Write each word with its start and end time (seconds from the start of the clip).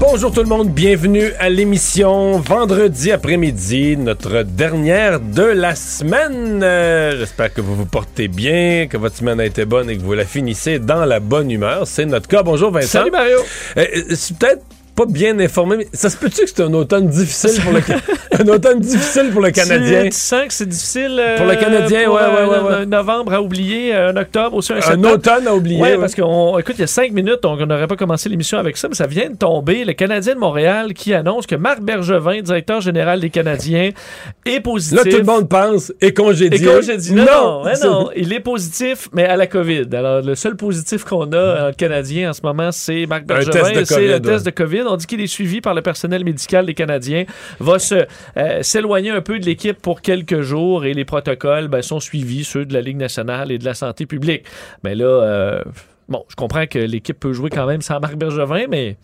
Bonjour 0.00 0.30
tout 0.32 0.42
le 0.42 0.48
monde, 0.48 0.70
bienvenue 0.70 1.32
à 1.40 1.48
l'émission 1.48 2.38
vendredi 2.38 3.10
après-midi, 3.10 3.96
notre 3.96 4.44
dernière 4.44 5.18
de 5.18 5.42
la 5.42 5.74
semaine. 5.74 6.62
Euh, 6.62 7.18
J'espère 7.18 7.52
que 7.52 7.60
vous 7.60 7.74
vous 7.74 7.84
portez 7.84 8.28
bien, 8.28 8.86
que 8.86 8.96
votre 8.96 9.16
semaine 9.16 9.40
a 9.40 9.44
été 9.44 9.64
bonne 9.64 9.90
et 9.90 9.96
que 9.96 10.02
vous 10.02 10.14
la 10.14 10.24
finissez 10.24 10.78
dans 10.78 11.04
la 11.04 11.18
bonne 11.18 11.50
humeur. 11.50 11.86
C'est 11.86 12.06
notre 12.06 12.28
cas. 12.28 12.44
Bonjour 12.44 12.70
Vincent. 12.70 13.00
Salut 13.00 13.10
Mario. 13.10 13.38
Euh, 13.76 13.86
euh, 13.96 14.02
c'est 14.14 14.38
peut-être 14.38 14.62
pas 14.98 15.06
bien 15.06 15.38
informé, 15.38 15.76
mais 15.76 15.88
ça 15.92 16.10
se 16.10 16.16
peut-tu 16.16 16.42
que 16.42 16.48
c'est 16.48 16.60
un 16.60 16.74
automne 16.74 17.06
difficile 17.06 17.62
pour 17.62 17.72
le 17.72 17.78
un 18.40 18.48
automne 18.48 18.80
difficile 18.80 19.30
pour 19.32 19.40
le 19.40 19.52
Canadien? 19.52 20.04
Tu, 20.04 20.10
tu 20.10 20.16
sens 20.16 20.46
que 20.46 20.52
c'est 20.52 20.68
difficile 20.68 21.16
euh, 21.20 21.36
Pour 21.36 21.46
le 21.46 21.54
Canadien, 21.54 22.06
pour, 22.06 22.14
ouais, 22.14 22.20
euh, 22.22 22.46
ouais, 22.46 22.78
ouais, 22.78 22.86
novembre 22.86 23.32
à 23.32 23.40
oublier, 23.40 23.94
un 23.94 24.16
octobre 24.16 24.56
aussi, 24.56 24.72
un 24.72 24.80
Un 24.80 25.04
automne 25.04 25.46
à 25.46 25.54
oublier. 25.54 25.80
Ouais, 25.80 25.92
ouais. 25.92 25.98
parce 25.98 26.16
qu'on 26.16 26.58
écoute, 26.58 26.74
il 26.78 26.80
y 26.80 26.84
a 26.84 26.88
cinq 26.88 27.12
minutes, 27.12 27.42
donc 27.42 27.60
on 27.62 27.66
n'aurait 27.66 27.86
pas 27.86 27.94
commencé 27.94 28.28
l'émission 28.28 28.58
avec 28.58 28.76
ça, 28.76 28.88
mais 28.88 28.96
ça 28.96 29.06
vient 29.06 29.30
de 29.30 29.36
tomber. 29.36 29.84
Le 29.84 29.92
Canadien 29.92 30.34
de 30.34 30.40
Montréal 30.40 30.94
qui 30.94 31.14
annonce 31.14 31.46
que 31.46 31.54
Marc 31.54 31.80
Bergevin, 31.80 32.40
directeur 32.42 32.80
général 32.80 33.20
des 33.20 33.30
Canadiens, 33.30 33.90
est 34.44 34.60
positif. 34.60 35.04
Là, 35.04 35.10
tout 35.10 35.16
le 35.16 35.22
monde 35.22 35.48
pense 35.48 35.92
et 36.00 36.08
Et 36.08 36.14
congédié. 36.14 36.58
dit 36.96 37.14
non, 37.14 37.24
non, 37.24 37.66
hein, 37.66 37.72
non, 37.84 38.10
il 38.16 38.32
est 38.32 38.40
positif, 38.40 39.08
mais 39.12 39.26
à 39.26 39.36
la 39.36 39.46
COVID. 39.46 39.86
Alors, 39.92 40.22
le 40.22 40.34
seul 40.34 40.56
positif 40.56 41.04
qu'on 41.04 41.32
a 41.32 41.68
en 41.68 41.72
Canadien 41.72 42.30
en 42.30 42.32
ce 42.32 42.40
moment, 42.42 42.72
c'est 42.72 43.06
Marc 43.06 43.24
Bergevin. 43.26 43.84
C'est 43.84 44.08
le 44.08 44.20
test 44.20 44.44
de 44.44 44.50
COVID. 44.50 44.87
On 44.88 44.96
dit 44.96 45.06
qu'il 45.06 45.20
est 45.20 45.26
suivi 45.26 45.60
par 45.60 45.74
le 45.74 45.82
personnel 45.82 46.24
médical 46.24 46.66
des 46.66 46.74
Canadiens. 46.74 47.24
Va 47.60 47.78
se 47.78 48.06
euh, 48.36 48.62
s'éloigner 48.62 49.10
un 49.10 49.20
peu 49.20 49.38
de 49.38 49.44
l'équipe 49.44 49.80
pour 49.80 50.00
quelques 50.02 50.40
jours 50.40 50.84
et 50.84 50.94
les 50.94 51.04
protocoles 51.04 51.68
ben, 51.68 51.82
sont 51.82 52.00
suivis, 52.00 52.44
ceux 52.44 52.64
de 52.64 52.72
la 52.74 52.80
Ligue 52.80 52.96
nationale 52.96 53.52
et 53.52 53.58
de 53.58 53.64
la 53.64 53.74
santé 53.74 54.06
publique. 54.06 54.44
Mais 54.84 54.94
là, 54.94 55.04
euh, 55.06 55.62
bon, 56.08 56.24
je 56.28 56.34
comprends 56.36 56.66
que 56.66 56.78
l'équipe 56.78 57.18
peut 57.18 57.32
jouer 57.32 57.50
quand 57.50 57.66
même 57.66 57.82
sans 57.82 58.00
Marc 58.00 58.16
Bergevin, 58.16 58.66
mais 58.68 58.96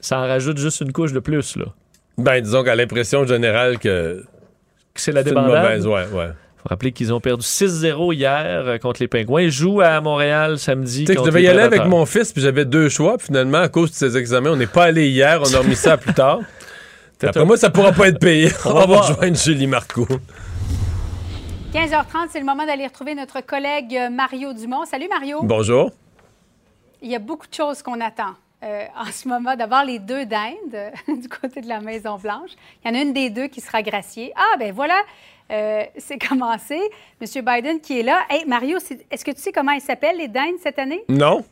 ça 0.00 0.18
en 0.18 0.26
rajoute 0.26 0.58
juste 0.58 0.80
une 0.80 0.92
couche 0.92 1.12
de 1.12 1.20
plus, 1.20 1.56
là. 1.56 1.66
Ben, 2.18 2.40
disons 2.40 2.62
qu'à 2.64 2.74
l'impression 2.74 3.26
générale 3.26 3.78
que 3.78 4.22
C'est 4.94 5.12
la 5.12 5.20
une 5.20 5.26
débandade. 5.28 5.62
mauvaise, 5.62 5.86
ouais, 5.86 6.06
ouais. 6.12 6.30
Faut 6.62 6.68
rappeler 6.68 6.92
qu'ils 6.92 7.12
ont 7.12 7.20
perdu 7.20 7.44
6-0 7.44 8.14
hier 8.14 8.44
euh, 8.44 8.78
contre 8.78 9.00
les 9.00 9.08
Pingouins. 9.08 9.42
Ils 9.42 9.50
jouent 9.50 9.80
à 9.80 10.00
Montréal 10.00 10.58
samedi. 10.58 11.04
Tu 11.04 11.06
sais 11.06 11.06
que 11.06 11.12
je 11.12 11.16
contre 11.18 11.30
devais 11.30 11.42
y 11.42 11.48
aller 11.48 11.62
avec 11.62 11.84
mon 11.86 12.04
fils, 12.06 12.32
puis 12.32 12.42
j'avais 12.42 12.64
deux 12.64 12.88
choix, 12.88 13.16
puis 13.16 13.26
finalement, 13.26 13.58
à 13.58 13.68
cause 13.68 13.90
de 13.90 13.96
ses 13.96 14.16
examens, 14.16 14.50
on 14.50 14.56
n'est 14.56 14.66
pas 14.66 14.84
allé 14.84 15.08
hier, 15.08 15.40
on 15.42 15.54
a 15.54 15.58
remis 15.58 15.76
ça 15.76 15.92
à 15.92 15.96
plus 15.96 16.14
tard. 16.14 16.40
Après 17.22 17.44
moi, 17.44 17.56
ça 17.56 17.70
pourra 17.70 17.92
pas 17.92 18.08
être 18.08 18.18
payé. 18.18 18.50
On, 18.64 18.70
On 18.70 18.86
va 18.86 19.00
rejoindre 19.00 19.36
Julie 19.36 19.66
Marco. 19.66 20.06
15h30, 21.72 22.28
c'est 22.30 22.40
le 22.40 22.46
moment 22.46 22.66
d'aller 22.66 22.86
retrouver 22.86 23.14
notre 23.14 23.40
collègue 23.42 23.96
euh, 23.96 24.10
Mario 24.10 24.52
Dumont. 24.52 24.84
Salut 24.86 25.08
Mario. 25.08 25.40
Bonjour. 25.42 25.90
Il 27.02 27.10
y 27.10 27.14
a 27.14 27.18
beaucoup 27.18 27.46
de 27.46 27.54
choses 27.54 27.82
qu'on 27.82 28.00
attend 28.00 28.34
euh, 28.64 28.84
en 28.98 29.10
ce 29.12 29.28
moment. 29.28 29.54
D'abord, 29.54 29.84
les 29.84 29.98
deux 29.98 30.26
dindes 30.26 30.74
euh, 30.74 30.90
du 31.08 31.28
côté 31.28 31.60
de 31.60 31.68
la 31.68 31.80
Maison-Blanche. 31.80 32.50
Il 32.84 32.90
y 32.90 32.94
en 32.94 32.98
a 32.98 33.02
une 33.02 33.12
des 33.12 33.30
deux 33.30 33.46
qui 33.46 33.60
sera 33.60 33.82
graciée. 33.82 34.32
Ah, 34.34 34.56
ben 34.58 34.72
voilà, 34.72 35.00
euh, 35.50 35.82
c'est 35.98 36.18
commencé. 36.28 36.78
Monsieur 37.20 37.42
Biden 37.42 37.80
qui 37.80 38.00
est 38.00 38.02
là. 38.02 38.20
Hey, 38.30 38.44
Mario, 38.46 38.78
est-ce 39.10 39.24
que 39.24 39.30
tu 39.32 39.40
sais 39.40 39.52
comment 39.52 39.72
ils 39.72 39.80
s'appellent, 39.80 40.16
les 40.18 40.28
dindes, 40.28 40.56
cette 40.62 40.78
année? 40.78 41.02
Non? 41.08 41.44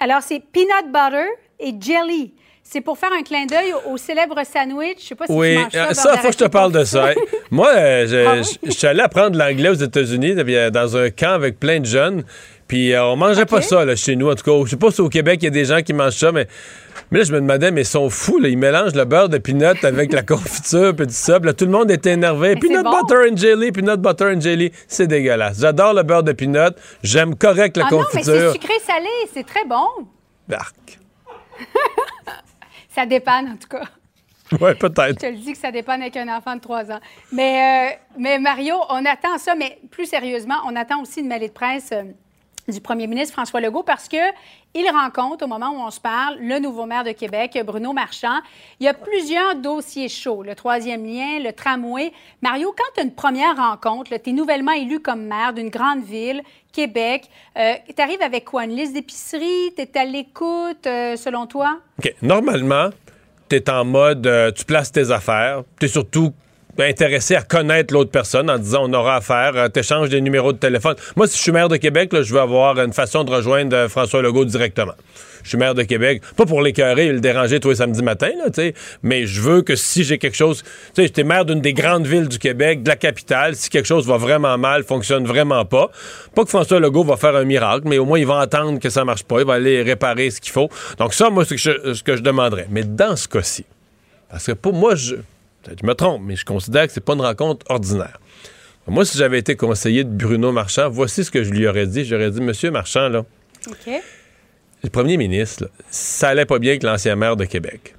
Alors, 0.00 0.22
c'est 0.22 0.40
peanut 0.40 0.86
butter 0.86 1.28
et 1.58 1.74
jelly. 1.80 2.32
C'est 2.62 2.80
pour 2.80 2.96
faire 2.98 3.10
un 3.12 3.22
clin 3.22 3.46
d'œil 3.46 3.72
au, 3.86 3.92
au 3.92 3.96
célèbre 3.96 4.36
sandwich. 4.46 4.98
Je 5.02 5.06
sais 5.08 5.14
pas 5.14 5.26
si 5.26 5.32
Oui, 5.32 5.56
tu 5.56 5.60
manges 5.60 5.72
ça. 5.72 5.82
euh, 5.82 5.86
beurre 5.86 5.94
ça, 5.96 6.16
faut 6.18 6.26
que 6.28 6.32
je 6.32 6.38
te 6.38 6.44
parle 6.48 6.72
de 6.72 6.84
ça. 6.84 7.10
Moi, 7.50 7.68
euh, 7.68 8.06
je, 8.06 8.16
Ah 8.26 8.34
oui? 8.36 8.58
je- 8.62 8.68
je 8.70 8.76
suis 8.76 8.86
allé 8.86 9.00
apprendre 9.00 9.36
l'anglais 9.36 9.70
aux 9.70 9.74
États-Unis, 9.74 10.34
euh, 10.38 10.70
dans 10.70 10.96
un 10.96 11.10
camp 11.10 11.32
avec 11.32 11.58
plein 11.58 11.80
de 11.80 11.86
jeunes. 11.86 12.22
Puis 12.68 12.92
euh, 12.92 13.04
on 13.06 13.16
mangeait 13.16 13.46
pas 13.46 13.60
ça 13.62 13.84
là, 13.84 13.96
chez 13.96 14.14
nous, 14.14 14.30
en 14.30 14.34
tout 14.36 14.44
cas. 14.44 14.64
Je 14.64 14.70
sais 14.70 14.76
pas 14.76 14.92
si 14.92 15.00
au 15.00 15.08
Québec, 15.08 15.40
il 15.42 15.46
y 15.46 15.48
a 15.48 15.50
des 15.50 15.64
gens 15.64 15.82
qui 15.82 15.92
mangent 15.92 16.14
ça, 16.18 16.30
mais, 16.30 16.46
mais 17.10 17.18
là, 17.18 17.24
je 17.24 17.32
me 17.32 17.40
demandais, 17.40 17.70
mais 17.70 17.82
ils 17.82 17.86
sont 17.86 18.08
fous, 18.10 18.38
là. 18.38 18.48
Ils 18.48 18.58
mélangent 18.58 18.94
le 18.94 19.04
beurre 19.04 19.28
de 19.28 19.38
peanut 19.38 19.84
avec 19.84 20.12
la 20.12 20.22
confiture, 20.24 20.94
puis 20.94 21.06
tout 21.06 21.12
ça. 21.12 21.38
Puis 21.40 21.46
là, 21.46 21.52
tout 21.54 21.64
le 21.64 21.70
monde 21.70 21.90
était 21.90 22.12
énervé. 22.12 22.54
Mais 22.54 22.60
Peanut 22.60 22.84
bon. 22.84 22.90
butter 23.02 23.30
and 23.30 23.36
jelly, 23.36 23.72
peanut 23.72 24.00
butter 24.00 24.32
and 24.36 24.40
jelly, 24.40 24.72
c'est 24.88 25.06
dégueulasse. 25.06 25.60
J'adore 25.60 25.94
le 25.94 26.02
beurre 26.02 26.22
de 26.22 26.32
peanut. 26.32 26.74
J'aime 27.02 27.34
correct 27.36 27.76
la 27.76 27.86
Ah 27.86 27.90
non, 27.90 27.98
mais 28.14 28.22
c'est 28.22 28.30
confiture. 28.32 28.52
sucré-salé. 28.52 29.08
C'est 29.32 29.46
très 29.46 29.64
bon. 29.64 29.86
Arc. 30.52 30.98
Ça 32.94 33.06
dépanne, 33.06 33.48
en 33.48 33.56
tout 33.56 33.68
cas. 33.68 33.84
Ouais, 34.60 34.74
peut-être. 34.74 35.10
Je 35.22 35.26
te 35.26 35.26
le 35.26 35.36
dis 35.38 35.52
que 35.52 35.58
ça 35.58 35.70
dépanne 35.70 36.02
avec 36.02 36.16
un 36.16 36.26
enfant 36.36 36.56
de 36.56 36.60
3 36.60 36.90
ans. 36.90 36.98
Mais, 37.30 37.92
euh, 37.92 37.96
mais 38.18 38.40
Mario, 38.40 38.74
on 38.88 39.04
attend 39.06 39.38
ça, 39.38 39.54
mais 39.54 39.78
plus 39.92 40.06
sérieusement, 40.06 40.56
on 40.66 40.74
attend 40.74 41.00
aussi 41.02 41.20
une 41.20 41.28
mêlée 41.28 41.46
de 41.46 41.52
presse 41.52 41.90
euh, 41.92 42.02
du 42.70 42.80
premier 42.80 43.06
ministre 43.06 43.32
François 43.32 43.60
Legault 43.60 43.82
parce 43.82 44.08
que 44.08 44.16
il 44.74 44.88
rencontre, 44.88 45.44
au 45.44 45.48
moment 45.48 45.70
où 45.70 45.80
on 45.80 45.90
se 45.90 46.00
parle, 46.00 46.38
le 46.40 46.60
nouveau 46.60 46.86
maire 46.86 47.02
de 47.02 47.10
Québec, 47.10 47.58
Bruno 47.66 47.92
Marchand. 47.92 48.38
Il 48.78 48.86
y 48.86 48.88
a 48.88 48.94
plusieurs 48.94 49.56
dossiers 49.56 50.08
chauds, 50.08 50.44
le 50.44 50.54
troisième 50.54 51.04
lien, 51.04 51.40
le 51.40 51.52
tramway. 51.52 52.12
Mario, 52.40 52.72
quand 52.76 52.84
tu 52.94 53.00
as 53.00 53.02
une 53.02 53.14
première 53.14 53.56
rencontre, 53.56 54.10
tu 54.22 54.30
es 54.30 54.32
nouvellement 54.32 54.72
élu 54.72 55.00
comme 55.00 55.22
maire 55.22 55.52
d'une 55.52 55.70
grande 55.70 56.04
ville, 56.04 56.42
Québec, 56.72 57.28
euh, 57.58 57.74
tu 57.94 58.00
arrives 58.00 58.22
avec 58.22 58.44
quoi? 58.44 58.64
Une 58.64 58.76
liste 58.76 58.94
d'épicerie? 58.94 59.74
Tu 59.76 59.82
es 59.82 59.98
à 59.98 60.04
l'écoute, 60.04 60.86
euh, 60.86 61.16
selon 61.16 61.46
toi? 61.46 61.80
Normalement, 62.22 62.90
tu 63.48 63.56
es 63.56 63.70
en 63.70 63.84
mode, 63.84 64.26
euh, 64.26 64.52
tu 64.52 64.64
places 64.64 64.92
tes 64.92 65.10
affaires. 65.10 65.64
Tu 65.80 65.86
es 65.86 65.88
surtout 65.88 66.32
intéressé 66.84 67.34
à 67.36 67.42
connaître 67.42 67.92
l'autre 67.94 68.10
personne 68.10 68.48
en 68.50 68.58
disant 68.58 68.84
on 68.88 68.92
aura 68.92 69.16
affaire, 69.16 69.68
tu 69.72 69.80
échanges 69.80 70.08
des 70.08 70.20
numéros 70.20 70.52
de 70.52 70.58
téléphone. 70.58 70.94
Moi, 71.16 71.26
si 71.26 71.36
je 71.36 71.42
suis 71.42 71.52
maire 71.52 71.68
de 71.68 71.76
Québec, 71.76 72.12
là, 72.12 72.22
je 72.22 72.32
veux 72.34 72.40
avoir 72.40 72.78
une 72.78 72.92
façon 72.92 73.24
de 73.24 73.30
rejoindre 73.30 73.76
euh, 73.76 73.88
François 73.88 74.22
Legault 74.22 74.44
directement. 74.44 74.94
Je 75.42 75.48
suis 75.48 75.58
maire 75.58 75.74
de 75.74 75.82
Québec, 75.84 76.20
pas 76.36 76.44
pour 76.44 76.60
l'écœurer 76.60 77.06
et 77.06 77.12
le 77.12 77.20
déranger 77.20 77.60
tous 77.60 77.70
les 77.70 77.76
samedis 77.76 78.02
matins, 78.02 78.30
là, 78.44 78.50
mais 79.02 79.24
je 79.26 79.40
veux 79.40 79.62
que 79.62 79.74
si 79.74 80.04
j'ai 80.04 80.18
quelque 80.18 80.36
chose, 80.36 80.62
tu 80.62 80.68
sais, 80.96 81.02
j'étais 81.04 81.24
maire 81.24 81.46
d'une 81.46 81.62
des 81.62 81.72
grandes 81.72 82.06
villes 82.06 82.28
du 82.28 82.38
Québec, 82.38 82.82
de 82.82 82.88
la 82.90 82.96
capitale, 82.96 83.56
si 83.56 83.70
quelque 83.70 83.86
chose 83.86 84.06
va 84.06 84.18
vraiment 84.18 84.58
mal, 84.58 84.84
fonctionne 84.84 85.24
vraiment 85.24 85.64
pas, 85.64 85.90
pas 86.34 86.44
que 86.44 86.50
François 86.50 86.78
Legault 86.78 87.04
va 87.04 87.16
faire 87.16 87.34
un 87.36 87.44
miracle, 87.44 87.84
mais 87.88 87.96
au 87.96 88.04
moins 88.04 88.18
il 88.18 88.26
va 88.26 88.34
entendre 88.42 88.78
que 88.78 88.90
ça 88.90 89.06
marche 89.06 89.24
pas, 89.24 89.40
il 89.40 89.46
va 89.46 89.54
aller 89.54 89.80
réparer 89.82 90.28
ce 90.30 90.42
qu'il 90.42 90.52
faut. 90.52 90.68
Donc 90.98 91.14
ça, 91.14 91.30
moi, 91.30 91.46
c'est 91.46 91.56
que 91.56 91.60
je- 91.62 91.94
ce 91.94 92.02
que 92.02 92.16
je 92.16 92.22
demanderais. 92.22 92.66
Mais 92.68 92.82
dans 92.84 93.16
ce 93.16 93.26
cas-ci, 93.26 93.64
parce 94.30 94.44
que 94.44 94.52
pour 94.52 94.74
moi, 94.74 94.94
je, 94.94 95.16
je 95.66 95.86
me 95.86 95.94
trompe, 95.94 96.22
mais 96.24 96.36
je 96.36 96.44
considère 96.44 96.86
que 96.86 96.92
c'est 96.92 97.04
pas 97.04 97.14
une 97.14 97.20
rencontre 97.20 97.66
ordinaire. 97.68 98.18
Moi, 98.86 99.04
si 99.04 99.18
j'avais 99.18 99.38
été 99.38 99.56
conseiller 99.56 100.04
de 100.04 100.10
Bruno 100.10 100.52
Marchand, 100.52 100.88
voici 100.90 101.22
ce 101.24 101.30
que 101.30 101.44
je 101.44 101.50
lui 101.52 101.68
aurais 101.68 101.86
dit. 101.86 102.04
J'aurais 102.04 102.30
dit, 102.30 102.40
Monsieur 102.40 102.70
Marchand, 102.70 103.08
là, 103.08 103.24
le 104.82 104.90
premier 104.90 105.16
ministre, 105.16 105.64
là, 105.64 105.70
ça 105.90 106.30
allait 106.30 106.46
pas 106.46 106.58
bien 106.58 106.72
avec 106.72 106.82
l'ancien 106.82 107.14
maire 107.14 107.36
de 107.36 107.44
Québec. 107.44 107.94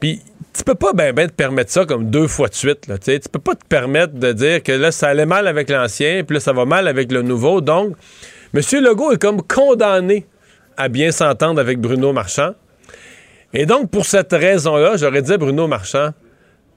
Puis, 0.00 0.22
tu 0.52 0.62
peux 0.62 0.74
pas 0.74 0.92
ben, 0.92 1.12
ben 1.12 1.28
te 1.28 1.34
permettre 1.34 1.70
ça 1.70 1.84
comme 1.84 2.10
deux 2.10 2.28
fois 2.28 2.48
de 2.48 2.54
suite. 2.54 2.86
Là, 2.86 2.96
tu 2.96 3.06
sais. 3.06 3.18
tu 3.18 3.28
peux 3.28 3.38
pas 3.38 3.54
te 3.54 3.66
permettre 3.66 4.14
de 4.14 4.32
dire 4.32 4.62
que 4.62 4.72
là, 4.72 4.92
ça 4.92 5.08
allait 5.08 5.26
mal 5.26 5.46
avec 5.46 5.68
l'ancien, 5.68 6.22
puis 6.24 6.34
là, 6.34 6.40
ça 6.40 6.52
va 6.52 6.64
mal 6.64 6.88
avec 6.88 7.10
le 7.10 7.22
nouveau. 7.22 7.60
Donc, 7.60 7.96
M. 8.54 8.60
Legault 8.82 9.12
est 9.12 9.20
comme 9.20 9.42
condamné 9.42 10.26
à 10.76 10.88
bien 10.88 11.10
s'entendre 11.10 11.60
avec 11.60 11.80
Bruno 11.80 12.12
Marchand. 12.12 12.54
Et 13.52 13.66
donc, 13.66 13.90
pour 13.90 14.06
cette 14.06 14.32
raison-là, 14.32 14.96
j'aurais 14.96 15.22
dit 15.22 15.32
à 15.32 15.38
Bruno 15.38 15.66
Marchand, 15.66 16.10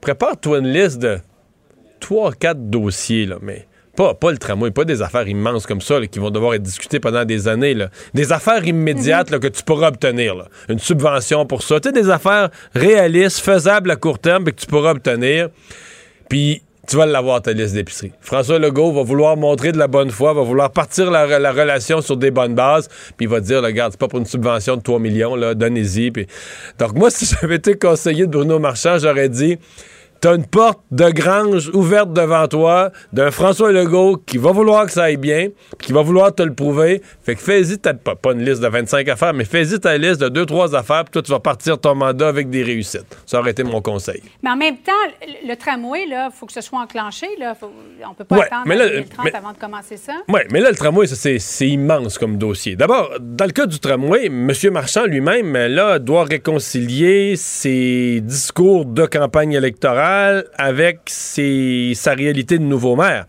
prépare-toi 0.08 0.60
une 0.60 0.72
liste 0.72 1.00
de 1.00 1.18
trois, 2.00 2.32
quatre 2.32 2.70
dossiers, 2.70 3.26
là, 3.26 3.40
mais 3.42 3.68
pas, 3.98 4.14
pas 4.14 4.32
le 4.32 4.38
tramway, 4.38 4.72
pas 4.72 4.86
des 4.86 5.02
affaires 5.02 5.28
immenses 5.28 5.66
comme 5.66 5.82
ça 5.82 6.00
qui 6.08 6.20
vont 6.20 6.30
devoir 6.30 6.54
être 6.54 6.64
discutées 6.64 7.02
pendant 7.02 7.26
des 7.26 7.50
années. 7.50 7.74
là. 7.74 7.90
Des 8.14 8.32
affaires 8.32 8.66
immédiates 8.66 9.38
que 9.38 9.48
tu 9.48 9.64
pourras 9.64 9.90
obtenir. 9.90 10.48
Une 10.70 10.80
subvention 10.80 11.46
pour 11.46 11.62
ça. 11.62 11.82
Tu 11.82 11.92
des 11.92 12.10
affaires 12.10 12.52
réalistes, 12.74 13.40
faisables 13.40 13.92
à 13.92 13.98
court 13.98 14.20
terme, 14.20 14.46
que 14.46 14.52
tu 14.52 14.66
pourras 14.66 14.92
obtenir. 14.92 15.50
Puis 16.30 16.62
tu 16.88 16.96
vas 16.96 17.06
l'avoir, 17.06 17.42
ta 17.42 17.52
liste 17.52 17.74
d'épicerie. 17.74 18.14
François 18.22 18.60
Legault 18.60 18.94
va 18.94 19.04
vouloir 19.04 19.36
montrer 19.36 19.74
de 19.74 19.78
la 19.78 19.88
bonne 19.88 20.10
foi, 20.10 20.34
va 20.34 20.42
vouloir 20.42 20.72
partir 20.72 21.12
la, 21.12 21.38
la 21.38 21.52
relation 21.52 22.00
sur 22.00 22.16
des 22.16 22.32
bonnes 22.32 22.56
bases, 22.56 22.88
puis 23.18 23.26
il 23.26 23.28
va 23.28 23.42
dire, 23.42 23.62
là, 23.62 23.68
regarde, 23.68 23.92
c'est 23.92 24.00
pas 24.00 24.08
pour 24.08 24.20
une 24.20 24.26
subvention 24.26 24.78
de 24.78 24.82
3 24.82 24.98
millions, 25.00 25.36
là, 25.36 25.54
donnez-y. 25.54 26.12
Donc 26.80 26.94
moi, 26.94 27.10
si 27.12 27.26
j'avais 27.26 27.56
été 27.56 27.76
conseiller 27.76 28.26
de 28.26 28.32
Bruno 28.32 28.58
Marchand, 28.58 28.98
j'aurais 29.00 29.28
dit, 29.28 29.58
t'as 30.22 30.36
une 30.36 30.46
porte 30.46 30.80
de 30.92 31.10
grange 31.10 31.70
ouverte 31.74 32.14
devant 32.14 32.48
toi 32.48 32.92
d'un 33.14 33.32
François 33.32 33.72
Legault 33.72 34.18
qui 34.26 34.38
va 34.38 34.52
vouloir 34.52 34.86
que 34.86 34.92
ça 34.92 35.04
aille 35.04 35.18
bien, 35.18 35.50
puis 35.78 35.88
qui 35.88 35.94
va 35.94 36.02
vouloir 36.02 36.34
te 36.34 36.44
le 36.44 36.54
prouver. 36.54 37.02
Fait 37.24 37.36
que 37.36 37.42
fais-y 37.42 37.78
ta, 37.78 37.94
pas, 37.94 38.16
pas 38.16 38.32
une 38.34 38.44
liste 38.44 38.62
de 38.62 38.68
25 38.68 39.08
affaires, 39.10 39.34
mais 39.34 39.46
fais-y 39.46 39.80
ta 39.80 39.98
liste 39.98 40.22
de 40.22 40.44
2-3 40.46 40.76
affaires, 40.76 41.04
puis 41.06 41.12
toi, 41.12 41.22
tu 41.22 41.32
vas 41.32 41.40
partir 41.40 41.78
ton 41.80 41.96
mandat 41.96 42.28
avec 42.28 42.50
des 42.50 42.64
réussites. 42.64 43.18
Ça 43.26 43.40
aurait 43.40 43.52
été 43.52 43.64
mon 43.64 43.82
conseil. 43.82 44.22
Mais 44.44 44.50
en 44.50 44.56
même 44.58 44.78
temps, 44.78 44.92
le, 45.48 45.56
tramway, 45.56 46.06
il 46.08 46.30
faut 46.34 46.46
que 46.46 46.54
ce 46.54 46.62
soit 46.62 46.80
enclenché. 46.80 47.28
Là. 47.40 47.56
Faut- 47.56 47.72
on 48.10 48.14
peut 48.14 48.24
pas 48.24 48.38
Ouais, 48.38 48.46
attendre 48.46 48.64
mais 48.66 48.76
là, 48.76 48.88
2030 48.90 49.26
mais- 49.26 49.36
avant 49.36 49.52
de 49.52 49.58
commencer 49.58 49.98
ça. 49.98 50.14
Oui, 50.30 50.42
mais 50.52 50.60
là, 50.62 50.70
le 50.70 50.76
tramway, 50.76 51.08
c'est 51.08 51.68
immense 51.68 52.18
comme 52.18 52.38
dossier. 52.38 52.76
D'abord, 52.76 53.12
dans 53.20 53.46
le 53.46 53.52
cas 53.52 53.66
du 53.66 53.80
tramway, 53.80 54.26
M. 54.28 54.52
Marchand 54.72 55.06
lui-même, 55.06 55.54
là, 55.54 56.00
doit 56.00 56.24
réconcilier 56.24 57.36
ses 57.36 58.22
discours 58.22 58.86
de 58.86 59.06
campagne 59.06 59.54
électorale 59.54 60.07
avec 60.58 61.00
ses- 61.08 61.94
sa 61.96 62.14
réalité 62.14 62.58
de 62.58 62.64
nouveau 62.64 62.96
maire. 62.96 63.26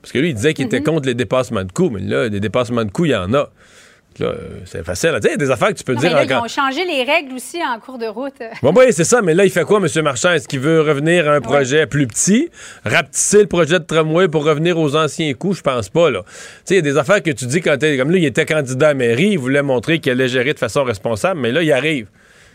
Parce 0.00 0.12
que 0.12 0.18
lui, 0.18 0.30
il 0.30 0.34
disait 0.34 0.54
qu'il 0.54 0.66
était 0.66 0.82
contre 0.82 1.06
les 1.06 1.14
dépassements 1.14 1.64
de 1.64 1.72
coûts, 1.72 1.90
mais 1.90 2.00
là, 2.00 2.28
des 2.28 2.40
dépassements 2.40 2.84
de 2.84 2.90
coûts, 2.90 3.04
il 3.04 3.12
y 3.12 3.16
en 3.16 3.32
a. 3.34 3.50
Euh, 4.20 4.34
c'est 4.66 4.84
facile. 4.84 5.08
à 5.10 5.20
dire. 5.20 5.30
Il 5.30 5.40
y 5.40 5.42
a 5.42 5.46
des 5.46 5.50
affaires 5.50 5.68
que 5.68 5.72
tu 5.74 5.84
peux 5.84 5.94
Non, 5.94 6.00
mais 6.02 6.08
dire 6.08 6.16
là, 6.18 6.22
en 6.40 6.42
ils 6.42 6.44
ont 6.44 6.48
changé 6.48 6.84
les 6.84 7.02
règles 7.02 7.32
aussi 7.34 7.58
en 7.64 7.80
cours 7.80 7.96
de 7.96 8.04
route. 8.04 8.34
Bon, 8.62 8.70
oui, 8.76 8.86
c'est 8.90 9.04
ça, 9.04 9.22
mais 9.22 9.32
là, 9.32 9.44
il 9.46 9.50
fait 9.50 9.64
quoi, 9.64 9.78
M. 9.80 10.02
Marchand? 10.02 10.32
Est-ce 10.32 10.46
qu'il 10.48 10.60
veut 10.60 10.82
revenir 10.82 11.30
à 11.30 11.34
un 11.34 11.40
projet 11.40 11.86
plus 11.86 12.06
petit, 12.06 12.50
rapetisser 12.84 13.40
le 13.40 13.46
projet 13.46 13.78
de 13.78 13.84
tramway 13.84 14.28
pour 14.28 14.44
revenir 14.44 14.78
aux 14.78 14.96
anciens 14.96 15.32
coups? 15.32 15.56
Je 15.58 15.62
pense 15.62 15.88
pas. 15.88 16.10
Tu 16.10 16.16
sais, 16.64 16.74
il 16.74 16.76
y 16.76 16.78
a 16.78 16.82
des 16.82 16.98
affaires 16.98 17.22
que 17.22 17.30
tu 17.30 17.46
dis 17.46 17.62
quand 17.62 17.78
t'es. 17.78 17.96
Comme 17.96 18.10
là, 18.10 18.18
il 18.18 18.24
était 18.26 18.44
candidat 18.44 18.90
à 18.90 18.94
mairie, 18.94 19.30
il 19.30 19.38
voulait 19.38 19.62
montrer 19.62 19.98
qu'il 19.98 20.12
allait 20.12 20.28
gérer 20.28 20.52
de 20.52 20.58
façon 20.58 20.84
responsable, 20.84 21.40
mais 21.40 21.50
là, 21.52 21.62
il 21.62 21.72
arrive. 21.72 22.08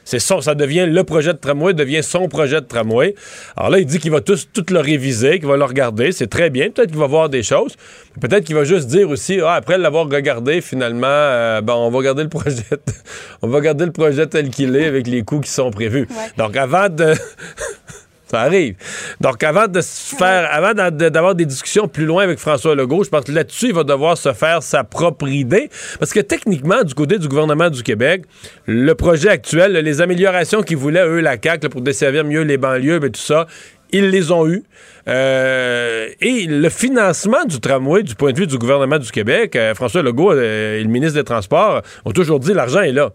C'est 0.07 0.19
son, 0.19 0.39
ça 0.39 0.55
devient 0.55 0.85
le 0.89 1.03
projet 1.03 1.33
de 1.33 1.37
tramway, 1.37 1.73
devient 1.73 2.01
son 2.01 2.29
projet 2.29 2.61
de 2.61 2.65
tramway. 2.65 3.13
Alors 3.57 3.71
là, 3.71 3.79
il 3.79 3.85
dit 3.85 3.99
qu'il 3.99 4.09
va 4.09 4.21
tous, 4.21 4.47
tout 4.53 4.63
le 4.69 4.79
réviser, 4.79 5.37
qu'il 5.37 5.49
va 5.49 5.57
le 5.57 5.65
regarder. 5.65 6.13
C'est 6.13 6.27
très 6.27 6.49
bien. 6.49 6.69
Peut-être 6.69 6.91
qu'il 6.91 6.97
va 6.97 7.07
voir 7.07 7.27
des 7.27 7.43
choses. 7.43 7.75
Peut-être 8.21 8.45
qu'il 8.45 8.55
va 8.55 8.63
juste 8.63 8.87
dire 8.87 9.09
aussi, 9.09 9.41
ah, 9.43 9.55
après 9.55 9.77
l'avoir 9.77 10.07
regardé, 10.07 10.61
finalement, 10.61 11.07
euh, 11.09 11.59
ben, 11.59 11.73
on 11.73 11.89
va 11.89 12.01
garder 12.01 12.23
le 12.23 12.29
projet, 12.29 12.63
on 13.41 13.49
va 13.49 13.59
garder 13.59 13.85
le 13.85 13.91
projet 13.91 14.25
tel 14.27 14.49
qu'il 14.49 14.77
est 14.77 14.85
avec 14.85 15.07
les 15.07 15.23
coûts 15.23 15.41
qui 15.41 15.51
sont 15.51 15.71
prévus. 15.71 16.07
Ouais. 16.09 16.31
Donc, 16.37 16.55
avant 16.55 16.87
de. 16.87 17.13
Ça 18.27 18.41
arrive. 18.41 18.75
Donc, 19.21 19.43
avant 19.43 19.67
de 19.67 19.79
se 19.79 20.15
faire, 20.15 20.49
avant 20.51 20.73
d'avoir 20.73 21.33
des 21.33 21.45
discussions 21.45 21.87
plus 21.87 22.05
loin 22.05 22.23
avec 22.23 22.39
François 22.39 22.75
Legault, 22.75 23.03
je 23.03 23.09
pense 23.09 23.23
que 23.23 23.31
là-dessus, 23.31 23.67
il 23.67 23.73
va 23.73 23.83
devoir 23.83 24.17
se 24.17 24.33
faire 24.33 24.61
sa 24.61 24.83
propre 24.83 25.27
idée. 25.27 25.69
Parce 25.99 26.11
que 26.11 26.19
techniquement, 26.19 26.83
du 26.83 26.93
côté 26.93 27.19
du 27.19 27.27
gouvernement 27.27 27.69
du 27.69 27.83
Québec, 27.83 28.23
le 28.65 28.93
projet 28.95 29.29
actuel, 29.29 29.71
les 29.73 30.01
améliorations 30.01 30.61
qu'ils 30.61 30.77
voulaient, 30.77 31.07
eux, 31.07 31.21
la 31.21 31.37
CAQ, 31.41 31.63
là, 31.63 31.69
pour 31.69 31.81
desservir 31.81 32.25
mieux 32.25 32.41
les 32.41 32.57
banlieues, 32.57 32.99
ben, 32.99 33.11
tout 33.11 33.21
ça, 33.21 33.47
ils 33.91 34.09
les 34.09 34.31
ont 34.31 34.47
eus. 34.47 34.63
Euh, 35.07 36.09
et 36.19 36.45
le 36.47 36.69
financement 36.69 37.45
du 37.45 37.59
tramway, 37.59 38.03
du 38.03 38.15
point 38.15 38.33
de 38.33 38.37
vue 38.39 38.47
du 38.47 38.57
gouvernement 38.57 38.99
du 38.99 39.11
Québec, 39.11 39.55
euh, 39.55 39.73
François 39.73 40.01
Legault 40.01 40.33
euh, 40.33 40.79
et 40.79 40.83
le 40.83 40.89
ministre 40.89 41.17
des 41.17 41.23
Transports 41.23 41.81
ont 42.03 42.11
toujours 42.11 42.39
dit 42.39 42.53
l'argent 42.53 42.81
est 42.81 42.91
là. 42.91 43.11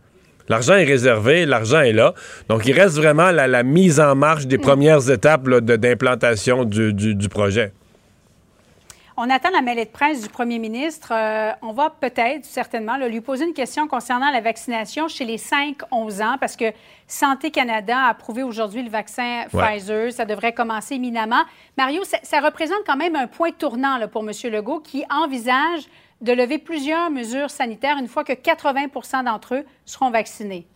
L'argent 0.48 0.74
est 0.74 0.84
réservé, 0.84 1.46
l'argent 1.46 1.80
est 1.80 1.92
là. 1.92 2.14
Donc, 2.48 2.66
il 2.66 2.72
reste 2.72 2.96
vraiment 2.96 3.30
la, 3.30 3.46
la 3.46 3.62
mise 3.62 4.00
en 4.00 4.14
marche 4.14 4.46
des 4.46 4.58
premières 4.58 5.10
étapes 5.10 5.48
d'implantation 5.48 6.64
du, 6.64 6.92
du- 6.92 7.14
du 7.14 7.28
projet. 7.28 7.72
On 9.18 9.28
attend 9.28 9.50
la 9.50 9.60
mêlée 9.60 9.84
de 9.84 9.90
presse 9.90 10.22
du 10.22 10.28
premier 10.30 10.58
ministre. 10.58 11.12
Euh, 11.12 11.50
on 11.60 11.72
va 11.72 11.90
peut-être, 12.00 12.46
certainement, 12.46 12.96
là, 12.96 13.08
lui 13.08 13.20
poser 13.20 13.44
une 13.44 13.52
question 13.52 13.86
concernant 13.86 14.30
la 14.32 14.40
vaccination 14.40 15.06
chez 15.06 15.26
les 15.26 15.36
5-11 15.36 16.22
ans, 16.22 16.36
parce 16.40 16.56
que 16.56 16.64
Santé 17.06 17.50
Canada 17.50 17.94
a 18.06 18.08
approuvé 18.08 18.42
aujourd'hui 18.42 18.82
le 18.82 18.88
vaccin 18.88 19.42
Ouais. 19.52 19.74
Pfizer. 19.76 20.10
Ça 20.12 20.24
devrait 20.24 20.54
commencer 20.54 20.94
éminemment. 20.94 21.42
Mario, 21.76 22.02
ça, 22.04 22.16
ça 22.22 22.40
représente 22.40 22.78
quand 22.86 22.96
même 22.96 23.14
un 23.14 23.26
point 23.26 23.50
tournant 23.50 23.98
là, 23.98 24.08
pour 24.08 24.22
M. 24.22 24.30
Legault, 24.50 24.80
qui 24.80 25.04
envisage 25.10 25.82
de 26.22 26.32
lever 26.32 26.58
plusieurs 26.58 27.10
mesures 27.10 27.50
sanitaires 27.50 27.96
une 27.98 28.08
fois 28.08 28.24
que 28.24 28.32
80% 28.32 29.24
d'entre 29.24 29.56
eux 29.56 29.64
seront 29.84 30.10
vaccinés. 30.10 30.66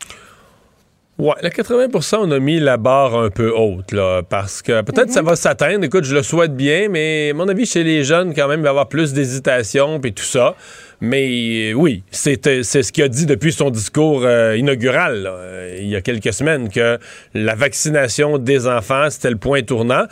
Ouais, 1.19 1.35
le 1.43 1.49
80% 1.49 2.19
on 2.21 2.31
a 2.31 2.39
mis 2.39 2.61
la 2.61 2.77
barre 2.77 3.15
un 3.15 3.31
peu 3.31 3.51
haute, 3.51 3.93
là, 3.93 4.23
parce 4.23 4.61
que 4.61 4.83
peut-être 4.83 5.11
ça 5.11 5.23
va 5.23 5.35
s'atteindre. 5.35 5.83
Écoute, 5.83 6.05
je 6.05 6.15
le 6.15 6.23
souhaite 6.23 6.55
bien, 6.55 6.91
mais 6.91 7.31
à 7.31 7.35
mon 7.35 7.49
avis, 7.49 7.65
chez 7.65 7.85
les 7.85 8.05
jeunes, 8.05 8.35
quand 8.35 8.49
même, 8.49 8.61
il 8.61 8.65
va 8.65 8.69
y 8.69 8.71
avoir 8.71 8.89
plus 8.89 9.15
d'hésitation 9.15 9.99
puis 9.99 10.13
tout 10.13 10.25
ça. 10.25 10.57
Mais 11.01 11.71
euh, 11.71 11.75
oui, 11.75 12.03
c'est 12.11 12.47
euh, 12.47 12.63
c'est 12.63 12.83
ce 12.83 12.91
qu'il 12.91 13.05
a 13.05 13.09
dit 13.09 13.27
depuis 13.27 13.53
son 13.53 13.71
discours 13.71 14.23
euh, 14.25 14.57
inaugural, 14.57 15.31
il 15.79 15.89
y 15.89 15.97
a 15.97 16.01
quelques 16.01 16.33
semaines, 16.33 16.71
que 16.71 16.99
la 17.35 17.55
vaccination 17.55 18.39
des 18.39 18.67
enfants, 18.67 19.09
c'était 19.11 19.31
le 19.31 19.37
point 19.37 19.63
tournant. 19.63 20.05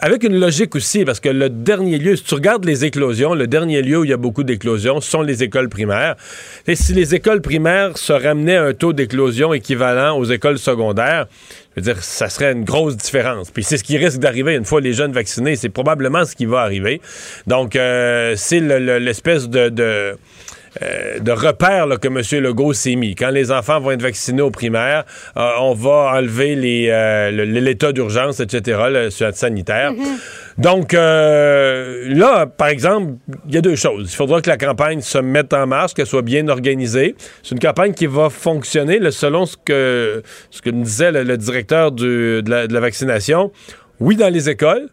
Avec 0.00 0.24
une 0.24 0.38
logique 0.38 0.74
aussi, 0.74 1.04
parce 1.04 1.20
que 1.20 1.30
le 1.30 1.48
dernier 1.48 1.98
lieu, 1.98 2.16
si 2.16 2.24
tu 2.24 2.34
regardes 2.34 2.66
les 2.66 2.84
éclosions, 2.84 3.34
le 3.34 3.46
dernier 3.46 3.80
lieu 3.80 3.98
où 3.98 4.04
il 4.04 4.10
y 4.10 4.12
a 4.12 4.18
beaucoup 4.18 4.44
d'éclosions, 4.44 5.00
sont 5.00 5.22
les 5.22 5.42
écoles 5.42 5.70
primaires. 5.70 6.16
Et 6.66 6.76
si 6.76 6.92
les 6.92 7.14
écoles 7.14 7.40
primaires 7.40 7.96
se 7.96 8.12
ramenaient 8.12 8.56
à 8.56 8.64
un 8.64 8.74
taux 8.74 8.92
d'éclosion 8.92 9.54
équivalent 9.54 10.18
aux 10.18 10.24
écoles 10.24 10.58
secondaires, 10.58 11.26
ça 12.00 12.28
serait 12.28 12.52
une 12.52 12.64
grosse 12.64 12.96
différence. 12.96 13.50
Puis 13.50 13.62
c'est 13.64 13.76
ce 13.76 13.84
qui 13.84 13.96
risque 13.98 14.18
d'arriver 14.18 14.54
une 14.54 14.64
fois 14.64 14.80
les 14.80 14.92
jeunes 14.92 15.12
vaccinés. 15.12 15.56
C'est 15.56 15.68
probablement 15.68 16.24
ce 16.24 16.34
qui 16.34 16.46
va 16.46 16.60
arriver. 16.60 17.00
Donc, 17.46 17.76
euh, 17.76 18.34
c'est 18.36 18.60
le- 18.60 18.78
le- 18.78 18.98
l'espèce 18.98 19.48
de 19.48 20.16
euh, 20.82 21.18
de 21.20 21.32
repère 21.32 21.86
là, 21.86 21.96
que 21.96 22.08
M. 22.08 22.20
Legault 22.42 22.72
s'est 22.72 22.96
mis. 22.96 23.14
Quand 23.14 23.30
les 23.30 23.50
enfants 23.50 23.80
vont 23.80 23.90
être 23.92 24.02
vaccinés 24.02 24.42
aux 24.42 24.50
primaires, 24.50 25.04
euh, 25.36 25.48
on 25.60 25.74
va 25.74 26.12
enlever 26.16 26.54
les, 26.54 26.88
euh, 26.90 27.30
l'état 27.30 27.92
d'urgence, 27.92 28.40
etc., 28.40 28.78
le 28.90 29.10
sanitaire. 29.10 29.92
Donc, 30.58 30.94
euh, 30.94 32.04
là, 32.14 32.46
par 32.46 32.68
exemple, 32.68 33.14
il 33.48 33.54
y 33.54 33.58
a 33.58 33.60
deux 33.60 33.76
choses. 33.76 34.10
Il 34.12 34.16
faudra 34.16 34.40
que 34.40 34.48
la 34.48 34.56
campagne 34.56 35.00
se 35.00 35.18
mette 35.18 35.52
en 35.52 35.66
marche, 35.66 35.94
qu'elle 35.94 36.06
soit 36.06 36.22
bien 36.22 36.48
organisée. 36.48 37.14
C'est 37.42 37.54
une 37.54 37.60
campagne 37.60 37.92
qui 37.92 38.06
va 38.06 38.30
fonctionner, 38.30 38.98
là, 38.98 39.10
selon 39.10 39.46
ce 39.46 39.56
que, 39.62 40.22
ce 40.50 40.62
que 40.62 40.70
me 40.70 40.82
disait 40.84 41.12
le, 41.12 41.22
le 41.24 41.36
directeur 41.36 41.92
du- 41.92 42.42
de, 42.42 42.50
la, 42.50 42.66
de 42.66 42.72
la 42.74 42.80
vaccination. 42.80 43.52
Oui, 44.00 44.16
dans 44.16 44.32
les 44.32 44.48
écoles, 44.50 44.88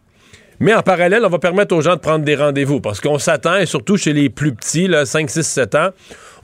mais 0.64 0.72
en 0.72 0.80
parallèle, 0.80 1.22
on 1.26 1.28
va 1.28 1.38
permettre 1.38 1.76
aux 1.76 1.82
gens 1.82 1.94
de 1.94 2.00
prendre 2.00 2.24
des 2.24 2.36
rendez-vous 2.36 2.80
parce 2.80 2.98
qu'on 2.98 3.18
s'attend, 3.18 3.56
et 3.56 3.66
surtout 3.66 3.98
chez 3.98 4.14
les 4.14 4.30
plus 4.30 4.54
petits, 4.54 4.88
là, 4.88 5.04
5, 5.04 5.28
6, 5.28 5.42
7 5.42 5.74
ans, 5.74 5.88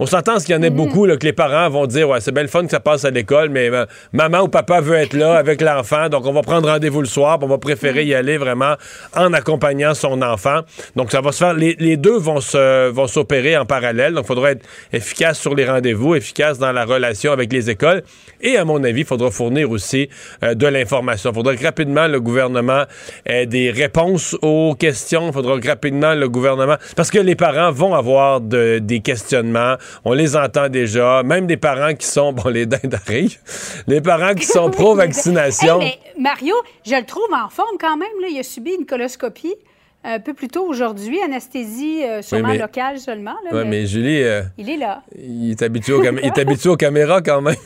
on 0.01 0.07
s'entend 0.07 0.39
ce 0.39 0.47
qu'il 0.47 0.55
y 0.55 0.59
en 0.59 0.63
ait 0.63 0.71
beaucoup, 0.71 1.05
là, 1.05 1.17
que 1.19 1.27
les 1.27 1.33
parents 1.35 1.69
vont 1.69 1.87
dire 1.87 2.09
Ouais, 2.09 2.21
c'est 2.21 2.33
bien 2.33 2.43
le 2.43 2.49
fun 2.49 2.65
que 2.65 2.71
ça 2.71 2.81
passe 2.81 3.05
à 3.05 3.11
l'école, 3.11 3.51
mais 3.51 3.69
euh, 3.71 3.85
maman 4.13 4.41
ou 4.41 4.49
papa 4.49 4.81
veut 4.81 4.97
être 4.97 5.13
là 5.13 5.35
avec 5.37 5.61
l'enfant, 5.71 6.09
donc 6.09 6.27
on 6.27 6.33
va 6.33 6.41
prendre 6.41 6.69
rendez-vous 6.69 7.01
le 7.03 7.07
soir, 7.07 7.39
puis 7.39 7.47
on 7.47 7.51
va 7.51 7.59
préférer 7.59 8.05
y 8.05 8.15
aller 8.15 8.39
vraiment 8.39 8.75
en 9.15 9.33
accompagnant 9.35 9.93
son 9.95 10.23
enfant. 10.23 10.61
Donc 10.97 11.13
ça 11.13 11.21
va 11.21 11.33
se 11.33 11.39
faire, 11.39 11.53
les, 11.55 11.77
les 11.79 11.97
deux 11.99 12.17
vont 12.19 12.41
se 12.41 12.89
vont 12.89 13.07
s'opérer 13.07 13.57
en 13.59 13.67
parallèle, 13.67 14.15
donc 14.15 14.25
il 14.25 14.29
faudra 14.29 14.53
être 14.53 14.65
efficace 14.93 15.39
sur 15.39 15.55
les 15.55 15.67
rendez-vous, 15.67 16.15
efficace 16.15 16.59
dans 16.59 16.73
la 16.73 16.85
relation 16.87 17.33
avec 17.33 17.53
les 17.53 17.69
écoles, 17.69 18.03
et 18.41 18.57
à 18.57 18.65
mon 18.65 18.83
avis, 18.83 19.01
il 19.01 19.07
faudra 19.07 19.31
fournir 19.31 19.71
aussi 19.71 20.09
euh, 20.43 20.55
de 20.55 20.67
l'information. 20.67 21.31
Il 21.31 21.35
faudra 21.35 21.55
que 21.55 21.63
rapidement 21.63 22.07
le 22.07 22.21
gouvernement 22.21 22.85
ait 23.27 23.45
des 23.45 23.71
réponses 23.71 24.35
aux 24.41 24.75
questions, 24.75 25.27
il 25.29 25.33
faudra 25.35 25.59
que 25.61 25.69
rapidement 25.69 26.15
le 26.15 26.29
gouvernement, 26.31 26.77
parce 26.97 27.11
que 27.11 27.19
les 27.19 27.35
parents 27.35 27.71
vont 27.71 27.95
avoir 27.95 28.41
de- 28.41 28.79
des 28.79 29.01
questionnements, 29.01 29.77
on 30.05 30.13
les 30.13 30.37
entend 30.37 30.69
déjà, 30.69 31.23
même 31.23 31.47
des 31.47 31.57
parents 31.57 31.95
qui 31.95 32.07
sont, 32.07 32.33
bon, 32.33 32.49
les 32.49 32.67
dindes 32.67 32.95
arrivent, 33.07 33.39
les 33.87 34.01
parents 34.01 34.35
qui 34.35 34.47
sont 34.47 34.71
pro-vaccination. 34.81 35.81
Hey, 35.81 35.99
mais 36.17 36.23
Mario, 36.23 36.55
je 36.87 36.95
le 36.95 37.05
trouve 37.05 37.33
en 37.33 37.49
forme 37.49 37.77
quand 37.79 37.97
même. 37.97 38.09
Là. 38.21 38.29
Il 38.31 38.39
a 38.39 38.43
subi 38.43 38.73
une 38.79 38.87
coloscopie 38.87 39.55
un 40.03 40.19
peu 40.19 40.33
plus 40.33 40.49
tôt 40.49 40.65
aujourd'hui, 40.67 41.21
anesthésie 41.23 42.03
euh, 42.05 42.23
sûrement 42.23 42.49
mais- 42.49 42.59
locale 42.59 42.99
seulement. 42.99 43.35
là, 43.45 43.53
Ouais, 43.55 43.65
mais 43.65 43.71
mais 43.83 43.87
Julie, 43.87 44.23
euh, 44.23 44.43
Il 44.57 44.71
est 44.71 44.79
là. 44.79 45.03
il 45.15 45.51
est 45.51 45.61
habitué 45.63 45.93
aux, 45.93 46.01
cam- 46.03 46.19
il 46.23 46.27
est 46.27 46.39
habitué 46.39 46.71
aux 46.71 46.77
caméras 46.77 47.21
quand 47.21 47.43
même. 47.43 47.55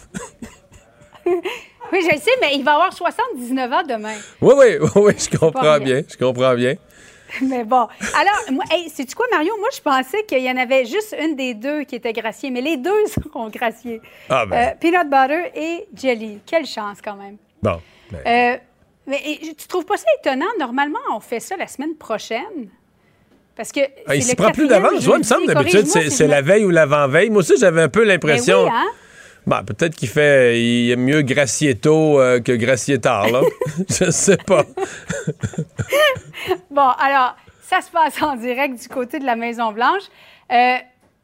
Oui, 1.93 2.01
je 2.03 2.15
le 2.15 2.21
sais, 2.21 2.31
mais 2.41 2.49
il 2.57 2.65
va 2.65 2.73
avoir 2.75 2.93
79 2.93 3.73
ans 3.73 3.83
demain. 3.89 4.15
Oui, 4.41 4.55
oui, 4.57 4.67
oui, 4.81 4.89
oui, 4.97 5.13
je 5.17 5.37
comprends 5.39 5.79
bien, 5.79 6.03
je 6.11 6.17
comprends 6.17 6.55
bien. 6.55 6.75
Mais 7.43 7.65
bon. 7.65 7.87
Alors, 8.19 8.53
moi, 8.53 8.65
hey, 8.71 8.89
sais-tu 8.89 9.15
quoi, 9.15 9.27
Mario? 9.31 9.57
Moi, 9.59 9.69
je 9.75 9.81
pensais 9.81 10.25
qu'il 10.25 10.43
y 10.43 10.51
en 10.51 10.57
avait 10.57 10.85
juste 10.85 11.15
une 11.21 11.37
des 11.37 11.55
deux 11.55 11.83
qui 11.85 11.97
était 11.97 12.13
graciée, 12.13 12.51
mais 12.51 12.61
les 12.61 12.77
deux 12.77 13.07
seront 13.07 13.49
graciés. 13.49 14.01
Ah, 14.29 14.47
ben. 14.47 14.57
Euh, 14.57 14.75
peanut 14.81 15.09
butter 15.11 15.51
et 15.55 15.87
jelly. 15.97 16.41
Quelle 16.47 16.67
chance, 16.67 16.99
quand 17.03 17.17
même. 17.17 17.37
Bon. 17.63 17.81
ben, 18.11 18.19
Euh, 18.27 18.57
mais 19.07 19.21
et, 19.27 19.55
tu 19.55 19.67
trouves 19.69 19.85
pas 19.85 19.97
ça 19.97 20.07
étonnant? 20.21 20.47
Normalement, 20.59 20.99
on 21.15 21.21
fait 21.21 21.41
ça 21.41 21.57
la 21.57 21.67
semaine 21.67 21.95
prochaine. 21.97 22.69
Parce 23.57 23.71
que. 23.71 23.81
Ah, 24.07 24.17
il 24.17 24.23
s'y 24.23 24.35
prend 24.35 24.51
plus 24.51 24.67
d'avance. 24.67 25.07
Ouais, 25.07 25.15
il 25.17 25.19
me 25.19 25.23
semble 25.23 25.47
d'habitude, 25.47 25.87
c'est 25.87 26.05
si 26.05 26.11
c'est 26.11 26.27
la 26.27 26.43
veille 26.43 26.65
ou 26.65 26.71
l'avant-veille. 26.71 27.31
Moi 27.31 27.41
aussi, 27.41 27.55
j'avais 27.59 27.83
un 27.83 27.89
peu 27.89 28.01
Ben 28.01 28.09
l'impression. 28.09 28.65
oui, 28.65 28.71
hein? 28.73 28.87
Bah, 29.47 29.63
peut-être 29.67 29.95
qu'il 29.95 30.09
fait. 30.09 30.59
Il 30.61 30.91
aime 30.91 31.01
mieux 31.03 31.23
gracier 31.23 31.75
tôt 31.75 32.19
euh, 32.21 32.41
que 32.41 32.53
gracier 32.53 32.99
tard, 32.99 33.31
là. 33.31 33.43
Je 33.89 34.11
sais 34.11 34.39
pas. 34.39 34.65
Bon, 36.71 36.89
alors, 36.99 37.37
ça 37.71 37.81
se 37.81 37.91
passe 37.91 38.21
en 38.23 38.37
direct 38.37 38.81
du 38.83 38.89
côté 38.89 39.19
de 39.19 39.25
la 39.25 39.35
Maison-Blanche. 39.37 40.03
Euh, 40.53 40.75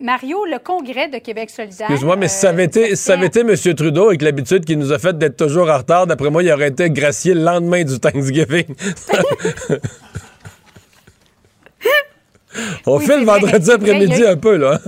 Mario, 0.01 0.47
le 0.47 0.59
congrès 0.59 1.09
de 1.09 1.19
Québec 1.19 1.51
solidaire. 1.51 1.89
Excuse-moi, 1.91 2.17
mais 2.17 2.29
si 2.29 2.39
ça 2.39 2.49
avait 2.51 2.63
euh, 2.63 2.67
été, 2.67 2.97
ça 2.97 3.15
avait 3.15 3.27
été 3.27 3.41
M. 3.41 3.55
Trudeau 3.75 4.09
avec 4.09 4.23
l'habitude 4.23 4.65
qu'il 4.65 4.79
nous 4.79 4.93
a 4.93 4.99
fait 4.99 5.19
d'être 5.19 5.37
toujours 5.37 5.69
en 5.69 5.77
retard, 5.77 6.07
d'après 6.07 6.31
moi, 6.31 6.43
il 6.43 6.51
aurait 6.51 6.69
été 6.69 6.89
gracié 6.89 7.35
le 7.35 7.43
lendemain 7.43 7.85
du 7.85 7.99
Thanksgiving. 8.01 8.65
On 12.87 12.99
Oui, 12.99 13.05
fait 13.07 13.19
le 13.19 13.25
vendredi 13.25 13.71
après-midi 13.71 14.25
a- 14.25 14.31
un 14.31 14.37
peu, 14.37 14.57
là. 14.57 14.81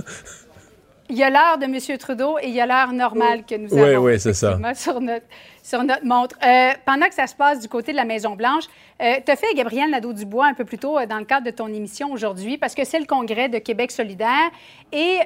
Il 1.09 1.17
y 1.17 1.23
a 1.23 1.29
l'heure 1.29 1.57
de 1.57 1.65
M. 1.65 1.97
Trudeau 1.97 2.37
et 2.39 2.47
il 2.47 2.53
y 2.53 2.61
a 2.61 2.65
l'heure 2.65 2.93
normale 2.93 3.43
que 3.45 3.55
nous 3.55 3.69
Oui, 3.73 3.81
avons. 3.81 4.05
oui, 4.05 4.19
c'est 4.19 4.33
ça. 4.33 4.57
Sur 4.73 5.01
notre, 5.01 5.25
sur 5.61 5.83
notre 5.83 6.05
montre. 6.05 6.37
Euh, 6.43 6.71
pendant 6.85 7.07
que 7.07 7.13
ça 7.13 7.27
se 7.27 7.35
passe 7.35 7.59
du 7.59 7.67
côté 7.67 7.91
de 7.91 7.97
la 7.97 8.05
Maison-Blanche, 8.05 8.63
euh, 9.01 9.15
tu 9.25 9.31
as 9.31 9.35
fait 9.35 9.53
Gabriel 9.53 9.89
Nadeau-Dubois 9.89 10.45
un 10.47 10.53
peu 10.53 10.63
plus 10.63 10.77
tôt 10.77 10.97
euh, 10.97 11.05
dans 11.05 11.17
le 11.19 11.25
cadre 11.25 11.45
de 11.45 11.51
ton 11.51 11.67
émission 11.67 12.11
aujourd'hui 12.11 12.57
parce 12.57 12.73
que 12.73 12.85
c'est 12.85 12.99
le 12.99 13.05
congrès 13.05 13.49
de 13.49 13.57
Québec 13.57 13.91
solidaire 13.91 14.49
et 14.91 15.19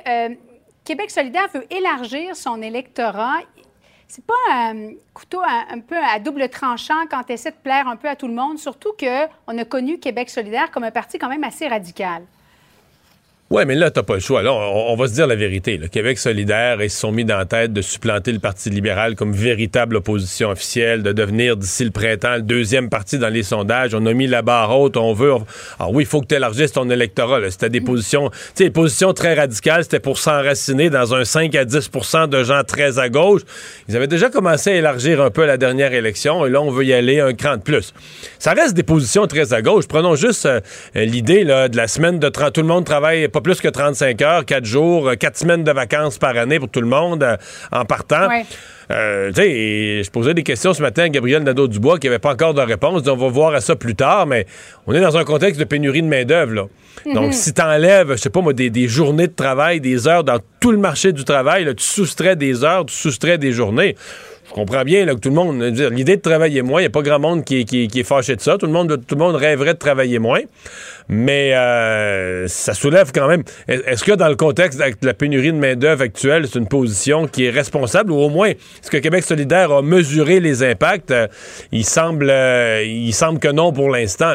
Québec 0.83 1.11
solidaire 1.11 1.47
veut 1.53 1.65
élargir 1.71 2.35
son 2.35 2.61
électorat. 2.61 3.37
C'est 4.07 4.25
pas 4.25 4.33
un 4.51 4.91
couteau 5.13 5.41
un, 5.41 5.75
un 5.75 5.79
peu 5.81 5.97
à 5.97 6.17
double 6.19 6.47
tranchant 6.49 7.05
quand 7.11 7.23
tu 7.23 7.33
essaies 7.33 7.51
de 7.51 7.57
plaire 7.61 7.87
un 7.87 7.97
peu 7.97 8.07
à 8.07 8.15
tout 8.15 8.27
le 8.27 8.33
monde, 8.33 8.57
surtout 8.57 8.93
qu'on 8.97 9.57
a 9.57 9.65
connu 9.65 9.99
Québec 9.99 10.29
solidaire 10.29 10.71
comme 10.71 10.85
un 10.85 10.91
parti 10.91 11.19
quand 11.19 11.27
même 11.29 11.43
assez 11.43 11.67
radical. 11.67 12.23
Ouais, 13.49 13.63
mais 13.63 13.75
là, 13.75 13.89
t'as 13.91 14.03
pas 14.03 14.15
le 14.15 14.19
choix. 14.19 14.43
Là, 14.43 14.51
on, 14.51 14.91
on 14.91 14.95
va 14.97 15.07
se 15.07 15.13
dire 15.13 15.25
la 15.25 15.35
vérité. 15.37 15.77
Le 15.77 15.87
Québec 15.87 16.17
solidaire, 16.19 16.83
ils 16.83 16.89
se 16.89 16.99
sont 16.99 17.13
mis 17.13 17.23
dans 17.23 17.37
la 17.37 17.45
tête 17.45 17.71
de 17.71 17.81
supplanter 17.81 18.33
le 18.33 18.39
Parti 18.39 18.69
libéral 18.69 19.15
comme 19.15 19.31
véritable 19.31 19.95
opposition 19.95 20.49
officielle, 20.49 21.01
de 21.01 21.13
devenir 21.13 21.55
d'ici 21.55 21.85
le 21.85 21.91
printemps 21.91 22.35
le 22.35 22.41
deuxième 22.41 22.89
parti 22.89 23.17
dans 23.17 23.29
les 23.29 23.43
sondages. 23.43 23.95
On 23.95 24.05
a 24.05 24.11
mis 24.11 24.27
la 24.27 24.41
barre 24.41 24.77
haute, 24.77 24.97
on 24.97 25.13
veut... 25.13 25.33
on- 25.33 25.45
Alors 25.79 25.93
oui, 25.93 26.03
il 26.03 26.05
faut 26.05 26.19
que 26.19 26.25
tu 26.27 26.35
élargisses 26.35 26.73
ton 26.73 26.89
électorat. 26.89 27.39
C'était 27.49 27.69
des 27.69 27.79
positions... 27.79 28.29
Tu 28.31 28.37
sais, 28.55 28.63
des 28.65 28.69
positions 28.69 29.13
très 29.13 29.33
radicales, 29.33 29.83
c'était 29.83 30.01
pour 30.01 30.17
s'enraciner 30.17 30.89
dans 30.89 31.15
un 31.15 31.23
5 31.23 31.55
à 31.55 31.63
10% 31.63 32.27
de 32.27 32.43
gens 32.43 32.63
très 32.67 32.99
à 32.99 33.07
gauche. 33.07 33.43
Ils 33.87 33.95
avaient 33.95 34.07
déjà 34.07 34.29
commencé 34.29 34.71
à 34.71 34.75
élargir 34.75 35.21
un 35.21 35.29
peu 35.29 35.43
à 35.43 35.47
la 35.47 35.55
dernière 35.55 35.93
élection, 35.93 36.45
et 36.45 36.49
là, 36.49 36.61
on 36.61 36.69
veut 36.69 36.83
y 36.83 36.91
aller 36.91 37.21
un 37.21 37.33
cran 37.33 37.55
de 37.55 37.61
plus. 37.61 37.93
Ça 38.39 38.51
reste 38.51 38.73
des 38.73 38.83
positions 38.83 39.25
très 39.25 39.53
à 39.53 39.61
gauche. 39.61 39.87
Prenons 39.87 40.15
juste 40.15 40.45
euh, 40.45 40.59
l'idée 40.95 41.45
de 41.45 41.77
la 41.77 41.87
semaine 41.87 42.19
de 42.19 42.27
30... 42.27 42.51
Tout 42.51 42.61
le 42.61 42.67
monde 42.67 42.83
travaille 42.83 43.25
pas 43.29 43.36
plus 43.41 43.61
que 43.61 43.67
35 43.67 44.21
heures, 44.21 44.45
4 44.45 44.65
jours, 44.65 45.11
4 45.19 45.37
semaines 45.37 45.63
de 45.63 45.71
vacances 45.71 46.17
par 46.17 46.35
année 46.37 46.59
pour 46.59 46.69
tout 46.69 46.81
le 46.81 46.87
monde 46.87 47.23
euh, 47.23 47.37
en 47.71 47.85
partant. 47.85 48.27
Ouais. 48.27 48.45
Euh, 48.89 49.29
tu 49.29 49.41
sais, 49.41 49.49
et 49.49 50.03
je 50.03 50.09
posais 50.09 50.33
des 50.33 50.43
questions 50.43 50.73
ce 50.73 50.81
matin 50.81 51.03
à 51.03 51.09
Gabriel 51.09 51.43
Nadeau-Dubois 51.43 51.99
qui 51.99 52.07
n'avait 52.07 52.19
pas 52.19 52.31
encore 52.31 52.53
de 52.53 52.61
réponse. 52.61 53.03
Dit, 53.03 53.09
On 53.09 53.17
va 53.17 53.27
voir 53.27 53.53
à 53.53 53.61
ça 53.61 53.75
plus 53.75 53.95
tard, 53.95 54.27
mais 54.27 54.45
on 54.85 54.93
est 54.93 55.01
dans 55.01 55.17
un 55.17 55.25
contexte 55.25 55.59
de 55.59 55.65
pénurie 55.65 56.01
de 56.01 56.07
main-d'œuvre. 56.07 56.53
là. 56.53 56.63
Donc, 57.13 57.33
si 57.33 57.53
tu 57.53 57.61
enlèves, 57.61 58.11
je 58.11 58.15
sais 58.15 58.29
pas 58.29 58.41
moi, 58.41 58.53
des, 58.53 58.69
des 58.69 58.87
journées 58.87 59.27
de 59.27 59.33
travail, 59.33 59.81
des 59.81 60.07
heures 60.07 60.23
dans 60.23 60.39
tout 60.59 60.71
le 60.71 60.77
marché 60.77 61.11
du 61.11 61.23
travail, 61.23 61.65
là, 61.65 61.73
tu 61.73 61.83
soustrais 61.83 62.35
des 62.35 62.63
heures, 62.63 62.85
tu 62.85 62.95
soustrais 62.95 63.37
des 63.37 63.51
journées. 63.51 63.95
Je 64.49 64.53
comprends 64.53 64.83
bien 64.83 65.05
là, 65.05 65.13
que 65.13 65.19
tout 65.19 65.29
le 65.29 65.35
monde. 65.35 65.61
L'idée 65.61 66.15
de 66.15 66.21
travailler 66.21 66.61
moins, 66.61 66.79
il 66.79 66.83
n'y 66.83 66.87
a 66.87 66.89
pas 66.89 67.01
grand 67.01 67.19
monde 67.19 67.43
qui, 67.43 67.59
est- 67.61 67.65
qui 67.65 67.83
est- 67.99 68.03
fâché 68.03 68.35
de 68.35 68.41
ça. 68.41 68.57
Tout 68.57 68.65
le 68.65 68.71
monde, 68.71 69.01
tout 69.05 69.15
le 69.15 69.19
monde 69.19 69.35
rêverait 69.35 69.73
de 69.73 69.79
travailler 69.79 70.19
moins. 70.19 70.39
Mais 71.09 71.53
euh, 71.53 72.47
ça 72.47 72.73
soulève 72.73 73.11
quand 73.13 73.27
même. 73.27 73.43
Est-ce 73.67 74.03
que 74.03 74.13
dans 74.13 74.29
le 74.29 74.35
contexte 74.37 74.79
de 74.79 75.05
la 75.05 75.13
pénurie 75.13 75.51
de 75.51 75.57
main-d'œuvre 75.57 76.01
actuelle, 76.03 76.47
c'est 76.47 76.59
une 76.59 76.67
position 76.67 77.27
qui 77.27 77.45
est 77.45 77.49
responsable 77.49 78.11
ou 78.11 78.15
au 78.17 78.29
moins 78.29 78.49
est-ce 78.49 78.89
que 78.89 78.97
Québec 78.97 79.23
solidaire 79.23 79.71
a 79.71 79.81
mesuré 79.81 80.39
les 80.39 80.63
impacts? 80.63 81.11
Euh, 81.11 81.27
il, 81.73 81.85
semble, 81.85 82.29
euh, 82.29 82.83
il 82.85 83.13
semble 83.13 83.39
que 83.39 83.49
non 83.49 83.73
pour 83.73 83.89
l'instant. 83.89 84.33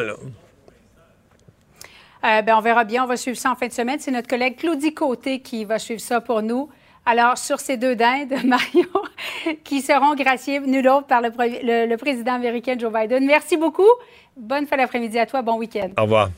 ben, 2.21 2.55
on 2.55 2.61
verra 2.61 2.83
bien. 2.85 3.03
On 3.03 3.07
va 3.07 3.17
suivre 3.17 3.37
ça 3.37 3.51
en 3.51 3.55
fin 3.55 3.67
de 3.67 3.73
semaine. 3.73 3.97
C'est 3.99 4.11
notre 4.11 4.27
collègue 4.27 4.57
Claudie 4.57 4.93
Côté 4.93 5.39
qui 5.39 5.65
va 5.65 5.79
suivre 5.79 6.01
ça 6.01 6.21
pour 6.21 6.41
nous. 6.43 6.69
Alors, 7.05 7.37
sur 7.37 7.59
ces 7.59 7.77
deux 7.77 7.95
dindes, 7.95 8.33
Mario, 8.45 8.85
qui 9.63 9.81
seront 9.81 10.15
graciés, 10.15 10.59
nul 10.59 10.87
autre, 10.87 11.07
par 11.07 11.21
le, 11.21 11.85
le 11.85 11.97
président 11.97 12.33
américain 12.33 12.75
Joe 12.77 12.91
Biden. 12.93 13.25
Merci 13.25 13.57
beaucoup. 13.57 13.89
Bonne 14.37 14.65
fin 14.67 14.77
d'après-midi 14.77 15.19
à 15.19 15.25
toi. 15.25 15.41
Bon 15.41 15.57
week-end. 15.57 15.89
Au 15.97 16.03
revoir. 16.03 16.29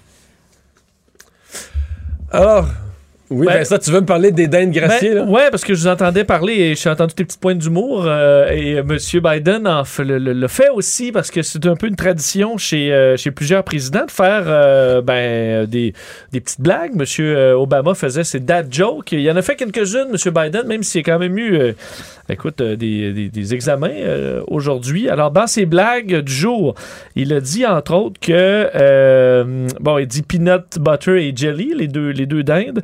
Alors, 2.32 2.66
oui, 3.36 3.46
Ben- 3.48 3.58
Vincent, 3.58 3.78
tu 3.78 3.92
veux 3.92 4.02
me 4.02 4.06
parler 4.06 4.32
des 4.32 4.48
dindes? 4.48 4.72
Ben, 4.74 4.90
là? 5.14 5.24
ouais, 5.26 5.50
parce 5.52 5.64
que 5.64 5.74
je 5.74 5.82
vous 5.82 5.88
entendais 5.88 6.24
parler 6.24 6.54
et 6.54 6.76
j'ai 6.76 6.90
entendu 6.90 7.14
tes 7.14 7.26
petites 7.26 7.40
pointes 7.40 7.58
d'humour. 7.60 8.06
euh, 8.08 8.50
et 8.52 8.78
M. 8.78 8.98
Biden 9.24 9.68
en 9.68 9.84
fait- 9.84 10.04
le, 10.04 10.18
le- 10.18 10.34
le 10.34 10.48
fait 10.48 10.70
aussi 10.70 11.12
parce 11.12 11.30
que 11.32 11.42
c'est 11.42 11.66
un 11.66 11.76
peu 11.76 11.88
une 11.88 11.96
tradition 11.96 12.58
chez, 12.58 12.94
euh, 12.94 13.18
chez 13.18 13.32
plusieurs 13.32 13.64
présidents 13.64 14.06
de 14.06 14.12
faire 14.12 14.44
euh, 14.48 15.02
ben, 15.02 15.66
des, 15.66 15.94
des 16.32 16.40
petites 16.42 16.62
blagues. 16.62 16.92
M. 16.98 17.04
euh, 17.20 17.54
Obama 17.54 17.94
faisait 17.94 18.24
ses 18.24 18.40
dad 18.40 18.68
jokes. 18.74 19.12
Il 19.12 19.22
y 19.22 19.30
en 19.32 19.36
a 19.36 19.42
fait 19.42 19.56
quelques-unes, 19.56 20.08
M. 20.14 20.32
Biden, 20.34 20.68
même 20.68 20.84
s'il 20.84 21.02
y 21.02 21.04
a 21.10 21.12
quand 21.14 21.20
même 21.20 21.38
eu 21.38 21.56
euh, 21.58 21.72
écoute, 22.30 22.62
euh, 22.62 22.76
des, 22.76 23.12
des- 23.14 23.30
des 23.30 23.54
examens 23.54 23.90
euh, 23.92 24.42
aujourd'hui. 24.48 25.10
Alors, 25.10 25.32
dans 25.32 25.48
ses 25.48 25.66
blagues 25.66 26.22
du 26.22 26.34
jour, 26.34 26.76
il 27.16 27.34
a 27.34 27.40
dit 27.40 27.66
entre 27.66 27.94
autres 27.94 28.20
que, 28.20 28.70
euh, 28.76 29.68
bon, 29.80 29.98
il 29.98 30.08
dit 30.08 30.22
peanut 30.24 30.80
butter 30.80 31.28
et 31.28 31.34
jelly, 31.36 31.74
les 31.76 31.88
deux, 31.88 32.10
les 32.10 32.26
deux 32.26 32.44
dindes. 32.44 32.82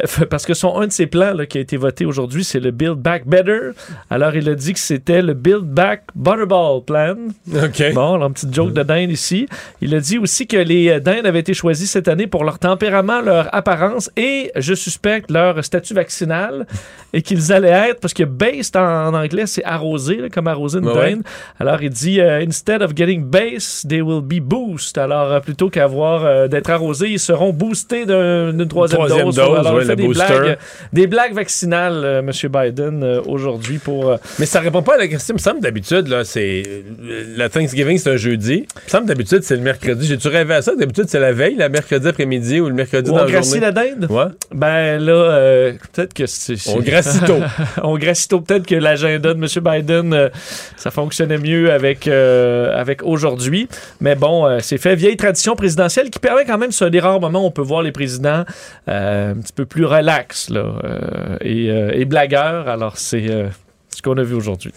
Euh, 0.00 0.24
parce 0.30 0.46
que 0.46 0.54
son 0.54 0.78
un 0.80 0.86
de 0.86 0.92
ses 0.92 1.06
plans 1.06 1.34
là, 1.34 1.46
qui 1.46 1.58
a 1.58 1.60
été 1.60 1.76
voté 1.76 2.04
aujourd'hui, 2.06 2.44
c'est 2.44 2.60
le 2.60 2.70
Build 2.70 2.96
Back 2.98 3.26
Better. 3.26 3.70
Alors, 4.10 4.34
il 4.34 4.48
a 4.48 4.54
dit 4.54 4.72
que 4.72 4.78
c'était 4.78 5.22
le 5.22 5.34
Build 5.34 5.64
Back 5.64 6.04
Butterball 6.14 6.82
Plan. 6.84 7.16
OK. 7.54 7.92
Bon, 7.94 8.14
alors, 8.14 8.28
une 8.28 8.34
petite 8.34 8.54
joke 8.54 8.72
de 8.72 8.82
dinde 8.82 9.10
ici. 9.10 9.46
Il 9.80 9.94
a 9.94 10.00
dit 10.00 10.18
aussi 10.18 10.46
que 10.46 10.56
les 10.56 10.88
euh, 10.88 11.00
dindes 11.00 11.26
avaient 11.26 11.40
été 11.40 11.54
choisis 11.54 11.90
cette 11.90 12.08
année 12.08 12.26
pour 12.26 12.44
leur 12.44 12.58
tempérament, 12.58 13.20
leur 13.20 13.54
apparence 13.54 14.10
et, 14.16 14.50
je 14.56 14.74
suspecte, 14.74 15.30
leur 15.30 15.62
statut 15.64 15.94
vaccinal 15.94 16.66
et 17.12 17.20
qu'ils 17.22 17.52
allaient 17.52 17.90
être, 17.90 18.00
parce 18.00 18.14
que 18.14 18.24
based 18.24 18.76
en, 18.76 19.12
anglais, 19.14 19.46
c'est 19.46 19.64
arrosé, 19.64 20.16
là, 20.16 20.28
comme 20.30 20.46
arroser 20.46 20.78
une 20.78 20.86
Ouais, 20.88 20.94
ouais. 20.94 21.10
dinde. 21.12 21.22
Alors, 21.60 21.82
il 21.82 21.90
dit 21.90 22.20
euh, 22.20 22.40
Instead 22.46 22.82
of 22.82 22.92
getting 22.96 23.24
base, 23.24 23.84
they 23.88 24.00
will 24.00 24.22
be 24.22 24.40
boost. 24.40 24.96
Alors, 24.98 25.40
plutôt 25.42 25.68
qu'avoir 25.68 26.24
euh, 26.24 26.48
d'être 26.48 26.70
arrosés, 26.70 27.08
ils 27.10 27.20
seront 27.20 27.52
boostés 27.52 28.06
d'un- 28.06 28.52
d'une 28.52 28.68
troisième, 28.68 28.98
Troisième 28.98 29.30
dose. 29.30 29.81
Ouais, 29.82 29.86
fait 29.90 29.96
des 29.96 30.04
booster. 30.04 30.26
blagues, 30.26 30.58
des 30.92 31.06
blagues 31.06 31.34
vaccinales, 31.34 32.02
euh, 32.04 32.18
M. 32.20 32.30
Biden, 32.50 33.02
euh, 33.02 33.20
aujourd'hui 33.26 33.78
pour. 33.78 34.10
euh, 34.10 34.16
Mais 34.38 34.46
ça 34.46 34.60
répond 34.60 34.82
pas 34.82 34.94
à 34.94 34.98
la 34.98 35.08
question. 35.08 35.34
Il 35.34 35.38
me 35.38 35.42
semble 35.42 35.60
d'habitude, 35.60 36.08
là, 36.08 36.24
c'est. 36.24 36.62
euh, 36.66 37.24
La 37.36 37.48
Thanksgiving, 37.48 37.98
c'est 37.98 38.10
un 38.10 38.16
jeudi. 38.16 38.66
Il 38.76 38.84
me 38.86 38.90
semble 38.90 39.06
d'habitude, 39.06 39.42
c'est 39.42 39.56
le 39.56 39.62
mercredi. 39.62 40.06
J'ai-tu 40.06 40.28
rêvé 40.28 40.54
à 40.54 40.62
ça? 40.62 40.74
D'habitude, 40.74 41.04
c'est 41.08 41.20
la 41.20 41.32
veille, 41.32 41.56
le 41.56 41.68
mercredi 41.68 42.08
après-midi 42.08 42.60
ou 42.60 42.68
le 42.68 42.74
mercredi 42.74 43.10
où 43.10 43.14
dans 43.14 43.22
on 43.22 43.24
la 43.26 43.42
journée. 43.42 43.60
la 43.60 43.72
dinde? 43.72 44.06
Ouais. 44.10 44.24
Ben 44.52 44.98
là, 44.98 45.12
euh, 45.12 45.72
peut-être 45.92 46.14
que 46.14 46.26
c'est. 46.26 46.54
On 46.68 46.80
gracie 46.80 47.20
tôt. 47.20 47.38
on 47.82 47.96
gracie 47.98 48.28
tôt. 48.28 48.40
Peut-être 48.40 48.66
que 48.66 48.74
l'agenda 48.74 49.34
de 49.34 49.38
M. 49.38 49.46
Biden, 49.62 50.30
ça 50.76 50.90
fonctionnait 50.90 51.38
mieux 51.38 51.72
avec, 51.72 52.06
avec 52.08 53.02
aujourd'hui. 53.02 53.68
Mais 54.00 54.14
bon, 54.14 54.58
c'est 54.60 54.78
fait. 54.78 54.94
Vieille 54.94 55.16
tradition 55.16 55.56
présidentielle 55.56 56.10
qui 56.10 56.18
permet 56.18 56.44
quand 56.44 56.58
même, 56.58 56.70
un 56.80 56.90
des 56.90 57.00
rares 57.00 57.20
moments 57.20 57.44
où 57.44 57.46
on 57.46 57.50
peut 57.50 57.62
voir 57.62 57.82
les 57.82 57.92
présidents 57.92 58.44
euh, 58.88 59.32
un 59.32 59.36
petit 59.36 59.52
peu 59.52 59.64
plus 59.72 59.86
relax 59.86 60.50
là, 60.50 60.74
euh, 60.84 61.36
et, 61.40 61.70
euh, 61.70 61.90
et 61.94 62.04
blagueurs. 62.04 62.68
Alors, 62.68 62.98
c'est 62.98 63.30
euh, 63.30 63.48
ce 63.88 64.02
qu'on 64.02 64.16
a 64.18 64.22
vu 64.22 64.34
aujourd'hui. 64.34 64.72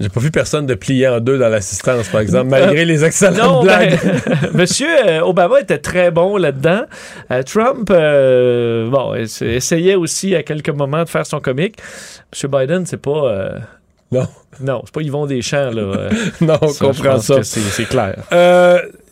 J'ai 0.00 0.08
pas 0.08 0.20
vu 0.20 0.30
personne 0.30 0.66
de 0.66 0.74
plier 0.74 1.06
en 1.06 1.20
deux 1.20 1.38
dans 1.38 1.48
l'assistance, 1.50 2.08
par 2.08 2.22
exemple, 2.22 2.48
malgré 2.48 2.84
les 2.84 3.04
excellentes 3.04 3.38
Non, 3.38 3.62
blagues. 3.62 4.00
ben, 4.26 4.36
Monsieur 4.54 4.88
Obama 5.22 5.60
était 5.60 5.78
très 5.78 6.10
bon 6.10 6.38
là-dedans. 6.38 6.84
Euh, 7.30 7.42
Trump, 7.42 7.88
euh, 7.90 8.88
bon, 8.88 9.14
essa- 9.14 9.46
essayait 9.46 9.94
aussi 9.94 10.34
à 10.34 10.42
quelques 10.42 10.70
moments 10.70 11.04
de 11.04 11.08
faire 11.08 11.26
son 11.26 11.40
comique. 11.40 11.76
Monsieur 12.32 12.48
Biden, 12.48 12.84
c'est 12.86 12.96
pas. 13.00 13.10
euh, 13.28 13.58
Non, 14.10 14.26
non, 14.60 14.82
c'est 14.86 14.94
pas 14.94 15.02
Yvon 15.02 15.26
Deschamps, 15.26 15.70
là. 15.70 16.08
non, 16.40 16.58
on 16.62 16.68
ça, 16.68 16.84
comprend 16.86 17.18
ça. 17.20 17.42
c'est 17.44 17.84
clair. 17.84 18.16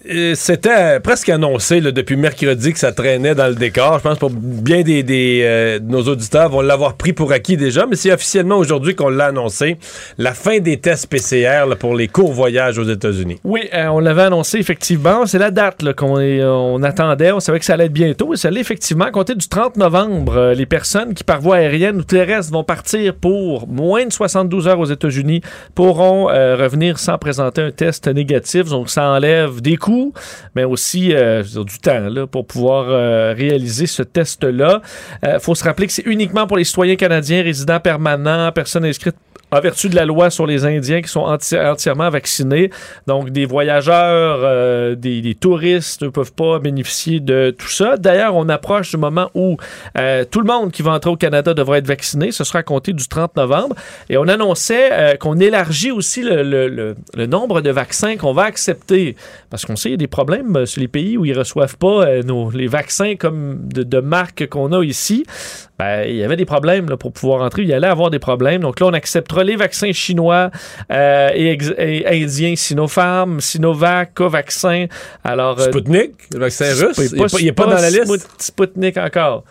Euh, 0.06 0.32
euh, 0.32 0.34
C'était 0.34 1.00
presque 1.00 1.28
annoncé 1.28 1.80
depuis 1.80 2.16
mercredi 2.16 2.72
que 2.72 2.78
ça 2.78 2.92
traînait 2.92 3.34
dans 3.34 3.48
le 3.48 3.54
décor. 3.54 3.98
Je 3.98 4.02
pense 4.02 4.18
pour 4.18 4.30
bien 4.30 4.82
des, 4.82 5.42
euh, 5.44 5.78
nos 5.82 6.02
auditeurs 6.02 6.48
vont 6.50 6.60
l'avoir 6.60 6.94
pris 6.94 7.12
pour 7.12 7.32
acquis 7.32 7.56
déjà, 7.56 7.86
mais 7.86 7.96
c'est 7.96 8.12
officiellement 8.12 8.56
aujourd'hui 8.56 8.94
qu'on 8.94 9.08
l'a 9.08 9.26
annoncé. 9.26 9.78
La 10.18 10.34
fin 10.34 10.58
des 10.58 10.78
tests 10.78 11.06
PCR 11.06 11.76
pour 11.78 11.94
les 11.94 12.08
courts 12.08 12.32
voyages 12.32 12.78
aux 12.78 12.84
États-Unis. 12.84 13.38
Oui, 13.44 13.62
euh, 13.74 13.86
on 13.88 13.98
l'avait 14.00 14.22
annoncé 14.22 14.58
effectivement. 14.58 15.26
C'est 15.26 15.38
la 15.38 15.50
date 15.50 15.92
qu'on 15.94 16.20
on 16.20 16.82
attendait. 16.82 17.32
On 17.32 17.40
savait 17.40 17.58
que 17.58 17.64
ça 17.64 17.74
allait 17.74 17.86
être 17.86 17.92
bientôt. 17.92 18.34
Et 18.34 18.36
ça 18.36 18.48
allait 18.48 18.60
effectivement 18.60 19.10
compter 19.10 19.34
du 19.34 19.48
30 19.48 19.76
novembre. 19.76 20.36
euh, 20.36 20.54
les 20.54 20.66
personnes 20.66 21.14
qui 21.14 21.24
par 21.24 21.40
voie 21.40 21.56
aérienne 21.56 21.96
ou 21.98 22.04
terrestre 22.04 22.52
vont 22.52 22.64
partir 22.64 23.14
pour 23.14 23.68
moins 23.68 24.06
de 24.06 24.12
72 24.12 24.68
heures 24.68 24.78
aux 24.78 24.84
États-Unis 24.86 25.40
pourront 25.74 26.30
euh, 26.30 26.56
revenir 26.56 26.98
sans 26.98 27.18
présenter 27.18 27.62
un 27.62 27.70
test 27.70 28.06
négatif. 28.08 28.64
Donc 28.68 28.90
ça 28.90 29.08
enlève 29.10 29.60
des 29.60 29.76
coûts, 29.76 29.89
mais 30.54 30.64
aussi 30.64 31.12
euh, 31.12 31.42
du 31.42 31.78
temps 31.78 32.26
pour 32.30 32.46
pouvoir 32.46 32.86
euh, 32.88 33.34
réaliser 33.36 33.86
ce 33.86 34.02
test-là. 34.02 34.82
Il 35.22 35.40
faut 35.40 35.54
se 35.54 35.64
rappeler 35.64 35.86
que 35.86 35.92
c'est 35.92 36.06
uniquement 36.06 36.46
pour 36.46 36.56
les 36.56 36.64
citoyens 36.64 36.96
canadiens, 36.96 37.42
résidents 37.42 37.80
permanents, 37.80 38.50
personnes 38.52 38.84
inscrites 38.84 39.16
en 39.52 39.60
vertu 39.60 39.88
de 39.88 39.96
la 39.96 40.04
loi 40.04 40.30
sur 40.30 40.46
les 40.46 40.64
Indiens 40.64 41.02
qui 41.02 41.08
sont 41.08 41.26
enti- 41.26 41.60
entièrement 41.60 42.08
vaccinés. 42.10 42.70
Donc, 43.06 43.30
des 43.30 43.46
voyageurs, 43.46 44.40
euh, 44.42 44.94
des, 44.94 45.34
touristes 45.34 46.02
ne 46.02 46.08
peuvent 46.08 46.32
pas 46.32 46.58
bénéficier 46.58 47.20
de 47.20 47.54
tout 47.56 47.68
ça. 47.68 47.96
D'ailleurs, 47.96 48.36
on 48.36 48.48
approche 48.48 48.90
du 48.90 48.96
moment 48.96 49.30
où 49.34 49.56
euh, 49.98 50.24
tout 50.30 50.40
le 50.40 50.46
monde 50.46 50.70
qui 50.70 50.82
va 50.82 50.92
entrer 50.92 51.10
au 51.10 51.16
Canada 51.16 51.54
devra 51.54 51.78
être 51.78 51.86
vacciné. 51.86 52.32
Ce 52.32 52.44
sera 52.44 52.60
à 52.60 52.62
compter 52.62 52.92
du 52.92 53.06
30 53.08 53.36
novembre. 53.36 53.74
Et 54.08 54.16
on 54.16 54.28
annonçait 54.28 54.90
euh, 54.92 55.16
qu'on 55.16 55.38
élargit 55.38 55.90
aussi 55.90 56.22
le, 56.22 56.94
nombre 57.26 57.60
de 57.60 57.70
vaccins 57.70 58.16
qu'on 58.16 58.32
va 58.32 58.42
accepter. 58.42 59.16
Parce 59.50 59.64
qu'on 59.64 59.76
sait, 59.76 59.90
il 59.90 59.92
y 59.92 59.94
a 59.94 59.98
des 59.98 60.06
problèmes 60.06 60.66
sur 60.66 60.80
les 60.80 60.88
pays 60.88 61.16
où 61.16 61.24
ils 61.24 61.36
reçoivent 61.36 61.76
pas 61.76 62.06
les 62.54 62.66
vaccins 62.66 63.14
comme 63.16 63.68
de, 63.68 64.00
marque 64.00 64.48
qu'on 64.48 64.72
a 64.72 64.84
ici. 64.84 65.24
Ben, 65.78 66.04
il 66.06 66.16
y 66.16 66.22
avait 66.22 66.36
des 66.36 66.44
problèmes 66.44 66.86
pour 66.98 67.12
pouvoir 67.12 67.42
entrer. 67.42 67.62
Il 67.62 67.68
y 67.68 67.72
allait 67.72 67.86
avoir 67.86 68.10
des 68.10 68.18
problèmes. 68.18 68.60
Donc 68.62 68.80
là, 68.80 68.86
on 68.86 68.92
acceptera 68.92 69.39
les 69.44 69.56
vaccins 69.56 69.92
chinois 69.92 70.50
euh, 70.92 71.28
et, 71.34 72.22
indiens, 72.22 72.54
Sinopharm, 72.56 73.40
Sinovac, 73.40 74.14
Covaxin. 74.14 74.86
Alors, 75.24 75.58
euh, 75.60 75.64
Sputnik, 75.70 76.12
le 76.32 76.40
vaccin 76.40 76.66
russe, 76.74 76.96
il 77.38 77.44
n'est 77.46 77.52
pas, 77.52 77.66
dans 77.66 77.72
la 77.72 77.90
liste. 77.90 78.06
Sput- 78.06 78.26
Sputnik 78.38 78.96
encore. 78.96 79.44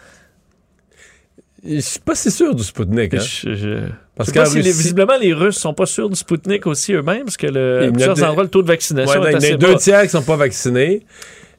Je 1.66 1.80
suis 1.80 2.00
pas 2.00 2.16
si 2.16 2.32
sûr 2.32 2.56
du 2.56 2.64
Sputnik. 2.64 3.14
Hein? 3.14 3.20
Je- 3.20 3.54
je- 3.54 3.90
Parce 4.16 4.34
les- 4.34 4.42
Russie- 4.42 4.62
visiblement, 4.62 5.18
les 5.20 5.34
Russes 5.34 5.58
sont 5.58 5.74
pas 5.74 5.86
sûrs 5.86 6.10
du 6.10 6.16
Sputnik 6.16 6.66
aussi 6.68 6.94
eux-mêmes, 6.94 7.26
parce 7.26 7.38
que 7.38 7.48
le, 7.48 7.84
à 7.88 7.92
plusieurs 7.92 8.24
endroits, 8.24 8.44
le 8.44 8.50
taux 8.50 8.62
de 8.62 8.68
vaccination 8.68 9.20
Ouais, 9.22 9.34
est 9.34 9.38
il 9.44 9.50
y 9.50 9.54
a 9.54 9.58
deux 9.58 9.76
tiers 9.76 10.02
qui 10.04 10.10
sont 10.10 10.22
pas 10.22 10.36
vaccinés. 10.38 11.06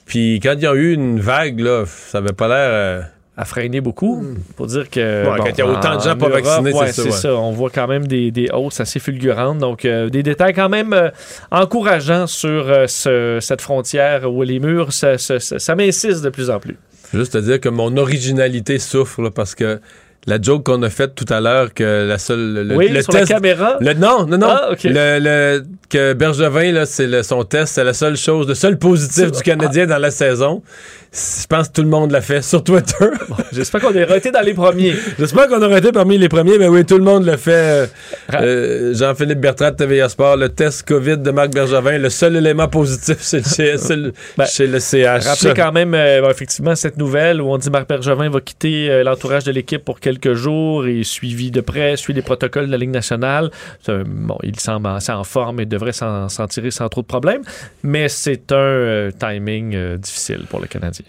Puis 0.06 0.40
quand 0.42 0.54
il 0.54 0.62
y 0.62 0.66
a 0.66 0.74
eu 0.74 0.92
une 0.94 1.20
vague, 1.20 1.60
là, 1.60 1.84
ça 1.86 2.18
avait 2.18 2.32
pas 2.32 2.48
l'air. 2.48 3.10
À 3.40 3.44
freiner 3.46 3.80
beaucoup 3.80 4.22
pour 4.56 4.66
dire 4.66 4.90
que 4.90 5.24
Ouais, 5.30 5.38
quand 5.38 5.44
il 5.46 5.58
y 5.58 5.62
a 5.62 5.66
autant 5.66 5.96
de 5.96 6.02
gens 6.02 6.10
en 6.12 6.16
pas 6.16 6.28
Europe, 6.28 6.44
vaccinés, 6.44 6.72
c'est 6.72 6.86
ça, 6.86 6.92
c'est 6.92 7.02
ouais. 7.04 7.10
ça 7.10 7.34
on 7.34 7.52
voit 7.52 7.70
quand 7.70 7.86
même 7.88 8.06
des, 8.06 8.30
des 8.30 8.50
hausses 8.52 8.80
assez 8.80 8.98
fulgurantes 9.00 9.58
donc 9.58 9.84
euh, 9.84 10.10
des 10.10 10.22
détails 10.22 10.52
quand 10.52 10.68
même 10.68 10.92
euh, 10.92 11.08
encourageants 11.50 12.26
sur 12.26 12.68
euh, 12.68 12.86
ce- 12.86 13.38
cette 13.40 13.60
frontière 13.62 14.30
où 14.30 14.42
les 14.42 14.60
murs 14.60 14.92
ça, 14.92 15.16
ça, 15.18 15.40
ça- 15.40 15.58
ça 15.58 15.74
m'insiste 15.74 16.22
de 16.22 16.28
plus 16.30 16.50
en 16.50 16.58
plus 16.60 16.76
Juste 17.12 17.34
à 17.34 17.40
dire 17.40 17.58
que 17.58 17.68
mon 17.68 17.96
originalité 17.96 18.78
souffre 18.78 19.20
là, 19.22 19.30
parce 19.30 19.54
que 19.56 19.80
la 20.26 20.40
joke 20.40 20.66
qu'on 20.66 20.82
a 20.82 20.90
faite 20.90 21.14
tout 21.16 21.24
à 21.30 21.40
l'heure 21.40 21.72
que 21.72 22.06
la 22.06 22.18
seule 22.18 22.68
le, 22.68 22.76
oui 22.76 22.88
le 22.88 23.00
sur 23.02 23.12
la 23.14 23.20
test 23.20 23.32
caméra? 23.32 23.78
Le, 23.80 23.94
non, 23.94 24.26
non, 24.26 24.36
non. 24.38 24.48
Ah, 24.50 24.68
le, 24.84 25.18
le- 25.18 25.64
que 25.88 26.12
Bergevin, 26.12 26.72
là, 26.72 26.84
c'est 26.86 27.22
son 27.22 27.42
test, 27.42 27.72
c'est 27.74 27.82
la 27.84 27.94
seule 27.94 28.16
chose, 28.18 28.46
le 28.46 28.54
seul 28.54 28.78
positif 28.78 29.32
du 29.36 29.40
Canadien 29.42 29.86
dans 29.86 29.96
la 29.98 30.10
saison. 30.10 30.62
Je 31.12 31.46
pense 31.48 31.68
que 31.68 31.72
tout 31.72 31.82
le 31.82 31.88
monde 31.88 32.12
l'a 32.12 32.20
fait 32.20 32.40
sur 32.40 32.62
Twitter. 32.62 33.06
j'espère 33.52 33.80
qu'on 33.80 33.92
est 33.92 34.04
raté 34.04 34.30
dans 34.30 34.42
les 34.42 34.54
premiers 34.54 34.94
J'espère 35.18 35.48
qu'on 35.48 35.60
aurait 35.60 35.80
été 35.80 35.90
parmi 35.90 36.16
les 36.16 36.28
premiers, 36.28 36.56
mais 36.56 36.68
oui, 36.68 36.84
tout 36.84 36.98
le 36.98 37.02
monde 37.02 37.24
l'a 37.24 37.36
fait. 37.36 37.90
Euh, 38.32 38.94
Jean-Philippe 38.94 39.40
Bertrand 39.40 39.72
de 39.72 39.76
TVA 39.76 40.08
Sport, 40.08 40.36
le 40.36 40.50
test 40.50 40.86
COVID 40.86 41.18
de 41.18 41.32
Marc 41.32 41.50
Bergevin, 41.50 41.98
le 41.98 42.10
seul 42.10 42.36
élément 42.36 42.68
positif 42.68 43.16
c'est 43.18 43.44
chez, 43.44 43.74
Ben, 44.38 44.46
chez 44.46 44.68
le 44.68 44.78
CH. 44.78 45.24
Rappelez 45.26 45.54
quand 45.54 45.72
même 45.72 45.94
euh, 45.94 46.20
bon, 46.20 46.30
effectivement 46.30 46.76
cette 46.76 46.96
nouvelle 46.96 47.42
où 47.42 47.50
on 47.50 47.58
dit 47.58 47.70
Marc 47.70 47.88
Bergevin 47.88 48.30
va 48.30 48.40
quitter 48.40 48.88
euh, 48.88 49.02
l'entourage 49.02 49.42
de 49.42 49.50
l'équipe 49.50 49.84
pour 49.84 49.98
quelques 49.98 50.34
jours 50.34 50.86
et 50.86 51.02
suivi 51.02 51.50
de 51.50 51.60
près, 51.60 51.96
suit 51.96 52.12
les 52.12 52.22
protocoles 52.22 52.66
de 52.66 52.70
la 52.70 52.78
Ligue 52.78 52.90
nationale. 52.90 53.50
Bon, 53.88 54.38
il 54.44 54.60
semble 54.60 54.86
assez 54.86 55.10
en 55.10 55.24
forme 55.24 55.58
et 55.58 55.66
devrait 55.66 55.92
s'en 55.92 56.28
tirer 56.48 56.70
sans 56.70 56.88
trop 56.88 57.02
de 57.02 57.06
problèmes, 57.06 57.42
mais 57.82 58.08
c'est 58.08 58.52
un 58.52 59.08
timing 59.18 59.96
difficile 59.96 60.44
pour 60.48 60.60
le 60.60 60.68
Canadien. 60.68 60.99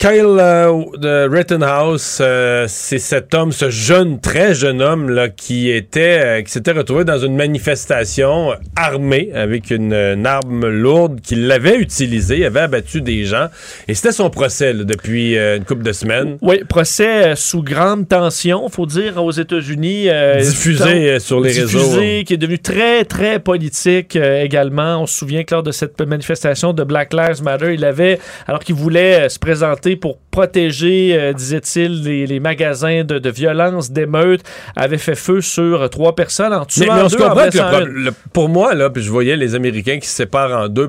Kyle 0.00 0.38
euh, 0.40 0.82
de 0.96 1.28
Rittenhouse, 1.30 2.20
euh, 2.22 2.64
c'est 2.68 2.98
cet 2.98 3.34
homme, 3.34 3.52
ce 3.52 3.68
jeune, 3.68 4.18
très 4.18 4.54
jeune 4.54 4.80
homme 4.80 5.10
là, 5.10 5.28
qui 5.28 5.70
était, 5.70 6.20
euh, 6.24 6.40
qui 6.40 6.50
s'était 6.50 6.72
retrouvé 6.72 7.04
dans 7.04 7.18
une 7.18 7.36
manifestation 7.36 8.54
armée 8.76 9.28
avec 9.34 9.70
une, 9.70 9.92
une 9.92 10.24
arme 10.24 10.66
lourde 10.68 11.20
qu'il 11.20 11.52
avait 11.52 11.76
utilisée, 11.76 12.38
il 12.38 12.44
avait 12.46 12.60
abattu 12.60 13.02
des 13.02 13.26
gens, 13.26 13.48
et 13.88 13.94
c'était 13.94 14.12
son 14.12 14.30
procès 14.30 14.72
là, 14.72 14.84
depuis 14.84 15.36
une 15.36 15.64
couple 15.66 15.82
de 15.82 15.92
semaines. 15.92 16.38
Oui, 16.40 16.64
procès 16.66 17.36
sous 17.36 17.62
grande 17.62 18.08
tension, 18.08 18.70
faut 18.70 18.86
dire, 18.86 19.22
aux 19.22 19.32
États-Unis. 19.32 20.08
Diffusé 20.40 21.18
sur 21.18 21.40
les 21.40 21.52
diffusé, 21.52 21.76
réseaux. 21.76 22.24
qui 22.24 22.32
est 22.32 22.38
devenu 22.38 22.58
très, 22.58 23.04
très 23.04 23.38
politique 23.38 24.16
également. 24.16 25.02
On 25.02 25.06
se 25.06 25.18
souvient 25.18 25.44
que 25.44 25.54
lors 25.54 25.62
de 25.62 25.72
cette 25.72 26.00
manifestation 26.00 26.72
de 26.72 26.84
Black 26.84 27.12
Lives 27.12 27.42
Matter, 27.42 27.74
il 27.74 27.84
avait, 27.84 28.18
alors 28.46 28.60
qu'il 28.60 28.76
voulait 28.76 29.28
se 29.28 29.38
présenter 29.38 29.89
pour 29.96 30.18
protéger, 30.30 31.16
euh, 31.18 31.32
disait-il, 31.32 32.02
les, 32.04 32.26
les 32.26 32.40
magasins 32.40 33.04
de, 33.04 33.18
de 33.18 33.30
violence, 33.30 33.90
d'émeutes, 33.90 34.42
avait 34.76 34.98
fait 34.98 35.14
feu 35.14 35.40
sur 35.40 35.88
trois 35.90 36.14
personnes 36.14 36.52
en 36.52 36.64
tuant 36.64 36.86
Mais, 36.88 36.94
mais 36.96 37.02
on 37.02 37.06
deux, 37.08 37.16
comprend 37.16 37.48
que 37.48 37.84
le 37.84 38.04
le- 38.04 38.12
pour 38.32 38.48
moi, 38.48 38.74
là, 38.74 38.90
puis 38.90 39.02
je 39.02 39.10
voyais 39.10 39.36
les 39.36 39.54
Américains 39.54 39.98
qui 39.98 40.08
se 40.08 40.14
séparent 40.16 40.52
en 40.64 40.68
deux. 40.68 40.88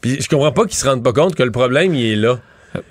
Puis 0.00 0.20
je 0.20 0.28
comprends 0.28 0.52
pas 0.52 0.64
qu'ils 0.64 0.74
se 0.76 0.84
rendent 0.86 1.04
pas 1.04 1.12
compte 1.12 1.34
que 1.34 1.42
le 1.42 1.52
problème, 1.52 1.94
il 1.94 2.12
est 2.12 2.16
là. 2.16 2.38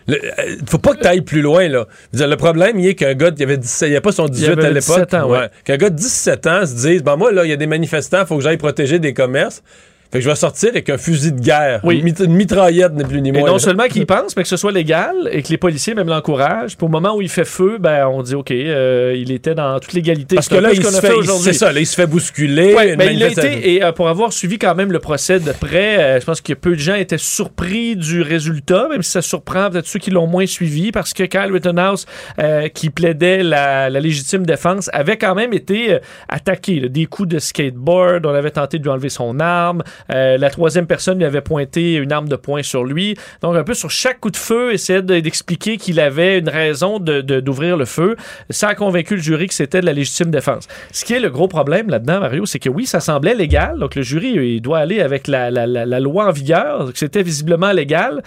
Le- 0.07 0.15
euh, 0.24 0.55
faut 0.69 0.77
pas 0.77 0.93
que 0.93 1.01
tu 1.01 1.07
ailles 1.07 1.21
plus 1.21 1.41
loin, 1.41 1.67
là. 1.67 1.88
Dire, 2.13 2.27
le 2.27 2.38
problème, 2.38 2.80
il 2.80 2.88
est 2.88 2.95
qu'un 2.95 3.15
gars, 3.15 3.32
il 3.36 3.43
avait 3.43 3.58
17, 3.58 3.89
il 3.89 3.91
n'y 3.91 3.97
a 3.97 4.01
pas 4.01 4.12
son 4.12 4.27
18 4.27 4.51
avait 4.51 4.65
à 4.65 4.69
l'époque. 4.69 4.95
17 5.10 5.13
ans, 5.15 5.27
ouais. 5.30 5.49
Qu'un 5.65 5.77
gars 5.77 5.89
de 5.89 5.95
17 5.95 6.47
ans 6.47 6.65
se 6.65 6.75
dise, 6.88 7.04
ben 7.04 7.15
moi, 7.15 7.32
là, 7.32 7.43
il 7.45 7.49
y 7.49 7.54
a 7.54 7.58
des 7.58 7.65
manifestants, 7.67 8.25
faut 8.25 8.38
que 8.38 8.43
j'aille 8.43 8.58
protéger 8.58 8.99
des 8.99 9.13
commerces. 9.13 9.63
Fait 10.12 10.19
que 10.19 10.24
je 10.26 10.30
vais 10.30 10.36
sortir 10.36 10.69
avec 10.69 10.89
un 10.89 10.97
fusil 10.97 11.32
de 11.32 11.39
guerre. 11.39 11.80
Oui. 11.84 12.00
Une, 12.00 12.04
mit- 12.04 12.24
une 12.24 12.34
mitraillette, 12.34 12.93
ni 12.93 13.04
plus 13.04 13.21
ni 13.21 13.30
Et 13.30 13.32
moins. 13.32 13.47
non 13.47 13.54
là. 13.54 13.60
seulement 13.60 13.88
qu'il 13.88 14.06
pense, 14.06 14.36
mais 14.36 14.43
que 14.43 14.50
ce 14.50 14.58
soit 14.58 14.71
légal 14.71 15.15
et 15.32 15.41
que 15.41 15.50
les 15.50 15.58
policiers 15.58 15.93
même 15.95 16.08
l'encouragent. 16.08 16.76
Puis 16.78 16.86
au 16.86 16.89
moment 16.89 17.15
où 17.15 17.21
il 17.21 17.30
fait 17.30 17.45
feu, 17.45 17.78
ben 17.80 18.08
on 18.08 18.21
dit 18.21 18.36
OK, 18.36 18.52
euh, 18.52 19.15
il 19.17 19.32
était 19.32 19.56
dans 19.56 19.80
toute 19.80 19.93
l'égalité. 19.93 20.36
Parce 20.36 20.50
que 20.50 20.56
là, 20.56 20.71
il 20.74 20.84
se 20.84 20.91
fait, 21.00 21.08
fait 21.08 21.13
il- 21.13 21.19
aujourd'hui. 21.19 21.45
c'est 21.54 21.58
ça, 21.58 21.71
là, 21.71 21.80
il 21.80 21.86
se 21.86 21.95
fait 21.95 22.08
bousculer. 22.08 22.74
Ouais, 22.74 22.95
mais 22.97 23.13
il 23.13 23.24
a 23.24 23.28
été, 23.28 23.74
et 23.76 23.84
euh, 23.84 23.91
pour 23.93 24.10
avoir 24.10 24.34
suivi 24.34 24.60
quand 24.60 24.76
même 24.76 24.91
le 24.91 25.00
procès 25.00 25.39
de 25.39 25.52
près, 25.54 25.97
euh, 26.00 26.19
je 26.19 26.26
pense 26.26 26.41
que 26.41 26.54
peu 26.54 26.71
de 26.71 26.80
gens 26.80 26.95
étaient 26.95 27.17
surpris 27.17 27.95
du 27.95 28.21
résultat, 28.21 28.88
même 28.89 29.04
si 29.04 29.12
ça 29.12 29.21
surprend 29.21 29.69
peut-être 29.69 29.88
ceux 29.88 30.00
qui 30.00 30.12
l'ont 30.12 30.28
moins 30.28 30.45
suivi, 30.45 30.91
parce 30.91 31.13
que 31.13 31.24
Kyle 31.24 31.52
Rittenhouse, 31.52 32.06
euh, 32.39 32.67
qui 32.67 32.89
plaidait 32.89 33.43
la, 33.43 33.89
la 33.89 34.00
légitime 34.00 34.45
défense, 34.45 34.89
avait 34.93 35.17
quand 35.17 35.36
même 35.36 35.54
été 35.54 35.93
euh, 35.93 36.00
attaqué. 36.28 36.80
là. 36.82 36.88
des 36.89 37.06
coups 37.06 37.30
de 37.30 37.39
skateboard, 37.39 38.26
on 38.26 38.34
avait 38.34 38.52
tenté 38.52 38.78
de 38.78 38.84
lui 38.84 38.89
enlever 38.91 39.10
son 39.10 39.39
arme, 39.39 39.84
euh, 40.12 40.38
la 40.38 40.50
troisième 40.50 40.88
personne 40.88 41.18
lui 41.18 41.26
avait 41.26 41.42
pointé 41.42 41.96
une 41.96 42.12
arme 42.12 42.28
de 42.30 42.36
poing 42.36 42.64
sur 42.64 42.84
lui. 42.84 43.16
Donc 43.42 43.56
un 43.56 43.64
peu 43.64 43.74
sur 43.74 43.90
chaque 43.92 44.20
coup 44.20 44.32
de 44.32 44.38
feu, 44.38 44.74
essayait 44.74 45.02
de- 45.02 45.20
d'expliquer 45.20 45.78
qu'il 45.78 46.00
avait 46.00 46.40
une 46.40 46.50
raison 46.50 47.00
d'ouvrir 47.00 47.78
le 47.78 47.86
feu. 47.86 48.16
Ça 48.50 48.70
a 48.70 48.76
convaincu 48.76 49.16
le 49.16 49.22
jury 49.22 49.48
que 49.48 49.54
c'était 49.54 49.82
de 49.82 49.86
la 49.86 49.94
légitime 49.94 50.32
défense. 50.32 50.68
Ce 50.92 51.06
qui 51.06 51.14
est 51.14 51.20
le 51.20 51.30
gros 51.30 51.48
problème 51.48 51.90
là-dedans, 51.90 52.20
Mario, 52.20 52.46
c'est 52.46 52.60
que 52.60 52.70
oui, 52.70 52.86
ça 52.86 53.00
semblait 53.00 53.36
légal. 53.36 53.80
Donc 53.80 53.96
le 53.96 54.02
jury, 54.02 54.30
il 54.56 54.62
doit 54.62 54.80
aller 54.80 55.02
avec 55.02 55.28
la, 55.28 55.52
la- 55.52 56.00
loi 56.00 56.28
en 56.28 56.32
vigueur, 56.32 56.92
que 56.92 56.98
c'était 56.98 57.24
visiblement 57.24 57.72
légal. 57.72 58.22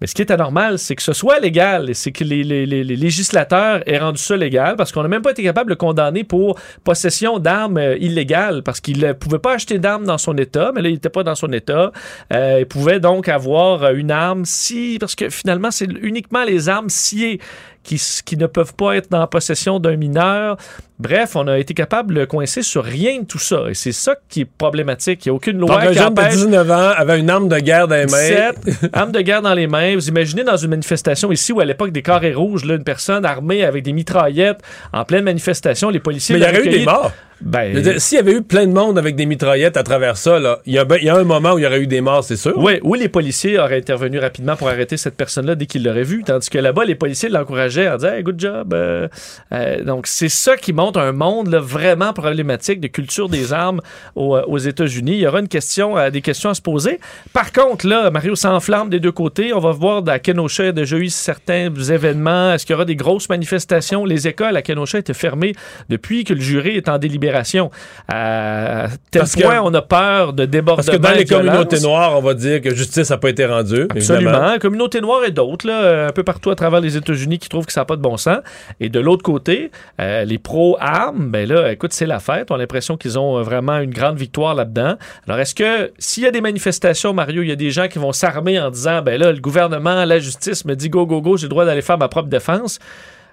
Mais 0.00 0.06
ce 0.06 0.14
qui 0.14 0.20
est 0.22 0.30
anormal, 0.30 0.78
c'est 0.78 0.94
que 0.94 1.02
ce 1.02 1.14
soit 1.14 1.38
légal 1.40 1.88
et 1.88 1.94
c'est 1.94 2.12
que 2.12 2.22
les, 2.22 2.44
les- 2.44 2.66
les- 2.66 2.84
législateurs 2.84 3.80
aient 3.88 3.98
rendu 3.98 4.18
ça 4.20 4.36
légal 4.36 4.76
parce 4.76 4.92
qu'on 4.92 5.02
n'a 5.02 5.08
même 5.08 5.22
pas 5.22 5.30
été 5.30 5.42
capable 5.42 5.70
de 5.70 5.74
condamner 5.74 6.22
pour 6.22 6.58
possession 6.84 7.38
d'armes 7.38 7.78
euh, 7.78 7.96
illégales 7.98 8.62
parce 8.62 8.80
qu'il 8.80 9.00
ne 9.00 9.12
pouvait 9.14 9.38
pas 9.38 9.54
acheter 9.54 9.78
d'armes 9.78 10.04
dans 10.04 10.18
son 10.18 10.36
État, 10.36 10.70
mais 10.74 10.82
là, 10.82 10.90
il 10.90 10.94
n'était 10.94 11.08
pas 11.08 11.22
dans 11.22 11.34
son 11.34 11.50
État. 11.52 11.92
Euh, 12.32 12.58
il 12.60 12.66
pouvait 12.66 13.00
donc 13.00 13.28
avoir 13.28 13.84
euh, 13.84 13.94
une 13.94 14.10
arme 14.10 14.44
si, 14.44 14.98
parce 15.00 15.14
que 15.14 15.30
finalement, 15.30 15.70
c'est 15.70 15.88
uniquement 16.02 16.44
les 16.44 16.68
armes 16.68 16.90
sciées 16.90 17.40
qui, 17.86 18.36
ne 18.36 18.46
peuvent 18.46 18.74
pas 18.74 18.96
être 18.96 19.10
dans 19.10 19.20
la 19.20 19.26
possession 19.26 19.78
d'un 19.78 19.96
mineur. 19.96 20.56
Bref, 20.98 21.36
on 21.36 21.46
a 21.46 21.58
été 21.58 21.74
capable 21.74 22.14
de 22.14 22.20
le 22.20 22.26
coincer 22.26 22.62
sur 22.62 22.82
rien 22.82 23.20
de 23.20 23.26
tout 23.26 23.38
ça. 23.38 23.64
Et 23.68 23.74
c'est 23.74 23.92
ça 23.92 24.16
qui 24.28 24.42
est 24.42 24.44
problématique. 24.44 25.24
Il 25.24 25.28
n'y 25.28 25.30
a 25.30 25.34
aucune 25.34 25.58
loi 25.58 25.76
Donc, 25.76 25.84
un 25.84 25.88
qui 25.88 25.94
jeune 25.94 26.14
de 26.14 26.20
empêche 26.20 26.34
19 26.34 26.70
ans 26.70 26.92
avait 26.96 27.20
une 27.20 27.30
arme 27.30 27.48
de 27.48 27.58
guerre 27.58 27.86
dans 27.86 27.96
les 27.96 28.06
mains. 28.06 28.52
17, 28.52 28.90
arme 28.92 29.12
de 29.12 29.20
guerre 29.20 29.42
dans 29.42 29.54
les 29.54 29.66
mains. 29.66 29.94
Vous 29.94 30.08
imaginez 30.08 30.42
dans 30.42 30.56
une 30.56 30.70
manifestation 30.70 31.30
ici 31.30 31.52
où 31.52 31.60
à 31.60 31.64
l'époque 31.64 31.92
des 31.92 32.02
carrés 32.02 32.34
rouges, 32.34 32.64
là, 32.64 32.74
une 32.74 32.84
personne 32.84 33.24
armée 33.24 33.64
avec 33.64 33.84
des 33.84 33.92
mitraillettes 33.92 34.60
en 34.92 35.04
pleine 35.04 35.24
manifestation, 35.24 35.90
les 35.90 36.00
policiers. 36.00 36.36
Mais 36.36 36.40
il 36.40 36.46
y 36.46 36.48
aurait 36.48 36.66
eu 36.66 36.70
des 36.70 36.84
morts. 36.84 37.12
Ben, 37.42 37.98
S'il 37.98 38.16
y 38.16 38.18
avait 38.18 38.32
eu 38.32 38.42
plein 38.42 38.66
de 38.66 38.72
monde 38.72 38.98
avec 38.98 39.14
des 39.14 39.26
mitraillettes 39.26 39.76
à 39.76 39.82
travers 39.82 40.16
ça, 40.16 40.38
là, 40.38 40.58
il 40.64 40.72
y, 40.72 40.78
a 40.78 40.84
ben- 40.86 40.96
il 41.00 41.04
y 41.06 41.10
a 41.10 41.16
un 41.16 41.24
moment 41.24 41.52
où 41.52 41.58
il 41.58 41.64
y 41.64 41.66
aurait 41.66 41.80
eu 41.80 41.86
des 41.86 42.00
morts, 42.00 42.24
c'est 42.24 42.36
sûr. 42.36 42.54
oui, 42.56 42.78
où 42.82 42.94
les 42.94 43.10
policiers 43.10 43.58
auraient 43.58 43.76
intervenu 43.76 44.18
rapidement 44.18 44.56
pour 44.56 44.68
arrêter 44.68 44.96
cette 44.96 45.16
personne-là 45.16 45.54
dès 45.54 45.66
qu'ils 45.66 45.84
l'auraient 45.84 46.02
vue, 46.02 46.22
tandis 46.24 46.48
que 46.48 46.58
là-bas, 46.58 46.84
les 46.86 46.94
policiers 46.94 47.28
l'encourageaient 47.28 47.88
en 47.90 47.96
disant 47.96 48.12
hey, 48.14 48.22
good 48.22 48.40
job. 48.40 48.72
euh, 48.72 49.06
euh, 49.52 49.84
donc, 49.84 50.06
c'est 50.06 50.30
ça 50.30 50.56
qui 50.56 50.72
montre 50.72 50.98
un 50.98 51.12
monde 51.12 51.48
là, 51.48 51.60
vraiment 51.60 52.14
problématique 52.14 52.80
de 52.80 52.86
culture 52.88 53.28
des 53.28 53.52
armes 53.52 53.82
aux, 54.14 54.34
euh, 54.34 54.42
aux 54.46 54.58
États-Unis. 54.58 55.12
Il 55.12 55.20
y 55.20 55.26
aura 55.26 55.40
une 55.40 55.48
question, 55.48 55.98
euh, 55.98 56.08
des 56.08 56.22
questions 56.22 56.48
à 56.48 56.54
se 56.54 56.62
poser. 56.62 57.00
Par 57.34 57.52
contre, 57.52 57.86
là, 57.86 58.10
Mario 58.10 58.34
s'enflamme 58.34 58.88
des 58.88 58.98
deux 58.98 59.12
côtés. 59.12 59.52
On 59.52 59.60
va 59.60 59.72
voir 59.72 60.02
à 60.08 60.18
Kenosha, 60.18 60.62
il 60.62 60.66
y 60.66 60.68
a 60.70 60.72
déjà 60.72 60.96
eu 60.96 61.10
certains 61.10 61.70
événements. 61.74 62.54
Est-ce 62.54 62.64
qu'il 62.64 62.72
y 62.72 62.76
aura 62.76 62.86
des 62.86 62.96
grosses 62.96 63.28
manifestations? 63.28 64.06
Les 64.06 64.26
écoles 64.26 64.56
à 64.56 64.62
Kenosha 64.62 64.98
étaient 64.98 65.12
fermées 65.12 65.52
depuis 65.90 66.24
que 66.24 66.32
le 66.32 66.40
jury 66.40 66.70
est 66.70 66.88
en 66.88 66.96
délibération 66.96 67.25
Libération. 67.26 67.70
À 68.08 68.86
tel 69.10 69.20
Parce 69.20 69.34
que- 69.34 69.42
point, 69.42 69.60
on 69.62 69.72
a 69.74 69.82
peur 69.82 70.32
de 70.32 70.44
débordement 70.44 70.76
Parce 70.84 70.96
que 70.96 71.02
dans 71.02 71.10
les 71.10 71.24
violence. 71.24 71.46
communautés 71.46 71.80
noires, 71.80 72.16
on 72.16 72.22
va 72.22 72.34
dire 72.34 72.60
que 72.60 72.74
justice 72.74 73.10
n'a 73.10 73.18
pas 73.18 73.30
été 73.30 73.44
rendue. 73.46 73.86
Absolument. 73.90 74.30
évidemment. 74.30 74.58
Communauté 74.58 75.00
noire 75.00 75.24
et 75.24 75.30
d'autres, 75.30 75.66
là, 75.66 76.06
un 76.06 76.12
peu 76.12 76.22
partout 76.22 76.50
à 76.50 76.54
travers 76.54 76.80
les 76.80 76.96
États-Unis 76.96 77.38
qui 77.38 77.48
trouvent 77.48 77.66
que 77.66 77.72
ça 77.72 77.80
n'a 77.80 77.84
pas 77.84 77.96
de 77.96 78.02
bon 78.02 78.16
sens. 78.16 78.38
Et 78.80 78.88
de 78.88 79.00
l'autre 79.00 79.22
côté, 79.22 79.70
euh, 80.00 80.24
les 80.24 80.38
pro-armes, 80.38 81.30
ben 81.30 81.48
là, 81.48 81.72
écoute, 81.72 81.92
c'est 81.92 82.06
la 82.06 82.20
fête. 82.20 82.50
On 82.50 82.54
a 82.54 82.58
l'impression 82.58 82.96
qu'ils 82.96 83.18
ont 83.18 83.38
euh, 83.38 83.42
vraiment 83.42 83.78
une 83.78 83.90
grande 83.90 84.16
victoire 84.16 84.54
là-dedans. 84.54 84.96
Alors, 85.26 85.40
est-ce 85.40 85.54
que 85.54 85.92
s'il 85.98 86.22
y 86.22 86.26
a 86.26 86.30
des 86.30 86.40
manifestations, 86.40 87.12
Mario, 87.12 87.42
il 87.42 87.48
y 87.48 87.52
a 87.52 87.56
des 87.56 87.70
gens 87.70 87.88
qui 87.88 87.98
vont 87.98 88.12
s'armer 88.12 88.58
en 88.60 88.70
disant, 88.70 89.02
ben 89.02 89.20
là, 89.20 89.32
le 89.32 89.40
gouvernement, 89.40 90.04
la 90.04 90.18
justice 90.18 90.64
me 90.64 90.74
dit 90.74 90.88
go, 90.88 91.06
go, 91.06 91.20
go, 91.20 91.36
j'ai 91.36 91.44
le 91.46 91.50
droit 91.50 91.64
d'aller 91.64 91.82
faire 91.82 91.98
ma 91.98 92.08
propre 92.08 92.28
défense. 92.28 92.78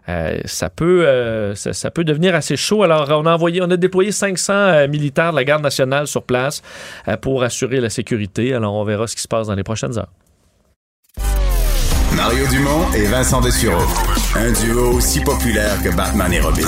Euh, 0.09 0.37
ça 0.45 0.69
peut 0.69 1.05
euh, 1.07 1.55
ça, 1.55 1.71
ça 1.73 1.89
peut 1.91 2.03
devenir 2.03 2.35
assez 2.35 2.57
chaud. 2.57 2.83
Alors, 2.83 3.07
on 3.09 3.25
a 3.25 3.33
envoyé, 3.33 3.61
on 3.61 3.71
a 3.71 3.77
déployé 3.77 4.11
500 4.11 4.53
euh, 4.53 4.87
militaires 4.87 5.31
de 5.31 5.37
la 5.37 5.43
garde 5.45 5.63
nationale 5.63 6.07
sur 6.07 6.23
place 6.23 6.61
euh, 7.07 7.15
pour 7.17 7.41
assurer 7.43 7.79
la 7.79 7.89
sécurité. 7.89 8.53
Alors, 8.53 8.73
on 8.73 8.83
verra 8.83 9.07
ce 9.07 9.15
qui 9.15 9.21
se 9.21 9.27
passe 9.29 9.47
dans 9.47 9.55
les 9.55 9.63
prochaines 9.63 9.97
heures. 9.97 10.11
Mario 12.15 12.45
Dumont 12.47 12.91
et 12.95 13.05
Vincent 13.05 13.41
Dessureau. 13.41 13.81
Un 14.35 14.51
duo 14.51 14.91
aussi 14.97 15.21
populaire 15.21 15.81
que 15.83 15.95
Batman 15.95 16.31
et 16.33 16.39
Robin. 16.41 16.67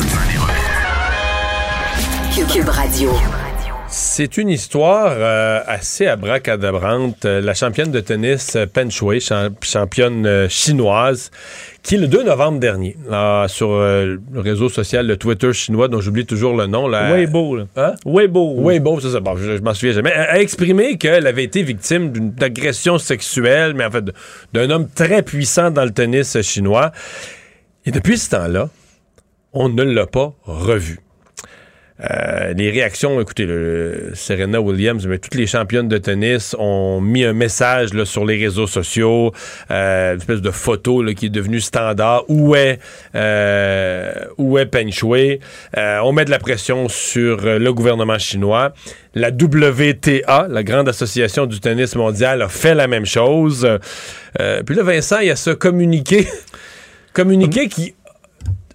Cube 2.52 2.68
Radio. 2.70 3.12
C'est 3.88 4.38
une 4.38 4.50
histoire 4.50 5.14
euh, 5.16 5.62
assez 5.68 6.06
abracadabrante. 6.08 7.24
La 7.24 7.54
championne 7.54 7.92
de 7.92 8.02
tennis 8.02 8.56
euh, 8.58 8.66
Pen 8.66 8.92
Shui, 8.92 9.22
cham- 9.22 9.56
championne 9.62 10.26
euh, 10.26 10.50
chinoise, 10.50 11.32
qui 11.86 11.98
le 11.98 12.08
2 12.08 12.24
novembre 12.24 12.60
dernier, 12.60 12.98
là, 13.08 13.48
sur 13.48 13.72
euh, 13.72 14.18
le 14.34 14.40
réseau 14.40 14.70
social, 14.70 15.06
le 15.06 15.18
Twitter 15.18 15.54
chinois, 15.54 15.88
dont 15.88 16.02
j'oublie 16.02 16.26
toujours 16.26 16.58
le 16.58 16.66
nom, 16.66 16.88
là, 16.88 17.14
Weibo, 17.14 17.58
là. 17.58 17.66
Hein? 17.76 17.94
Weibo. 18.06 18.60
Weibo, 18.60 19.00
c'est 19.00 19.12
ça. 19.12 19.20
Bon, 19.20 19.38
je, 19.38 19.56
je 19.58 19.62
m'en 19.62 19.76
souviens 19.76 19.94
jamais. 19.94 20.12
Elle 20.12 20.22
a 20.22 20.42
exprimé 20.42 20.98
qu'elle 20.98 21.28
avait 21.28 21.44
été 21.44 21.62
victime 21.62 22.12
d'une 22.12 22.34
agression 22.42 22.98
sexuelle, 22.98 23.76
mais 23.76 23.86
en 23.86 23.92
fait, 23.92 24.04
d'un 24.52 24.72
homme 24.72 24.90
très 24.90 25.22
puissant 25.22 25.70
dans 25.70 25.86
le 25.86 25.92
tennis 25.92 26.42
chinois. 26.42 26.92
Et 27.86 27.92
depuis 27.92 28.18
ce 28.18 28.32
temps-là, 28.32 28.70
on 29.54 29.70
ne 29.70 29.84
l'a 29.84 30.08
pas 30.08 30.34
revu. 30.44 31.05
Euh, 32.02 32.54
les 32.54 32.72
réactions, 32.72 33.22
écoutez, 33.22 33.48
Serena 34.16 34.60
Williams, 34.60 35.08
mais 35.08 35.18
toutes 35.18 35.36
les 35.36 35.48
championnes 35.48 35.88
de 35.88 35.98
tennis 35.98 36.54
ont 36.60 37.00
mis 37.00 37.24
un 37.24 37.32
message 37.32 37.90
sur 38.04 38.26
les 38.26 38.38
réseaux 38.38 38.68
sociaux, 38.68 39.32
euh, 39.72 40.14
une 40.14 40.20
espèce 40.20 40.42
de 40.42 40.52
photo 40.52 41.04
qui 41.16 41.28
est 41.28 41.30
devenue 41.30 41.62
standard. 41.62 42.24
Où 42.28 42.56
est, 42.56 42.80
euh, 43.16 44.26
Peng 44.70 44.92
Shui? 44.92 45.40
Euh, 45.78 46.00
on 46.04 46.12
met 46.12 46.26
de 46.26 46.32
la 46.32 46.40
pression 46.40 46.90
sur 46.90 47.38
le 47.44 47.74
gouvernement 47.74 48.20
chinois. 48.20 48.74
La 49.14 49.30
WTA, 49.30 50.48
la 50.50 50.64
grande 50.64 50.90
association 50.90 51.46
du 51.46 51.62
tennis 51.62 51.96
mondial, 51.96 52.42
a 52.42 52.50
fait 52.50 52.76
la 52.76 52.88
même 52.88 53.06
chose. 53.06 53.68
Puis 54.66 54.76
là, 54.76 54.84
Vincent, 54.84 55.20
il 55.20 55.28
y 55.28 55.32
a 55.32 55.38
ce 55.38 55.52
communiqué, 55.52 56.28
communiqué 57.14 57.70
qui 57.70 57.96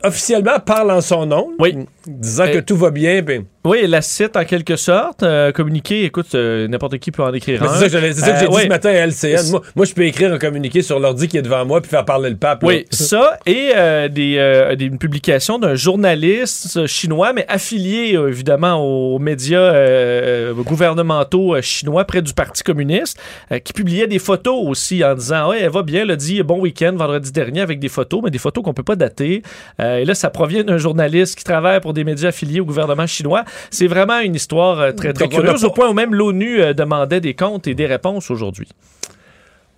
officiellement 0.03 0.59
parle 0.61 0.91
en 0.91 1.01
son 1.01 1.27
nom, 1.27 1.51
Oui. 1.59 1.77
Disant 2.07 2.45
Euh, 2.45 2.55
que 2.55 2.59
tout 2.61 2.77
va 2.77 2.91
bien. 2.91 3.23
ben, 3.23 3.45
Oui, 3.65 3.87
la 3.87 4.01
cite 4.01 4.37
en 4.37 4.45
quelque 4.45 4.77
sorte. 4.77 5.23
Euh, 5.23 5.53
communiqué, 5.53 6.05
écoute, 6.05 6.35
euh, 6.35 6.67
n'importe 6.67 6.99
qui 6.99 7.11
peut 7.11 7.23
en 7.23 7.33
écrire 7.35 7.63
un. 7.63 7.69
c'est 7.75 7.75
ça 7.75 7.85
que 7.85 7.91
ça 7.91 7.99
que 8.33 8.39
j'ai 8.39 8.47
Euh, 8.47 8.49
dit 8.49 8.63
ce 8.63 8.69
matin 8.69 8.89
à 8.89 9.07
LCN. 9.07 9.51
Moi, 9.51 9.61
moi, 9.77 9.85
je 9.85 9.93
peux 9.95 10.05
écrire 10.07 10.33
un 10.33 10.39
communiqué 10.39 10.81
sur 10.81 10.99
l'ordi 10.99 11.29
qui 11.29 11.37
est 11.37 11.43
devant 11.43 11.65
moi 11.67 11.81
puis 11.83 11.91
faire 11.91 12.05
parler 12.07 12.31
le 12.31 12.37
pape. 12.37 12.63
là. 12.63 12.69
Oui, 12.69 12.87
ça 12.91 13.39
et 13.47 13.73
euh, 13.77 14.09
des, 14.09 14.37
euh, 14.39 14.75
des- 14.77 14.87
une 14.87 14.97
publication 14.99 15.59
d'un 15.59 15.75
journaliste 15.75 16.77
euh, 16.79 16.87
chinois, 16.87 17.33
mais 17.35 17.45
affilié 17.49 18.17
euh, 18.17 18.29
évidemment 18.29 18.77
aux 18.83 19.19
médias 19.19 19.61
euh, 19.61 20.55
gouvernementaux 20.55 21.55
euh, 21.55 21.61
chinois 21.63 22.05
près 22.05 22.23
du 22.23 22.33
Parti 22.33 22.63
communiste, 22.63 23.21
euh, 23.53 23.59
qui 23.59 23.73
publiait 23.75 24.07
des 24.07 24.19
photos 24.19 24.57
aussi 24.67 25.05
en 25.05 25.15
disant, 25.15 25.51
ouais, 25.51 25.59
elle 25.61 25.71
va 25.71 25.83
bien, 25.83 26.03
elle 26.03 26.11
a 26.13 26.17
dit 26.17 26.43
bon 26.43 26.61
week-end 26.61 26.95
vendredi 26.97 27.31
dernier 27.33 27.61
avec 27.61 27.79
des 27.79 27.89
photos, 27.89 28.21
mais 28.25 28.31
des 28.31 28.39
photos 28.39 28.65
qu'on 28.65 28.73
peut 28.75 28.83
pas 28.83 28.97
dater. 28.97 29.43
Euh, 29.81 29.99
et 29.99 30.05
là, 30.07 30.15
ça 30.15 30.31
provient 30.31 30.65
d'un 30.65 30.79
journaliste 30.79 31.37
qui 31.37 31.45
travaille 31.45 31.81
pour 31.81 31.90
des 31.93 32.05
médias 32.05 32.29
affiliés 32.29 32.61
au 32.61 32.65
gouvernement 32.65 33.07
chinois. 33.07 33.45
C'est 33.71 33.87
vraiment 33.87 34.21
une 34.21 34.35
histoire 34.35 34.81
euh, 34.81 34.93
très 34.93 35.13
très 35.13 35.25
Donc, 35.25 35.33
curieuse 35.33 35.63
pas- 35.63 35.67
au 35.67 35.71
point 35.71 35.89
où 35.89 35.95
même 35.95 36.15
l'ONU 36.15 36.61
euh, 36.61 36.73
demandait 36.73 37.21
des 37.21 37.35
comptes 37.35 37.67
et 37.67 37.75
des 37.75 37.87
réponses 37.87 38.31
aujourd'hui. 38.31 38.69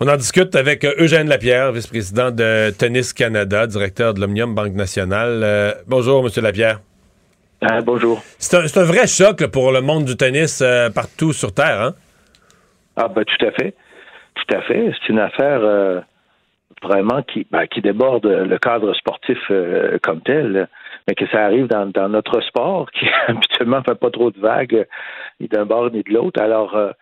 On 0.01 0.09
en 0.09 0.17
discute 0.17 0.57
avec 0.57 0.85
euh, 0.85 0.95
Eugène 0.99 1.29
Lapierre, 1.29 1.71
vice-président 1.71 2.31
de 2.31 2.71
Tennis 2.71 3.13
Canada, 3.13 3.67
directeur 3.67 4.15
de 4.15 4.21
l'Omnium 4.21 4.55
Banque 4.55 4.75
Nationale. 4.75 5.43
Euh, 5.45 5.73
bonjour, 5.87 6.25
Monsieur 6.25 6.43
Lapierre. 6.43 6.81
Ah, 7.61 7.81
bonjour. 7.81 8.21
C'est 8.39 8.57
un, 8.57 8.83
vrai 8.83 9.07
choc 9.07 9.41
là, 9.41 9.47
pour 9.47 9.71
le 9.71 9.81
monde 9.81 10.05
du 10.05 10.17
tennis 10.17 10.61
euh, 10.61 10.91
partout 10.91 11.33
sur 11.33 11.55
Terre. 11.55 11.81
Hein? 11.81 11.95
Ah, 12.97 13.07
ben, 13.07 13.25
tout 13.25 13.47
à 13.47 13.53
fait. 13.53 13.75
Tout 14.35 14.57
à 14.57 14.63
fait. 14.63 14.91
C'est 14.91 15.13
une 15.13 15.21
affaire 15.21 15.61
euh, 15.63 16.01
vraiment 16.83 17.23
qui, 17.23 17.47
ben, 17.53 17.67
qui 17.69 17.81
déborde 17.81 18.27
le 18.27 18.59
cadre 18.59 18.93
sportif 18.95 19.39
euh, 19.53 19.97
comme 20.03 20.21
tel, 20.23 20.69
mais 21.07 21.15
que 21.15 21.27
ça 21.29 21.45
arrive 21.45 21.67
dans, 21.67 22.09
notre 22.09 22.41
sport 22.43 22.91
qui 22.91 23.07
habituellement 23.29 23.83
fait 23.83 23.99
pas 23.99 24.11
trop 24.11 24.31
de 24.31 24.39
vagues, 24.39 24.75
euh, 24.75 24.85
ni 25.41 25.49
d'un 25.49 25.67
bord 25.67 25.91
ni 25.91 26.03
de 26.03 26.13
l'autre. 26.13 26.41
Alors, 26.41 26.77
euh, 26.77 26.93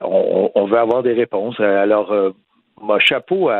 on, 0.00 0.66
veut 0.66 0.78
avoir 0.78 1.02
des 1.02 1.14
réponses. 1.14 1.58
Alors, 1.60 2.12
euh, 2.12 2.32
chapeau 2.98 3.50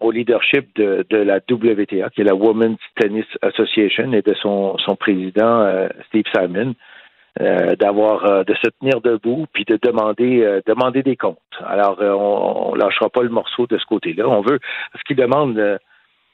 au 0.00 0.10
leadership 0.10 0.74
de, 0.76 1.04
la 1.10 1.36
WTA, 1.36 2.10
qui 2.10 2.20
est 2.20 2.24
la 2.24 2.34
Women's 2.34 2.78
Tennis 2.96 3.26
Association, 3.42 4.12
et 4.12 4.22
de 4.22 4.34
son, 4.34 4.76
président, 4.98 5.62
euh, 5.62 5.88
Steve 6.08 6.24
Simon. 6.34 6.74
euh, 7.40 7.76
d'avoir 7.76 8.24
euh, 8.24 8.42
de 8.42 8.54
se 8.54 8.68
tenir 8.80 9.00
debout 9.00 9.46
puis 9.52 9.64
de 9.64 9.78
demander 9.80 10.42
euh, 10.42 10.60
demander 10.66 11.02
des 11.02 11.16
comptes. 11.16 11.38
Alors 11.64 12.00
euh, 12.00 12.12
on, 12.12 12.70
on 12.70 12.74
lâchera 12.74 13.10
pas 13.10 13.22
le 13.22 13.28
morceau 13.28 13.66
de 13.66 13.78
ce 13.78 13.84
côté-là. 13.84 14.28
On 14.28 14.40
veut 14.40 14.58
ce 14.96 15.04
qu'il 15.06 15.16
demande 15.16 15.78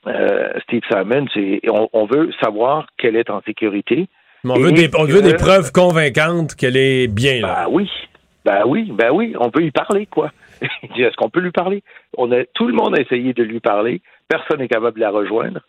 euh, 0.06 0.52
Steve 0.64 0.82
Simon, 0.90 1.26
c'est 1.32 1.60
on, 1.68 1.88
on 1.92 2.06
veut 2.06 2.30
savoir 2.42 2.86
qu'elle 2.98 3.16
est 3.16 3.30
en 3.30 3.40
sécurité. 3.42 4.08
Mais 4.44 4.52
on, 4.52 4.60
veut 4.60 4.72
des, 4.72 4.90
on 4.98 5.04
veut 5.04 5.20
que- 5.20 5.26
des 5.26 5.34
preuves 5.34 5.72
convaincantes 5.72 6.54
qu'elle 6.54 6.76
est 6.76 7.08
bien. 7.08 7.40
Là. 7.40 7.64
Ben 7.64 7.70
oui, 7.70 7.90
ben 8.44 8.62
oui, 8.66 8.90
ben 8.92 9.10
oui, 9.12 9.34
on 9.38 9.50
peut 9.50 9.62
y 9.62 9.70
parler 9.70 10.06
quoi. 10.06 10.30
Est-ce 10.62 11.16
qu'on 11.16 11.30
peut 11.30 11.40
lui 11.40 11.50
parler? 11.50 11.82
On 12.16 12.30
a 12.32 12.44
tout 12.54 12.66
le 12.66 12.74
monde 12.74 12.96
a 12.96 13.00
essayé 13.00 13.32
de 13.32 13.42
lui 13.42 13.60
parler, 13.60 14.02
personne 14.28 14.58
n'est 14.58 14.68
capable 14.68 14.96
de 14.96 15.00
la 15.00 15.10
rejoindre, 15.10 15.60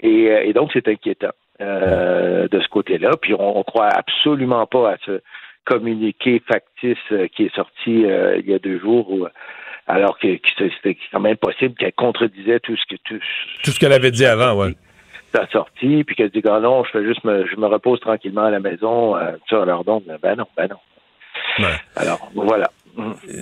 et, 0.00 0.30
euh, 0.30 0.42
et 0.44 0.52
donc 0.52 0.70
c'est 0.72 0.86
inquiétant 0.88 1.32
euh, 1.62 2.46
de 2.48 2.60
ce 2.60 2.68
côté-là. 2.68 3.12
Puis 3.20 3.34
on, 3.34 3.58
on 3.58 3.62
croit 3.62 3.88
absolument 3.88 4.66
pas 4.66 4.92
à 4.92 4.96
ce 5.06 5.20
communiqué 5.64 6.42
factice 6.50 6.98
qui 7.34 7.44
est 7.44 7.54
sorti 7.54 8.04
euh, 8.04 8.38
il 8.38 8.50
y 8.50 8.54
a 8.54 8.58
deux 8.58 8.78
jours, 8.80 9.10
où, 9.10 9.26
alors 9.86 10.18
que, 10.18 10.36
que 10.36 10.70
c'était 10.76 10.96
quand 11.12 11.20
même 11.20 11.36
possible 11.36 11.74
qu'elle 11.74 11.92
contredisait 11.92 12.60
tout 12.60 12.76
ce 12.76 12.94
que 12.94 13.00
tout, 13.04 13.20
Tout 13.64 13.70
ce 13.70 13.78
qu'elle 13.78 13.92
avait 13.92 14.10
dit 14.10 14.26
avant, 14.26 14.54
ouais. 14.54 14.74
sa 15.34 15.46
sortie, 15.48 16.04
puis 16.04 16.16
qu'elle 16.16 16.30
dit 16.30 16.42
ah 16.48 16.60
non, 16.60 16.84
je 16.84 16.90
fais 16.90 17.04
juste 17.04 17.24
me, 17.24 17.46
je 17.46 17.56
me 17.56 17.66
repose 17.66 18.00
tranquillement 18.00 18.44
à 18.44 18.50
la 18.50 18.60
maison. 18.60 19.16
Euh, 19.16 19.32
ça, 19.48 19.62
alors 19.62 19.84
donc, 19.84 20.04
ben 20.22 20.36
non, 20.36 20.46
ben 20.56 20.68
non. 20.68 20.76
Ouais. 21.58 21.74
Alors 21.96 22.30
voilà. 22.34 22.70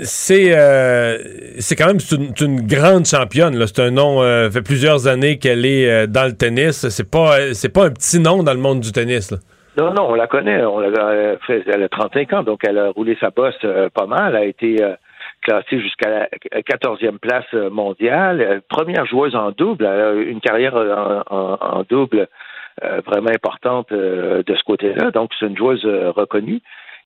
C'est 0.02 0.56
euh, 0.56 1.18
c'est 1.58 1.74
quand 1.74 1.86
même 1.86 1.98
une, 2.40 2.66
grande 2.66 3.06
championne. 3.06 3.66
C'est 3.66 3.80
un 3.80 3.90
nom. 3.90 4.22
Euh, 4.22 4.50
fait 4.50 4.62
plusieurs 4.62 5.06
années 5.06 5.38
qu'elle 5.38 5.64
est 5.64 5.90
euh, 5.90 6.06
dans 6.06 6.26
le 6.26 6.36
tennis. 6.36 6.88
C'est 6.88 7.10
pas 7.10 7.38
euh, 7.38 7.54
c'est 7.54 7.72
pas 7.72 7.86
un 7.86 7.90
petit 7.90 8.20
nom 8.20 8.42
dans 8.42 8.52
le 8.52 8.60
monde 8.60 8.80
du 8.80 8.92
tennis. 8.92 9.30
là. 9.30 9.38
Non, 9.76 9.92
non, 9.94 10.10
on 10.10 10.14
la 10.14 10.26
connaît. 10.26 10.64
On 10.64 10.80
fait, 11.46 11.62
elle 11.66 11.84
a 11.84 11.88
35 11.88 12.32
ans, 12.32 12.42
donc 12.42 12.60
elle 12.66 12.78
a 12.78 12.90
roulé 12.90 13.16
sa 13.20 13.30
bosse 13.30 13.54
pas 13.94 14.06
mal. 14.06 14.34
Elle 14.34 14.42
a 14.42 14.44
été 14.44 14.76
classée 15.42 15.80
jusqu'à 15.80 16.08
la 16.10 16.28
14e 16.62 17.18
place 17.18 17.46
euh, 17.54 17.70
mondiale. 17.70 18.40
Euh, 18.40 18.60
première 18.68 19.06
joueuse 19.06 19.34
en 19.34 19.50
double. 19.50 19.86
Une 20.26 20.40
carrière 20.40 20.76
euh, 20.76 21.22
en, 21.30 21.82
double 21.88 22.28
vraiment 23.06 23.30
importante 23.30 23.92
de 23.92 24.44
ce 24.46 24.62
côté-là. 24.62 25.10
Donc, 25.10 25.32
c'est 25.38 25.46
une 25.46 25.56
joueuse 25.56 25.84
reconnue 25.84 26.60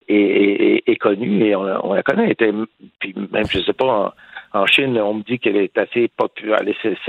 et, 0.07 0.97
connue, 1.01 1.47
et 1.47 1.57
on, 1.57 1.63
la- 1.63 1.83
on 1.83 1.95
la 1.95 2.03
connaît. 2.03 2.35
Puis 2.35 3.15
même, 3.31 3.47
je 3.49 3.61
sais 3.61 3.73
pas, 3.73 4.13
en, 4.53 4.67
Chine, 4.67 4.99
on 5.01 5.15
me 5.15 5.23
dit 5.23 5.39
qu'elle 5.39 5.57
est 5.57 5.79
assez 5.79 6.09
populaire, 6.09 6.61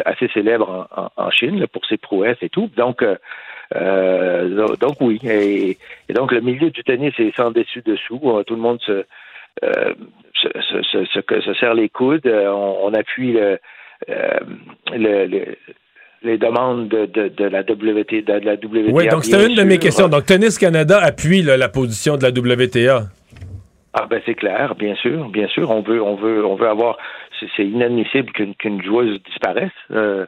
assez 0.05 0.27
célèbre 0.29 0.87
en, 1.17 1.29
Chine 1.31 1.67
pour 1.73 1.85
ses 1.85 1.97
prouesses 1.97 2.37
et 2.41 2.47
tout. 2.47 2.69
Donc, 2.77 3.03
euh, 3.75 4.75
donc 4.77 4.95
oui. 5.01 5.19
Et, 5.23 5.77
et 6.07 6.13
donc 6.13 6.31
le 6.31 6.39
milieu 6.39 6.69
du 6.69 6.83
tennis 6.83 7.13
est 7.19 7.35
sans 7.35 7.51
dessus 7.51 7.81
dessous. 7.85 8.21
Tout 8.47 8.55
le 8.55 8.61
monde 8.61 8.79
se, 8.81 9.03
se, 9.61 10.49
se, 10.61 10.81
se, 10.83 11.05
se- 11.05 11.41
se 11.41 11.53
serre 11.55 11.73
les 11.73 11.89
coudes. 11.89 12.25
Euh, 12.25 12.47
On, 12.49 12.87
on 12.87 12.93
appuie 12.93 13.33
le, 13.33 13.59
euh, 14.09 14.39
le- 14.93 15.25
le- 15.25 15.55
les 16.23 16.37
demandes 16.37 16.87
de, 16.87 17.05
de, 17.05 17.27
de 17.27 17.43
la 17.45 17.61
WT, 17.61 18.21
de 18.21 18.33
la 18.45 18.53
WTA. 18.53 18.91
Oui, 18.93 19.07
donc 19.09 19.25
c'était 19.25 19.45
une 19.47 19.55
de 19.55 19.63
mes 19.63 19.77
questions. 19.77 20.07
Donc 20.07 20.25
Tennis 20.25 20.57
Canada 20.57 20.99
appuie 21.01 21.41
là, 21.41 21.57
la 21.57 21.67
position 21.69 22.15
de 22.17 22.23
la 22.23 22.29
WTA. 22.29 23.07
Ah 23.95 24.07
ben 24.09 24.21
c'est 24.25 24.33
clair, 24.33 24.73
bien 24.75 24.95
sûr, 24.95 25.29
bien 25.29 25.47
sûr. 25.47 25.69
On 25.69 25.81
veut, 25.81 26.01
on 26.01 26.15
veut, 26.15 26.43
on 26.45 26.55
veut 26.55 26.67
avoir. 26.67 26.97
C'est 27.57 27.65
inadmissible 27.65 28.31
qu'une 28.31 28.81
joueuse 28.81 29.21
disparaisse 29.23 29.69
euh, 29.91 30.25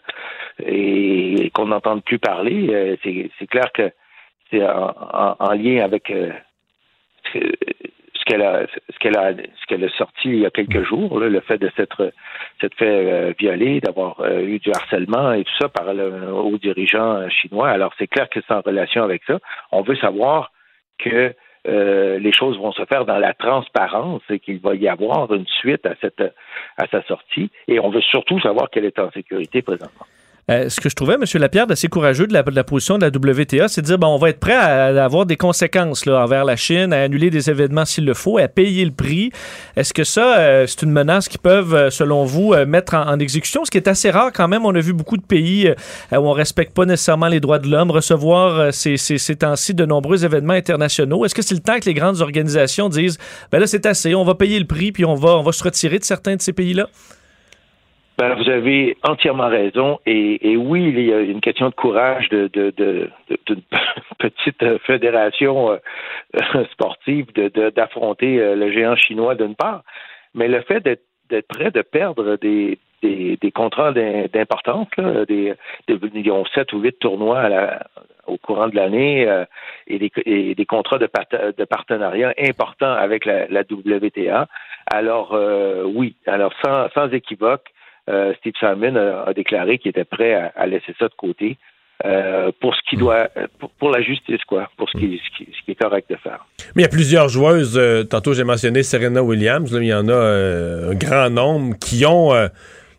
et, 0.64 1.46
et 1.46 1.50
qu'on 1.50 1.68
n'entende 1.68 2.04
plus 2.04 2.20
parler. 2.20 2.68
Euh, 2.72 2.96
c'est 3.04 3.48
clair 3.48 3.72
que 3.74 3.90
c'est 4.52 4.62
en, 4.68 5.54
lien 5.54 5.84
avec 5.84 6.12
qu'elle 8.26 8.42
a, 8.42 8.66
ce 8.68 9.00
qu'elle 9.00 9.18
a, 9.18 9.32
ce 9.34 9.66
qu'elle 9.68 9.84
a 9.84 9.90
sorti 9.90 10.30
il 10.30 10.40
y 10.40 10.46
a 10.46 10.50
quelques 10.50 10.84
jours, 10.84 11.20
le 11.20 11.40
fait 11.42 11.58
de 11.58 11.70
s'être, 11.78 12.12
s'être 12.60 12.76
fait 12.76 13.34
violer, 13.40 13.80
d'avoir 13.80 14.26
eu 14.42 14.60
du 14.60 14.72
harcèlement 14.72 15.34
et 15.34 15.44
tout 15.44 15.54
ça 15.62 15.70
par 15.70 15.94
le, 15.94 16.32
aux 16.34 16.58
dirigeants 16.58 17.30
chinois. 17.30 17.70
Alors 17.70 17.94
c'est 17.98 18.08
clair 18.08 18.30
que 18.30 18.40
c'est 18.46 18.54
en 18.54 18.62
relation 18.62 19.04
avec 19.04 19.24
ça. 19.26 19.40
On 19.72 19.82
veut 19.82 19.96
savoir 19.96 20.52
que 20.98 21.34
euh, 21.68 22.20
les 22.20 22.32
choses 22.32 22.58
vont 22.58 22.72
se 22.72 22.86
faire 22.86 23.06
dans 23.06 23.18
la 23.18 23.34
transparence 23.34 24.22
et 24.30 24.40
qu'il 24.40 24.60
va 24.60 24.76
y 24.76 24.88
avoir 24.88 25.34
une 25.34 25.48
suite 25.48 25.86
à 25.86 25.96
cette 26.00 26.22
à 26.78 26.88
sa 26.88 27.02
sortie. 27.04 27.50
Et 27.68 27.80
on 27.80 27.90
veut 27.90 28.02
surtout 28.02 28.40
savoir 28.40 28.70
qu'elle 28.70 28.86
est 28.86 29.00
en 29.00 29.10
sécurité 29.12 29.62
présentement. 29.62 30.06
Euh, 30.52 30.70
ce 30.70 30.80
que 30.80 30.90
je 30.90 30.96
trouvais, 30.96 31.16
M. 31.16 31.24
Lapierre, 31.40 31.66
assez 31.70 31.88
courageux 31.88 32.28
de 32.28 32.34
la, 32.34 32.64
position 32.64 33.00
de 33.00 33.06
la 33.06 33.08
WTA, 33.08 33.68
c'est 33.68 33.82
de 33.82 33.88
dire 33.88 33.98
bon, 33.98 34.08
on 34.08 34.18
va 34.18 34.30
être 34.30 34.40
prêt 34.40 34.54
à, 34.54 35.04
avoir 35.04 35.26
des 35.26 35.38
conséquences 35.38 36.06
là, 36.06 36.22
envers 36.24 36.46
la 36.46 36.56
Chine, 36.56 36.94
à 36.94 37.02
annuler 37.02 37.32
des 37.32 37.50
événements 37.50 37.84
s'il 37.84 38.06
le 38.06 38.14
faut, 38.14 38.38
à 38.38 38.48
payer 38.48 38.86
le 38.86 38.92
prix. 38.92 39.32
Est-ce 39.76 39.92
que 39.92 40.04
ça, 40.04 40.38
euh, 40.38 40.68
c'est 40.68 40.84
une 40.84 40.92
menace 40.92 41.30
qu'ils 41.30 41.40
peuvent, 41.40 41.74
euh, 41.74 41.90
selon 41.90 42.26
vous, 42.26 42.54
mettre 42.68 42.94
en, 42.94 43.18
exécution? 43.18 43.66
Ce 43.66 43.72
qui 43.72 43.78
est 43.78 43.88
assez 43.88 44.12
rare 44.12 44.32
quand 44.32 44.48
même. 44.48 44.66
On 44.66 44.76
a 44.76 44.80
vu 44.80 44.94
beaucoup 44.94 45.18
de 45.18 45.24
pays 45.24 45.74
où 46.12 46.16
on 46.16 46.34
respecte 46.34 46.74
pas 46.74 46.86
nécessairement 46.86 47.28
les 47.28 47.40
droits 47.40 47.60
de 47.60 47.68
l'homme 47.68 47.90
recevoir 47.90 48.74
ces, 48.74 48.98
ces, 48.98 49.18
ces 49.18 49.38
temps-ci 49.38 49.74
de 49.74 49.86
nombreux 49.86 50.26
événements 50.26 50.54
internationaux. 50.54 51.26
Est-ce 51.26 51.34
que 51.34 51.42
c'est 51.42 51.56
le 51.56 51.62
temps 51.62 51.80
que 51.80 51.86
les 51.86 51.94
grandes 51.94 52.22
organisations 52.22 52.90
disent 52.90 53.18
ben 53.52 53.60
là, 53.60 53.68
c'est 53.68 53.86
assez, 53.86 54.14
on 54.14 54.26
va 54.26 54.36
payer 54.36 54.60
le 54.60 54.66
prix, 54.66 54.92
puis 54.92 55.06
on 55.06 55.16
va, 55.16 55.38
on 55.38 55.44
va 55.44 55.52
se 55.52 55.64
retirer 55.64 55.98
de 55.98 56.04
certains 56.04 56.36
de 56.36 56.42
ces 56.42 56.54
pays-là? 56.54 56.88
Ben, 58.17 58.34
vous 58.36 58.49
avez 58.49 58.97
entièrement 59.04 59.49
raison. 59.49 59.99
Et, 60.06 60.56
oui, 60.56 60.86
il 60.88 60.99
y 61.01 61.13
a 61.13 61.19
une 61.19 61.41
question 61.41 61.67
de 61.67 61.75
courage 61.75 62.30
de, 62.30 62.47
de, 62.47 62.71
de, 62.71 63.10
d'une 63.45 63.62
petite 64.19 64.78
fédération 64.86 65.71
euh, 65.71 66.63
sportive 66.71 67.28
d'affronter 67.34 68.39
euh, 68.39 68.56
le 68.56 68.71
géant 68.71 68.95
chinois 68.95 69.36
d'une 69.36 69.56
part. 69.56 69.84
Mais 70.34 70.47
le 70.47 70.62
fait 70.62 70.82
d'être, 70.82 71.47
prêt 71.49 71.71
de 71.71 71.82
perdre 71.82 72.38
des, 72.38 72.80
des, 73.01 73.38
des 73.41 73.51
contrats 73.51 73.91
d'importance, 73.91 74.88
des, 75.28 75.54
des, 75.88 75.99
ils 76.13 76.32
ont 76.32 76.45
sept 76.45 76.71
ou 76.71 76.80
huit 76.80 76.97
tournois 76.99 77.39
à 77.39 77.49
la, 77.49 77.88
au 78.28 78.38
courant 78.38 78.69
de 78.69 78.75
l'année 78.78 79.28
euh, 79.28 79.43
et, 79.88 79.99
des, 79.99 80.12
et, 80.25 80.56
des, 80.56 80.65
contrats 80.65 80.99
de, 80.99 81.10
de, 81.58 81.65
partenariat 81.65 82.34
importants 82.39 82.93
avec 82.93 83.25
la, 83.25 83.47
la 83.47 83.62
WTA. 83.62 84.47
Alors 84.93 85.38
oui, 85.86 86.15
alors 86.28 86.54
sans, 86.63 86.89
sans 86.93 87.10
équivoque, 87.10 87.71
euh, 88.10 88.34
Steve 88.39 88.54
Simon 88.60 88.96
a, 88.96 89.34
déclaré 89.34 89.78
qu'il 89.78 89.89
était 89.89 90.06
prêt 90.06 90.52
à, 90.56 90.65
laisser 90.68 90.94
ça 91.00 91.08
de 91.08 91.13
côté. 91.18 91.58
Euh, 92.04 92.52
pour 92.60 92.76
ce 92.76 92.82
qui 92.89 92.98
doit, 92.98 93.30
pour, 93.80 93.89
la 93.89 94.02
justice, 94.02 94.44
quoi, 94.46 94.70
pour 94.76 94.89
ce 94.89 94.98
qui, 94.98 95.22
ce, 95.39 95.46
qui, 95.63 95.72
est 95.72 95.82
correct 95.82 96.10
de 96.10 96.18
faire. 96.18 96.46
Mais 96.76 96.82
il 96.82 96.86
y 96.86 96.88
a 96.88 96.89
plusieurs 96.89 97.30
joueuses, 97.30 97.78
euh, 97.78 98.04
tantôt 98.04 98.34
j'ai 98.34 98.44
mentionné 98.44 98.84
Serena 98.84 99.24
Williams, 99.24 99.74
là, 99.74 99.80
il 99.80 99.88
y 99.88 99.94
en 99.94 100.10
a 100.10 100.13
un 100.13 100.94
grand 100.94 101.30
nombre 101.30 101.78
qui 101.80 102.06
ont 102.06 102.34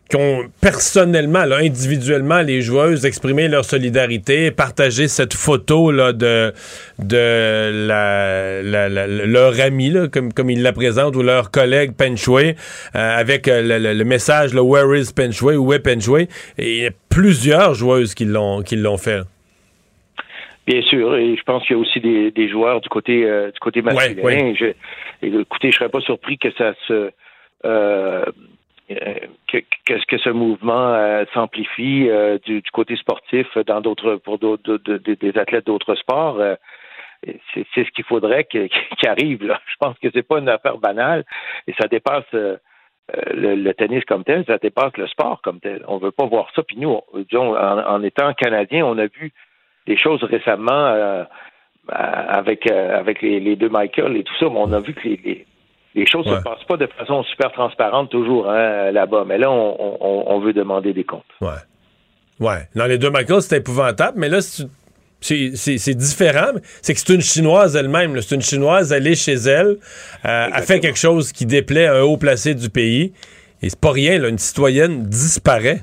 qui 0.09 0.15
ont 0.15 0.45
personnellement, 0.61 1.45
là, 1.45 1.57
individuellement, 1.57 2.41
les 2.41 2.61
joueuses 2.61 3.05
exprimé 3.05 3.47
leur 3.47 3.65
solidarité, 3.65 4.51
partagé 4.51 5.07
cette 5.07 5.33
photo 5.33 5.91
là, 5.91 6.13
de, 6.13 6.53
de 6.99 7.87
la, 7.87 8.61
leur 9.25 9.59
ami, 9.59 9.89
là, 9.89 10.07
comme, 10.07 10.31
comme 10.31 10.49
ils 10.49 10.61
la 10.61 10.71
présentent, 10.71 11.15
ou 11.15 11.23
leur 11.23 11.51
collègue 11.51 11.91
Penchway, 11.97 12.55
euh, 12.95 13.19
avec 13.19 13.47
euh, 13.47 13.79
le, 13.79 14.03
message 14.03 14.53
le 14.53 14.61
Where 14.61 14.95
is 14.97 15.11
Penchway? 15.13 15.55
Ou 15.55 15.67
Où 15.67 15.73
est 15.73 15.79
Penchway? 15.79 16.27
Et 16.57 16.77
il 16.77 16.83
y 16.83 16.87
a 16.87 16.91
plusieurs 17.09 17.73
joueuses 17.73 18.15
qui 18.15 18.25
l'ont, 18.25 18.61
qui 18.61 18.77
l'ont 18.77 18.97
fait. 18.97 19.21
Bien 20.65 20.81
sûr, 20.81 21.15
et 21.15 21.35
je 21.35 21.43
pense 21.43 21.65
qu'il 21.65 21.75
y 21.75 21.79
a 21.79 21.81
aussi 21.81 21.99
des, 21.99 22.31
des 22.31 22.49
joueurs 22.49 22.81
du 22.81 22.89
côté 22.89 23.23
euh, 23.23 23.51
du 23.51 23.59
côté 23.59 23.81
masculin. 23.81 24.53
Je, 24.57 24.73
écoutez, 25.21 25.71
je 25.71 25.77
serais 25.77 25.89
pas 25.89 26.01
surpris 26.01 26.37
que 26.37 26.51
ça 26.57 26.73
se 26.87 27.09
que, 28.87 29.57
que, 29.85 30.05
que, 30.05 30.17
ce 30.17 30.29
mouvement 30.29 30.93
euh, 30.93 31.25
s'amplifie 31.33 32.09
euh, 32.09 32.37
du, 32.45 32.61
du, 32.61 32.71
côté 32.71 32.95
sportif 32.95 33.57
dans 33.65 33.81
d'autres 33.81 34.15
pour 34.15 34.39
d'autres 34.39 34.77
des 34.77 35.37
athlètes 35.37 35.65
d'autres 35.65 35.95
sports. 35.95 36.39
Euh, 36.39 36.55
c'est 37.53 37.83
ce 37.83 37.91
qu'il 37.91 38.05
faudrait 38.05 38.43
qu'il 38.45 38.69
arrive. 39.07 39.45
Là. 39.45 39.59
Je 39.67 39.75
pense 39.79 39.97
que 39.99 40.07
c'est 40.13 40.27
pas 40.27 40.39
une 40.39 40.49
affaire 40.49 40.77
banale 40.77 41.25
et 41.67 41.73
ça 41.79 41.87
dépasse 41.87 42.25
le, 42.31 43.71
tennis 43.73 44.05
comme 44.05 44.23
tel, 44.23 44.45
ça 44.45 44.57
dépasse 44.57 44.95
le 44.97 45.07
sport 45.07 45.41
comme 45.41 45.59
tel. 45.59 45.83
On 45.87 45.97
veut 45.97 46.11
pas 46.11 46.25
voir 46.25 46.49
ça. 46.55 46.63
Puis 46.63 46.77
nous, 46.77 47.01
disons, 47.29 47.57
en, 47.57 48.03
étant 48.03 48.33
canadien, 48.33 48.85
on 48.85 48.97
a 48.97 49.07
vu 49.07 49.33
des 49.87 49.97
choses 49.97 50.23
récemment 50.23 51.25
avec 51.89 52.69
avec 52.69 53.21
les, 53.21 53.55
deux 53.55 53.69
Michael 53.69 54.15
et 54.15 54.23
tout 54.23 54.35
ça, 54.39 54.45
mais 54.49 54.59
on 54.59 54.71
a 54.73 54.79
vu 54.79 54.93
que 54.93 55.07
les 55.07 55.45
choses 56.05 56.25
ne 56.27 56.35
se 56.35 56.41
passent 56.41 56.63
pas 56.67 56.77
de 56.77 56.87
façon 56.87 57.23
super 57.23 57.51
transparente 57.51 58.09
toujours 58.09 58.49
hein, 58.49 58.91
là-bas. 58.91 59.23
Mais 59.25 59.37
là, 59.37 59.49
on, 59.49 60.39
veut 60.39 60.53
demander 60.53 60.93
des 60.93 61.03
comptes. 61.03 61.23
Ouais. 61.41 61.49
Ouais. 62.39 62.67
Dans 62.75 62.85
les 62.85 62.97
deux 62.97 63.09
Michael, 63.09 63.41
c'est 63.41 63.57
épouvantable, 63.57 64.19
mais 64.19 64.29
là, 64.29 64.39
c'est 64.41 65.93
différent. 65.95 66.51
C'est 66.81 66.93
que 66.93 66.99
c'est 66.99 67.13
une 67.13 67.21
Chinoise 67.21 67.75
elle-même. 67.75 68.19
C'est 68.21 68.35
une 68.35 68.41
Chinoise, 68.41 68.91
elle 68.91 69.07
est 69.07 69.15
chez 69.15 69.33
elle, 69.33 69.77
euh, 70.25 70.49
a 70.51 70.61
fait 70.61 70.79
quelque 70.79 70.99
chose 70.99 71.31
qui 71.31 71.45
déplaît 71.45 71.87
à 71.87 71.95
un 71.95 72.01
haut 72.01 72.17
placé 72.17 72.53
du 72.53 72.69
pays. 72.69 73.13
Et 73.61 73.69
c'est 73.69 73.79
pas 73.79 73.91
rien, 73.91 74.19
là, 74.19 74.29
une 74.29 74.37
citoyenne 74.37 75.03
disparaît. 75.03 75.81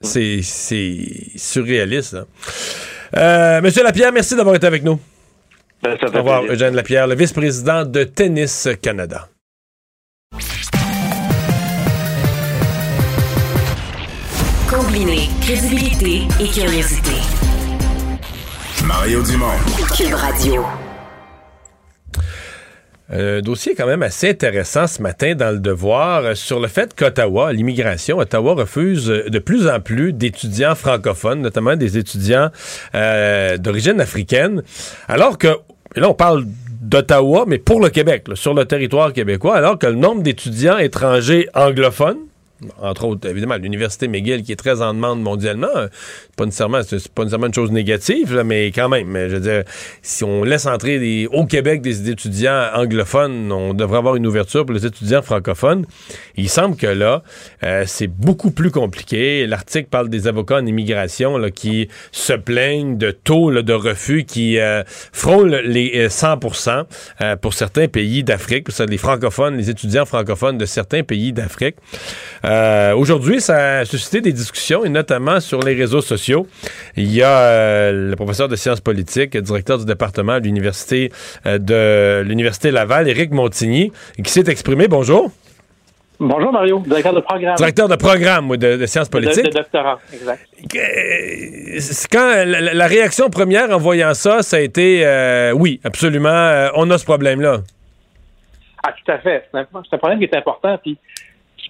C'est 0.00 0.42
surréaliste. 0.42 2.16
Euh, 3.16 3.60
Monsieur 3.60 3.82
Lapierre, 3.82 4.12
merci 4.12 4.36
d'avoir 4.36 4.54
été 4.54 4.66
avec 4.66 4.84
nous. 4.84 5.00
Ben, 5.82 5.96
Au 6.02 6.18
revoir, 6.18 6.42
Eugène 6.44 6.74
Lapierre, 6.74 7.06
le 7.06 7.14
vice-président 7.14 7.84
de 7.84 8.04
Tennis 8.04 8.68
Canada. 8.82 9.28
Combiner 14.68 15.28
crédibilité 15.40 16.22
et 16.40 16.48
curiosité. 16.48 17.12
Mario 18.84 19.22
Dumont. 19.22 19.46
Cube 19.96 20.14
Radio. 20.14 20.64
Un 23.10 23.40
dossier 23.40 23.74
quand 23.74 23.86
même 23.86 24.02
assez 24.02 24.28
intéressant 24.28 24.86
ce 24.86 25.00
matin 25.00 25.34
dans 25.34 25.50
le 25.50 25.60
devoir 25.60 26.24
euh, 26.24 26.34
sur 26.34 26.60
le 26.60 26.68
fait 26.68 26.94
qu'Ottawa, 26.94 27.54
l'immigration, 27.54 28.18
Ottawa 28.18 28.52
refuse 28.52 29.06
de 29.06 29.38
plus 29.38 29.66
en 29.66 29.80
plus 29.80 30.12
d'étudiants 30.12 30.74
francophones, 30.74 31.40
notamment 31.40 31.74
des 31.74 31.96
étudiants 31.96 32.50
euh, 32.94 33.56
d'origine 33.56 33.98
africaine, 34.02 34.62
alors 35.08 35.38
que, 35.38 35.48
là 35.96 36.10
on 36.10 36.14
parle 36.14 36.44
d'Ottawa, 36.82 37.44
mais 37.46 37.56
pour 37.56 37.80
le 37.80 37.88
Québec, 37.88 38.26
sur 38.34 38.52
le 38.52 38.66
territoire 38.66 39.14
québécois, 39.14 39.56
alors 39.56 39.78
que 39.78 39.86
le 39.86 39.94
nombre 39.94 40.22
d'étudiants 40.22 40.76
étrangers 40.76 41.48
anglophones, 41.54 42.18
entre 42.80 43.04
autres, 43.04 43.28
évidemment, 43.28 43.56
l'Université 43.56 44.08
McGill, 44.08 44.42
qui 44.42 44.52
est 44.52 44.56
très 44.56 44.82
en 44.82 44.94
demande 44.94 45.22
mondialement, 45.22 45.68
euh, 45.76 45.88
pas 46.36 46.44
nécessairement, 46.44 46.80
c'est 46.82 47.08
pas 47.08 47.22
nécessairement 47.22 47.46
une 47.46 47.54
chose 47.54 47.70
négative, 47.70 48.42
mais 48.44 48.66
quand 48.68 48.88
même, 48.88 49.16
je 49.28 49.36
veux 49.36 49.40
dire, 49.40 49.62
si 50.02 50.24
on 50.24 50.42
laisse 50.42 50.66
entrer 50.66 51.26
au 51.32 51.46
Québec 51.46 51.82
des 51.82 52.10
étudiants 52.10 52.68
anglophones, 52.74 53.52
on 53.52 53.74
devrait 53.74 53.98
avoir 53.98 54.16
une 54.16 54.26
ouverture 54.26 54.66
pour 54.66 54.74
les 54.74 54.86
étudiants 54.86 55.22
francophones. 55.22 55.86
Il 56.36 56.48
semble 56.48 56.76
que 56.76 56.86
là, 56.86 57.22
euh, 57.62 57.84
c'est 57.86 58.08
beaucoup 58.08 58.50
plus 58.50 58.70
compliqué. 58.70 59.46
L'article 59.46 59.88
parle 59.88 60.08
des 60.08 60.26
avocats 60.26 60.56
en 60.56 60.66
immigration 60.66 61.38
là, 61.38 61.50
qui 61.50 61.88
se 62.12 62.32
plaignent 62.32 62.98
de 62.98 63.10
taux 63.10 63.50
de 63.50 63.72
refus 63.72 64.24
qui 64.24 64.58
euh, 64.58 64.82
frôlent 65.12 65.62
les 65.64 66.08
100% 66.08 67.36
pour 67.40 67.54
certains 67.54 67.88
pays 67.88 68.24
d'Afrique, 68.24 68.68
les 68.88 68.98
francophones, 68.98 69.56
les 69.56 69.70
étudiants 69.70 70.06
francophones 70.06 70.58
de 70.58 70.66
certains 70.66 71.02
pays 71.02 71.32
d'Afrique. 71.32 71.76
Euh, 72.48 72.94
aujourd'hui, 72.94 73.40
ça 73.40 73.78
a 73.78 73.84
suscité 73.84 74.20
des 74.20 74.32
discussions, 74.32 74.84
et 74.84 74.88
notamment 74.88 75.40
sur 75.40 75.60
les 75.60 75.74
réseaux 75.74 76.00
sociaux. 76.00 76.46
Il 76.96 77.12
y 77.12 77.22
a 77.22 77.38
euh, 77.38 78.10
le 78.10 78.16
professeur 78.16 78.48
de 78.48 78.56
sciences 78.56 78.80
politiques, 78.80 79.36
directeur 79.36 79.78
du 79.78 79.84
département 79.84 80.38
de 80.40 80.44
l'université 80.44 81.12
euh, 81.46 81.58
de 81.58 82.26
l'université 82.26 82.70
Laval, 82.70 83.08
Éric 83.08 83.32
Montigny, 83.32 83.92
qui 84.22 84.30
s'est 84.30 84.48
exprimé. 84.48 84.88
Bonjour. 84.88 85.30
Bonjour 86.20 86.50
Mario, 86.52 86.80
directeur 86.80 87.14
de 87.14 87.20
programme. 87.20 87.54
Directeur 87.54 87.88
de 87.88 87.94
programme 87.94 88.56
de, 88.56 88.86
sciences 88.86 89.08
politiques. 89.08 89.44
De, 89.44 89.50
doctorat, 89.50 90.00
exact. 90.12 90.48
Quand 92.10 92.44
la, 92.44 92.86
réaction 92.88 93.30
première 93.30 93.70
en 93.70 93.78
voyant 93.78 94.14
ça, 94.14 94.42
ça 94.42 94.56
a 94.56 94.60
été 94.60 95.04
oui, 95.54 95.80
absolument, 95.84 96.70
on 96.74 96.90
a 96.90 96.98
ce 96.98 97.04
problème-là. 97.04 97.58
Ah, 98.82 98.92
tout 98.92 99.12
à 99.12 99.18
fait. 99.18 99.48
C'est 99.52 99.58
un, 99.58 99.98
problème 99.98 100.18
qui 100.18 100.24
est 100.24 100.36
important. 100.36 100.76
Puis 100.82 100.98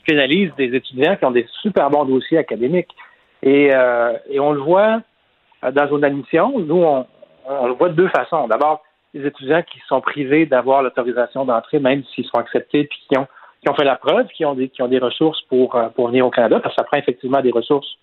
pénalise 0.09 0.51
des 0.57 0.75
étudiants 0.75 1.16
qui 1.16 1.25
ont 1.27 1.31
des 1.31 1.47
super 1.61 1.90
bons 1.90 2.07
dossiers 2.07 2.38
académiques. 2.38 2.94
Et, 3.42 3.68
euh, 3.73 4.14
on 4.38 4.53
le 4.53 4.61
voit 4.61 5.03
euh, 5.64 5.71
dans 5.71 5.97
une 5.97 6.05
admission. 6.05 6.59
Nous, 6.59 6.83
on, 6.83 7.07
le 7.66 7.75
voit 7.75 7.90
de 7.90 7.94
deux 7.94 8.09
façons. 8.09 8.49
D'abord, 8.49 8.83
les 9.12 9.27
étudiants 9.27 9.62
qui 9.62 9.81
sont 9.87 10.01
privés 10.01 10.47
d'avoir 10.47 10.83
l'autorisation 10.83 11.44
d'entrée, 11.44 11.79
même 11.79 12.03
s'ils 12.14 12.25
sont 12.25 12.38
acceptés, 12.38 12.85
puis 12.85 12.99
qui 13.09 13.18
ont, 13.18 13.75
fait 13.75 13.85
la 13.85 13.97
preuve, 13.97 14.27
qui 14.29 14.44
ont 14.47 14.55
des, 14.55 14.99
ressources 14.99 15.42
pour, 15.42 15.75
euh, 15.77 15.88
pour 15.90 16.09
venir 16.09 16.27
au 16.27 16.31
Canada, 16.31 16.59
parce 16.61 16.75
que 16.75 16.81
ça 16.81 16.87
prend 16.87 16.97
effectivement 16.97 17.42
des 17.42 17.51
ressources 17.51 17.99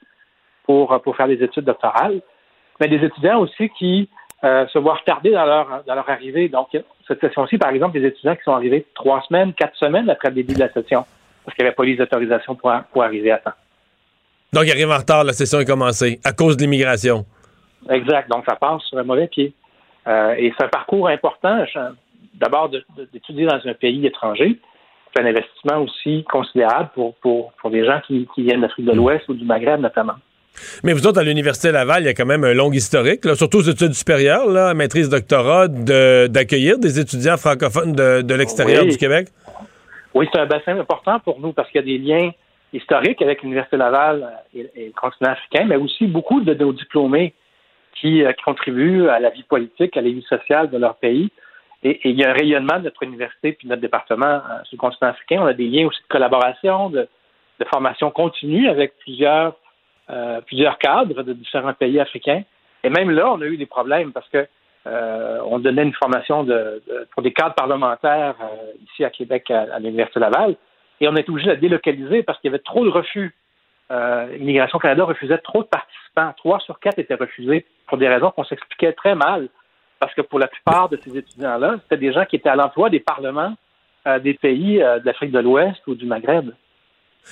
pour, 0.63 0.95
faire 1.17 1.27
des 1.27 1.43
études 1.43 1.65
doctorales. 1.65 2.21
Mais 2.79 2.87
des 2.87 3.03
étudiants 3.03 3.39
aussi 3.39 3.69
qui 3.69 4.09
se 4.43 4.77
voir 4.77 5.03
tarder 5.05 5.31
dans 5.31 5.45
leur, 5.45 5.83
dans 5.87 5.95
leur 5.95 6.07
arrivée. 6.07 6.49
Donc, 6.49 6.67
cette 7.07 7.19
session-ci, 7.19 7.57
par 7.57 7.71
exemple, 7.71 7.99
des 7.99 8.05
étudiants 8.05 8.35
qui 8.35 8.43
sont 8.43 8.53
arrivés 8.53 8.85
trois 8.93 9.23
semaines, 9.23 9.53
quatre 9.53 9.75
semaines 9.75 10.07
après 10.07 10.29
le 10.29 10.35
début 10.35 10.53
de 10.53 10.59
la 10.59 10.71
session, 10.71 11.03
parce 11.45 11.55
qu'il 11.55 11.63
n'y 11.63 11.67
avait 11.67 11.75
pas 11.75 11.85
les 11.85 12.01
autorisations 12.01 12.55
pour, 12.55 12.71
pour 12.91 13.03
arriver 13.03 13.31
à 13.31 13.37
temps. 13.37 13.53
Donc, 14.53 14.63
ils 14.65 14.71
arrivent 14.71 14.91
en 14.91 14.97
retard, 14.97 15.23
la 15.23 15.33
session 15.33 15.59
est 15.59 15.65
commencée, 15.65 16.19
à 16.23 16.31
cause 16.33 16.57
de 16.57 16.63
l'immigration. 16.63 17.25
Exact. 17.89 18.29
Donc, 18.29 18.45
ça 18.47 18.55
passe 18.55 18.81
sur 18.83 18.97
un 18.97 19.03
mauvais 19.03 19.27
pied. 19.27 19.53
Euh, 20.07 20.35
et 20.37 20.53
c'est 20.57 20.65
un 20.65 20.69
parcours 20.69 21.07
important, 21.07 21.65
d'abord 22.35 22.69
d'étudier 23.11 23.45
dans 23.45 23.59
un 23.63 23.73
pays 23.73 24.05
étranger. 24.05 24.59
C'est 25.13 25.23
un 25.23 25.25
investissement 25.27 25.81
aussi 25.81 26.23
considérable 26.29 26.89
pour, 26.93 27.15
pour, 27.15 27.53
pour 27.53 27.69
des 27.69 27.85
gens 27.85 28.01
qui, 28.05 28.27
qui 28.33 28.43
viennent 28.43 28.61
d'Afrique 28.61 28.85
de 28.85 28.91
l'Ouest 28.91 29.27
ou 29.29 29.33
du 29.33 29.45
Maghreb, 29.45 29.79
notamment. 29.79 30.15
Mais 30.83 30.93
vous 30.93 31.05
autres, 31.07 31.19
à 31.19 31.23
l'Université 31.23 31.71
Laval, 31.71 32.03
il 32.03 32.05
y 32.05 32.09
a 32.09 32.13
quand 32.13 32.25
même 32.25 32.43
un 32.43 32.53
long 32.53 32.71
historique, 32.71 33.25
surtout 33.35 33.57
aux 33.57 33.69
études 33.69 33.93
supérieures, 33.93 34.47
là, 34.47 34.73
maîtrise, 34.73 35.09
doctorat, 35.09 35.67
d'accueillir 35.67 36.79
des 36.79 36.99
étudiants 36.99 37.37
francophones 37.37 37.93
de, 37.93 38.33
l'extérieur 38.33 38.85
du 38.85 38.97
Québec? 38.97 39.27
Oui, 40.15 40.27
c'est 40.33 40.39
un 40.39 40.47
bassin 40.47 40.79
important 40.79 41.19
pour 41.19 41.39
nous 41.39 41.53
parce 41.53 41.69
qu'il 41.69 41.81
y 41.81 41.83
a 41.83 41.85
des 41.85 41.97
liens 41.97 42.31
historiques 42.73 43.21
avec 43.21 43.43
l'Université 43.43 43.77
Laval 43.77 44.43
et, 44.55 44.69
le 44.75 44.91
continent 44.93 45.31
africain, 45.31 45.65
mais 45.65 45.75
aussi 45.75 46.07
beaucoup 46.07 46.41
de 46.41 46.53
nos 46.53 46.73
diplômés 46.73 47.33
qui, 47.93 48.23
euh, 48.23 48.33
contribuent 48.43 49.07
à 49.09 49.19
la 49.19 49.29
vie 49.29 49.43
politique, 49.43 49.95
à 49.95 50.01
la 50.01 50.09
vie 50.09 50.23
sociale 50.23 50.69
de 50.71 50.77
leur 50.77 50.95
pays. 50.95 51.29
Et, 51.83 51.99
il 52.09 52.19
y 52.19 52.23
a 52.23 52.31
un 52.31 52.33
rayonnement 52.33 52.79
de 52.79 52.85
notre 52.85 53.03
université 53.03 53.53
puis 53.53 53.67
de 53.67 53.69
notre 53.69 53.81
département 53.81 54.25
euh, 54.25 54.63
sur 54.63 54.75
le 54.75 54.77
continent 54.77 55.11
africain. 55.11 55.41
On 55.41 55.45
a 55.45 55.53
des 55.53 55.67
liens 55.67 55.85
aussi 55.85 56.01
de 56.01 56.07
collaboration, 56.07 56.89
de 56.89 57.07
formation 57.69 58.09
continue 58.09 58.67
avec 58.69 58.97
plusieurs 58.99 59.55
euh, 60.11 60.39
plusieurs 60.41 60.77
cadres 60.77 61.23
de 61.23 61.33
différents 61.33 61.73
pays 61.73 61.99
africains. 61.99 62.43
Et 62.83 62.89
même 62.91 63.09
là, 63.09 63.31
on 63.31 63.41
a 63.41 63.45
eu 63.45 63.57
des 63.57 63.65
problèmes 63.65 64.11
parce 64.11 64.29
que 64.29 64.47
euh, 64.87 65.39
on 65.45 65.59
donnait 65.59 65.83
une 65.83 65.93
formation 65.93 66.43
de, 66.43 66.83
pour 67.11 67.23
des 67.23 67.33
cadres 67.33 67.55
parlementaires 67.55 68.35
euh, 68.41 68.73
ici 68.83 69.03
à 69.03 69.09
Québec 69.09 69.49
à, 69.49 69.79
l'Université 69.79 70.19
Laval. 70.19 70.55
Et 71.01 71.07
on 71.07 71.15
été 71.15 71.29
obligé 71.29 71.49
de 71.49 71.55
délocaliser 71.55 72.23
parce 72.23 72.39
qu'il 72.39 72.51
y 72.51 72.53
avait 72.53 72.63
trop 72.63 72.85
de 72.85 72.89
refus. 72.89 73.35
Immigration 73.89 74.79
Canada 74.79 75.03
refusait 75.03 75.37
trop 75.39 75.61
de 75.61 75.67
participants. 75.67 76.33
Trois 76.37 76.59
sur 76.59 76.79
quatre 76.79 76.97
étaient 76.97 77.15
refusés 77.15 77.65
pour 77.87 77.97
des 77.97 78.07
raisons 78.07 78.31
qu'on 78.31 78.45
s'expliquait 78.45 78.93
très 78.93 79.13
mal. 79.13 79.49
Parce 79.99 80.13
que 80.13 80.21
pour 80.21 80.39
la 80.39 80.47
plupart 80.47 80.89
de 80.89 80.97
ces 81.03 81.17
étudiants-là, 81.17 81.75
c'était 81.83 81.97
des 81.97 82.13
gens 82.13 82.25
qui 82.25 82.37
étaient 82.37 82.49
à 82.49 82.55
l'emploi 82.55 82.89
des 82.89 82.99
parlements 82.99 83.53
des 84.21 84.35
pays 84.35 84.77
de 84.77 85.05
l'Afrique 85.05 85.31
de 85.31 85.39
l'Ouest 85.39 85.81
ou 85.87 85.95
du 85.95 86.05
Maghreb. 86.05 86.51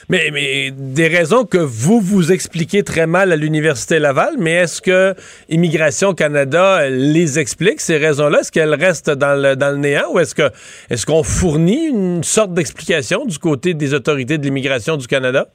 Mais, 0.10 0.71
des 0.71 1.08
raisons 1.08 1.45
que 1.45 1.58
vous 1.58 1.99
vous 1.99 2.32
expliquez 2.32 2.84
très 2.84 3.08
mal 3.08 3.32
à 3.32 3.36
l'Université 3.36 3.99
Laval, 3.99 4.36
mais 4.38 4.51
est-ce 4.51 4.82
que 4.82 5.15
Immigration 5.49 6.13
Canada 6.13 6.89
les 6.89 7.39
explique, 7.39 7.79
ces 7.79 7.97
raisons-là? 7.97 8.39
Est-ce 8.39 8.51
qu'elles 8.51 8.75
restent 8.75 9.12
dans 9.12 9.39
le, 9.39 9.56
dans 9.56 9.71
le 9.71 9.77
néant 9.77 10.12
ou 10.12 10.19
est-ce 10.19 10.36
que 10.36 10.49
est-ce 10.89 11.06
qu'on 11.06 11.23
fournit 11.23 11.88
une 11.88 12.23
sorte 12.23 12.53
d'explication 12.53 13.25
du 13.25 13.39
côté 13.39 13.73
des 13.73 13.93
autorités 13.93 14.38
de 14.38 14.43
l'immigration 14.43 14.97
du 14.97 15.08
Canada? 15.08 15.47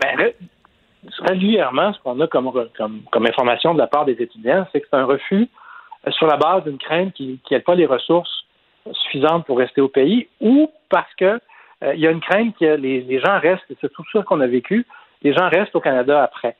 Ben, 0.00 0.32
régulièrement, 1.20 1.92
ce 1.92 2.00
qu'on 2.00 2.18
a 2.20 2.26
comme, 2.26 2.50
comme, 2.76 3.02
comme, 3.10 3.26
information 3.26 3.74
de 3.74 3.78
la 3.78 3.86
part 3.86 4.04
des 4.04 4.20
étudiants, 4.20 4.66
c'est 4.72 4.80
que 4.80 4.86
c'est 4.90 4.96
un 4.96 5.04
refus 5.04 5.48
euh, 6.06 6.10
sur 6.12 6.26
la 6.26 6.36
base 6.36 6.64
d'une 6.64 6.78
crainte 6.78 7.12
qui 7.14 7.40
n'a 7.50 7.60
pas 7.60 7.74
les 7.74 7.86
ressources 7.86 8.44
suffisantes 8.92 9.46
pour 9.46 9.58
rester 9.58 9.80
au 9.80 9.88
pays 9.88 10.28
ou 10.40 10.70
parce 10.88 11.12
que 11.18 11.40
euh, 11.84 11.94
il 11.94 12.00
y 12.00 12.06
a 12.06 12.10
une 12.10 12.20
crainte 12.20 12.56
que 12.58 12.76
les, 12.76 13.20
gens 13.20 13.38
restent, 13.38 13.64
c'est 13.80 13.92
tout 13.92 14.04
ça 14.12 14.22
qu'on 14.22 14.40
a 14.40 14.46
vécu, 14.46 14.86
les 15.22 15.34
gens 15.34 15.48
restent 15.48 15.76
au 15.76 15.80
Canada 15.80 16.22
après, 16.22 16.56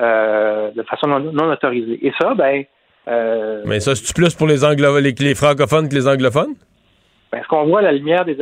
euh, 0.00 0.70
de 0.70 0.82
façon 0.84 1.08
non, 1.08 1.50
autorisée. 1.50 2.06
Et 2.06 2.12
ça, 2.20 2.34
ben. 2.34 2.64
Euh, 3.08 3.62
Mais 3.66 3.80
ça, 3.80 3.94
c'est 3.94 4.14
plus 4.14 4.34
pour 4.34 4.46
les, 4.46 4.58
les, 4.58 5.34
francophones 5.34 5.88
que 5.88 5.94
les 5.94 6.06
anglophones? 6.06 6.54
Ben, 7.32 7.42
ce 7.42 7.48
qu'on 7.48 7.64
voit 7.64 7.80
à 7.80 7.82
la 7.82 7.92
lumière 7.92 8.24
des, 8.24 8.36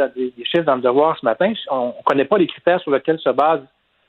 chiffres 0.45 0.65
dans 0.65 0.77
le 0.77 0.83
devoir 0.83 1.17
ce 1.19 1.25
matin, 1.25 1.53
on 1.71 1.89
ne 1.89 2.03
connaît 2.05 2.25
pas 2.25 2.39
les 2.39 2.47
critères 2.47 2.81
sur 2.81 2.91
lesquels 2.91 3.19
se 3.21 3.31
base 3.31 3.61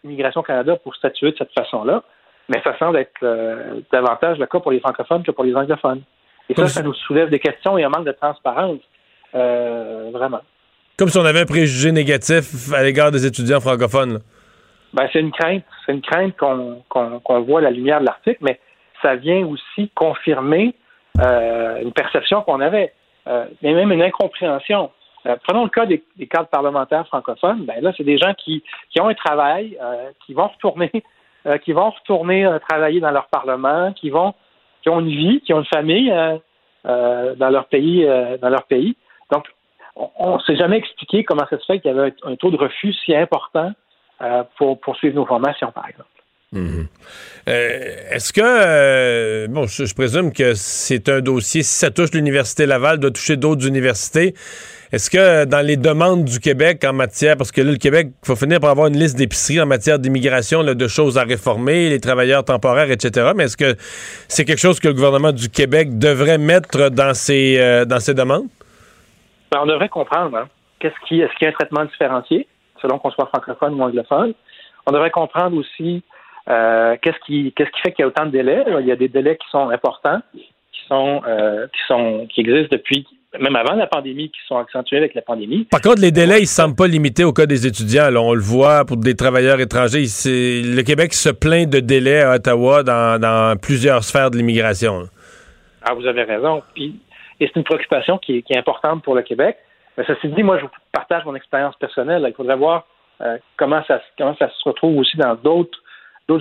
l'Immigration 0.03 0.41
Canada 0.41 0.75
pour 0.77 0.95
statuer 0.95 1.31
de 1.31 1.37
cette 1.37 1.53
façon-là, 1.53 2.03
mais 2.49 2.61
ça 2.63 2.77
semble 2.79 2.97
être 2.97 3.83
davantage 3.91 4.39
le 4.39 4.45
cas 4.45 4.59
pour 4.59 4.71
les 4.71 4.79
francophones 4.79 5.23
que 5.23 5.31
pour 5.31 5.43
les 5.43 5.55
anglophones. 5.55 6.01
Et 6.49 6.55
ça, 6.55 6.67
ça 6.67 6.81
nous 6.81 6.93
soulève 6.93 7.29
des 7.29 7.39
questions 7.39 7.77
et 7.77 7.83
un 7.83 7.89
manque 7.89 8.05
de 8.05 8.13
transparence, 8.13 8.79
vraiment. 9.33 10.41
Comme 10.99 11.07
si 11.07 11.17
on 11.17 11.23
avait 11.23 11.39
un 11.39 11.45
préjugé 11.45 11.93
négatif 11.93 12.73
à 12.73 12.83
l'égard 12.83 13.09
des 13.09 13.25
étudiants 13.25 13.61
francophones. 13.61 14.19
Ben, 14.91 15.07
c'est 15.13 15.21
une 15.21 15.31
crainte. 15.31 15.63
C'est 15.85 15.93
une 15.93 16.01
crainte 16.01 16.35
qu'on 16.35 17.41
voit 17.43 17.59
à 17.61 17.63
la 17.63 17.71
lumière 17.71 18.01
de 18.01 18.05
l'article, 18.05 18.39
mais 18.41 18.59
ça 19.01 19.15
vient 19.15 19.47
aussi 19.47 19.89
confirmer 19.95 20.75
euh, 21.21 21.81
une 21.81 21.93
perception 21.93 22.41
qu'on 22.41 22.59
avait, 22.59 22.91
euh, 23.27 23.45
mais 23.61 23.73
même 23.73 23.93
une 23.93 24.01
incompréhension. 24.01 24.91
Euh, 25.25 25.37
prenons 25.47 25.63
le 25.63 25.69
cas 25.69 25.85
des, 25.85 26.03
cadres 26.29 26.49
parlementaires 26.49 27.07
francophones. 27.07 27.63
Ben 27.63 27.81
là, 27.81 27.93
c'est 27.95 28.03
des 28.03 28.17
gens 28.17 28.33
qui, 28.33 28.61
qui 28.89 28.99
ont 28.99 29.07
un 29.07 29.13
travail, 29.13 29.77
qui 30.25 30.33
vont 30.33 30.49
retourner, 30.49 30.91
qui 31.63 31.71
vont 31.71 31.91
retourner 31.91 32.45
travailler 32.67 32.99
dans 32.99 33.11
leur 33.11 33.27
parlement, 33.27 33.93
qui 33.93 34.09
vont, 34.09 34.33
qui 34.81 34.89
ont 34.89 34.99
une 34.99 35.07
vie, 35.07 35.39
qui 35.45 35.53
ont 35.53 35.59
une 35.59 35.65
famille 35.73 36.13
dans 36.83 37.49
leur 37.49 37.67
pays, 37.67 38.05
dans 38.41 38.49
leur 38.49 38.63
pays. 38.63 38.97
Donc, 39.31 39.45
on 40.17 40.35
ne 40.35 40.41
s'est 40.41 40.55
jamais 40.55 40.77
expliqué 40.77 41.23
comment 41.23 41.45
ça 41.49 41.59
se 41.59 41.65
fait 41.65 41.79
qu'il 41.79 41.91
y 41.91 41.97
avait 41.97 42.13
un, 42.23 42.35
taux 42.35 42.51
de 42.51 42.57
refus 42.57 42.93
si 43.05 43.15
important 43.15 43.71
euh, 44.21 44.43
pour 44.57 44.79
poursuivre 44.79 45.15
nos 45.15 45.25
formations, 45.25 45.71
par 45.71 45.87
exemple. 45.87 46.07
Mhm. 46.51 46.87
Euh, 47.47 47.95
est-ce 48.11 48.33
que, 48.33 48.41
euh, 48.43 49.47
bon, 49.47 49.67
je, 49.67 49.93
présume 49.93 50.33
que 50.33 50.55
c'est 50.55 51.07
un 51.09 51.21
dossier, 51.21 51.61
si 51.61 51.75
ça 51.75 51.91
touche 51.91 52.11
l'Université 52.11 52.65
Laval, 52.65 52.97
doit 52.97 53.11
toucher 53.11 53.37
d'autres 53.37 53.67
universités. 53.67 54.33
Est-ce 54.91 55.11
que 55.11 55.45
dans 55.45 55.63
les 55.63 55.77
demandes 55.77 56.25
du 56.25 56.39
Québec 56.39 56.83
en 56.83 56.93
matière, 56.93 57.37
parce 57.37 57.51
que 57.51 57.61
là, 57.61 57.71
le 57.71 57.77
Québec, 57.77 58.07
il 58.23 58.25
faut 58.25 58.35
finir 58.35 58.59
par 58.59 58.71
avoir 58.71 58.87
une 58.87 58.97
liste 58.97 59.15
d'épiceries 59.15 59.61
en 59.61 59.67
matière 59.67 59.99
d'immigration, 59.99 60.63
de 60.63 60.87
choses 60.87 61.19
à 61.19 61.23
réformer, 61.23 61.89
les 61.89 61.99
travailleurs 61.99 62.43
temporaires, 62.43 62.89
etc. 62.89 63.31
Mais 63.35 63.43
est-ce 63.43 63.57
que 63.57 63.75
c'est 64.27 64.45
quelque 64.45 64.61
chose 64.61 64.79
que 64.79 64.87
le 64.87 64.95
gouvernement 64.95 65.31
du 65.31 65.49
Québec 65.49 65.99
devrait 65.99 66.39
mettre 66.39 66.89
dans 66.89 67.13
ses, 67.13 67.85
dans 67.87 67.99
ses 67.99 68.15
demandes? 68.15 68.47
Ben, 69.51 69.59
on 69.61 69.65
devrait 69.65 69.89
comprendre 69.89 70.37
hein. 70.37 70.47
qu'est-ce 70.79 71.07
qui, 71.07 71.21
est-ce 71.21 71.31
qu'il 71.33 71.43
y 71.43 71.45
a 71.45 71.49
un 71.49 71.53
traitement 71.53 71.85
différencié 71.85 72.47
selon 72.81 72.99
qu'on 72.99 73.11
soit 73.11 73.27
francophone 73.27 73.73
ou 73.73 73.83
anglophone? 73.83 74.33
On 74.85 74.91
devrait 74.91 75.11
comprendre 75.11 75.57
aussi 75.57 76.03
euh, 76.49 76.95
qu'est-ce 77.01 77.19
qui, 77.25 77.53
qu'est-ce 77.55 77.69
qui 77.71 77.81
fait 77.81 77.91
qu'il 77.91 78.03
y 78.03 78.05
a 78.05 78.07
autant 78.07 78.25
de 78.25 78.31
délais? 78.31 78.63
Il 78.79 78.87
y 78.87 78.91
a 78.91 78.95
des 78.95 79.09
délais 79.09 79.37
qui 79.37 79.47
sont 79.51 79.69
importants, 79.69 80.19
qui 80.33 80.81
sont, 80.87 81.21
euh, 81.27 81.67
qui 81.67 81.81
sont, 81.87 82.27
qui 82.33 82.41
existent 82.41 82.75
depuis 82.75 83.05
même 83.39 83.55
avant 83.55 83.75
la 83.75 83.85
pandémie, 83.85 84.29
qui 84.31 84.39
sont 84.47 84.57
accentués 84.57 84.97
avec 84.97 85.13
la 85.13 85.21
pandémie. 85.21 85.65
Par 85.65 85.81
contre, 85.81 86.01
les 86.01 86.11
délais, 86.11 86.39
ils 86.39 86.43
ne 86.43 86.47
semblent 86.47 86.75
pas 86.75 86.87
limités 86.87 87.23
au 87.23 87.31
cas 87.31 87.45
des 87.45 87.67
étudiants. 87.67 88.09
on 88.15 88.33
le 88.33 88.41
voit 88.41 88.85
pour 88.85 88.97
des 88.97 89.15
travailleurs 89.15 89.59
étrangers. 89.59 90.05
Le 90.25 90.81
Québec 90.81 91.13
se 91.13 91.29
plaint 91.29 91.69
de 91.69 91.79
délais 91.79 92.21
à 92.21 92.35
Ottawa 92.35 92.81
dans, 92.81 93.21
dans 93.21 93.55
plusieurs 93.59 94.03
sphères 94.03 94.31
de 94.31 94.37
l'immigration. 94.37 95.03
Ah, 95.83 95.93
vous 95.93 96.07
avez 96.07 96.23
raison. 96.23 96.63
Puis, 96.73 96.99
et 97.39 97.47
c'est 97.47 97.55
une 97.55 97.63
préoccupation 97.63 98.17
qui 98.17 98.43
est, 98.49 98.57
importante 98.57 99.03
pour 99.03 99.15
le 99.15 99.21
Québec. 99.21 99.57
Mais 99.97 100.05
ceci 100.05 100.27
dit, 100.29 100.43
moi, 100.43 100.59
je 100.59 100.65
partage 100.91 101.25
mon 101.25 101.35
expérience 101.35 101.75
personnelle. 101.77 102.25
Il 102.27 102.33
faudrait 102.33 102.55
voir 102.55 102.85
euh, 103.21 103.37
comment, 103.57 103.83
ça, 103.87 104.01
comment 104.17 104.35
ça 104.37 104.49
se 104.49 104.69
retrouve 104.69 104.97
aussi 104.97 105.17
dans 105.17 105.35
d'autres 105.35 105.79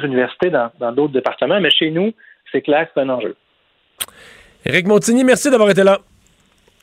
universités, 0.05 0.51
dans 0.51 0.93
d'autres 0.93 1.13
départements. 1.13 1.61
Mais 1.61 1.71
chez 1.71 1.91
nous, 1.91 2.13
c'est 2.53 2.63
clair 2.63 2.87
que 2.87 2.91
c'est 2.95 3.01
un 3.01 3.09
enjeu. 3.09 3.37
Éric 4.65 4.87
Montigny, 4.87 5.25
merci 5.25 5.51
d'avoir 5.51 5.71
été 5.71 5.83
là. 5.83 5.99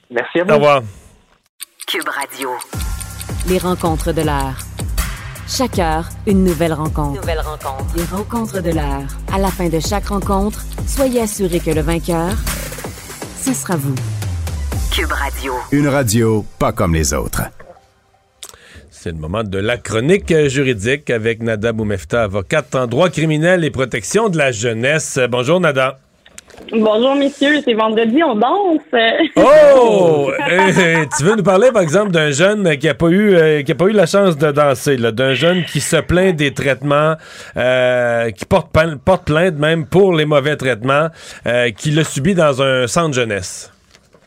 Merci 0.09 0.39
à 0.39 0.43
vous. 0.43 0.51
Au 0.51 0.55
revoir. 0.55 0.81
Cube 1.87 2.07
Radio. 2.07 2.49
Les 3.49 3.59
rencontres 3.59 4.13
de 4.13 4.21
l'heure. 4.21 4.57
Chaque 5.47 5.77
heure, 5.77 6.05
une 6.25 6.43
nouvelle 6.43 6.73
rencontre. 6.73 7.21
Nouvelle 7.21 7.39
rencontre. 7.39 7.95
Les 7.95 8.05
rencontres 8.05 8.61
de 8.63 8.71
l'heure. 8.71 9.07
À 9.31 9.37
la 9.37 9.49
fin 9.49 9.69
de 9.69 9.79
chaque 9.79 10.07
rencontre, 10.07 10.59
soyez 10.87 11.21
assurés 11.21 11.59
que 11.59 11.69
le 11.69 11.81
vainqueur 11.81 12.33
ce 13.45 13.53
sera 13.53 13.75
vous. 13.75 13.93
Cube 14.91 15.11
Radio. 15.11 15.53
Une 15.71 15.87
radio 15.87 16.43
pas 16.57 16.71
comme 16.71 16.95
les 16.95 17.13
autres. 17.13 17.43
C'est 18.89 19.11
le 19.11 19.19
moment 19.19 19.43
de 19.43 19.59
la 19.59 19.77
chronique 19.77 20.33
juridique 20.47 21.11
avec 21.11 21.43
Nada 21.43 21.71
Boumefta, 21.71 22.23
avocate 22.23 22.73
en 22.73 22.87
droit 22.87 23.11
criminel 23.11 23.63
et 23.63 23.69
protection 23.69 24.29
de 24.29 24.39
la 24.39 24.51
jeunesse. 24.51 25.19
Bonjour 25.29 25.59
Nada. 25.59 25.99
Bonjour 26.71 27.15
messieurs, 27.15 27.61
c'est 27.63 27.73
vendredi, 27.73 28.23
on 28.23 28.35
danse. 28.35 28.81
Oh! 29.35 30.31
Eh, 30.47 30.69
eh, 30.69 31.07
tu 31.17 31.23
veux 31.23 31.35
nous 31.35 31.43
parler 31.43 31.71
par 31.71 31.81
exemple 31.81 32.11
d'un 32.11 32.29
jeune 32.29 32.77
qui 32.77 32.87
a 32.87 32.93
pas 32.93 33.07
eu 33.07 33.35
euh, 33.35 33.63
qui 33.63 33.71
a 33.71 33.75
pas 33.75 33.85
eu 33.85 33.93
la 33.93 34.05
chance 34.05 34.37
de 34.37 34.51
danser, 34.51 34.97
d'un 34.97 35.33
jeune 35.33 35.63
qui 35.65 35.79
se 35.79 35.97
plaint 35.97 36.35
des 36.35 36.53
traitements, 36.53 37.15
euh, 37.57 38.29
qui 38.31 38.45
porte, 38.45 38.67
porte 39.03 39.25
plainte 39.25 39.55
même 39.55 39.87
pour 39.87 40.13
les 40.13 40.25
mauvais 40.25 40.55
traitements, 40.55 41.07
euh, 41.47 41.71
qui 41.71 41.91
l'a 41.91 42.03
subi 42.03 42.35
dans 42.35 42.61
un 42.61 42.85
centre 42.87 43.13
jeunesse. 43.13 43.71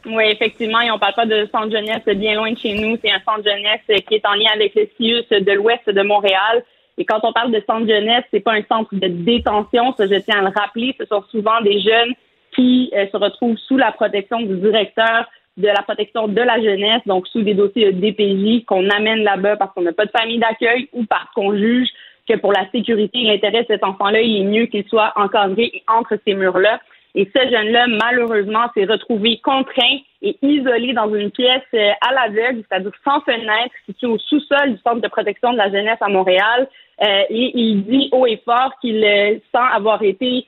Oui, 0.06 0.24
effectivement, 0.26 0.80
et 0.80 0.90
on 0.90 0.98
parle 0.98 1.14
pas 1.14 1.26
de 1.26 1.48
centre 1.52 1.70
jeunesse 1.70 2.02
bien 2.16 2.34
loin 2.34 2.52
de 2.52 2.58
chez 2.58 2.74
nous. 2.74 2.98
C'est 3.02 3.10
un 3.10 3.20
centre 3.24 3.46
jeunesse 3.46 4.04
qui 4.08 4.14
est 4.14 4.26
en 4.26 4.34
lien 4.34 4.50
avec 4.54 4.74
le 4.74 4.88
CIUS 4.96 5.28
de 5.30 5.52
l'Ouest 5.52 5.88
de 5.88 6.02
Montréal. 6.02 6.64
Et 6.98 7.04
quand 7.04 7.20
on 7.22 7.32
parle 7.32 7.52
de 7.52 7.62
centre 7.66 7.88
jeunesse, 7.88 8.24
c'est 8.30 8.40
pas 8.40 8.54
un 8.54 8.62
centre 8.64 8.92
de 8.92 9.06
détention, 9.06 9.94
ça 9.96 10.06
je 10.06 10.16
tiens 10.20 10.40
à 10.40 10.42
le 10.42 10.52
rappeler. 10.54 10.94
Ce 10.98 11.06
sont 11.06 11.22
souvent 11.30 11.60
des 11.62 11.80
jeunes 11.80 12.12
qui 12.54 12.90
euh, 12.94 13.06
se 13.10 13.16
retrouve 13.16 13.56
sous 13.56 13.76
la 13.76 13.92
protection 13.92 14.40
du 14.40 14.56
directeur 14.56 15.26
de 15.56 15.66
la 15.66 15.82
protection 15.82 16.28
de 16.28 16.40
la 16.40 16.60
jeunesse, 16.60 17.02
donc 17.06 17.26
sous 17.28 17.42
des 17.42 17.54
dossiers 17.54 17.92
de 17.92 18.00
DPJ 18.00 18.64
qu'on 18.64 18.88
amène 18.90 19.24
là-bas 19.24 19.56
parce 19.56 19.72
qu'on 19.74 19.82
n'a 19.82 19.92
pas 19.92 20.06
de 20.06 20.10
famille 20.10 20.38
d'accueil 20.38 20.88
ou 20.92 21.04
parce 21.04 21.28
qu'on 21.34 21.56
juge 21.56 21.88
que 22.28 22.36
pour 22.36 22.52
la 22.52 22.70
sécurité 22.70 23.18
et 23.20 23.26
l'intérêt 23.26 23.62
de 23.62 23.68
cet 23.68 23.84
enfant-là, 23.84 24.20
il 24.20 24.42
est 24.42 24.44
mieux 24.44 24.66
qu'il 24.66 24.86
soit 24.88 25.12
encadré 25.16 25.82
entre 25.88 26.16
ces 26.26 26.34
murs-là. 26.34 26.80
Et 27.14 27.28
ce 27.34 27.50
jeune-là, 27.50 27.86
malheureusement, 27.88 28.66
s'est 28.74 28.84
retrouvé 28.84 29.40
contraint 29.42 29.98
et 30.22 30.36
isolé 30.42 30.92
dans 30.92 31.12
une 31.12 31.30
pièce 31.30 31.62
euh, 31.74 31.90
à 32.06 32.12
l'aveugle, 32.12 32.62
c'est-à-dire 32.68 32.92
sans 33.02 33.20
fenêtre, 33.22 33.74
située 33.86 34.06
au 34.06 34.18
sous-sol 34.18 34.74
du 34.74 34.80
Centre 34.82 35.00
de 35.00 35.08
protection 35.08 35.52
de 35.52 35.58
la 35.58 35.70
jeunesse 35.70 35.98
à 36.00 36.08
Montréal. 36.08 36.68
Euh, 37.02 37.22
et 37.30 37.52
il 37.54 37.84
dit 37.84 38.08
haut 38.12 38.26
et 38.26 38.40
fort 38.44 38.72
qu'il 38.80 39.04
euh, 39.04 39.34
sent 39.52 39.66
avoir 39.72 40.02
été 40.02 40.46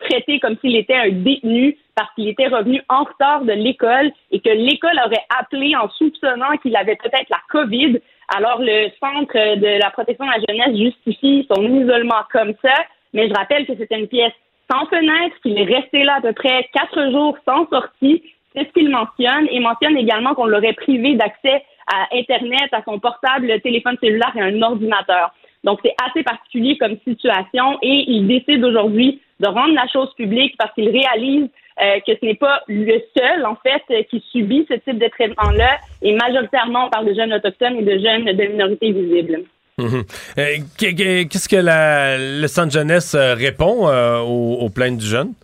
traité 0.00 0.40
comme 0.40 0.56
s'il 0.62 0.74
était 0.74 0.94
un 0.94 1.10
détenu 1.10 1.76
parce 1.94 2.08
qu'il 2.14 2.28
était 2.28 2.46
revenu 2.46 2.80
en 2.88 3.04
retard 3.04 3.42
de 3.42 3.52
l'école 3.52 4.10
et 4.30 4.40
que 4.40 4.48
l'école 4.48 4.98
aurait 5.04 5.24
appelé 5.38 5.76
en 5.76 5.90
soupçonnant 5.90 6.56
qu'il 6.62 6.74
avait 6.76 6.96
peut-être 6.96 7.28
la 7.28 7.40
COVID. 7.50 8.00
Alors, 8.34 8.58
le 8.60 8.88
Centre 8.98 9.56
de 9.56 9.78
la 9.78 9.90
protection 9.90 10.24
de 10.24 10.30
la 10.30 10.44
jeunesse 10.48 10.78
justifie 10.78 11.46
son 11.54 11.62
isolement 11.62 12.22
comme 12.32 12.54
ça, 12.62 12.74
mais 13.12 13.28
je 13.28 13.34
rappelle 13.34 13.66
que 13.66 13.76
c'était 13.76 13.98
une 13.98 14.08
pièce 14.08 14.32
sans 14.70 14.86
fenêtre, 14.86 15.36
qu'il 15.42 15.58
est 15.58 15.74
resté 15.74 16.04
là 16.04 16.16
à 16.16 16.20
peu 16.20 16.32
près 16.32 16.68
quatre 16.72 17.10
jours 17.10 17.36
sans 17.46 17.68
sortie. 17.68 18.22
C'est 18.54 18.66
ce 18.66 18.72
qu'il 18.72 18.90
mentionne 18.90 19.46
et 19.50 19.60
mentionne 19.60 19.96
également 19.96 20.34
qu'on 20.34 20.46
l'aurait 20.46 20.72
privé 20.72 21.14
d'accès 21.14 21.62
à 21.86 22.08
Internet, 22.12 22.68
à 22.72 22.82
son 22.84 22.98
portable, 22.98 23.46
le 23.46 23.60
téléphone 23.60 23.96
cellulaire 24.00 24.32
et 24.34 24.40
un 24.40 24.62
ordinateur. 24.62 25.32
Donc, 25.66 25.80
c'est 25.84 25.94
assez 26.08 26.22
particulier 26.22 26.78
comme 26.78 26.96
situation 27.06 27.76
et 27.82 28.04
il 28.08 28.26
décide 28.26 28.64
aujourd'hui 28.64 29.20
de 29.40 29.48
rendre 29.48 29.74
la 29.74 29.86
chose 29.88 30.14
publique 30.14 30.54
parce 30.56 30.72
qu'il 30.74 30.88
réalise 30.88 31.48
euh, 31.82 32.00
que 32.06 32.12
ce 32.18 32.24
n'est 32.24 32.36
pas 32.36 32.62
le 32.68 33.02
seul, 33.18 33.44
en 33.44 33.56
fait, 33.56 34.06
qui 34.08 34.24
subit 34.32 34.64
ce 34.70 34.74
type 34.74 34.98
de 34.98 35.08
traitement-là 35.08 35.78
et 36.00 36.14
majoritairement 36.14 36.86
on 36.86 36.90
parle 36.90 37.06
de 37.06 37.14
jeunes 37.14 37.34
autochtones 37.34 37.76
et 37.76 37.82
de 37.82 37.98
jeunes 37.98 38.24
de 38.24 38.44
minorités 38.44 38.92
visibles. 38.92 39.42
Mhm. 39.78 40.04
Euh, 40.38 40.56
qu'est-ce 40.78 41.48
que 41.48 41.56
la, 41.56 42.16
le 42.16 42.46
centre 42.46 42.72
jeunesse 42.72 43.14
euh, 43.14 43.34
répond 43.34 43.88
euh, 43.88 44.20
aux, 44.20 44.70
plaintes 44.70 44.96
du 44.96 45.04
jeune? 45.04 45.34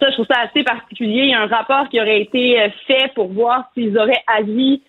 Ça, 0.00 0.08
je 0.08 0.14
trouve 0.14 0.26
ça 0.30 0.40
assez 0.48 0.62
particulier. 0.62 1.24
Il 1.24 1.30
y 1.30 1.34
a 1.34 1.42
un 1.42 1.46
rapport 1.46 1.88
qui 1.90 2.00
aurait 2.00 2.22
été 2.22 2.56
fait 2.86 3.12
pour 3.14 3.28
voir 3.32 3.64
s'ils 3.74 3.98
auraient 3.98 4.22
agi 4.26 4.82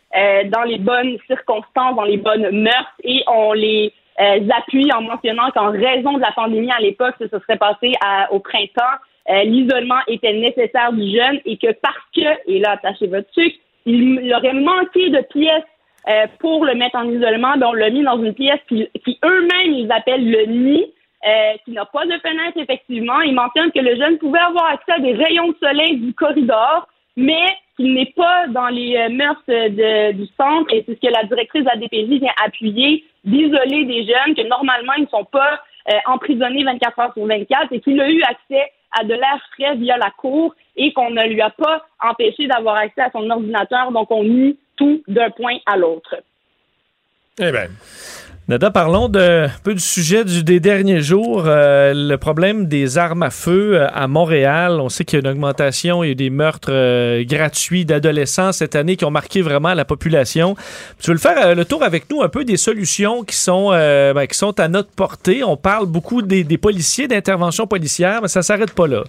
dans 0.52 0.64
les 0.64 0.78
bonnes 0.78 1.18
circonstances, 1.28 1.96
dans 1.96 2.04
les 2.04 2.18
bonnes 2.18 2.50
mœurs, 2.52 2.92
et 3.04 3.24
on 3.28 3.54
les 3.54 3.94
appuie 4.18 4.92
en 4.94 5.02
mentionnant 5.02 5.52
qu'en 5.52 5.72
raison 5.72 6.14
de 6.14 6.22
la 6.22 6.32
pandémie 6.32 6.72
à 6.72 6.80
l'époque, 6.80 7.16
ça 7.20 7.30
se 7.30 7.40
serait 7.40 7.58
passé 7.58 7.94
au 8.32 8.40
printemps, 8.40 8.96
l'isolement 9.28 10.00
était 10.08 10.34
nécessaire 10.34 10.94
du 10.94 11.16
jeune 11.16 11.40
et 11.46 11.58
que 11.58 11.72
parce 11.82 11.98
que, 12.16 12.50
et 12.50 12.60
là, 12.60 12.72
attachez 12.72 13.08
votre 13.08 13.32
sucre, 13.34 13.58
il 13.86 14.34
aurait 14.34 14.54
manqué 14.54 15.10
de 15.10 15.22
pièces 15.22 15.64
euh, 16.08 16.28
pour 16.40 16.66
le 16.66 16.76
mettre 16.76 16.98
en 16.98 17.10
isolement, 17.10 17.58
ben, 17.58 17.68
on 17.68 17.74
l'a 17.74 17.90
mis 17.90 18.04
dans 18.04 18.22
une 18.22 18.34
pièce 18.34 18.60
qui, 18.68 18.88
eux-mêmes 19.24 19.74
ils 19.74 19.92
appellent 19.92 20.30
le 20.30 20.46
nid, 20.46 20.86
euh, 21.28 21.54
qui 21.64 21.72
n'a 21.72 21.86
pas 21.86 22.06
de 22.06 22.18
fenêtre 22.20 22.58
effectivement. 22.58 23.22
Ils 23.22 23.34
mentionnent 23.34 23.72
que 23.72 23.80
le 23.80 23.96
jeune 23.96 24.20
pouvait 24.20 24.40
avoir 24.40 24.68
accès 24.68 24.92
à 24.92 25.00
des 25.00 25.14
rayons 25.14 25.50
de 25.50 25.56
soleil 25.60 25.98
du 25.98 26.14
corridor, 26.14 26.88
mais 27.18 27.46
qu'il 27.76 27.94
n'est 27.94 28.14
pas 28.16 28.48
dans 28.48 28.68
les 28.68 28.96
euh, 28.96 29.10
mœurs 29.10 30.14
du 30.14 30.26
centre, 30.38 30.74
et 30.74 30.84
c'est 30.86 30.96
ce 30.96 31.00
que 31.00 31.14
la 31.14 31.24
directrice 31.24 31.64
de 31.64 31.70
la 31.70 31.78
DPJ 31.78 32.20
vient 32.20 32.34
appuyer, 32.46 33.04
d'isoler 33.24 33.86
des 33.86 34.06
jeunes 34.06 34.36
que 34.36 34.48
normalement 34.48 34.94
ils 34.98 35.04
ne 35.04 35.10
sont 35.10 35.26
pas 35.26 35.62
emprisonnés 36.08 36.64
24 36.64 37.00
heures 37.00 37.14
sur 37.14 37.28
24 37.28 37.72
et 37.72 37.80
qu'il 37.80 38.02
a 38.02 38.10
eu 38.10 38.22
accès 38.24 38.72
à 38.92 39.04
de 39.04 39.14
l'air 39.14 39.40
frais 39.54 39.76
via 39.76 39.98
la 39.98 40.12
cour 40.12 40.56
et 40.76 40.94
qu'on 40.94 41.12
ne 41.12 41.24
lui 41.28 41.42
a 41.42 41.50
pas 41.50 41.86
empêché 42.02 42.48
d'avoir 42.48 42.76
accès 42.76 43.02
à 43.02 43.12
son 43.12 43.30
ordinateur. 43.30 43.92
Donc, 43.92 44.10
on 44.12 44.24
nie 44.24 44.58
tout 44.76 45.02
d'un 45.08 45.30
point 45.30 45.58
à 45.66 45.78
l'autre. 45.78 46.16
Eh 47.40 47.52
bien. 47.52 47.68
Nada, 48.48 48.70
parlons 48.70 49.10
un 49.16 49.48
peu 49.64 49.74
du 49.74 49.80
sujet 49.80 50.24
des 50.24 50.60
derniers 50.60 51.02
jours, 51.02 51.46
euh, 51.48 51.94
le 51.96 52.16
problème 52.18 52.68
des 52.68 53.00
armes 53.00 53.24
à 53.24 53.32
feu 53.32 53.74
euh, 53.74 53.88
à 53.92 54.08
Montréal. 54.08 54.80
On 54.80 54.88
sait 54.88 55.04
qu'il 55.04 55.18
y 55.18 55.20
a 55.20 55.26
une 55.26 55.32
augmentation, 55.32 56.04
il 56.04 56.08
y 56.08 56.10
a 56.10 56.12
eu 56.12 56.16
des 56.16 56.30
meurtres 56.30 56.70
euh, 56.72 57.24
gratuits 57.24 57.86
d'adolescents 57.86 58.52
cette 58.52 58.76
année 58.76 58.98
qui 58.98 59.06
ont 59.06 59.10
marqué 59.10 59.42
vraiment 59.42 59.74
la 59.74 59.84
population. 59.84 60.54
Tu 61.02 61.08
veux 61.08 61.14
le 61.14 61.20
faire 61.20 61.56
le 61.56 61.66
tour 61.66 61.82
avec 61.82 62.08
nous 62.12 62.22
un 62.22 62.30
peu 62.30 62.46
des 62.46 62.58
solutions 62.58 63.24
qui 63.24 63.36
sont, 63.36 63.72
ben, 63.72 64.28
qui 64.28 64.38
sont 64.38 64.60
à 64.60 64.68
notre 64.68 64.92
portée. 64.92 65.44
On 65.44 65.58
parle 65.58 65.88
beaucoup 65.88 66.22
des, 66.22 66.46
policiers, 66.60 67.08
d'intervention 67.08 67.66
policière, 67.66 68.20
mais 68.22 68.28
ça 68.28 68.44
s'arrête 68.44 68.76
pas 68.76 68.86
là. 68.86 69.06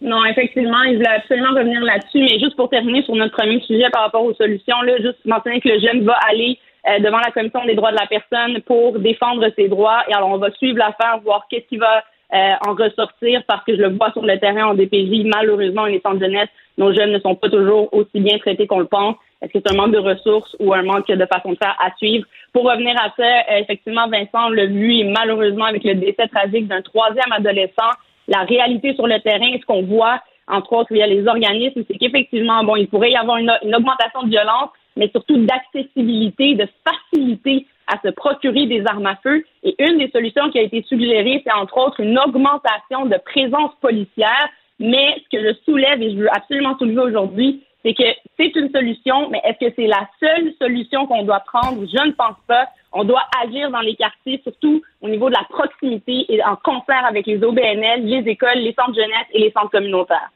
Non, 0.00 0.24
effectivement, 0.24 0.82
il 0.84 0.98
voulait 0.98 1.08
absolument 1.08 1.50
revenir 1.50 1.80
là-dessus. 1.80 2.20
Mais 2.20 2.38
juste 2.38 2.54
pour 2.54 2.70
terminer 2.70 3.02
sur 3.02 3.16
notre 3.16 3.36
premier 3.36 3.60
sujet 3.62 3.90
par 3.90 4.02
rapport 4.02 4.22
aux 4.22 4.34
solutions, 4.34 4.80
là, 4.82 4.98
juste 4.98 5.18
mentionner 5.24 5.60
que 5.60 5.68
le 5.68 5.80
jeune 5.80 6.04
va 6.04 6.16
aller 6.30 6.60
devant 7.00 7.18
la 7.18 7.30
commission 7.32 7.64
des 7.64 7.74
droits 7.74 7.90
de 7.90 7.98
la 7.98 8.06
personne 8.06 8.60
pour 8.62 8.98
défendre 8.98 9.46
ses 9.56 9.68
droits. 9.68 10.02
Et 10.08 10.14
alors, 10.14 10.30
on 10.30 10.38
va 10.38 10.50
suivre 10.52 10.78
l'affaire, 10.78 11.18
voir 11.24 11.46
qu'est-ce 11.50 11.66
qui 11.66 11.78
va 11.78 12.04
euh, 12.34 12.50
en 12.66 12.74
ressortir, 12.74 13.42
parce 13.46 13.64
que 13.64 13.76
je 13.76 13.82
le 13.82 13.90
vois 13.90 14.10
sur 14.10 14.22
le 14.22 14.36
terrain 14.40 14.66
en 14.66 14.74
DPJ. 14.74 15.24
Malheureusement, 15.32 15.84
les 15.84 16.00
centres 16.00 16.18
jeunesse, 16.18 16.48
nos 16.76 16.92
jeunes 16.92 17.12
ne 17.12 17.20
sont 17.20 17.36
pas 17.36 17.48
toujours 17.48 17.88
aussi 17.94 18.18
bien 18.18 18.36
traités 18.38 18.66
qu'on 18.66 18.80
le 18.80 18.86
pense. 18.86 19.14
Est-ce 19.40 19.52
que 19.52 19.58
c'est 19.64 19.72
un 19.72 19.76
manque 19.76 19.92
de 19.92 19.98
ressources 19.98 20.56
ou 20.58 20.74
un 20.74 20.82
manque 20.82 21.06
de 21.06 21.26
façon 21.26 21.52
de 21.52 21.56
faire 21.56 21.76
à 21.78 21.94
suivre? 21.98 22.26
Pour 22.52 22.64
revenir 22.64 22.96
à 23.00 23.12
ça, 23.16 23.22
euh, 23.22 23.58
effectivement, 23.58 24.08
Vincent 24.08 24.48
l'a 24.48 24.66
vu 24.66 25.04
malheureusement, 25.04 25.66
avec 25.66 25.84
le 25.84 25.94
décès 25.94 26.26
tragique 26.26 26.66
d'un 26.66 26.82
troisième 26.82 27.30
adolescent, 27.30 27.92
la 28.26 28.40
réalité 28.40 28.92
sur 28.94 29.06
le 29.06 29.20
terrain, 29.20 29.56
ce 29.60 29.64
qu'on 29.64 29.82
voit, 29.82 30.20
entre 30.48 30.72
autres, 30.72 30.92
via 30.92 31.06
les 31.06 31.28
organismes, 31.28 31.84
c'est 31.88 31.96
qu'effectivement, 31.96 32.64
bon, 32.64 32.74
il 32.74 32.88
pourrait 32.88 33.12
y 33.12 33.16
avoir 33.16 33.36
une, 33.36 33.52
augmentation 33.72 34.24
de 34.24 34.30
violence, 34.30 34.70
mais 34.96 35.08
surtout 35.10 35.36
d'accessibilité, 35.44 36.54
de 36.54 36.66
facilité 36.84 37.66
à 37.86 38.00
se 38.04 38.08
procurer 38.12 38.66
des 38.66 38.84
armes 38.86 39.06
à 39.06 39.16
feu. 39.16 39.44
Et 39.62 39.74
une 39.78 39.98
des 39.98 40.10
solutions 40.10 40.50
qui 40.50 40.58
a 40.58 40.62
été 40.62 40.82
suggérée, 40.88 41.42
c'est 41.44 41.52
entre 41.52 41.78
autres 41.78 42.00
une 42.00 42.18
augmentation 42.18 43.06
de 43.06 43.16
présence 43.24 43.72
policière. 43.80 44.48
Mais 44.78 45.16
ce 45.24 45.36
que 45.36 45.42
je 45.42 45.54
soulève 45.64 46.02
et 46.02 46.10
je 46.10 46.16
veux 46.16 46.34
absolument 46.34 46.76
soulever 46.78 47.00
aujourd'hui, 47.00 47.62
c'est 47.84 47.94
que 47.94 48.02
c'est 48.36 48.54
une 48.56 48.70
solution, 48.70 49.30
mais 49.30 49.40
est-ce 49.44 49.64
que 49.64 49.72
c'est 49.76 49.86
la 49.86 50.08
seule 50.20 50.52
solution 50.60 51.06
qu'on 51.06 51.22
doit 51.22 51.40
prendre? 51.40 51.86
Je 51.86 52.06
ne 52.06 52.12
pense 52.12 52.36
pas. 52.48 52.66
On 52.92 53.04
doit 53.04 53.22
agir 53.44 53.70
dans 53.70 53.80
les 53.80 53.94
quartiers, 53.94 54.40
surtout 54.42 54.82
au 55.00 55.08
niveau 55.08 55.28
de 55.28 55.34
la 55.34 55.44
proximité 55.48 56.26
et 56.28 56.42
en 56.42 56.56
concert 56.56 57.04
avec 57.06 57.26
les 57.26 57.42
OBNL, 57.42 58.04
les 58.04 58.28
écoles, 58.28 58.58
les 58.58 58.74
centres 58.74 58.94
jeunesse 58.94 59.26
et 59.32 59.38
les 59.38 59.52
centres 59.52 59.70
communautaires. 59.70 60.30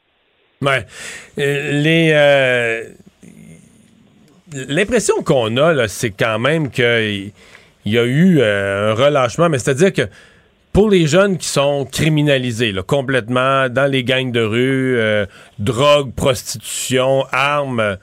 Ouais. 0.62 0.84
Euh, 1.38 1.72
les. 1.82 2.12
Euh, 2.14 2.84
l'impression 4.52 5.22
qu'on 5.22 5.56
a, 5.56 5.88
c'est 5.88 6.10
quand 6.10 6.38
même 6.38 6.70
qu'il 6.70 7.32
y 7.86 7.98
a 7.98 8.04
eu 8.04 8.38
euh, 8.40 8.92
un 8.92 8.94
relâchement, 8.94 9.48
mais 9.48 9.58
c'est-à-dire 9.58 9.92
que 9.92 10.08
pour 10.72 10.88
les 10.88 11.06
jeunes 11.06 11.36
qui 11.36 11.48
sont 11.48 11.84
criminalisés 11.90 12.74
complètement 12.86 13.68
dans 13.68 13.90
les 13.90 14.04
gangs 14.04 14.30
de 14.30 14.40
rue, 14.40 14.98
euh, 14.98 15.26
drogue, 15.58 16.12
prostitution, 16.14 17.24
armes, 17.32 17.96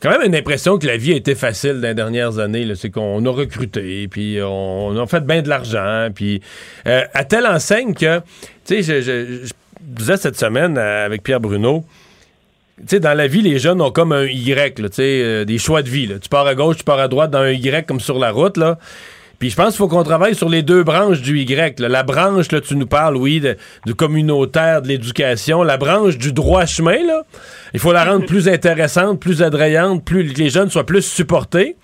quand 0.00 0.10
même 0.10 0.22
une 0.22 0.36
impression 0.36 0.78
que 0.78 0.86
la 0.86 0.96
vie 0.96 1.12
a 1.12 1.16
été 1.16 1.34
facile 1.34 1.80
dans 1.80 1.88
les 1.88 1.94
dernières 1.94 2.38
années. 2.38 2.72
C'est 2.76 2.90
qu'on 2.90 3.24
a 3.24 3.30
recruté, 3.30 4.06
puis 4.06 4.38
on, 4.42 4.96
a 4.96 5.06
fait 5.06 5.24
bien 5.24 5.42
de 5.42 5.48
l'argent, 5.48 6.08
puis 6.14 6.40
euh, 6.86 7.02
à 7.14 7.24
telle 7.24 7.46
enseigne 7.46 7.94
que, 7.94 8.18
tu 8.64 8.82
sais, 8.82 8.82
je, 8.82 9.00
je, 9.00 9.52
disais 9.80 10.16
cette 10.16 10.38
semaine 10.38 10.78
avec 10.78 11.22
Pierre 11.22 11.40
Bruno, 11.40 11.84
sais, 12.86 13.00
dans 13.00 13.14
la 13.14 13.26
vie, 13.26 13.42
les 13.42 13.58
jeunes 13.58 13.80
ont 13.80 13.90
comme 13.90 14.12
un 14.12 14.24
Y, 14.24 14.74
tu 14.74 14.82
sais, 14.92 15.02
euh, 15.02 15.44
des 15.44 15.58
choix 15.58 15.82
de 15.82 15.88
vie. 15.88 16.08
Tu 16.20 16.28
pars 16.28 16.46
à 16.46 16.54
gauche, 16.54 16.78
tu 16.78 16.84
pars 16.84 16.98
à 16.98 17.08
droite 17.08 17.30
dans 17.30 17.40
un 17.40 17.50
Y 17.50 17.86
comme 17.86 18.00
sur 18.00 18.18
la 18.18 18.30
route, 18.30 18.56
là. 18.56 18.78
Puis 19.38 19.50
je 19.50 19.56
pense 19.56 19.70
qu'il 19.70 19.78
faut 19.78 19.88
qu'on 19.88 20.04
travaille 20.04 20.34
sur 20.34 20.48
les 20.48 20.62
deux 20.62 20.84
branches 20.84 21.20
du 21.20 21.40
Y. 21.40 21.78
La 21.80 22.02
branche, 22.02 22.50
là, 22.52 22.60
tu 22.60 22.76
nous 22.76 22.86
parles, 22.86 23.16
oui, 23.16 23.42
du 23.84 23.94
communautaire, 23.94 24.80
de 24.80 24.88
l'éducation. 24.88 25.62
La 25.62 25.76
branche 25.76 26.16
du 26.16 26.32
droit 26.32 26.66
chemin, 26.66 27.04
là, 27.04 27.24
il 27.74 27.80
faut 27.80 27.92
la 27.92 28.04
rendre 28.04 28.24
plus 28.26 28.48
intéressante, 28.48 29.20
plus 29.20 29.42
attrayante, 29.42 30.04
plus 30.04 30.32
que 30.32 30.38
les 30.38 30.50
jeunes 30.50 30.70
soient 30.70 30.86
plus 30.86 31.02
supportés. 31.02 31.76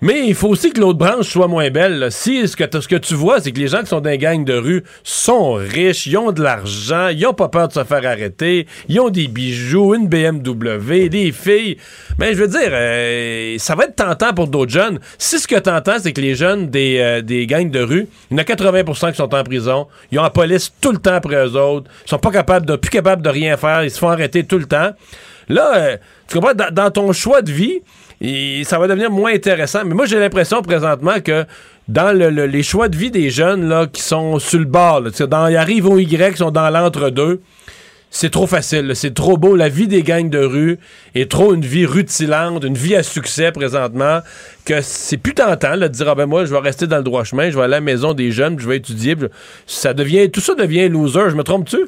Mais 0.00 0.26
il 0.26 0.34
faut 0.34 0.48
aussi 0.48 0.72
que 0.72 0.80
l'autre 0.80 0.98
branche 0.98 1.28
soit 1.28 1.48
moins 1.48 1.70
belle. 1.70 2.08
Si 2.10 2.46
ce 2.46 2.56
que, 2.56 2.64
ce 2.80 2.86
que 2.86 2.96
tu 2.96 3.14
vois, 3.14 3.40
c'est 3.40 3.52
que 3.52 3.58
les 3.58 3.68
gens 3.68 3.80
qui 3.80 3.86
sont 3.86 4.00
dans 4.00 4.10
les 4.10 4.18
gangs 4.18 4.44
de 4.44 4.54
rue 4.54 4.84
sont 5.02 5.54
riches, 5.54 6.06
ils 6.06 6.16
ont 6.18 6.32
de 6.32 6.42
l'argent, 6.42 7.08
ils 7.08 7.26
ont 7.26 7.32
pas 7.32 7.48
peur 7.48 7.68
de 7.68 7.72
se 7.72 7.82
faire 7.84 8.06
arrêter, 8.06 8.66
ils 8.88 9.00
ont 9.00 9.08
des 9.08 9.28
bijoux, 9.28 9.94
une 9.94 10.08
BMW, 10.08 11.08
des 11.08 11.32
filles. 11.32 11.78
Mais 12.18 12.34
je 12.34 12.40
veux 12.42 12.48
dire, 12.48 12.70
euh, 12.72 13.56
ça 13.58 13.74
va 13.74 13.84
être 13.84 13.96
tentant 13.96 14.34
pour 14.34 14.48
d'autres 14.48 14.72
jeunes. 14.72 14.98
Si 15.18 15.38
ce 15.38 15.48
que 15.48 15.58
tu 15.58 15.70
entends, 15.70 15.96
c'est 15.98 16.12
que 16.12 16.20
les 16.20 16.34
jeunes 16.34 16.68
des, 16.68 16.98
euh, 16.98 17.46
gangs 17.46 17.70
de 17.70 17.80
rue, 17.80 18.08
il 18.30 18.36
y 18.36 18.40
en 18.40 18.42
a 18.42 18.44
80% 18.44 19.10
qui 19.10 19.16
sont 19.16 19.34
en 19.34 19.44
prison, 19.44 19.86
ils 20.12 20.18
ont 20.18 20.22
la 20.22 20.30
police 20.30 20.72
tout 20.80 20.92
le 20.92 20.98
temps 20.98 21.14
après 21.14 21.36
eux 21.36 21.56
autres, 21.56 21.90
ils 22.06 22.10
sont 22.10 22.18
pas 22.18 22.30
capables 22.30 22.78
plus 22.78 22.90
capables 22.90 23.22
de 23.22 23.30
rien 23.30 23.56
faire, 23.56 23.84
ils 23.84 23.90
se 23.90 23.98
font 23.98 24.10
arrêter 24.10 24.44
tout 24.44 24.58
le 24.58 24.66
temps. 24.66 24.90
Là, 25.48 25.76
euh, 25.76 25.96
tu 26.28 26.38
comprends, 26.38 26.54
dans 26.54 26.90
ton 26.90 27.12
choix 27.12 27.40
de 27.40 27.52
vie, 27.52 27.80
ça 28.64 28.78
va 28.78 28.88
devenir 28.88 29.10
moins 29.10 29.32
intéressant. 29.32 29.84
Mais 29.84 29.94
moi, 29.94 30.06
j'ai 30.06 30.18
l'impression 30.18 30.62
présentement 30.62 31.20
que 31.20 31.44
dans 31.88 32.16
les 32.16 32.62
choix 32.62 32.88
de 32.88 32.96
vie 32.96 33.10
des 33.10 33.30
jeunes 33.30 33.88
qui 33.92 34.02
sont 34.02 34.38
sur 34.38 34.58
le 34.58 34.64
bord, 34.64 35.02
dans, 35.02 35.48
ils 35.48 35.56
arrivent 35.56 35.86
au 35.86 35.98
Y, 35.98 36.32
qui 36.32 36.38
sont 36.38 36.50
dans 36.50 36.70
l'entre-deux, 36.70 37.40
c'est 38.10 38.30
trop 38.30 38.46
facile, 38.46 38.92
c'est 38.94 39.12
trop 39.12 39.36
beau. 39.36 39.56
La 39.56 39.68
vie 39.68 39.88
des 39.88 40.02
gangs 40.02 40.30
de 40.30 40.38
rue 40.38 40.78
est 41.14 41.30
trop 41.30 41.52
une 41.52 41.64
vie 41.64 41.84
rutilante, 41.84 42.64
une 42.64 42.76
vie 42.76 42.96
à 42.96 43.02
succès 43.02 43.52
présentement, 43.52 44.20
que 44.64 44.80
c'est 44.80 45.18
plus 45.18 45.34
tentant 45.34 45.76
de 45.76 45.86
dire, 45.88 46.08
ah 46.08 46.14
ben 46.14 46.26
moi, 46.26 46.46
je 46.46 46.52
vais 46.52 46.60
rester 46.60 46.86
dans 46.86 46.96
le 46.96 47.02
droit 47.02 47.24
chemin, 47.24 47.50
je 47.50 47.56
vais 47.56 47.64
aller 47.64 47.74
à 47.74 47.78
la 47.78 47.80
maison 47.82 48.14
des 48.14 48.30
jeunes, 48.32 48.58
je 48.58 48.66
vais 48.66 48.78
étudier. 48.78 49.16
ça 49.66 49.92
devient, 49.92 50.30
tout 50.30 50.40
ça 50.40 50.54
devient 50.54 50.88
loser. 50.88 51.28
Je 51.28 51.36
me 51.36 51.42
trompe-tu? 51.42 51.78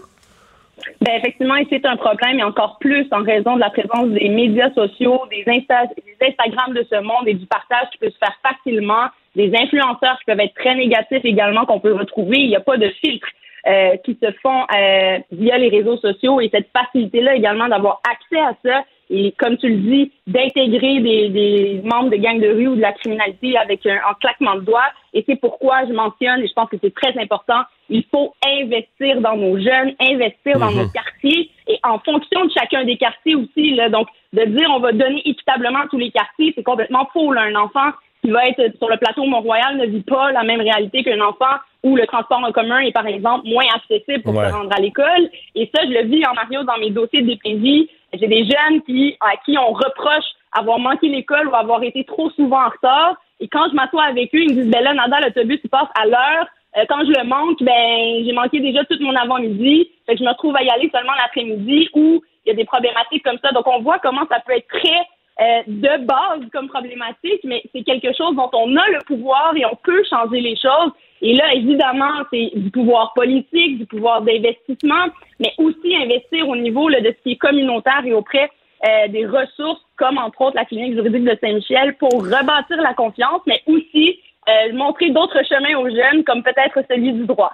Ben, 1.00 1.14
effectivement, 1.16 1.54
c'est 1.70 1.84
un 1.86 1.96
problème, 1.96 2.38
et 2.38 2.42
encore 2.42 2.78
plus 2.78 3.06
en 3.12 3.22
raison 3.22 3.56
de 3.56 3.60
la 3.60 3.70
présence 3.70 4.08
des 4.08 4.28
médias 4.28 4.70
sociaux, 4.72 5.20
des, 5.30 5.44
Insta- 5.44 5.88
des 5.96 6.26
Instagram 6.26 6.74
de 6.74 6.86
ce 6.90 7.00
monde 7.00 7.26
et 7.26 7.34
du 7.34 7.46
partage 7.46 7.88
qui 7.92 7.98
peut 7.98 8.10
se 8.10 8.18
faire 8.18 8.36
facilement, 8.42 9.06
des 9.36 9.52
influenceurs 9.54 10.18
qui 10.18 10.24
peuvent 10.26 10.40
être 10.40 10.54
très 10.54 10.74
négatifs 10.74 11.24
également 11.24 11.64
qu'on 11.66 11.80
peut 11.80 11.94
retrouver. 11.94 12.38
Il 12.38 12.48
n'y 12.48 12.56
a 12.56 12.60
pas 12.60 12.76
de 12.76 12.88
filtre 12.88 13.28
euh, 13.66 13.96
qui 14.04 14.18
se 14.22 14.30
font 14.42 14.62
euh, 14.74 15.18
via 15.32 15.58
les 15.58 15.68
réseaux 15.68 15.96
sociaux 15.98 16.40
et 16.40 16.48
cette 16.52 16.68
facilité-là 16.72 17.34
également 17.34 17.68
d'avoir 17.68 18.00
accès 18.10 18.40
à 18.40 18.54
ça 18.64 18.84
et, 19.10 19.32
comme 19.38 19.56
tu 19.56 19.68
le 19.68 19.76
dis, 19.76 20.12
d'intégrer 20.26 21.00
des, 21.00 21.28
des 21.30 21.80
membres 21.84 22.10
de 22.10 22.16
gangs 22.16 22.40
de 22.40 22.48
rue 22.48 22.68
ou 22.68 22.76
de 22.76 22.80
la 22.80 22.92
criminalité 22.92 23.56
avec 23.56 23.84
un, 23.86 23.94
un 23.96 24.14
claquement 24.20 24.56
de 24.56 24.60
doigts. 24.60 24.88
Et 25.14 25.24
c'est 25.26 25.36
pourquoi 25.40 25.86
je 25.86 25.92
mentionne, 25.92 26.40
et 26.42 26.48
je 26.48 26.52
pense 26.52 26.68
que 26.68 26.76
c'est 26.82 26.94
très 26.94 27.18
important, 27.18 27.62
il 27.88 28.04
faut 28.10 28.34
investir 28.46 29.20
dans 29.20 29.36
nos 29.36 29.56
jeunes, 29.58 29.94
investir 30.00 30.58
dans 30.58 30.70
nos 30.70 30.88
quartiers 30.88 31.50
et 31.66 31.78
en 31.84 31.98
fonction 31.98 32.44
de 32.44 32.50
chacun 32.52 32.84
des 32.84 32.96
quartiers 32.96 33.34
aussi. 33.34 33.74
Là, 33.74 33.88
donc, 33.88 34.08
de 34.34 34.44
dire 34.44 34.68
on 34.74 34.80
va 34.80 34.92
donner 34.92 35.22
équitablement 35.24 35.80
à 35.80 35.88
tous 35.88 35.98
les 35.98 36.10
quartiers, 36.10 36.52
c'est 36.54 36.62
complètement 36.62 37.08
faux. 37.12 37.32
Là. 37.32 37.42
Un 37.42 37.54
enfant 37.54 37.90
qui 38.22 38.30
va 38.30 38.46
être 38.48 38.76
sur 38.78 38.88
le 38.90 38.96
plateau 38.96 39.24
Mont-Royal 39.24 39.76
ne 39.78 39.86
vit 39.86 40.02
pas 40.02 40.32
la 40.32 40.42
même 40.42 40.60
réalité 40.60 41.02
qu'un 41.04 41.20
enfant 41.20 41.56
où 41.84 41.94
le 41.96 42.04
transport 42.06 42.42
en 42.44 42.50
commun 42.50 42.80
est, 42.80 42.92
par 42.92 43.06
exemple, 43.06 43.46
moins 43.48 43.64
accessible 43.74 44.22
pour 44.24 44.34
Ouais. 44.34 44.48
se 44.50 44.52
rendre 44.54 44.70
à 44.76 44.80
l'école. 44.80 45.30
Et 45.54 45.70
ça, 45.74 45.82
je 45.84 45.90
le 45.92 46.02
vis 46.08 46.26
en 46.26 46.34
Mario 46.34 46.64
dans 46.64 46.76
mes 46.78 46.90
dossiers 46.90 47.22
de 47.22 47.28
DPJ. 47.32 47.88
J'ai 48.12 48.26
des 48.26 48.44
jeunes 48.44 48.82
qui, 48.82 49.16
à 49.20 49.36
qui 49.44 49.58
on 49.58 49.72
reproche 49.72 50.24
avoir 50.52 50.78
manqué 50.78 51.08
l'école 51.08 51.48
ou 51.48 51.54
avoir 51.54 51.82
été 51.82 52.04
trop 52.04 52.30
souvent 52.30 52.64
en 52.64 52.70
retard. 52.70 53.16
Et 53.40 53.48
quand 53.48 53.68
je 53.70 53.74
m'assois 53.74 54.04
avec 54.04 54.34
eux, 54.34 54.40
ils 54.40 54.54
me 54.54 54.62
disent, 54.62 54.70
ben 54.70 54.82
là, 54.82 54.94
Nada, 54.94 55.20
l'autobus, 55.20 55.60
il 55.62 55.70
passe 55.70 55.88
à 55.94 56.06
l'heure. 56.06 56.46
Euh, 56.76 56.84
quand 56.88 57.00
je 57.00 57.12
le 57.18 57.24
manque, 57.24 57.62
ben, 57.62 58.24
j'ai 58.24 58.32
manqué 58.32 58.60
déjà 58.60 58.84
tout 58.84 58.96
mon 59.00 59.14
avant-midi. 59.14 59.90
Fait 60.06 60.14
que 60.14 60.20
je 60.20 60.24
me 60.24 60.30
retrouve 60.30 60.56
à 60.56 60.62
y 60.62 60.70
aller 60.70 60.90
seulement 60.92 61.14
l'après-midi 61.14 61.88
où 61.94 62.22
il 62.44 62.48
y 62.48 62.52
a 62.52 62.54
des 62.54 62.64
problématiques 62.64 63.24
comme 63.24 63.38
ça. 63.42 63.52
Donc, 63.52 63.66
on 63.66 63.80
voit 63.80 63.98
comment 63.98 64.26
ça 64.28 64.40
peut 64.40 64.52
être 64.52 64.68
très 64.68 65.06
euh, 65.40 65.62
de 65.66 66.04
base 66.04 66.48
comme 66.52 66.68
problématique, 66.68 67.40
mais 67.44 67.62
c'est 67.72 67.82
quelque 67.82 68.12
chose 68.12 68.34
dont 68.34 68.50
on 68.52 68.76
a 68.76 68.88
le 68.88 69.04
pouvoir 69.06 69.52
et 69.56 69.64
on 69.64 69.76
peut 69.76 70.02
changer 70.10 70.40
les 70.40 70.56
choses. 70.56 70.92
Et 71.22 71.34
là, 71.34 71.54
évidemment, 71.54 72.24
c'est 72.32 72.50
du 72.54 72.70
pouvoir 72.70 73.12
politique, 73.14 73.78
du 73.78 73.86
pouvoir 73.86 74.22
d'investissement, 74.22 75.06
mais 75.38 75.52
aussi 75.58 75.96
investir 75.96 76.48
au 76.48 76.56
niveau 76.56 76.88
là, 76.88 77.00
de 77.00 77.14
ce 77.16 77.22
qui 77.22 77.32
est 77.32 77.36
communautaire 77.36 78.04
et 78.04 78.12
auprès 78.12 78.50
euh, 78.86 79.08
des 79.08 79.26
ressources, 79.26 79.80
comme 79.96 80.18
entre 80.18 80.40
autres 80.40 80.56
la 80.56 80.64
clinique 80.64 80.94
juridique 80.94 81.24
de 81.24 81.36
Saint-Michel, 81.40 81.94
pour 81.94 82.12
rebâtir 82.12 82.80
la 82.82 82.94
confiance, 82.94 83.42
mais 83.46 83.62
aussi 83.66 84.20
euh, 84.48 84.72
montrer 84.72 85.10
d'autres 85.10 85.42
chemins 85.44 85.76
aux 85.78 85.88
jeunes, 85.88 86.24
comme 86.24 86.42
peut-être 86.42 86.80
celui 86.88 87.12
du 87.12 87.26
droit. 87.26 87.52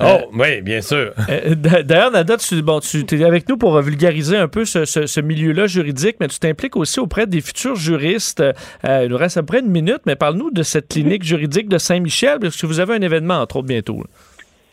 Oh, 0.00 0.30
oui, 0.32 0.60
bien 0.62 0.80
sûr. 0.80 1.12
Euh, 1.28 1.54
D'ailleurs, 1.56 2.12
Nada, 2.12 2.36
tu, 2.36 2.62
bon, 2.62 2.78
tu 2.80 3.04
es 3.20 3.24
avec 3.24 3.48
nous 3.48 3.56
pour 3.56 3.76
euh, 3.76 3.82
vulgariser 3.82 4.36
un 4.36 4.46
peu 4.46 4.64
ce, 4.64 4.84
ce- 4.84 5.06
ce 5.06 5.20
milieu-là 5.20 5.66
juridique, 5.66 6.16
mais 6.20 6.28
tu 6.28 6.38
t'impliques 6.38 6.76
aussi 6.76 7.00
auprès 7.00 7.26
des 7.26 7.40
futurs 7.40 7.74
juristes. 7.74 8.40
Euh, 8.40 9.02
il 9.04 9.08
nous 9.10 9.16
reste 9.16 9.36
à 9.38 9.42
peu 9.42 9.46
près 9.46 9.60
une 9.60 9.70
minute, 9.70 10.00
mais 10.06 10.14
parle-nous 10.14 10.50
de 10.52 10.62
cette 10.62 10.88
clinique 10.88 11.24
juridique 11.24 11.68
de 11.68 11.78
Saint-Michel, 11.78 12.38
parce 12.40 12.56
que 12.56 12.66
vous 12.66 12.78
avez 12.78 12.94
un 12.94 13.00
événement, 13.00 13.40
entre 13.40 13.56
autres, 13.56 13.66
bientôt. 13.66 13.96
là. 13.98 14.04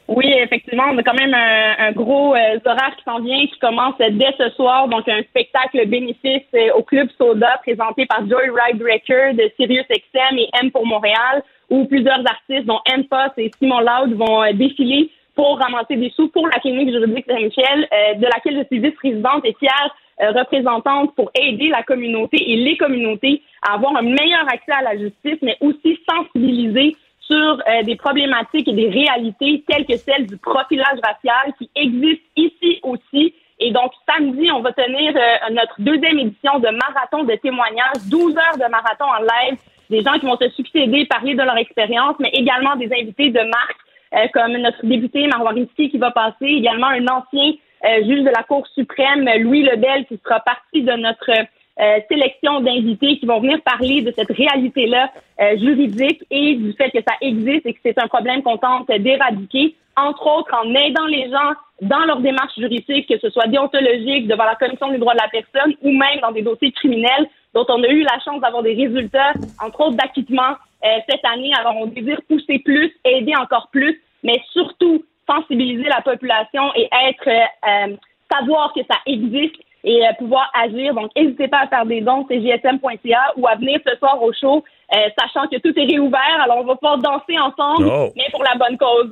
Oui, 0.08 0.26
effectivement, 0.38 0.84
on 0.92 0.98
a 1.00 1.04
quand 1.04 1.16
même 1.16 1.34
un, 1.34 1.88
un 1.88 1.92
gros 1.92 2.36
euh, 2.36 2.60
horaire 2.64 2.96
qui 2.96 3.04
s'en 3.04 3.20
vient, 3.22 3.40
qui 3.48 3.58
commence 3.60 3.96
dès 3.98 4.36
ce 4.38 4.50
soir. 4.52 4.88
Donc, 4.88 5.10
un 5.10 5.24
spectacle 5.24 5.84
bénéfice 5.88 6.44
euh, 6.54 6.74
au 6.76 6.84
Club 6.84 7.10
Soda 7.18 7.58
présenté 7.64 8.06
par 8.06 8.20
Joy 8.28 8.50
Ride 8.50 8.84
Record, 8.84 9.34
Sirius 9.58 9.86
XM 9.90 10.38
et 10.38 10.50
M 10.62 10.70
pour 10.70 10.86
Montréal, 10.86 11.42
où 11.72 11.86
plusieurs 11.86 12.20
artistes, 12.20 12.66
dont 12.66 12.80
M 12.86 13.06
Post 13.06 13.34
et 13.38 13.52
Simon 13.58 13.80
Loud, 13.80 14.14
vont 14.14 14.44
euh, 14.44 14.54
défiler 14.54 15.10
pour 15.36 15.58
ramasser 15.60 15.96
des 15.96 16.12
sous 16.12 16.30
pour 16.30 16.48
la 16.48 16.60
clinique 16.60 16.92
juridique 16.92 17.26
Saint-Michel, 17.28 17.88
euh, 17.92 18.14
de 18.16 18.26
laquelle 18.26 18.58
je 18.60 18.66
suis 18.68 18.80
vice-présidente 18.80 19.44
et 19.44 19.56
fière 19.60 19.96
euh, 20.22 20.32
représentante 20.32 21.14
pour 21.16 21.30
aider 21.36 21.68
la 21.70 21.84
communauté 21.84 22.38
et 22.40 22.56
les 22.56 22.78
communautés 22.78 23.42
à 23.68 23.74
avoir 23.74 23.98
un 23.98 24.04
meilleur 24.04 24.44
accès 24.48 24.72
à 24.72 24.82
la 24.82 24.98
justice, 24.98 25.40
mais 25.42 25.58
aussi 25.60 26.00
sensibiliser 26.10 26.96
sur 27.28 27.62
euh, 27.68 27.84
des 27.84 27.96
problématiques 27.96 28.68
et 28.68 28.74
des 28.74 28.90
réalités 28.90 29.64
telles 29.68 29.86
que 29.86 29.98
celle 29.98 30.28
du 30.28 30.38
profilage 30.38 31.00
racial 31.04 31.54
qui 31.58 31.70
existe 31.76 32.24
ici 32.36 32.80
aussi. 32.84 33.34
Et 33.60 33.72
donc, 33.72 33.92
samedi, 34.08 34.52
on 34.52 34.62
va 34.62 34.74
tenir 34.74 35.16
euh, 35.16 35.54
notre 35.54 35.76
deuxième 35.80 36.20
édition 36.20 36.60
de 36.60 36.70
marathon 36.70 37.24
de 37.24 37.36
témoignages, 37.36 38.04
12 38.10 38.36
heures 38.38 38.58
de 38.58 38.70
marathon 38.70 39.06
en 39.06 39.22
live, 39.22 39.58
des 39.90 40.02
gens 40.02 40.14
qui 40.20 40.26
vont 40.26 40.38
se 40.38 40.50
succéder, 40.50 41.06
parler 41.06 41.36
de 41.36 41.42
leur 41.42 41.58
expérience, 41.58 42.16
mais 42.20 42.30
également 42.34 42.76
des 42.76 42.92
invités 42.92 43.30
de 43.30 43.40
marque, 43.40 43.78
euh, 44.14 44.28
comme 44.34 44.58
notre 44.58 44.86
député 44.86 45.28
Marois 45.28 45.54
qui 45.76 45.98
va 45.98 46.12
passer, 46.12 46.46
également 46.46 46.88
un 46.88 47.08
ancien 47.08 47.54
euh, 47.86 48.04
juge 48.04 48.24
de 48.24 48.30
la 48.30 48.44
Cour 48.44 48.68
suprême, 48.74 49.30
Louis 49.40 49.64
Lebel, 49.64 50.06
qui 50.06 50.20
sera 50.24 50.40
partie 50.42 50.82
de 50.82 50.94
notre 50.94 51.32
euh, 51.80 52.00
sélection 52.10 52.62
d'invités 52.62 53.18
qui 53.18 53.26
vont 53.26 53.40
venir 53.40 53.62
parler 53.64 54.02
de 54.02 54.14
cette 54.16 54.32
réalité-là 54.32 55.12
euh, 55.42 55.58
juridique 55.58 56.24
et 56.32 56.56
du 56.56 56.74
fait 56.74 56.92
que 56.92 57.00
ça 57.08 57.16
existe 57.22 57.66
et 57.66 57.74
que 57.74 57.80
c'est 57.84 58.00
un 58.00 58.08
problème 58.08 58.44
qu'on 58.44 58.58
tente 58.58 58.88
d'éradiquer, 58.88 59.76
entre 59.98 60.26
autres 60.26 60.54
en 60.54 60.74
aidant 60.74 61.06
les 61.06 61.30
gens 61.30 61.54
dans 61.82 62.06
leur 62.06 62.22
démarche 62.22 62.56
juridique, 62.58 63.08
que 63.08 63.20
ce 63.20 63.30
soit 63.30 63.48
déontologique 63.48 64.28
devant 64.28 64.46
la 64.46 64.56
Commission 64.56 64.90
des 64.90 64.98
droits 64.98 65.14
de 65.14 65.20
la 65.20 65.28
personne 65.28 65.76
ou 65.82 65.92
même 65.92 66.20
dans 66.22 66.32
des 66.32 66.42
dossiers 66.42 66.72
criminels 66.72 67.28
dont 67.54 67.66
on 67.70 67.84
a 67.84 67.88
eu 67.88 68.02
la 68.02 68.20
chance 68.24 68.42
d'avoir 68.42 68.64
des 68.64 68.74
résultats, 68.74 69.34
entre 69.64 69.82
autres 69.82 69.98
d'acquittement 69.98 70.56
euh, 70.84 70.98
cette 71.10 71.24
année. 71.26 71.52
Alors, 71.58 71.76
on 71.78 71.88
désire 71.88 72.22
pousser 72.28 72.60
plus, 72.60 72.94
aider 73.06 73.34
encore 73.36 73.70
plus, 73.72 74.02
mais 74.24 74.42
surtout 74.52 75.04
sensibiliser 75.28 75.90
la 75.90 76.02
population 76.02 76.72
et 76.76 76.88
être 77.08 77.28
euh, 77.28 77.90
euh, 77.90 77.96
savoir 78.32 78.74
que 78.74 78.82
ça 78.90 78.98
existe 79.06 79.56
et 79.86 80.02
euh, 80.06 80.12
pouvoir 80.20 80.52
agir. 80.54 80.94
Donc, 80.94 81.12
n'hésitez 81.16 81.48
pas 81.48 81.60
à 81.64 81.68
faire 81.68 81.86
des 81.86 82.02
dons, 82.02 82.26
c'est 82.30 82.40
gsm.ca 82.40 83.20
ou 83.38 83.48
à 83.48 83.56
venir 83.56 83.80
ce 83.88 83.96
soir 83.98 84.22
au 84.22 84.34
show, 84.34 84.64
euh, 84.94 84.98
sachant 85.18 85.48
que 85.48 85.58
tout 85.60 85.74
est 85.80 85.86
réouvert. 85.86 86.20
Alors, 86.44 86.58
on 86.58 86.66
va 86.66 86.76
pouvoir 86.76 86.98
danser 86.98 87.38
ensemble, 87.40 87.88
Oh. 87.90 88.12
mais 88.18 88.26
pour 88.32 88.44
la 88.44 88.56
bonne 88.58 88.78
cause. 88.78 89.12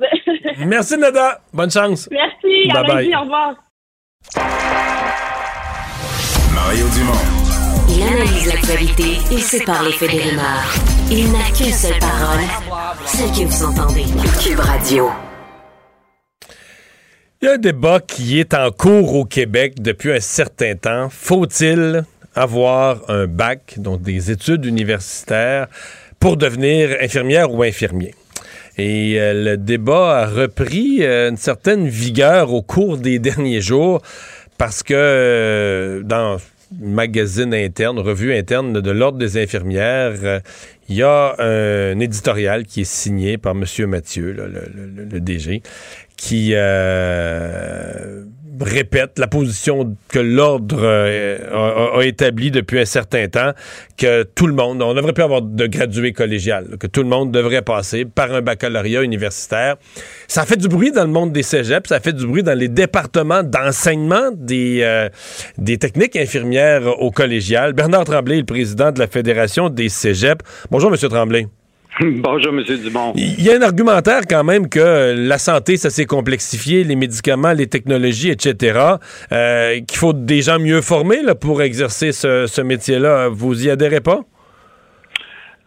Merci, 0.66 0.98
Nada. 0.98 1.38
Bonne 1.52 1.70
chance. 1.70 2.08
Merci, 2.10 2.70
à 2.70 2.74
Bye 2.82 2.86
bye. 2.86 2.96
lundi, 3.04 3.16
au 3.16 3.20
revoir. 3.20 3.54
Mario 6.54 6.84
Dumont. 6.94 7.24
Il 7.88 8.02
analyse 8.02 8.52
l'actualité 8.52 9.18
et 9.32 9.38
sépare 9.38 9.82
les 9.84 9.92
faits 9.92 10.10
des 10.10 10.18
rumeurs. 10.18 10.74
Il 11.10 11.30
n'a 11.32 11.44
qu'une 11.56 11.72
seule 11.72 11.98
parole, 12.00 12.42
celle 13.04 13.30
que 13.30 13.48
vous 13.48 13.64
entendez. 13.64 14.04
Cube 14.42 14.58
Radio. 14.58 15.08
Il 17.44 17.48
y 17.48 17.50
a 17.50 17.54
un 17.56 17.58
débat 17.58 18.00
qui 18.00 18.40
est 18.40 18.54
en 18.54 18.70
cours 18.70 19.14
au 19.14 19.26
Québec 19.26 19.74
depuis 19.82 20.10
un 20.10 20.20
certain 20.20 20.76
temps. 20.76 21.10
Faut-il 21.10 22.02
avoir 22.34 23.02
un 23.10 23.26
bac, 23.26 23.74
donc 23.76 24.00
des 24.00 24.30
études 24.30 24.64
universitaires, 24.64 25.66
pour 26.18 26.38
devenir 26.38 26.96
infirmière 27.02 27.52
ou 27.52 27.62
infirmier? 27.62 28.14
Et 28.78 29.20
euh, 29.20 29.34
le 29.34 29.56
débat 29.58 30.20
a 30.20 30.26
repris 30.26 31.02
euh, 31.02 31.28
une 31.28 31.36
certaine 31.36 31.86
vigueur 31.86 32.50
au 32.50 32.62
cours 32.62 32.96
des 32.96 33.18
derniers 33.18 33.60
jours 33.60 34.00
parce 34.56 34.82
que 34.82 34.94
euh, 34.96 36.02
dans 36.02 36.38
magazine 36.80 37.54
interne, 37.54 37.98
revue 37.98 38.34
interne 38.34 38.80
de 38.80 38.90
l'Ordre 38.90 39.18
des 39.18 39.40
infirmières, 39.42 40.14
euh, 40.22 40.40
il 40.88 40.96
y 40.96 41.02
a 41.02 41.34
un 41.38 41.98
éditorial 41.98 42.64
qui 42.64 42.82
est 42.82 42.90
signé 42.90 43.38
par 43.38 43.52
M. 43.52 43.64
Mathieu, 43.86 44.32
le 44.32 45.20
DG, 45.20 45.62
qui 46.16 46.52
euh, 46.54 48.24
répète 48.60 49.18
la 49.18 49.26
position 49.26 49.96
que 50.08 50.18
l'ordre 50.18 50.80
euh, 50.80 51.98
a, 51.98 52.04
établie 52.04 52.50
depuis 52.50 52.80
un 52.80 52.84
certain 52.84 53.26
temps, 53.28 53.52
que 53.96 54.22
tout 54.22 54.46
le 54.46 54.54
monde, 54.54 54.82
on 54.82 54.94
devrait 54.94 55.12
plus 55.12 55.22
avoir 55.22 55.42
de 55.42 55.66
gradué 55.66 56.12
collégial, 56.12 56.76
que 56.78 56.86
tout 56.86 57.02
le 57.02 57.08
monde 57.08 57.32
devrait 57.32 57.62
passer 57.62 58.04
par 58.04 58.32
un 58.32 58.42
baccalauréat 58.42 59.02
universitaire. 59.02 59.76
Ça 60.28 60.44
fait 60.44 60.56
du 60.56 60.68
bruit 60.68 60.92
dans 60.92 61.04
le 61.04 61.10
monde 61.10 61.32
des 61.32 61.42
cégeps, 61.42 61.88
ça 61.88 62.00
fait 62.00 62.12
du 62.12 62.26
bruit 62.26 62.42
dans 62.42 62.58
les 62.58 62.68
départements 62.68 63.42
d'enseignement 63.42 64.30
des, 64.32 64.80
euh, 64.82 65.08
des 65.58 65.78
techniques 65.78 66.16
infirmières 66.16 67.00
au 67.00 67.10
collégial. 67.10 67.72
Bernard 67.72 68.04
Tremblay 68.04 68.38
le 68.38 68.44
président 68.44 68.92
de 68.92 68.98
la 68.98 69.06
Fédération 69.06 69.68
des 69.68 69.88
cégeps. 69.88 70.44
Bonjour, 70.70 70.92
M. 70.92 70.96
Tremblay. 70.96 71.46
Bonjour, 72.00 72.52
M. 72.52 72.62
Dumont. 72.82 73.12
Il 73.16 73.40
y 73.42 73.50
a 73.50 73.56
un 73.56 73.62
argumentaire 73.62 74.22
quand 74.28 74.42
même 74.42 74.68
que 74.68 75.14
la 75.16 75.38
santé, 75.38 75.76
ça 75.76 75.90
s'est 75.90 76.06
complexifié, 76.06 76.82
les 76.82 76.96
médicaments, 76.96 77.52
les 77.52 77.68
technologies, 77.68 78.30
etc., 78.30 78.80
euh, 79.32 79.74
qu'il 79.86 79.98
faut 79.98 80.12
des 80.12 80.42
gens 80.42 80.58
mieux 80.58 80.80
formés 80.80 81.22
là, 81.22 81.34
pour 81.34 81.62
exercer 81.62 82.10
ce, 82.12 82.46
ce 82.46 82.60
métier-là. 82.62 83.28
Vous 83.28 83.64
y 83.66 83.70
adhérez 83.70 84.00
pas? 84.00 84.20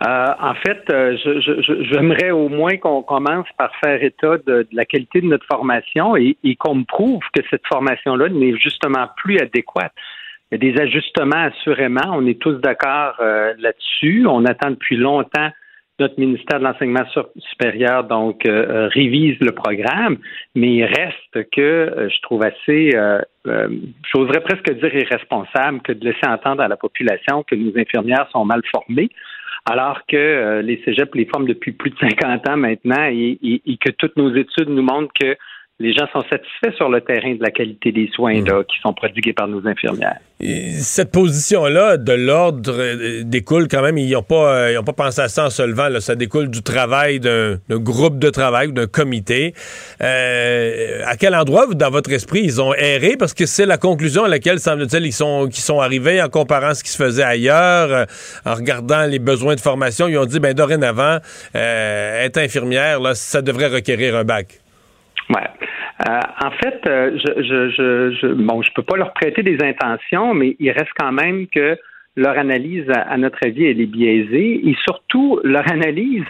Euh, 0.06 0.28
en 0.40 0.54
fait, 0.56 0.84
euh, 0.92 1.18
je- 1.24 1.40
je- 1.42 1.62
je- 1.62 1.84
j'aimerais 1.92 2.30
au 2.32 2.50
moins 2.50 2.78
qu'on 2.78 3.02
commence 3.02 3.48
par 3.58 3.72
faire 3.84 4.04
état 4.04 4.38
de, 4.46 4.62
de 4.64 4.68
la 4.74 4.86
qualité 4.86 5.22
de 5.22 5.26
notre 5.28 5.46
formation 5.48 6.16
et, 6.16 6.38
et 6.44 6.56
qu'on 6.56 6.76
me 6.76 6.84
prouve 6.84 7.22
que 7.34 7.42
cette 7.50 7.66
formation-là 7.68 8.30
n'est 8.30 8.56
justement 8.58 9.08
plus 9.18 9.40
adéquate. 9.40 9.94
Il 10.52 10.64
y 10.64 10.70
a 10.70 10.72
des 10.74 10.80
ajustements 10.82 11.46
assurément, 11.52 12.12
on 12.14 12.28
est 12.28 12.40
tous 12.40 12.54
d'accord 12.60 13.16
euh, 13.22 13.54
là-dessus. 13.60 14.26
On 14.30 14.46
attend 14.46 14.70
depuis 14.72 14.98
longtemps 14.98 15.50
notre 16.00 16.20
ministère 16.20 16.60
de 16.60 16.64
l'enseignement 16.64 17.06
supérieur 17.38 18.04
donc 18.04 18.46
euh, 18.46 18.66
euh, 18.70 18.88
révise 18.88 19.38
le 19.42 19.52
programme, 19.52 20.18
mais 20.56 20.76
il 20.76 20.86
reste 20.86 21.50
que 21.52 21.62
euh, 21.62 22.10
je 22.10 22.22
trouve 22.22 22.44
assez, 22.44 22.92
euh, 22.96 23.20
euh, 23.48 23.68
j'oserais 24.14 24.42
presque 24.42 24.72
dire 24.72 24.96
irresponsable 24.96 25.82
que 25.82 25.94
de 25.94 26.06
laisser 26.06 26.28
entendre 26.28 26.62
à 26.62 26.68
la 26.68 26.78
population 26.78 27.44
que 27.44 27.56
nos 27.56 27.78
infirmières 27.78 28.28
sont 28.32 28.46
mal 28.46 28.62
formées 28.72 29.10
alors 29.70 30.00
que 30.08 30.62
les 30.62 30.82
cégeps 30.86 31.14
les 31.14 31.26
forment 31.26 31.48
depuis 31.48 31.74
plus 31.74 31.90
de 31.90 31.98
50 32.00 32.48
ans 32.48 32.56
maintenant 32.56 33.04
et 33.12 33.78
que 33.84 33.92
toutes 33.92 34.16
nos 34.16 34.34
études 34.34 34.70
nous 34.70 34.82
montrent 34.82 35.12
que 35.20 35.36
les 35.80 35.94
gens 35.94 36.08
sont 36.12 36.24
satisfaits 36.28 36.76
sur 36.76 36.90
le 36.90 37.02
terrain 37.02 37.36
de 37.36 37.42
la 37.42 37.52
qualité 37.52 37.92
des 37.92 38.10
soins 38.14 38.42
là, 38.44 38.64
qui 38.64 38.80
sont 38.82 38.94
prodigués 38.94 39.34
par 39.34 39.48
nos 39.48 39.66
infirmières. 39.68 40.18
Et 40.40 40.72
cette 40.72 41.12
position-là 41.12 41.98
de 41.98 42.14
l'ordre 42.14 42.74
euh, 42.76 43.24
découle 43.24 43.68
quand 43.68 43.84
même, 43.84 43.98
ils 43.98 44.12
n'ont 44.12 44.24
pas, 44.24 44.56
euh, 44.56 44.72
ils 44.72 44.78
ont 44.80 44.84
pas 44.84 44.94
pensé 44.94 45.22
à 45.22 45.28
ça 45.28 45.46
en 45.46 45.50
se 45.52 45.62
levant, 45.62 45.90
là. 45.90 46.00
ça 46.00 46.16
découle 46.16 46.50
du 46.50 46.64
travail 46.64 47.20
d'un 47.20 47.60
groupe 47.70 48.18
de 48.18 48.30
travail 48.32 48.72
d'un 48.72 48.88
comité. 48.88 49.54
Euh, 50.02 51.02
à 51.06 51.16
quel 51.16 51.36
endroit, 51.36 51.68
vous, 51.68 51.76
dans 51.76 51.92
votre 51.92 52.12
esprit, 52.12 52.42
ils 52.44 52.60
ont 52.60 52.74
erré? 52.74 53.16
Parce 53.18 53.36
que 53.36 53.46
c'est 53.46 53.68
la 53.68 53.78
conclusion 53.78 54.24
à 54.24 54.28
laquelle, 54.28 54.60
semble-t-il, 54.60 55.06
ils 55.06 55.14
sont, 55.14 55.46
qu'ils 55.46 55.64
sont 55.64 55.80
arrivés 55.80 56.22
en 56.22 56.30
comparant 56.30 56.74
ce 56.74 56.84
qui 56.84 56.90
se 56.90 56.98
faisait 56.98 57.24
ailleurs, 57.24 58.08
en 58.46 58.56
regardant 58.56 59.06
les 59.06 59.20
besoins 59.20 59.54
de 59.54 59.62
formation. 59.62 60.08
Ils 60.08 60.18
ont 60.18 60.26
dit, 60.26 60.40
ben 60.40 60.56
dorénavant, 60.56 61.18
euh, 61.56 62.26
être 62.26 62.38
infirmière, 62.38 63.00
là, 63.00 63.14
ça 63.14 63.44
devrait 63.44 63.68
requérir 63.68 64.16
un 64.16 64.24
bac. 64.24 64.60
Ouais. 65.30 65.48
Euh, 66.08 66.20
en 66.42 66.52
fait, 66.52 66.80
euh, 66.88 67.18
je, 67.18 67.44
je, 67.44 67.70
je, 67.70 68.18
je, 68.22 68.28
bon, 68.28 68.62
je 68.62 68.72
peux 68.74 68.84
pas 68.84 68.96
leur 68.96 69.14
prêter 69.14 69.44
des 69.44 69.58
intentions, 69.62 70.34
mais 70.34 70.56
il 70.60 70.72
reste 70.72 70.92
quand 70.98 71.12
même 71.12 71.48
que 71.48 71.78
leur 72.16 72.38
analyse, 72.38 72.90
à, 72.90 73.16
notre 73.18 73.38
avis, 73.46 73.66
elle 73.66 73.80
est 73.82 73.86
biaisée 73.86 74.68
et 74.68 74.76
surtout 74.88 75.40
leur 75.44 75.70
analyse, 75.72 76.24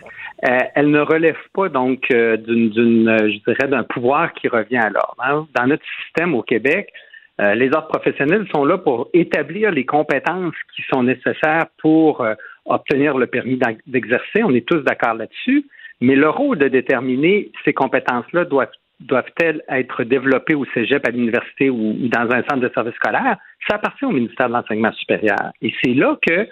euh, 0.50 0.58
elle 0.76 0.90
ne 0.92 1.00
relève 1.00 1.38
pas 1.54 1.70
donc 1.70 2.10
d'une, 2.10 2.72
je 2.74 3.44
dirais, 3.46 3.70
d'un 3.70 3.84
pouvoir 3.84 4.34
qui 4.34 4.50
revient 4.50 4.78
à 4.80 4.90
l'ordre. 4.90 5.16
hein. 5.20 5.48
Dans 5.56 5.68
notre 5.68 5.86
système 6.04 6.36
au 6.36 6.42
Québec, 6.42 6.92
les 7.40 7.68
ordres 7.68 7.88
professionnels 7.88 8.48
sont 8.54 8.66
là 8.66 8.80
pour 8.80 9.10
établir 9.14 9.70
les 9.72 9.86
compétences 9.86 10.56
qui 10.76 10.82
sont 10.92 11.04
nécessaires 11.04 11.68
pour 11.78 12.26
obtenir 12.66 13.16
le 13.18 13.28
permis 13.28 13.60
d'exercer. 13.86 14.44
On 14.44 14.54
est 14.56 14.68
tous 14.68 14.82
d'accord 14.82 15.14
là-dessus. 15.14 15.64
Mais 16.02 16.16
le 16.16 16.30
rôle 16.30 16.58
de 16.58 16.68
déterminer 16.68 17.52
ces 17.66 17.74
compétences-là 17.74 18.46
doivent 18.46 18.72
doivent-elles 19.00 19.62
être 19.70 20.04
développées 20.04 20.56
au 20.56 20.66
cégep, 20.74 21.08
à 21.08 21.12
l'université 21.12 21.70
ou, 21.70 21.96
dans 22.10 22.30
un 22.32 22.44
centre 22.44 22.62
de 22.62 22.72
service 22.74 22.96
scolaire, 22.96 23.38
ça 23.68 23.76
appartient 23.76 24.06
au 24.06 24.12
ministère 24.12 24.48
de 24.48 24.54
l'Enseignement 24.54 24.92
supérieur. 24.94 25.52
Et 25.62 25.74
c'est 25.84 25.94
là 25.94 26.18
que 26.26 26.48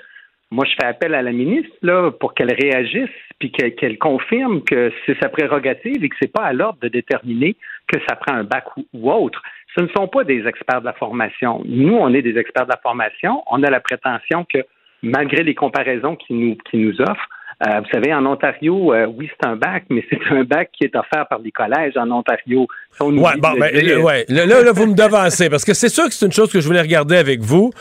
moi, 0.52 0.66
je 0.66 0.76
fais 0.80 0.86
appel 0.86 1.16
à 1.16 1.22
la 1.22 1.32
ministre 1.32 1.76
là, 1.82 2.12
pour 2.12 2.34
qu'elle 2.34 2.54
réagisse 2.54 3.10
puis 3.40 3.52
qu'elle 3.52 3.98
confirme 3.98 4.64
que 4.64 4.92
c'est 5.06 5.20
sa 5.20 5.28
prérogative 5.28 6.04
et 6.04 6.10
que 6.10 6.16
c'est 6.22 6.32
pas 6.32 6.44
à 6.44 6.54
l'ordre 6.54 6.80
de 6.82 6.88
déterminer 6.88 7.56
que 7.88 8.00
ça 8.08 8.16
prend 8.16 8.36
un 8.36 8.44
bac 8.44 8.66
ou, 8.94 9.12
autre. 9.12 9.42
Ce 9.76 9.82
ne 9.82 9.88
sont 9.90 10.08
pas 10.08 10.24
des 10.24 10.48
experts 10.48 10.82
de 10.82 10.86
la 10.86 10.94
formation. 10.94 11.62
Nous, 11.66 11.94
on 11.94 12.14
est 12.14 12.22
des 12.22 12.38
experts 12.38 12.66
de 12.66 12.72
la 12.72 12.80
formation. 12.82 13.44
On 13.48 13.64
a 13.64 13.70
la 13.70 13.82
prétention 13.82 14.46
que 14.46 14.60
malgré 15.02 15.44
les 15.44 15.56
comparaisons 15.56 16.16
qu'ils 16.16 16.40
nous, 16.40 16.56
qu'ils 16.70 16.88
nous 16.88 17.02
offrent, 17.02 17.30
euh, 17.64 17.80
vous 17.80 17.90
savez, 17.92 18.14
en 18.14 18.26
Ontario, 18.26 18.94
euh, 18.94 19.06
oui, 19.08 19.30
c'est 19.40 19.48
un 19.48 19.56
bac, 19.56 19.84
mais 19.90 20.04
c'est 20.10 20.20
un 20.32 20.44
bac 20.44 20.70
qui 20.78 20.86
est 20.86 20.96
offert 20.96 21.26
par 21.30 21.40
les 21.40 21.52
collèges 21.52 21.94
en 21.98 22.10
Ontario. 22.12 22.68
Ouais, 23.00 23.12
bon, 23.38 23.54
ben, 23.60 23.70
le 23.74 24.02
ouais. 24.02 24.26
Là, 24.30 24.46
là, 24.46 24.72
vous 24.72 24.86
me 24.88 24.94
devancez, 24.96 25.50
parce 25.50 25.64
que 25.66 25.74
c'est 25.74 25.90
sûr 25.90 26.06
que 26.06 26.14
c'est 26.14 26.26
une 26.26 26.32
chose 26.32 26.52
que 26.52 26.60
je 26.60 26.68
voulais 26.68 26.82
regarder 26.82 27.18
avec 27.18 27.42
vous. 27.42 27.72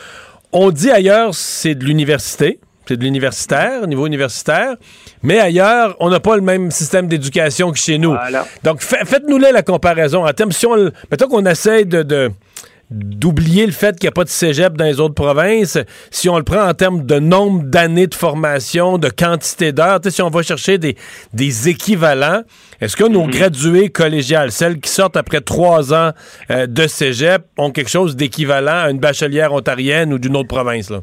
On 0.53 0.71
dit 0.71 0.91
ailleurs, 0.91 1.33
c'est 1.33 1.75
de 1.75 1.83
l'université. 1.83 2.59
C'est 2.87 2.97
de 2.97 3.03
l'universitaire, 3.03 3.81
au 3.81 3.87
niveau 3.87 4.05
universitaire. 4.05 4.75
Mais 5.23 5.39
ailleurs, 5.39 5.95
on 5.99 6.09
n'a 6.11 6.19
pas 6.19 6.35
le 6.35 6.43
même 6.43 6.69
système 6.69 7.07
d'éducation 7.07 7.71
que 7.71 7.79
chez 7.79 7.97
nous. 7.97 8.11
Voilà. 8.11 8.45
Donc, 8.63 8.81
fa- 8.81 9.03
faites-nous 9.05 9.39
là 9.39 9.51
la 9.51 9.63
comparaison. 9.63 10.23
En 10.23 10.31
termes, 10.33 10.51
si 10.51 10.67
on, 10.67 10.91
mettons 11.09 11.27
qu'on 11.27 11.45
essaye 11.47 11.87
de, 11.87 12.03
de- 12.03 12.29
d'oublier 12.91 13.65
le 13.65 13.71
fait 13.71 13.97
qu'il 13.97 14.05
n'y 14.05 14.09
a 14.09 14.11
pas 14.11 14.23
de 14.23 14.29
cégep 14.29 14.73
dans 14.73 14.85
les 14.85 14.99
autres 14.99 15.15
provinces, 15.15 15.77
si 16.11 16.29
on 16.29 16.37
le 16.37 16.43
prend 16.43 16.67
en 16.67 16.73
termes 16.73 17.05
de 17.05 17.19
nombre 17.19 17.63
d'années 17.63 18.07
de 18.07 18.15
formation, 18.15 18.97
de 18.97 19.09
quantité 19.09 19.71
d'heures, 19.71 19.99
si 20.07 20.21
on 20.21 20.29
va 20.29 20.43
chercher 20.43 20.77
des, 20.77 20.95
des 21.33 21.69
équivalents, 21.69 22.41
est-ce 22.81 22.95
que 22.95 23.07
nos 23.07 23.25
gradués 23.27 23.89
collégiales, 23.89 24.51
celles 24.51 24.79
qui 24.79 24.89
sortent 24.89 25.17
après 25.17 25.41
trois 25.41 25.93
ans 25.93 26.11
euh, 26.51 26.67
de 26.67 26.87
cégep, 26.87 27.43
ont 27.57 27.71
quelque 27.71 27.89
chose 27.89 28.15
d'équivalent 28.15 28.83
à 28.85 28.91
une 28.91 28.99
bachelière 28.99 29.53
ontarienne 29.53 30.13
ou 30.13 30.19
d'une 30.19 30.35
autre 30.35 30.49
province? 30.49 30.89
Là? 30.89 30.99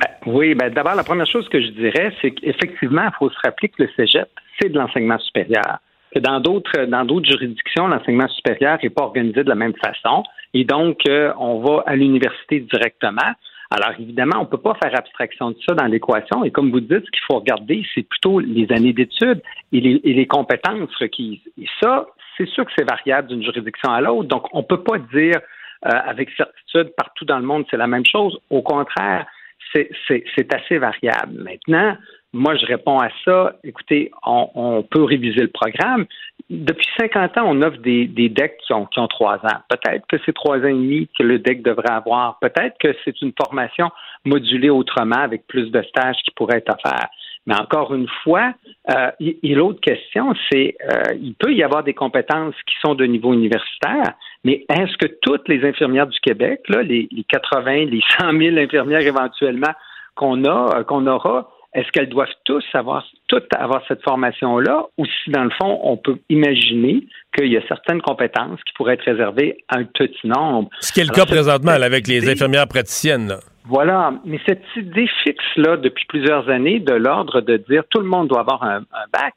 Ben, 0.00 0.32
oui, 0.32 0.54
ben, 0.54 0.72
d'abord, 0.72 0.94
la 0.94 1.04
première 1.04 1.26
chose 1.26 1.48
que 1.48 1.60
je 1.60 1.68
dirais, 1.68 2.12
c'est 2.22 2.30
qu'effectivement, 2.30 3.02
il 3.04 3.16
faut 3.18 3.30
se 3.30 3.38
rappeler 3.44 3.68
que 3.68 3.82
le 3.82 3.88
cégep, 3.96 4.28
c'est 4.60 4.68
de 4.68 4.78
l'enseignement 4.78 5.18
supérieur. 5.18 5.78
Dans 6.16 6.40
d'autres 6.40 6.86
dans 6.86 7.04
d'autres 7.04 7.28
juridictions, 7.28 7.86
l'enseignement 7.86 8.28
supérieur 8.28 8.78
n'est 8.82 8.90
pas 8.90 9.04
organisé 9.04 9.44
de 9.44 9.48
la 9.48 9.54
même 9.54 9.74
façon. 9.74 10.22
Et 10.54 10.64
donc, 10.64 11.00
euh, 11.08 11.32
on 11.38 11.60
va 11.60 11.82
à 11.86 11.94
l'université 11.94 12.60
directement. 12.60 13.32
Alors, 13.70 13.90
évidemment, 13.98 14.36
on 14.38 14.44
ne 14.44 14.48
peut 14.48 14.56
pas 14.56 14.74
faire 14.82 14.98
abstraction 14.98 15.50
de 15.50 15.56
ça 15.66 15.74
dans 15.74 15.84
l'équation. 15.84 16.42
Et 16.44 16.50
comme 16.50 16.70
vous 16.70 16.80
dites, 16.80 17.04
ce 17.04 17.10
qu'il 17.10 17.22
faut 17.30 17.38
regarder, 17.38 17.84
c'est 17.94 18.02
plutôt 18.02 18.40
les 18.40 18.66
années 18.72 18.94
d'études 18.94 19.42
et 19.72 19.80
les, 19.80 20.00
et 20.04 20.14
les 20.14 20.26
compétences 20.26 20.94
requises. 20.98 21.40
Et 21.60 21.66
ça, 21.82 22.06
c'est 22.38 22.48
sûr 22.48 22.64
que 22.64 22.72
c'est 22.78 22.88
variable 22.88 23.28
d'une 23.28 23.42
juridiction 23.42 23.92
à 23.92 24.00
l'autre. 24.00 24.28
Donc, 24.28 24.46
on 24.54 24.60
ne 24.60 24.64
peut 24.64 24.82
pas 24.82 24.98
dire 24.98 25.40
euh, 25.86 25.90
avec 25.90 26.30
certitude 26.30 26.92
partout 26.96 27.24
dans 27.24 27.38
le 27.38 27.44
monde 27.44 27.64
c'est 27.70 27.76
la 27.76 27.86
même 27.86 28.06
chose. 28.06 28.36
Au 28.50 28.62
contraire, 28.62 29.26
c'est 29.74 30.54
assez 30.54 30.78
variable. 30.78 31.34
Maintenant, 31.34 31.96
moi, 32.32 32.56
je 32.56 32.66
réponds 32.66 32.98
à 32.98 33.08
ça. 33.24 33.54
Écoutez, 33.64 34.10
on, 34.24 34.50
on 34.54 34.82
peut 34.82 35.02
réviser 35.02 35.40
le 35.40 35.48
programme. 35.48 36.06
Depuis 36.50 36.86
50 36.98 37.38
ans, 37.38 37.44
on 37.46 37.62
offre 37.62 37.78
des, 37.78 38.06
des 38.06 38.28
decks 38.28 38.58
qui 38.66 38.72
ont, 38.72 38.86
qui 38.86 38.98
ont 39.00 39.08
trois 39.08 39.36
ans. 39.36 39.58
Peut-être 39.68 40.06
que 40.06 40.16
c'est 40.24 40.34
trois 40.34 40.58
ans 40.58 40.64
et 40.64 40.72
demi 40.72 41.08
que 41.18 41.22
le 41.22 41.38
deck 41.38 41.62
devrait 41.62 41.90
avoir. 41.90 42.38
Peut-être 42.40 42.76
que 42.78 42.94
c'est 43.04 43.20
une 43.22 43.32
formation 43.42 43.90
modulée 44.24 44.70
autrement 44.70 45.20
avec 45.20 45.46
plus 45.46 45.70
de 45.70 45.82
stages 45.82 46.16
qui 46.24 46.30
pourraient 46.32 46.58
être 46.58 46.74
offerts. 46.74 47.08
Mais 47.46 47.54
encore 47.58 47.94
une 47.94 48.08
fois, 48.22 48.52
euh, 48.90 49.10
et, 49.20 49.38
et 49.42 49.54
l'autre 49.54 49.80
question, 49.80 50.34
c'est 50.50 50.76
euh, 50.84 51.14
il 51.18 51.34
peut 51.34 51.54
y 51.54 51.62
avoir 51.62 51.82
des 51.82 51.94
compétences 51.94 52.54
qui 52.66 52.74
sont 52.84 52.94
de 52.94 53.06
niveau 53.06 53.32
universitaire, 53.32 54.14
mais 54.44 54.66
est-ce 54.68 54.98
que 54.98 55.06
toutes 55.22 55.48
les 55.48 55.66
infirmières 55.66 56.08
du 56.08 56.20
Québec, 56.20 56.60
là, 56.68 56.82
les, 56.82 57.08
les 57.10 57.24
80, 57.24 57.86
les 57.86 58.02
100 58.20 58.38
000 58.38 58.56
infirmières 58.58 59.00
éventuellement 59.00 59.72
qu'on 60.14 60.44
a, 60.44 60.76
euh, 60.76 60.84
qu'on 60.84 61.06
aura, 61.06 61.48
est-ce 61.78 61.90
qu'elles 61.92 62.08
doivent 62.08 62.28
tous 62.44 62.64
avoir, 62.74 63.04
toutes 63.28 63.46
avoir 63.56 63.82
cette 63.88 64.02
formation-là, 64.02 64.86
ou 64.98 65.04
si 65.06 65.30
dans 65.30 65.44
le 65.44 65.50
fond, 65.50 65.80
on 65.82 65.96
peut 65.96 66.18
imaginer 66.28 67.06
qu'il 67.36 67.48
y 67.52 67.56
a 67.56 67.66
certaines 67.68 68.00
compétences 68.02 68.60
qui 68.64 68.72
pourraient 68.74 68.94
être 68.94 69.04
réservées 69.04 69.58
à 69.68 69.78
un 69.78 69.84
petit 69.84 70.26
nombre? 70.26 70.68
Ce 70.80 70.92
qui 70.92 71.00
est 71.00 71.04
le 71.04 71.10
Alors, 71.14 71.26
cas 71.26 71.32
présentement 71.32 71.76
là, 71.78 71.86
avec 71.86 72.06
les 72.08 72.28
infirmières 72.28 72.66
praticiennes. 72.68 73.28
là. 73.28 73.38
voilà, 73.66 74.12
mais 74.24 74.40
cette 74.46 74.64
idée 74.76 75.08
fixe-là, 75.24 75.76
depuis 75.76 76.04
plusieurs 76.08 76.48
années, 76.48 76.80
de 76.80 76.94
l'ordre 76.94 77.40
de 77.40 77.56
dire 77.68 77.82
tout 77.90 78.00
le 78.00 78.06
monde 78.06 78.28
doit 78.28 78.40
avoir 78.40 78.62
un, 78.62 78.78
un 78.78 79.06
bac, 79.12 79.34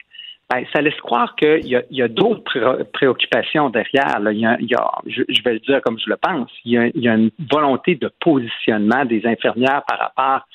ben, 0.50 0.66
ça 0.74 0.82
laisse 0.82 1.00
croire 1.00 1.36
qu'il 1.38 1.66
y 1.92 2.02
a, 2.02 2.08
d'autres 2.10 2.44
pré- 2.44 2.84
préoccupations 2.92 3.70
derrière. 3.70 4.20
là. 4.20 4.32
Il 4.34 4.40
y 4.40 4.46
a, 4.46 4.58
il 4.60 4.68
y 4.70 4.76
a- 4.76 4.92
je, 5.08 5.22
je 5.30 5.42
vais 5.44 5.54
le 5.54 5.60
dire 5.60 5.82
comme 5.82 5.98
je 5.98 6.10
le 6.10 6.18
pense, 6.18 6.50
il 6.66 6.72
y 6.74 6.78
a, 6.78 6.88
il 6.88 7.02
y 7.02 7.08
a 7.08 7.14
une 7.16 7.30
volonté 7.52 7.96
de 7.96 8.12
positionnement 8.20 9.06
des 9.06 9.26
infirmières 9.26 9.84
par 9.88 10.00
rapport 10.00 10.46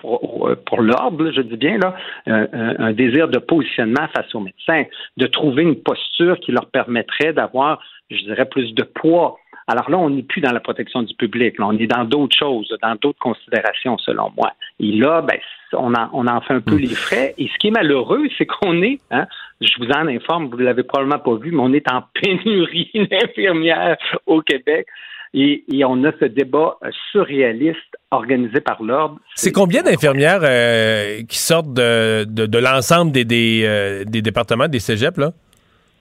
pour, 0.00 0.48
pour 0.66 0.80
l'ordre, 0.82 1.30
je 1.32 1.40
dis 1.42 1.56
bien, 1.56 1.78
là, 1.78 1.94
un, 2.26 2.46
un- 2.52 2.76
un 2.78 2.92
désir 2.92 3.28
de 3.28 3.38
positionnement 3.38 4.06
face 4.14 4.34
aux 4.34 4.40
médecins, 4.40 4.84
de 5.16 5.26
trouver 5.26 5.62
une 5.62 5.76
posture 5.82 6.38
qui 6.40 6.52
leur 6.52 6.66
permettrait 6.66 7.32
d'avoir, 7.32 7.80
je 8.10 8.18
dirais, 8.24 8.46
plus 8.46 8.74
de 8.74 8.82
poids. 8.82 9.36
Alors 9.66 9.88
là, 9.90 9.98
on 9.98 10.10
n'est 10.10 10.22
plus 10.24 10.40
dans 10.40 10.50
la 10.52 10.58
protection 10.60 11.02
du 11.02 11.14
public, 11.14 11.56
là, 11.58 11.66
on 11.68 11.78
est 11.78 11.86
dans 11.86 12.04
d'autres 12.04 12.36
choses, 12.36 12.74
dans 12.82 12.96
d'autres 13.00 13.20
considérations, 13.20 13.98
selon 13.98 14.32
moi. 14.36 14.52
Et 14.80 14.90
là, 14.92 15.22
ben, 15.22 15.38
on 15.74 15.94
en, 15.94 16.08
on 16.12 16.26
en 16.26 16.40
fait 16.40 16.54
un 16.54 16.60
peu 16.60 16.74
les 16.76 16.88
frais. 16.88 17.34
Et 17.38 17.46
ce 17.46 17.56
qui 17.58 17.68
est 17.68 17.70
malheureux, 17.70 18.24
c'est 18.36 18.46
qu'on 18.46 18.82
est, 18.82 18.98
hein, 19.12 19.26
je 19.60 19.72
vous 19.78 19.90
en 19.92 20.08
informe, 20.08 20.48
vous 20.48 20.56
ne 20.56 20.64
l'avez 20.64 20.82
probablement 20.82 21.20
pas 21.20 21.36
vu, 21.36 21.52
mais 21.52 21.60
on 21.62 21.72
est 21.72 21.88
en 21.92 22.02
pénurie 22.20 22.90
d'infirmières 22.94 23.96
au 24.26 24.40
Québec. 24.42 24.86
Et, 25.32 25.62
et 25.72 25.84
on 25.84 26.02
a 26.04 26.10
ce 26.18 26.24
débat 26.24 26.76
euh, 26.84 26.90
surréaliste 27.12 27.78
organisé 28.10 28.60
par 28.60 28.82
l'ordre. 28.82 29.18
C'est 29.36 29.52
combien 29.52 29.82
d'infirmières 29.82 30.40
euh, 30.42 31.22
qui 31.28 31.38
sortent 31.38 31.72
de, 31.72 32.24
de, 32.24 32.46
de 32.46 32.58
l'ensemble 32.58 33.12
des, 33.12 33.24
des, 33.24 33.62
euh, 33.64 34.04
des 34.04 34.22
départements, 34.22 34.66
des 34.66 34.80
cégeps, 34.80 35.18
là? 35.18 35.30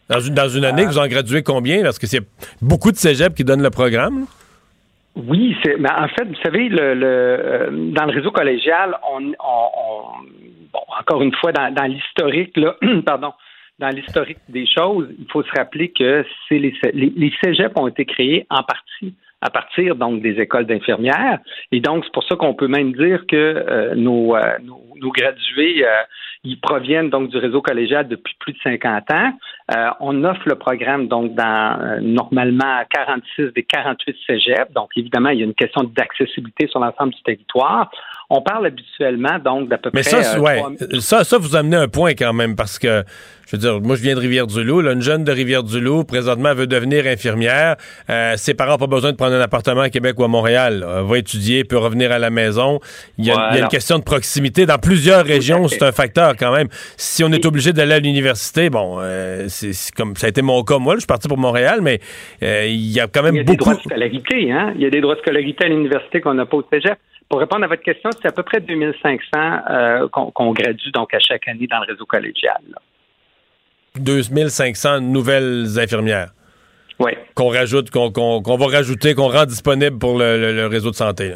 Dans 0.10 0.20
une, 0.20 0.34
dans 0.34 0.50
une 0.50 0.66
année, 0.66 0.86
vous 0.88 0.98
en 0.98 1.06
graduez 1.08 1.44
combien? 1.44 1.84
Parce 1.84 2.00
que 2.00 2.08
c'est 2.08 2.24
beaucoup 2.60 2.92
de 2.92 2.98
cégeps 2.98 3.36
qui 3.36 3.44
donnent 3.44 3.62
le 3.62 3.70
programme. 3.70 4.22
là. 4.22 4.26
Oui, 5.16 5.56
c'est, 5.64 5.76
mais 5.78 5.90
en 5.92 6.08
fait, 6.08 6.24
vous 6.26 6.42
savez, 6.44 6.68
le, 6.70 6.96
le, 6.96 7.92
dans 7.94 8.06
le 8.06 8.14
réseau 8.14 8.32
collégial, 8.32 8.98
on, 9.12 9.22
on- 9.28 9.34
on- 9.34 10.24
bon, 10.74 10.80
encore 11.00 11.22
une 11.22 11.36
fois, 11.36 11.52
dans, 11.52 11.72
dans 11.74 11.84
l'historique, 11.84 12.58
là, 12.58 12.76
pardon, 13.06 13.34
dans 13.80 13.90
l'historique 13.90 14.40
des 14.50 14.68
choses, 14.68 15.08
il 15.18 15.26
faut 15.32 15.44
se 15.44 15.52
rappeler 15.58 15.90
que 15.90 16.26
c'est 16.48 16.60
les, 16.60 16.74
les, 16.94 17.14
les 17.16 17.34
cégeps 17.44 17.74
ont 17.76 17.88
été 17.88 18.06
créés 18.06 18.46
en 18.50 18.64
partie 18.64 19.16
à 19.42 19.50
partir 19.50 19.96
donc 19.96 20.22
des 20.22 20.40
écoles 20.40 20.66
d'infirmières. 20.66 21.40
Et 21.72 21.80
donc, 21.80 22.04
c'est 22.04 22.12
pour 22.12 22.24
ça 22.24 22.36
qu'on 22.36 22.54
peut 22.54 22.68
même 22.68 22.94
dire 22.94 23.26
que 23.28 23.36
euh, 23.36 23.96
nos, 23.96 24.36
euh, 24.36 24.42
nos, 24.62 24.82
nos, 25.00 25.12
gradués, 25.12 25.86
euh, 25.86 26.04
ils 26.44 26.60
proviennent 26.60 27.10
donc 27.10 27.30
du 27.30 27.38
réseau 27.38 27.62
collégial 27.62 28.08
depuis 28.08 28.36
plus 28.40 28.54
de 28.54 28.60
50 28.64 29.12
ans. 29.12 29.34
Euh, 29.76 29.90
on 30.00 30.24
offre 30.24 30.44
le 30.46 30.56
programme 30.56 31.08
donc 31.08 31.36
dans 31.36 31.80
euh, 31.82 32.00
normalement 32.02 32.82
46 32.90 33.54
des 33.54 33.64
48 33.64 34.18
cégeps. 34.28 34.74
Donc, 34.74 34.90
évidemment, 34.96 35.30
il 35.30 35.40
y 35.40 35.42
a 35.42 35.46
une 35.46 35.54
question 35.54 35.84
d'accessibilité 35.84 36.68
sur 36.68 36.80
l'ensemble 36.80 37.14
du 37.14 37.22
territoire. 37.24 37.90
On 38.32 38.42
parle 38.42 38.68
habituellement 38.68 39.40
donc 39.44 39.70
d'à 39.70 39.80
peu 39.80 39.90
Mais 39.94 40.02
près. 40.02 40.22
ça, 40.24 40.36
euh, 40.38 40.40
ouais, 40.40 40.58
3000 40.60 41.02
ça, 41.02 41.24
ça, 41.24 41.38
vous 41.40 41.56
amenez 41.56 41.78
un 41.78 41.88
point 41.88 42.12
quand 42.14 42.32
même, 42.32 42.56
parce 42.56 42.78
que, 42.78 43.04
je 43.48 43.56
veux 43.56 43.58
dire, 43.60 43.82
moi, 43.82 43.96
je 43.96 44.04
viens 44.04 44.14
de 44.14 44.20
Rivière-du-Loup. 44.20 44.82
là, 44.82 44.92
Une 44.92 45.02
jeune 45.02 45.24
de 45.24 45.32
Rivière-du-Loup, 45.32 46.04
présentement, 46.04 46.54
veut 46.54 46.68
devenir 46.68 47.08
infirmière. 47.08 47.76
Euh, 48.08 48.34
ses 48.38 48.54
parents 48.54 48.74
n'ont 48.74 48.78
pas 48.78 48.86
besoin 48.86 49.12
de 49.14 49.18
prendre 49.18 49.34
un 49.34 49.42
appartement 49.42 49.82
à 49.82 49.90
Québec 49.90 50.14
ou 50.20 50.24
à 50.26 50.28
Montréal. 50.28 50.82
là. 50.82 50.98
Elle 51.00 51.06
va 51.06 51.18
étudier, 51.18 51.64
peut 51.64 51.80
revenir 51.80 52.12
à 52.12 52.20
la 52.20 52.30
maison. 52.30 52.80
Il 53.18 53.26
y 53.26 53.32
a, 53.32 53.34
il 53.34 53.38
y 53.38 53.40
a 53.40 53.48
Voilà. 53.50 53.60
une 53.62 53.68
question 53.68 53.98
de 53.98 54.04
proximité. 54.04 54.68
Dans 54.68 54.78
plusieurs 54.78 55.26
régions, 55.26 55.68
c'est 55.68 55.82
un 55.82 55.92
facteur 55.92 56.36
quand 56.38 56.52
même. 56.56 56.68
Si 56.98 57.24
on 57.24 57.32
est 57.32 57.44
obligé 57.48 57.74
d'aller 57.74 57.96
à 57.96 58.00
l'université, 58.00 58.70
bon, 58.70 58.98
euh, 59.00 59.46
c'est 59.48 59.72
comme 59.96 60.16
ça 60.16 60.28
a 60.28 60.30
été 60.30 60.44
mon 60.44 60.62
cas. 60.64 60.78
Moi, 60.78 60.94
là, 60.94 60.98
je 60.98 61.02
suis 61.02 61.08
parti 61.08 61.28
pour 61.28 61.40
Montréal, 61.40 61.80
mais 61.82 62.00
euh, 62.44 62.68
il 62.68 62.92
y 62.92 63.00
a 63.00 63.08
quand 63.08 63.24
même 63.24 63.34
Il 63.34 63.38
y 63.38 63.42
a 63.42 63.44
des 63.44 63.54
beaucoup. 63.54 63.72
droits 63.72 63.76
de 63.76 63.80
scolarité, 63.90 64.52
hein? 64.52 64.72
Il 64.76 64.82
y 64.82 64.86
a 64.86 64.92
des 64.92 65.02
droits 65.02 65.16
de 65.16 65.22
scolarité 65.22 65.66
à 65.66 65.70
l'université 65.70 66.22
qu'on 66.22 66.36
n'a 66.36 66.46
pas 66.46 66.58
au 66.58 66.64
cégep. 66.72 67.00
Pour 67.30 67.40
répondre 67.40 67.64
à 67.64 67.68
votre 67.68 67.84
question, 67.84 68.10
c'est 68.20 68.28
à 68.28 68.32
peu 68.32 68.44
près 68.44 68.60
2500 68.60 69.20
euh, 69.70 70.08
qu'on 70.10 70.52
gradue 70.52 70.92
donc 70.92 71.14
à 71.14 71.20
chaque 71.20 71.48
année 71.48 71.68
dans 71.68 71.80
le 71.80 71.92
réseau 71.94 72.06
collégial. 72.06 72.58
là. 72.72 72.78
2500 73.96 75.02
nouvelles 75.02 75.66
infirmières 75.80 76.30
Oui. 77.00 77.12
qu'on 77.36 77.50
rajoute, 77.50 77.90
qu'on 77.92 78.10
va 78.58 78.66
rajouter, 78.68 79.14
qu'on 79.16 79.30
rend 79.30 79.46
disponible 79.46 79.98
pour 80.00 80.18
le, 80.18 80.40
le- 80.40 80.54
le 80.56 80.66
réseau 80.68 80.90
de 80.92 80.96
santé. 80.96 81.30
là. 81.30 81.36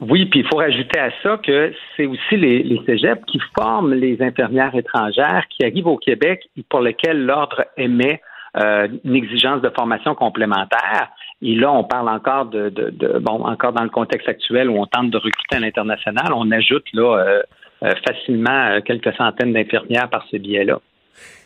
Oui, 0.00 0.26
puis 0.26 0.40
il 0.40 0.46
faut 0.46 0.56
rajouter 0.58 0.98
à 0.98 1.10
ça 1.22 1.38
que 1.42 1.72
c'est 1.96 2.06
aussi 2.06 2.36
les, 2.36 2.62
les 2.62 2.80
cégeps 2.84 3.22
qui 3.26 3.40
forment 3.56 3.94
les 3.94 4.20
infirmières 4.20 4.74
étrangères 4.74 5.44
qui 5.50 5.64
arrivent 5.64 5.86
au 5.86 5.96
Québec 5.96 6.42
et 6.56 6.64
pour 6.68 6.80
lesquelles 6.80 7.24
l'ordre 7.24 7.64
émet 7.76 8.20
euh, 8.60 8.88
une 9.04 9.14
exigence 9.16 9.62
de 9.62 9.70
formation 9.70 10.14
complémentaire. 10.14 11.08
Et 11.46 11.54
là, 11.54 11.70
on 11.70 11.84
parle 11.84 12.08
encore 12.08 12.46
de, 12.46 12.72
bon, 13.20 13.44
encore 13.44 13.74
dans 13.74 13.82
le 13.82 13.90
contexte 13.90 14.26
actuel 14.26 14.70
où 14.70 14.80
on 14.80 14.86
tente 14.86 15.10
de 15.10 15.18
recruter 15.18 15.56
à 15.56 15.60
l'international, 15.60 16.32
on 16.32 16.50
ajoute 16.50 16.86
là 16.94 17.18
euh, 17.18 17.42
euh, 17.82 17.90
facilement 18.08 18.70
euh, 18.70 18.80
quelques 18.80 19.14
centaines 19.14 19.52
d'infirmières 19.52 20.08
par 20.08 20.24
ce 20.30 20.38
biais-là. 20.38 20.80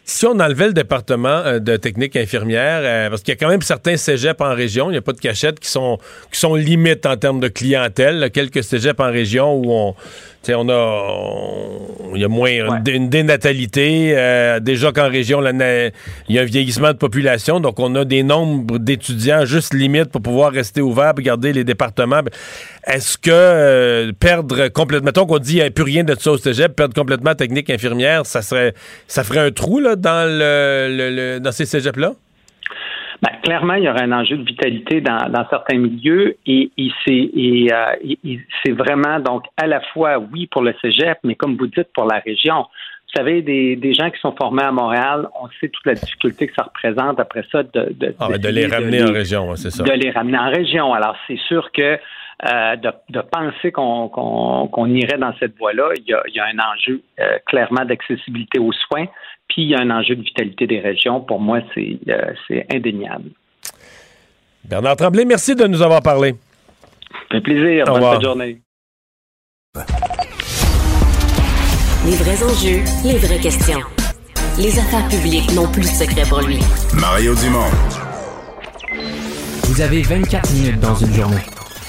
Si 0.05 0.25
on 0.25 0.39
enlevait 0.39 0.69
le 0.69 0.73
département 0.73 1.59
de 1.59 1.77
technique 1.77 2.17
infirmière, 2.17 3.11
parce 3.11 3.23
qu'il 3.23 3.35
y 3.35 3.37
a 3.37 3.39
quand 3.39 3.51
même 3.51 3.61
certains 3.61 3.99
cégeps 3.99 4.41
en 4.41 4.55
région, 4.55 4.89
il 4.89 4.93
n'y 4.93 4.99
a 4.99 5.03
pas 5.03 5.13
de 5.13 5.21
cachette, 5.21 5.61
qui 5.61 5.69
sont, 5.69 5.99
qui 6.33 6.39
sont 6.39 6.55
limites 6.55 7.05
en 7.05 7.19
termes 7.19 7.41
de 7.41 7.49
clientèle. 7.49 8.31
quelques 8.31 8.63
cégeps 8.63 8.99
en 9.01 9.11
région 9.11 9.53
où 9.53 9.71
on, 9.71 9.95
tu 10.43 10.53
sais, 10.53 10.55
on 10.55 10.69
a, 10.69 12.15
il 12.15 12.21
y 12.21 12.25
a 12.25 12.29
moins 12.29 12.49
une, 12.51 12.83
dé- 12.83 12.93
une 12.93 13.09
dénatalité. 13.09 14.13
euh, 14.17 14.61
déjà 14.61 14.93
qu'en 14.93 15.09
région, 15.09 15.43
il 15.43 15.93
y 16.35 16.39
a 16.39 16.43
un 16.43 16.45
vieillissement 16.45 16.89
de 16.93 16.97
population, 16.97 17.61
donc 17.61 17.79
on 17.81 17.95
a 17.97 18.05
des 18.05 18.23
nombres 18.23 18.79
d'étudiants 18.79 19.45
juste 19.45 19.75
limites 19.75 20.07
pour 20.11 20.23
pouvoir 20.23 20.53
rester 20.53 20.81
ouvert 20.81 21.13
et 21.19 21.23
garder 21.23 21.53
les 21.53 21.65
départements. 21.65 22.23
Ben, 22.23 22.31
Est-ce 22.87 23.19
que 23.19 23.31
euh, 23.33 24.13
perdre 24.19 24.69
complètement, 24.69 25.07
mettons 25.07 25.27
qu'on 25.27 25.39
dit 25.39 25.55
qu'il 25.55 25.61
n'y 25.63 25.67
a 25.67 25.71
plus 25.71 25.85
rien 25.85 26.05
de 26.05 26.15
ça 26.19 26.31
au 26.33 26.39
cégep, 26.39 26.75
perdre 26.75 26.95
complètement 26.95 27.35
technique 27.35 27.69
infirmière, 27.71 28.25
ça 28.25 28.41
serait, 28.43 28.75
ça 29.07 29.25
ferait 29.25 29.41
un 29.41 29.51
trou 29.51 29.81
là, 29.81 29.97
dans, 29.97 30.25
le, 30.29 30.89
le- 30.97 31.11
le- 31.35 31.41
dans 31.41 31.53
ces 31.53 31.67
cégeps-là? 31.67 32.13
Ben, 33.23 33.33
clairement, 33.43 33.75
il 33.75 33.85
y 33.85 33.89
aurait 33.89 34.05
un 34.05 34.13
enjeu 34.13 34.37
de 34.37 34.45
vitalité 34.45 35.01
dans, 35.01 35.29
dans 35.29 35.49
certains 35.49 35.79
milieux 35.79 36.37
et, 36.47 36.71
et 36.79 36.91
c'est 37.05 37.13
et, 37.15 37.69
euh, 37.73 38.73
vraiment 38.75 39.19
donc 39.19 39.45
à 39.57 39.67
la 39.67 39.81
fois 39.93 40.19
oui 40.19 40.47
pour 40.47 40.63
le 40.63 40.75
cégep, 40.81 41.19
mais 41.25 41.35
comme 41.35 41.57
vous 41.57 41.67
dites 41.67 41.89
pour 41.95 42.07
la 42.07 42.21
région. 42.21 42.67
Vous 43.09 43.21
savez, 43.25 43.41
des, 43.41 43.75
des 43.75 43.95
gens 43.95 44.11
qui 44.11 44.21
sont 44.21 44.37
formés 44.37 44.63
à 44.63 44.71
Montréal, 44.71 45.29
on 45.41 45.49
sait 45.61 45.71
toute 45.71 45.87
la 45.87 45.95
difficulté 45.95 46.47
que 46.47 46.53
ça 46.55 46.65
représente 46.65 47.19
après 47.19 47.43
ça 47.51 47.63
de, 47.63 47.91
de, 47.95 48.15
Ah, 48.21 48.37
de 48.37 48.49
les 48.49 48.67
ramener 48.67 49.03
en 49.03 49.13
région, 49.13 49.57
c'est 49.57 49.71
ça. 49.71 49.83
De 49.83 49.93
les 49.93 50.11
ramener 50.11 50.37
en 50.39 50.51
région. 50.51 50.93
Alors, 50.93 51.17
c'est 51.27 51.39
sûr 51.49 51.73
que 51.73 51.99
euh, 52.45 52.77
de, 52.77 52.91
de 53.09 53.21
penser 53.21 53.73
qu'on 53.73 54.87
irait 54.95 55.19
dans 55.19 55.35
cette 55.41 55.57
voie-là, 55.57 55.89
il 55.97 56.05
y 56.07 56.13
a, 56.13 56.23
il 56.29 56.35
y 56.35 56.39
a 56.39 56.45
un 56.45 56.59
enjeu 56.59 57.03
euh, 57.19 57.39
clairement 57.47 57.85
d'accessibilité 57.85 58.59
aux 58.61 58.73
soins, 58.73 59.07
puis 59.49 59.63
il 59.63 59.69
y 59.69 59.75
a 59.75 59.81
un 59.81 59.91
enjeu 59.91 60.15
de 60.15 60.23
vitalité 60.23 60.67
des 60.67 60.81
régions. 60.81 61.21
Pour 61.21 61.41
moi, 61.41 61.61
c'est 61.75 61.99
euh, 62.09 62.33
c'est 62.47 62.67
indéniable. 62.73 63.31
Bernard 64.65 64.97
Tremblay, 64.97 65.25
merci 65.25 65.55
de 65.55 65.67
nous 65.67 65.83
avoir 65.83 66.03
parlé. 66.03 66.35
Ça 67.13 67.19
fait 67.33 67.41
plaisir. 67.41 67.85
Au 67.89 67.99
Bonne 67.99 68.23
journée. 68.23 68.61
Les 72.05 72.17
vrais 72.17 72.43
enjeux, 72.43 72.83
les 73.05 73.19
vraies 73.19 73.41
questions. 73.41 73.81
Les 74.59 74.79
affaires 74.79 75.07
publiques 75.09 75.53
n'ont 75.55 75.71
plus 75.71 75.83
de 75.83 75.87
secret 75.87 76.23
pour 76.29 76.41
lui. 76.41 76.59
Mario 77.01 77.35
Dumont. 77.35 77.71
Vous 79.65 79.81
avez 79.81 80.03
24 80.03 80.53
minutes 80.55 80.81
dans 80.81 80.95
une 80.95 81.13
journée. 81.13 81.43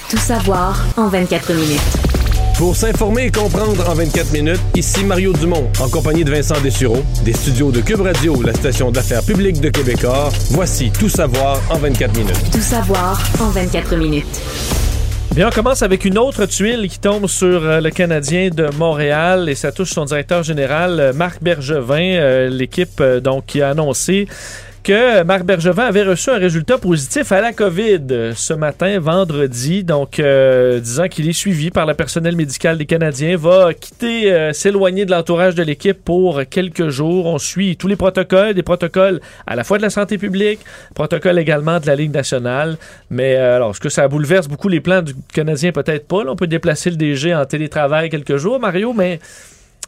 Tout 0.09 0.17
savoir 0.17 0.85
en 0.97 1.07
24 1.07 1.53
minutes. 1.53 2.18
Pour 2.59 2.75
s'informer 2.75 3.27
et 3.27 3.31
comprendre 3.31 3.89
en 3.89 3.93
24 3.93 4.33
minutes, 4.33 4.59
ici 4.75 5.05
Mario 5.05 5.31
Dumont, 5.31 5.69
en 5.79 5.87
compagnie 5.87 6.25
de 6.25 6.31
Vincent 6.31 6.59
Dessureau, 6.59 7.01
des 7.23 7.31
studios 7.31 7.71
de 7.71 7.79
Cube 7.79 8.01
Radio, 8.01 8.43
la 8.43 8.53
station 8.53 8.91
d'affaires 8.91 9.23
publique 9.23 9.61
de 9.61 9.69
Québecor. 9.69 10.29
Voici 10.49 10.91
Tout 10.91 11.07
savoir 11.07 11.57
en 11.69 11.77
24 11.77 12.17
minutes. 12.17 12.51
Tout 12.51 12.59
savoir 12.59 13.17
en 13.39 13.45
24 13.45 13.95
minutes. 13.95 14.41
Bien, 15.33 15.47
on 15.47 15.51
commence 15.51 15.83
avec 15.83 16.03
une 16.03 16.17
autre 16.17 16.47
tuile 16.47 16.89
qui 16.89 16.99
tombe 16.99 17.27
sur 17.27 17.63
euh, 17.63 17.79
le 17.79 17.91
Canadien 17.91 18.49
de 18.49 18.67
Montréal 18.77 19.47
et 19.47 19.55
ça 19.55 19.71
touche 19.71 19.91
son 19.91 20.03
directeur 20.03 20.43
général, 20.43 20.99
euh, 20.99 21.13
Marc 21.13 21.41
Bergevin. 21.41 22.17
Euh, 22.17 22.49
L'équipe 22.49 22.99
euh, 22.99 23.21
donc 23.21 23.45
qui 23.45 23.61
a 23.61 23.69
annoncé 23.69 24.27
que 24.83 25.23
Marc 25.23 25.43
Bergevin 25.43 25.83
avait 25.85 26.03
reçu 26.03 26.29
un 26.29 26.37
résultat 26.37 26.77
positif 26.77 27.31
à 27.31 27.41
la 27.41 27.53
COVID 27.53 28.31
ce 28.35 28.53
matin, 28.53 28.99
vendredi, 28.99 29.83
donc 29.83 30.19
euh, 30.19 30.79
disant 30.79 31.07
qu'il 31.07 31.27
est 31.29 31.33
suivi 31.33 31.69
par 31.69 31.85
le 31.85 31.93
personnel 31.93 32.35
médical 32.35 32.77
des 32.77 32.85
Canadiens, 32.85 33.37
va 33.37 33.73
quitter, 33.73 34.31
euh, 34.31 34.53
s'éloigner 34.53 35.05
de 35.05 35.11
l'entourage 35.11 35.55
de 35.55 35.63
l'équipe 35.63 36.03
pour 36.03 36.41
quelques 36.49 36.89
jours. 36.89 37.25
On 37.25 37.37
suit 37.37 37.77
tous 37.77 37.87
les 37.87 37.95
protocoles, 37.95 38.53
des 38.53 38.63
protocoles 38.63 39.19
à 39.45 39.55
la 39.55 39.63
fois 39.63 39.77
de 39.77 39.83
la 39.83 39.89
santé 39.89 40.17
publique, 40.17 40.59
protocole 40.95 41.37
également 41.39 41.79
de 41.79 41.87
la 41.87 41.95
Ligue 41.95 42.13
nationale. 42.13 42.77
Mais 43.09 43.35
euh, 43.35 43.55
alors, 43.57 43.71
est-ce 43.71 43.79
que 43.79 43.89
ça 43.89 44.07
bouleverse 44.07 44.47
beaucoup 44.47 44.69
les 44.69 44.79
plans 44.81 45.01
du 45.01 45.13
Canadien? 45.33 45.71
Peut-être 45.71 46.07
pas. 46.07 46.23
là. 46.23 46.31
on 46.31 46.35
peut 46.35 46.47
déplacer 46.47 46.89
le 46.89 46.95
DG 46.95 47.33
en 47.35 47.45
télétravail 47.45 48.09
quelques 48.09 48.37
jours, 48.37 48.59
Mario, 48.59 48.93
mais 48.93 49.19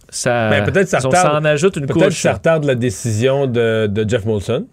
ça, 0.09 0.49
Ben, 0.49 0.63
peut-être 0.65 0.89
ça 0.89 0.99
retarde- 0.99 1.41
en 1.41 1.45
ajoute 1.45 1.77
une 1.77 1.85
Peut-être 1.85 2.05
couche. 2.07 2.21
ça 2.21 2.33
retarde 2.33 2.65
la 2.65 2.75
décision 2.75 3.47
de, 3.47 3.87
de 3.87 4.09
Jeff 4.09 4.25
Molson. 4.25 4.65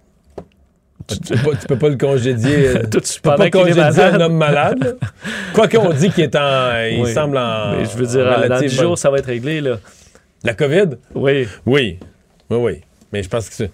Tu, 1.09 1.19
tu 1.21 1.35
peux 1.35 1.51
pas, 1.51 1.57
tu 1.57 1.67
peux 1.67 1.79
pas 1.79 1.89
le 1.89 1.97
congédier. 1.97 2.57
euh, 2.69 2.83
Tout 2.91 3.01
tu 3.01 3.21
peux 3.21 3.35
pas 3.35 3.51
congédier 3.51 3.81
un 3.83 4.21
homme 4.21 4.37
malade. 4.37 4.99
Quoi 5.55 5.67
qu'on 5.69 5.91
dit 5.93 6.11
qu'il 6.11 6.25
est 6.25 6.37
en. 6.37 6.71
Il 6.91 7.01
Oui. 7.03 7.13
semble 7.13 7.39
en. 7.39 7.77
Mais 7.79 7.85
je 7.87 7.97
veux 7.97 8.07
dire, 8.07 8.27
en 8.27 8.31
dans 8.31 8.37
relative 8.43 8.69
10 8.71 8.77
bonne- 8.77 8.85
jours, 8.87 8.99
ça 8.99 9.11
va 9.11 9.19
être 9.19 9.27
réglé. 9.27 9.61
Là. 9.61 9.79
La 10.45 10.55
COVID? 10.55 10.97
Oui. 11.15 11.49
Oui. 11.67 11.99
Oui, 12.51 12.57
oui. 12.61 12.73
Mais 13.13 13.23
je 13.23 13.29
pense 13.29 13.49
que 13.49 13.55
c'est. 13.55 13.71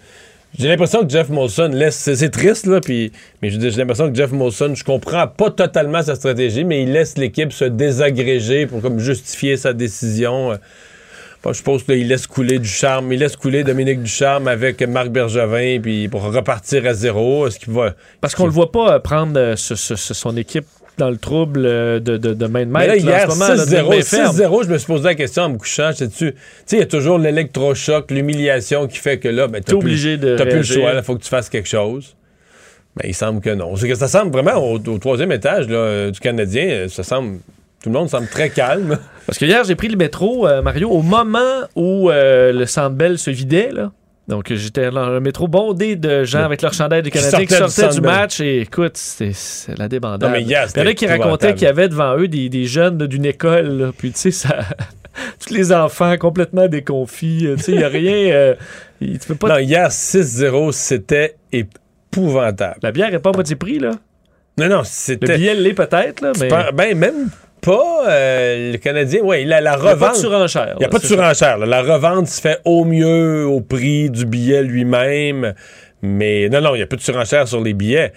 J'ai 0.57 0.69
l'impression 0.69 1.05
que 1.05 1.09
Jeff 1.11 1.29
Molson 1.31 1.71
laisse. 1.73 1.97
C'est 2.15 2.31
triste, 2.31 2.67
là, 2.67 2.81
puis, 2.81 3.11
mais 3.43 3.51
j'ai 3.51 3.59
l'impression 3.73 4.09
que 4.09 4.15
Jeff 4.17 4.31
Molson, 4.31 4.73
je 4.77 4.85
comprends 4.85 5.27
pas 5.27 5.51
totalement 5.51 6.01
sa 6.03 6.15
stratégie, 6.15 6.63
mais 6.63 6.85
il 6.85 6.93
laisse 6.93 7.19
l'équipe 7.19 7.53
se 7.53 7.65
désagréger 7.65 8.67
pour 8.69 8.81
comme 8.81 9.01
justifier 9.01 9.57
sa 9.57 9.73
décision. 9.73 10.57
Bon, 11.45 11.53
je 11.53 11.59
suppose 11.59 11.83
qu'il 11.85 12.09
laisse 12.09 12.27
couler 12.27 12.59
du 12.59 12.69
charme. 12.69 13.13
Il 13.13 13.19
laisse 13.21 13.37
couler 13.37 13.65
Dominique 13.65 14.03
Ducharme 14.03 14.49
avec 14.49 14.81
Marc 14.89 15.09
Bergevin, 15.11 15.79
puis 15.83 16.09
pour 16.09 16.23
repartir 16.23 16.87
à 16.87 16.95
zéro. 16.95 17.47
Est-ce 17.47 17.59
qu'il 17.59 17.73
va. 17.75 17.95
Parce 18.23 18.35
qu'on 18.35 18.47
le 18.47 18.53
voit 18.53 18.73
pas 18.73 18.95
euh, 18.95 18.99
prendre 18.99 19.39
euh, 19.39 19.55
ce- 19.55 19.75
ce- 19.75 19.95
ce- 19.97 20.15
son 20.15 20.37
équipe 20.39 20.65
dans 20.97 21.11
le 21.11 21.19
trouble 21.19 21.67
euh, 21.67 22.01
de, 22.01 22.17
de, 22.17 22.33
de 22.33 22.47
main 22.47 22.65
de 22.65 22.71
Mais 22.71 22.87
maître. 22.87 23.05
là, 23.05 23.13
là, 23.13 23.19
hier, 23.19 23.29
en 23.29 23.33
ce 23.35 23.39
moment, 23.39 23.55
là, 23.55 23.67
de 23.67 23.71
6-0, 23.71 23.89
main 23.91 24.03
ferme. 24.03 24.37
6-0, 24.37 24.65
je 24.65 24.71
me 24.71 24.79
suis 24.79 24.87
posé 24.87 25.05
la 25.05 25.15
question 25.15 25.43
en 25.43 25.49
me 25.51 25.59
couchant. 25.59 25.91
Tu 25.93 26.07
sais, 26.15 26.35
il 26.73 26.79
y 26.79 26.83
a 26.83 26.87
toujours 26.87 27.19
l'électrochoc, 27.19 28.11
l'humiliation 28.11 28.87
qui 28.87 28.97
fait 28.99 29.19
que 29.19 29.29
là, 29.29 29.47
ben, 29.47 29.63
t'as 29.63 29.75
obligé 29.75 30.17
plus, 30.17 30.37
de 30.37 30.45
plus 30.45 30.57
le 30.57 30.63
choix, 30.63 30.93
il 30.95 31.03
faut 31.03 31.15
que 31.17 31.23
tu 31.23 31.29
fasses 31.29 31.51
quelque 31.51 31.69
chose. 31.69 32.17
Mais 32.97 33.11
il 33.11 33.15
semble 33.15 33.41
que 33.43 33.51
non. 33.51 33.77
C'est 33.77 33.89
que 33.89 33.97
ça 33.97 34.09
semble 34.09 34.31
vraiment 34.31 34.55
au, 34.65 34.77
au 34.79 34.99
troisième 34.99 35.33
étage 35.33 35.69
là, 35.69 36.11
du 36.11 36.21
Canadien, 36.21 36.87
ça 36.89 37.03
semble. 37.03 37.41
Tout 37.85 37.91
le 37.91 37.99
monde 37.99 38.09
semble 38.09 38.29
très 38.29 38.49
calme. 38.49 38.99
Parce 39.27 39.37
que 39.39 39.45
hier, 39.45 39.63
j'ai 39.65 39.75
pris 39.75 39.89
le 39.89 39.97
métro, 39.99 40.49
euh, 40.49 40.63
Mario, 40.63 40.89
au 40.89 41.03
moment 41.03 41.61
où 41.77 42.11
euh, 42.11 42.51
le 42.51 42.65
Centre 42.65 42.97
Bell 42.97 43.19
se 43.19 43.31
vidait, 43.31 43.71
là. 43.73 43.93
Donc, 44.27 44.51
j'étais 44.55 44.91
dans 44.91 45.11
le 45.11 45.21
métro 45.21 45.49
bondé 45.49 45.97
de 45.97 46.25
gens 46.25 46.45
avec 46.45 46.63
leur 46.63 46.73
chandail 46.73 47.03
du 47.03 47.11
Canadien 47.11 47.41
qui 47.45 47.53
sortaient 47.55 47.83
du 47.89 47.93
sortaient 47.97 48.01
match. 48.01 48.41
Et 48.41 48.63
écoute, 48.63 48.97
c'était 48.97 49.33
c'est 49.35 49.79
la 49.79 49.87
débandade. 49.87 50.23
Non, 50.23 50.31
mais 50.35 50.41
hier, 50.41 50.67
Il 50.75 50.81
y 50.81 50.83
en 50.83 50.87
a 50.87 50.95
qui 50.95 51.07
racontaient 51.07 51.53
qu'il 51.53 51.65
y 51.65 51.67
avait 51.67 51.91
devant 51.91 52.17
eux 52.17 52.27
des, 52.27 52.49
des 52.49 52.65
jeunes 52.65 52.97
d'une 53.07 53.27
école. 53.27 53.67
là. 53.79 53.91
Puis, 53.95 54.13
tu 54.13 54.19
sais, 54.19 54.31
ça. 54.31 54.61
Tous 55.47 55.53
les 55.53 55.73
enfants 55.75 56.17
complètement 56.17 56.69
déconfits. 56.69 57.47
euh, 57.47 57.57
Tu 57.57 57.65
sais, 57.65 57.73
il 57.73 57.79
n'y 57.79 57.85
a 57.85 57.89
rien. 57.89 58.33
euh, 58.33 58.55
tu 58.99 59.19
peux 59.29 59.35
pas. 59.35 59.49
Non, 59.51 59.59
hier, 59.59 59.89
6-0, 59.91 60.73
c'était 60.73 61.37
épouvantable. 61.53 62.79
La 62.83 62.93
bière 62.93 63.11
n'est 63.11 63.19
pas 63.19 63.29
à 63.29 63.35
moitié 63.35 63.57
prix, 63.57 63.79
là. 63.79 63.91
Non, 64.57 64.69
non, 64.69 64.79
Le 64.79 64.85
c'était. 64.85 65.37
billet 65.37 65.55
l'est 65.55 65.75
peut-être, 65.75 66.23
là, 66.23 66.33
mais. 66.41 66.49
Ben, 66.73 66.97
même 66.97 67.29
pas 67.65 68.05
euh, 68.09 68.73
le 68.73 68.79
Canadien. 68.79 69.21
Oui, 69.25 69.45
la, 69.45 69.61
la 69.61 69.77
Il 69.77 69.83
n'y 69.83 69.89
a 69.89 69.91
pas 69.91 69.97
de 69.97 70.03
revente. 70.05 70.17
surenchère. 70.17 70.75
Il 70.77 70.79
n'y 70.81 70.85
a 70.85 70.89
pas 70.89 70.99
de 70.99 71.07
surenchère. 71.07 71.59
là. 71.59 71.67
La 71.67 71.83
revente 71.83 72.29
se 72.29 72.41
fait 72.41 72.59
au 72.65 72.85
mieux 72.85 73.47
au 73.47 73.61
prix 73.61 74.11
du 74.11 74.27
billet 74.27 74.63
lui-même. 74.63 75.55
Mais 76.03 76.49
non, 76.51 76.61
non, 76.61 76.75
il 76.75 76.79
n'y 76.79 76.83
a 76.85 76.87
pas 76.87 76.97
de 76.97 77.01
surenchère 77.01 77.49
sur 77.49 77.63
les 77.63 77.73
billets. 77.73 78.13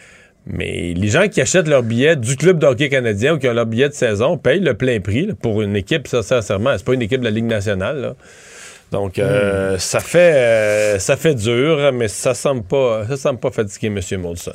Mais 0.45 0.93
les 0.95 1.07
gens 1.09 1.27
qui 1.27 1.41
achètent 1.41 1.67
leurs 1.67 1.83
billets 1.83 2.15
du 2.15 2.35
club 2.37 2.59
de 2.59 2.65
hockey 2.67 2.87
canadien 2.89 3.33
ou 3.35 3.37
qui 3.37 3.47
ont 3.49 3.53
leur 3.53 3.65
billet 3.65 3.89
de 3.89 3.93
saison 3.93 4.37
payent 4.37 4.61
le 4.61 4.75
plein 4.75 4.99
prix 5.01 5.25
là, 5.27 5.33
pour 5.41 5.61
une 5.61 5.75
équipe, 5.75 6.07
ça, 6.07 6.23
sincèrement. 6.23 6.71
C'est 6.77 6.85
pas 6.85 6.93
une 6.93 7.01
équipe 7.01 7.19
de 7.19 7.25
la 7.25 7.31
Ligue 7.31 7.45
nationale. 7.45 7.99
là. 8.01 8.15
Donc, 8.91 9.19
euh, 9.19 9.77
ça, 9.77 9.99
fait, 9.99 10.33
euh, 10.35 10.99
ça 10.99 11.17
fait 11.17 11.35
dur, 11.35 11.91
mais 11.93 12.07
ça 12.07 12.33
semble 12.33 12.63
pas, 12.63 13.05
ça 13.09 13.17
semble 13.17 13.39
pas 13.39 13.51
fatiguer 13.51 13.87
M. 13.87 14.21
Molson. 14.21 14.53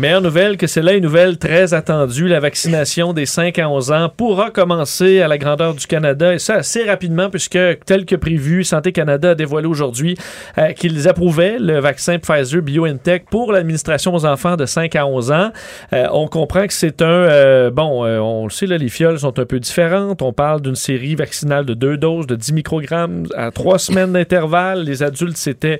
Meilleure 0.00 0.22
nouvelle 0.22 0.56
que 0.56 0.66
c'est 0.66 0.80
là 0.80 0.94
une 0.94 1.02
nouvelle 1.02 1.36
très 1.36 1.74
attendue. 1.74 2.26
La 2.26 2.40
vaccination 2.40 3.12
des 3.12 3.26
5 3.26 3.58
à 3.58 3.68
11 3.68 3.92
ans 3.92 4.08
pourra 4.08 4.50
commencer 4.50 5.20
à 5.20 5.28
la 5.28 5.36
grandeur 5.36 5.74
du 5.74 5.86
Canada 5.86 6.32
et 6.32 6.38
ça 6.38 6.54
assez 6.54 6.84
rapidement 6.84 7.28
puisque, 7.28 7.58
tel 7.84 8.06
que 8.06 8.16
prévu, 8.16 8.64
Santé 8.64 8.92
Canada 8.92 9.32
a 9.32 9.34
dévoilé 9.34 9.66
aujourd'hui 9.66 10.16
euh, 10.56 10.72
qu'ils 10.72 11.06
approuvaient 11.06 11.58
le 11.58 11.80
vaccin 11.80 12.18
Pfizer 12.18 12.62
BioNTech 12.62 13.26
pour 13.30 13.52
l'administration 13.52 14.14
aux 14.14 14.24
enfants 14.24 14.56
de 14.56 14.64
5 14.64 14.96
à 14.96 15.06
11 15.06 15.32
ans. 15.32 15.50
Euh, 15.92 16.06
on 16.12 16.28
comprend 16.28 16.66
que 16.66 16.72
c'est 16.72 17.02
un... 17.02 17.06
euh, 17.06 17.70
bon, 17.70 18.02
on 18.02 18.44
le 18.44 18.50
sait, 18.50 18.64
là, 18.66 18.78
les 18.78 18.88
fioles 18.88 19.18
sont 19.18 19.38
un 19.38 19.44
peu 19.44 19.60
différentes. 19.60 20.22
On 20.22 20.32
parle 20.32 20.62
d'une 20.62 20.76
série 20.76 21.14
vaccinale 21.14 21.66
de 21.66 21.74
deux 21.74 21.98
doses 21.98 22.26
de 22.26 22.36
10 22.36 22.54
microgrammes 22.54 23.26
à 23.36 23.50
trois 23.50 23.78
semaines 23.78 24.14
d'intervalle. 24.14 24.82
Les 24.82 25.02
adultes, 25.02 25.36
c'était 25.36 25.78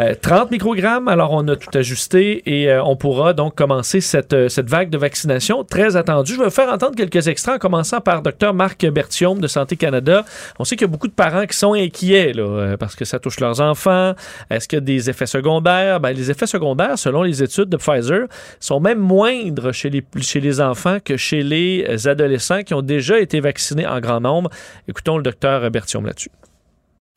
euh, 0.00 0.14
30 0.20 0.50
microgrammes. 0.50 1.06
Alors, 1.06 1.30
on 1.34 1.46
a 1.46 1.54
tout 1.54 1.70
ajusté 1.78 2.42
et 2.46 2.74
on 2.74 2.96
pourra 2.96 3.32
donc 3.32 3.59
commencer 3.60 4.00
cette, 4.00 4.32
euh, 4.32 4.48
cette 4.48 4.70
vague 4.70 4.88
de 4.88 4.96
vaccination 4.96 5.64
très 5.64 5.94
attendue. 5.94 6.32
Je 6.32 6.42
vais 6.42 6.48
faire 6.48 6.72
entendre 6.72 6.96
quelques 6.96 7.28
extraits 7.28 7.56
en 7.56 7.58
commençant 7.58 8.00
par 8.00 8.22
Dr 8.22 8.54
Marc 8.54 8.86
Bertium 8.86 9.38
de 9.38 9.46
Santé 9.46 9.76
Canada. 9.76 10.24
On 10.58 10.64
sait 10.64 10.76
qu'il 10.76 10.86
y 10.86 10.88
a 10.88 10.90
beaucoup 10.90 11.08
de 11.08 11.12
parents 11.12 11.44
qui 11.44 11.58
sont 11.58 11.74
inquiets 11.74 12.32
là, 12.32 12.42
euh, 12.42 12.76
parce 12.78 12.96
que 12.96 13.04
ça 13.04 13.18
touche 13.18 13.38
leurs 13.38 13.60
enfants. 13.60 14.14
Est-ce 14.48 14.66
qu'il 14.66 14.78
y 14.78 14.78
a 14.78 14.80
des 14.80 15.10
effets 15.10 15.26
secondaires? 15.26 16.00
Ben, 16.00 16.12
les 16.12 16.30
effets 16.30 16.46
secondaires, 16.46 16.98
selon 16.98 17.22
les 17.22 17.42
études 17.42 17.68
de 17.68 17.76
Pfizer, 17.76 18.28
sont 18.60 18.80
même 18.80 18.98
moindres 18.98 19.74
chez 19.74 19.90
les, 19.90 20.02
chez 20.22 20.40
les 20.40 20.62
enfants 20.62 20.96
que 21.04 21.18
chez 21.18 21.42
les 21.42 22.08
adolescents 22.08 22.62
qui 22.62 22.72
ont 22.72 22.80
déjà 22.80 23.20
été 23.20 23.40
vaccinés 23.40 23.86
en 23.86 24.00
grand 24.00 24.20
nombre. 24.20 24.48
Écoutons 24.88 25.18
le 25.18 25.22
docteur 25.22 25.70
Bertium 25.70 26.06
là-dessus. 26.06 26.30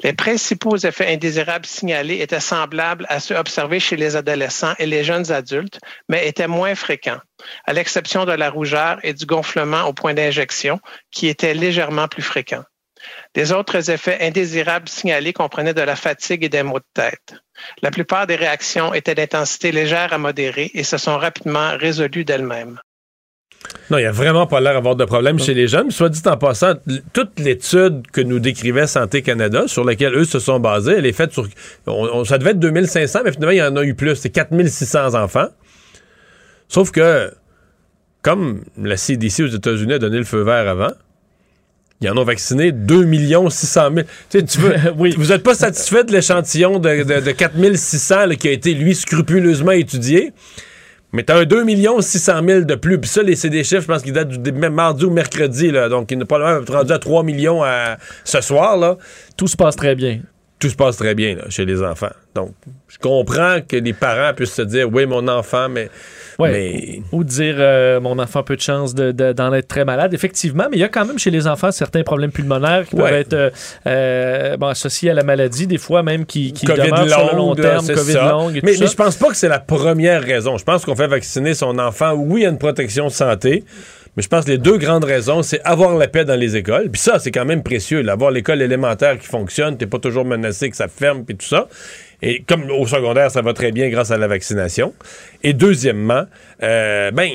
Les 0.02 0.14
principaux 0.14 0.76
effets 0.76 1.14
indésirables 1.14 1.66
signalés 1.66 2.22
étaient 2.22 2.40
semblables 2.40 3.06
à 3.10 3.20
ceux 3.20 3.36
observés 3.36 3.80
chez 3.80 3.96
les 3.96 4.16
adolescents 4.16 4.74
et 4.80 4.86
les 4.86 5.04
jeunes 5.04 5.32
adultes, 5.32 5.80
mais 6.10 6.28
étaient 6.28 6.48
moins 6.48 6.76
fréquents, 6.76 7.22
à 7.66 7.74
l'exception 7.74 8.26
de 8.26 8.32
la 8.32 8.50
rougeur 8.50 9.00
et 9.04 9.14
du 9.14 9.26
gonflement 9.26 9.84
au 9.84 9.94
point 9.94 10.14
d'injection, 10.14 10.80
qui 11.12 11.28
étaient 11.28 11.54
légèrement 11.54 12.08
plus 12.08 12.24
fréquents. 12.24 12.64
Les 13.36 13.52
autres 13.52 13.90
effets 13.92 14.18
indésirables 14.22 14.90
signalés 14.90 15.34
comprenaient 15.34 15.74
de 15.74 15.82
la 15.82 15.96
fatigue 15.96 16.44
et 16.44 16.50
des 16.50 16.64
maux 16.64 16.80
de 16.80 16.86
tête. 16.94 17.36
La 17.82 17.92
plupart 17.92 18.28
des 18.28 18.36
réactions 18.36 18.94
étaient 18.94 19.16
d'intensité 19.16 19.72
légère 19.72 20.14
à 20.14 20.18
modérée 20.18 20.72
et 20.74 20.84
se 20.84 20.98
sont 20.98 21.18
rapidement 21.18 21.78
résolues 21.78 22.26
d'elles-mêmes. 22.26 22.80
Non, 23.90 23.98
il 23.98 24.02
n'y 24.02 24.08
a 24.08 24.12
vraiment 24.12 24.48
pas 24.48 24.62
l'air 24.62 24.74
d'avoir 24.74 24.96
de 24.96 25.06
problème 25.06 25.40
chez 25.40 25.54
les 25.54 25.68
jeunes. 25.68 25.92
Soit 25.92 26.10
dit 26.10 26.22
en 26.26 26.38
passant, 26.38 26.74
toute 27.12 27.40
l'étude 27.40 28.04
que 28.12 28.22
nous 28.22 28.40
décrivait 28.40 28.88
Santé 28.88 29.22
Canada, 29.22 29.64
sur 29.68 29.84
laquelle 29.84 30.16
eux 30.16 30.26
se 30.26 30.40
sont 30.40 30.60
basés, 30.60 30.94
elle 30.98 31.06
est 31.06 31.12
faite 31.14 31.32
sur. 31.34 31.48
on- 31.88 31.92
on- 32.14 32.24
ça 32.26 32.38
devait 32.38 32.52
être 32.52 32.60
2500, 32.60 33.20
mais 33.26 33.32
finalement, 33.32 33.52
il 33.52 33.58
y 33.58 33.62
en 33.62 33.76
a 33.76 33.84
eu 33.84 33.94
plus. 33.94 34.16
C'est 34.16 34.30
4600 34.30 35.14
enfants. 35.16 35.48
Sauf 36.70 36.92
que, 36.92 37.32
comme 38.22 38.64
la 38.82 38.98
CDC 38.98 39.44
aux 39.44 39.48
États-Unis 39.48 39.94
a 39.94 40.00
donné 40.00 40.18
le 40.18 40.24
feu 40.24 40.42
vert 40.44 40.68
avant, 40.68 40.92
ils 42.02 42.10
en 42.10 42.18
ont 42.18 42.24
vacciné 42.24 42.72
2 42.72 43.06
600 43.50 43.90
000. 43.96 44.08
Tu 44.30 44.40
sais, 44.40 44.46
tu 44.46 44.60
veux, 44.60 44.74
Vous 45.18 45.28
n'êtes 45.28 45.44
pas 45.44 45.56
satisfait 45.56 46.04
de 46.04 46.12
l'échantillon 46.12 46.80
de, 46.80 47.04
de, 47.04 47.20
de 47.22 47.32
4 47.32 47.54
600 47.76 48.26
là, 48.28 48.36
qui 48.36 48.48
a 48.48 48.52
été, 48.52 48.74
lui, 48.74 48.96
scrupuleusement 48.96 49.72
étudié? 49.72 50.34
Mais 51.14 51.24
t'as 51.24 51.40
un 51.40 51.46
2 51.46 51.64
600 52.02 52.42
000 52.46 52.62
de 52.66 52.76
plus. 52.76 53.00
Puis 53.00 53.10
ça, 53.10 53.22
les- 53.22 53.36
c'est 53.36 53.50
des 53.50 53.64
chiffres, 53.64 53.84
je 53.84 53.88
pense, 53.88 54.02
qui 54.02 54.12
datent 54.12 54.30
du 54.30 54.52
même 54.52 54.74
mardi 54.74 55.06
ou 55.06 55.12
mercredi. 55.12 55.72
Donc, 55.72 56.10
il 56.12 56.18
n'est 56.18 56.26
pas 56.26 56.40
loin 56.40 56.62
rendu 56.68 56.92
à 56.92 56.98
3 57.00 57.24
millions 57.24 57.64
à- 57.64 57.98
ce 58.24 58.42
soir. 58.42 58.76
Là. 58.78 58.98
Tout 59.38 59.48
se 59.48 59.56
passe 59.56 59.76
très 59.76 59.94
bien. 59.96 60.20
Tout 60.64 60.70
se 60.70 60.76
passe 60.78 60.96
très 60.96 61.14
bien 61.14 61.36
là, 61.36 61.44
chez 61.50 61.66
les 61.66 61.82
enfants. 61.84 62.14
Donc, 62.34 62.54
je 62.88 62.98
comprends 62.98 63.58
que 63.68 63.76
les 63.76 63.92
parents 63.92 64.34
puissent 64.34 64.54
se 64.54 64.62
dire, 64.62 64.88
oui, 64.90 65.06
mon 65.06 65.28
enfant, 65.28 65.68
mais... 65.68 65.90
Ouais. 66.40 66.52
mais 66.52 67.02
Ou 67.12 67.24
dire 67.26 67.56
euh, 67.60 68.00
mon 68.00 68.18
enfant 68.18 68.40
a 68.40 68.44
peu 68.44 68.56
de 68.56 68.62
chance 68.62 68.96
de- 68.96 69.12
de- 69.12 69.34
d'en 69.34 69.54
être 69.54 69.68
très 69.68 69.84
malade, 69.84 70.14
effectivement, 70.14 70.64
mais 70.72 70.78
il 70.78 70.80
y 70.80 70.84
a 70.86 70.88
quand 70.88 71.06
même 71.06 71.20
chez 71.20 71.32
les 71.32 71.48
enfants 71.48 71.72
certains 71.72 72.02
problèmes 72.04 72.32
pulmonaires 72.32 72.86
qui 72.88 72.96
peuvent 72.96 73.12
être 73.14 73.34
euh, 73.34 73.50
euh, 73.88 74.56
bon, 74.58 74.68
associés 74.68 75.10
à 75.12 75.14
la 75.14 75.24
maladie, 75.24 75.68
des 75.68 75.78
fois 75.78 76.02
même 76.02 76.26
qui, 76.26 76.54
qui 76.54 76.66
COVID 76.66 76.82
demeurent 76.82 77.10
sur 77.10 77.32
le 77.32 77.38
long 77.38 77.56
terme, 77.56 77.86
COVID 77.86 78.14
ça. 78.14 78.30
longue 78.32 78.56
et 78.56 78.62
mais, 78.64 78.74
tout 78.74 78.80
mais 78.80 78.86
ça. 78.88 78.92
je 78.94 78.96
pense 78.96 79.16
pas 79.18 79.28
que 79.30 79.36
c'est 79.36 79.50
la 79.50 79.60
première 79.60 80.24
raison. 80.24 80.58
Je 80.58 80.64
pense 80.64 80.86
qu'on 80.86 80.96
fait 80.96 81.08
vacciner 81.08 81.54
son 81.54 81.78
enfant. 81.78 82.14
Oui, 82.14 82.42
il 82.42 82.44
y 82.46 82.48
a 82.48 82.50
une 82.50 82.58
protection 82.58 83.08
de 83.08 83.12
santé. 83.12 83.64
Mais 84.16 84.22
je 84.24 84.28
pense 84.28 84.46
que 84.46 84.52
les 84.52 84.58
deux 84.60 84.78
grandes 84.78 85.06
raisons, 85.06 85.42
c'est 85.42 85.62
avoir 85.64 85.96
la 85.98 86.08
paix 86.08 86.24
dans 86.24 86.36
les 86.40 86.56
écoles. 86.56 86.90
Puis 86.92 87.02
ça, 87.02 87.18
c'est 87.20 87.32
quand 87.32 87.46
même 87.46 87.64
précieux. 87.64 88.02
là. 88.02 88.14
Avoir 88.14 88.30
l'école 88.32 88.62
élémentaire 88.62 89.18
qui 89.18 89.26
fonctionne, 89.28 89.76
t'es 89.78 89.88
pas 89.88 89.98
toujours 90.00 90.24
menacé 90.26 90.70
que 90.70 90.76
ça 90.76 90.88
ferme, 90.88 91.26
puis 91.26 91.36
tout 91.36 91.48
ça. 91.48 91.68
Et 92.22 92.44
comme 92.48 92.70
au 92.70 92.86
secondaire, 92.86 93.32
ça 93.32 93.42
va 93.42 93.54
très 93.54 93.72
bien 93.72 93.90
grâce 93.90 94.12
à 94.12 94.18
la 94.18 94.28
vaccination. 94.28 94.94
Et 95.42 95.54
deuxièmement, 95.54 96.26
euh, 96.62 97.10
ben, 97.12 97.28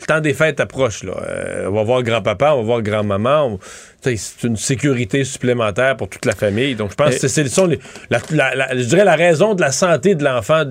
le 0.00 0.06
temps 0.06 0.20
des 0.20 0.34
fêtes 0.34 0.58
approche. 0.60 1.04
Là. 1.04 1.12
Euh, 1.28 1.68
on 1.68 1.72
va 1.72 1.82
voir 1.84 2.02
grand-papa, 2.02 2.52
on 2.54 2.58
va 2.58 2.62
voir 2.64 2.82
grand-maman. 2.82 3.58
C'est 4.02 4.18
une 4.42 4.56
sécurité 4.56 5.24
supplémentaire 5.24 5.96
pour 5.96 6.08
toute 6.08 6.26
la 6.26 6.34
famille. 6.34 6.74
Donc, 6.74 6.90
je 6.90 6.96
pense 6.96 7.14
Et- 7.14 7.20
que 7.20 7.28
c'est, 7.28 7.44
la, 8.10 8.18
la- 8.30 8.54
la- 8.54 8.76
je 8.76 8.82
dirais 8.84 9.04
la 9.04 9.16
raison 9.16 9.54
de 9.54 9.60
la 9.60 9.72
santé 9.72 10.14
de 10.16 10.24
l'enfant. 10.24 10.64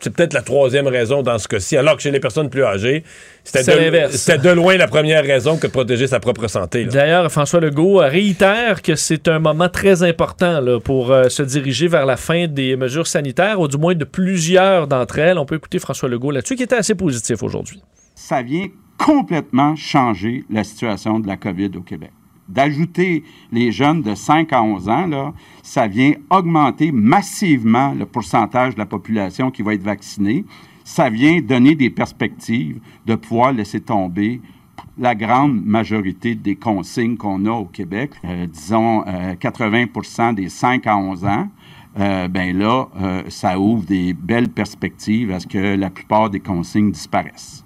C'est 0.00 0.14
peut-être 0.14 0.32
la 0.32 0.42
troisième 0.42 0.86
raison 0.86 1.22
dans 1.22 1.38
ce 1.38 1.48
cas-ci. 1.48 1.76
Alors 1.76 1.96
que 1.96 2.02
chez 2.02 2.10
les 2.10 2.20
personnes 2.20 2.50
plus 2.50 2.64
âgées, 2.64 3.04
c'était 3.44 3.62
C'est 3.62 3.74
de, 3.74 3.80
l'inverse. 3.80 4.16
c'était 4.16 4.38
de 4.38 4.50
loin 4.50 4.76
la 4.76 4.88
première 4.88 5.22
raison 5.22 5.56
que 5.56 5.66
de 5.66 5.72
protéger 5.72 6.06
sa 6.06 6.20
propre 6.20 6.48
santé. 6.48 6.84
D'ailleurs, 6.84 7.30
François 7.30 7.60
Legault 7.60 8.00
euh, 8.00 8.08
réitère 8.08 8.82
que 8.82 8.94
c'est 8.94 9.28
un 9.28 9.38
moment 9.38 9.68
très 9.68 10.02
important 10.02 10.60
là, 10.60 10.80
pour 10.80 11.10
euh, 11.12 11.28
se 11.28 11.42
diriger 11.42 11.88
vers 11.88 12.06
la 12.06 12.16
fin 12.16 12.46
des 12.46 12.76
mesures 12.76 13.06
sanitaires, 13.06 13.60
ou 13.60 13.68
du 13.68 13.76
moins 13.76 13.94
de 13.94 14.04
plusieurs 14.04 14.86
d'entre 14.86 15.18
elles. 15.18 15.38
On 15.38 15.46
peut 15.46 15.56
écouter 15.56 15.78
François 15.78 16.08
Legault 16.08 16.30
là-dessus, 16.30 16.56
qui 16.56 16.62
était 16.62 16.76
assez 16.76 16.94
positif 16.94 17.42
aujourd'hui. 17.42 17.82
ça 18.14 18.42
vient 18.42 18.66
complètement 18.98 19.76
changer 19.76 20.44
la 20.50 20.62
situation 20.62 21.20
de 21.20 21.26
la 21.26 21.36
COVID 21.36 21.70
au 21.76 21.80
Québec. 21.80 22.10
D'ajouter 22.50 23.24
les 23.52 23.72
jeunes 23.72 24.02
de 24.02 24.14
5 24.14 24.52
à 24.52 24.62
11 24.62 24.88
ans, 24.88 25.06
là, 25.06 25.32
ça 25.62 25.86
vient 25.86 26.12
augmenter 26.30 26.92
massivement 26.92 27.94
le 27.94 28.06
pourcentage 28.06 28.74
de 28.74 28.78
la 28.80 28.86
population 28.86 29.50
qui 29.50 29.62
va 29.62 29.74
être 29.74 29.82
vaccinée. 29.82 30.44
Ça 30.84 31.08
vient 31.08 31.40
donner 31.40 31.74
des 31.74 31.90
perspectives 31.90 32.80
de 33.06 33.14
pouvoir 33.14 33.52
laisser 33.52 33.80
tomber 33.80 34.40
la 34.98 35.14
grande 35.14 35.64
majorité 35.64 36.34
des 36.34 36.56
consignes 36.56 37.16
qu'on 37.16 37.46
a 37.46 37.52
au 37.52 37.64
Québec, 37.66 38.12
euh, 38.24 38.46
disons 38.46 39.04
euh, 39.06 39.34
80% 39.34 40.34
des 40.34 40.48
5 40.48 40.86
à 40.86 40.96
11 40.96 41.24
ans, 41.24 41.48
euh, 41.98 42.28
ben 42.28 42.56
là, 42.56 42.86
euh, 43.00 43.22
ça 43.28 43.58
ouvre 43.58 43.84
des 43.84 44.12
belles 44.12 44.48
perspectives 44.48 45.32
à 45.32 45.40
ce 45.40 45.46
que 45.46 45.76
la 45.76 45.90
plupart 45.90 46.30
des 46.30 46.40
consignes 46.40 46.92
disparaissent. 46.92 47.64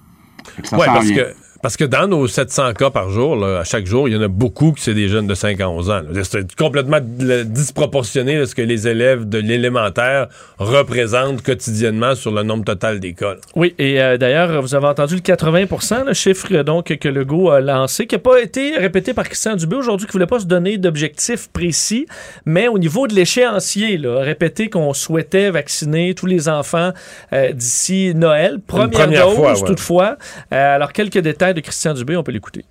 Parce 0.71 1.11
que, 1.11 1.35
parce 1.65 1.79
que 1.79 1.85
dans 1.85 2.07
nos 2.07 2.29
700 2.29 2.75
cas 2.75 2.91
par 2.91 3.09
jour, 3.09 3.37
là, 3.37 3.61
à 3.61 3.65
chaque 3.65 3.87
jour, 3.87 4.07
il 4.07 4.13
y 4.13 4.17
en 4.19 4.21
a 4.21 4.29
beaucoup 4.29 4.73
qui 4.73 4.83
c'est 4.83 4.93
des 4.93 5.09
jeunes 5.09 5.27
de 5.27 5.33
5 5.33 5.59
à 5.63 5.71
11 5.71 5.91
ans. 5.91 6.03
C'est 6.23 6.55
complètement 6.57 6.99
disproportionné 7.01 8.37
là, 8.37 8.45
ce 8.45 8.55
que 8.55 8.61
les 8.61 8.87
élèves 8.87 9.27
de 9.27 9.39
l'élémentaire 9.39 10.27
représentent 10.59 11.41
quotidiennement 11.41 12.17
sur 12.17 12.33
le 12.33 12.43
nombre 12.43 12.67
total 12.67 13.01
d'écoles. 13.01 13.39
Oui, 13.57 13.75
et 13.79 14.03
euh, 14.03 14.19
d'ailleurs, 14.19 14.61
vous 14.61 14.75
avez 14.75 14.89
entendu 14.89 15.15
le 15.15 15.23
80% 15.23 16.05
le 16.05 16.13
chiffre 16.13 16.49
euh, 16.53 16.65
donc 16.65 16.95
que 16.99 17.09
Legault 17.09 17.49
a 17.49 17.63
lancé, 17.63 18.07
qui 18.07 18.15
n'a 18.15 18.19
pas 18.19 18.43
été 18.43 18.77
répété 18.77 19.15
par 19.15 19.25
Christian 19.27 19.57
Dubé 19.57 19.77
aujourd'hui, 19.77 20.07
qui 20.07 20.11
ne 20.11 20.13
voulait 20.13 20.27
pas 20.27 20.41
se 20.41 20.47
donner 20.47 20.77
d'objectifs 20.77 21.49
précis, 21.49 22.05
mais 22.45 22.69
au 22.69 22.79
niveau 22.79 23.07
de 23.07 23.15
l'échéancier, 23.15 23.99
répéter 24.05 24.69
qu'on 24.69 24.93
souhaitait 24.93 25.51
vacciner 25.51 26.13
tous 26.13 26.27
les 26.27 26.51
enfants 26.51 26.93
euh, 27.33 27.53
d'ici 27.53 28.13
Noël, 28.15 28.59
première, 28.61 28.91
première 28.91 29.27
dose 29.29 29.37
fois, 29.37 29.55
ouais. 29.55 29.67
toutefois. 29.67 30.19
Euh, 30.53 30.75
alors, 30.75 30.93
quelques 30.93 31.21
détails 31.21 31.54
de 31.55 31.61
Christian 31.61 31.95
Dubé, 31.95 32.17
on 32.17 32.23
peut 32.23 32.33
l'écouter. 32.33 32.65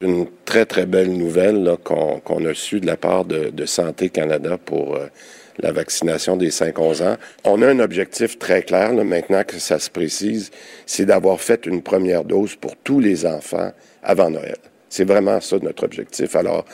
Une 0.00 0.26
très, 0.44 0.66
très 0.66 0.84
belle 0.84 1.12
nouvelle 1.12 1.76
qu'on 1.82 2.44
a 2.44 2.54
su 2.54 2.80
de 2.80 2.86
la 2.86 2.96
part 2.96 3.24
de, 3.24 3.66
Santé 3.66 4.10
Canada 4.10 4.58
pour 4.58 4.96
euh, 4.96 5.06
la 5.58 5.72
vaccination 5.72 6.36
des 6.36 6.50
5-11 6.50 7.02
ans. 7.02 7.16
On 7.44 7.62
a 7.62 7.68
un 7.68 7.78
objectif 7.78 8.38
très 8.38 8.62
clair, 8.62 8.92
maintenant 8.92 9.42
que 9.44 9.58
ça 9.58 9.78
se 9.78 9.88
précise, 9.88 10.50
c'est 10.84 11.06
d'avoir 11.06 11.40
fait 11.40 11.64
une 11.66 11.82
première 11.82 12.24
dose 12.24 12.56
pour 12.56 12.76
tous 12.76 13.00
les 13.00 13.24
enfants 13.24 13.72
avant 14.02 14.30
Noël. 14.30 14.58
C'est 14.88 15.04
vraiment 15.04 15.40
ça 15.40 15.56
notre 15.60 15.84
objectif. 15.84 16.36
Alors, 16.36 16.64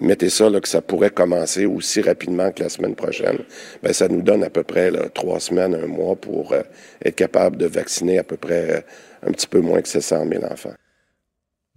mettez 0.00 0.28
ça 0.28 0.50
là, 0.50 0.60
que 0.60 0.68
ça 0.68 0.82
pourrait 0.82 1.10
commencer 1.10 1.66
aussi 1.66 2.00
rapidement 2.00 2.50
que 2.50 2.62
la 2.62 2.68
semaine 2.68 2.94
prochaine. 2.94 3.38
Ben, 3.82 3.92
ça 3.92 4.08
nous 4.08 4.22
donne 4.22 4.42
à 4.42 4.50
peu 4.50 4.62
près 4.62 4.90
trois 5.14 5.40
semaines, 5.40 5.74
un 5.74 5.86
mois 5.86 6.16
pour 6.16 6.52
euh, 6.52 6.62
être 7.04 7.16
capable 7.16 7.56
de 7.56 7.66
vacciner 7.66 8.18
à 8.18 8.24
peu 8.24 8.36
près 8.36 8.70
euh, 8.70 8.80
un 9.26 9.32
petit 9.32 9.46
peu 9.46 9.60
moins 9.60 9.80
que 9.80 9.88
700 9.88 10.26
000 10.30 10.44
enfants. 10.44 10.74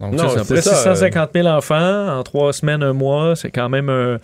Donc, 0.00 0.14
Non, 0.14 0.28
près 0.44 0.60
ça, 0.60 0.74
650 0.74 1.30
000 1.34 1.46
enfants 1.46 2.18
en 2.18 2.22
trois 2.24 2.52
semaines, 2.52 2.82
un 2.82 2.92
mois. 2.92 3.36
C'est 3.36 3.50
quand 3.50 3.68
même 3.68 3.88
un. 3.88 4.18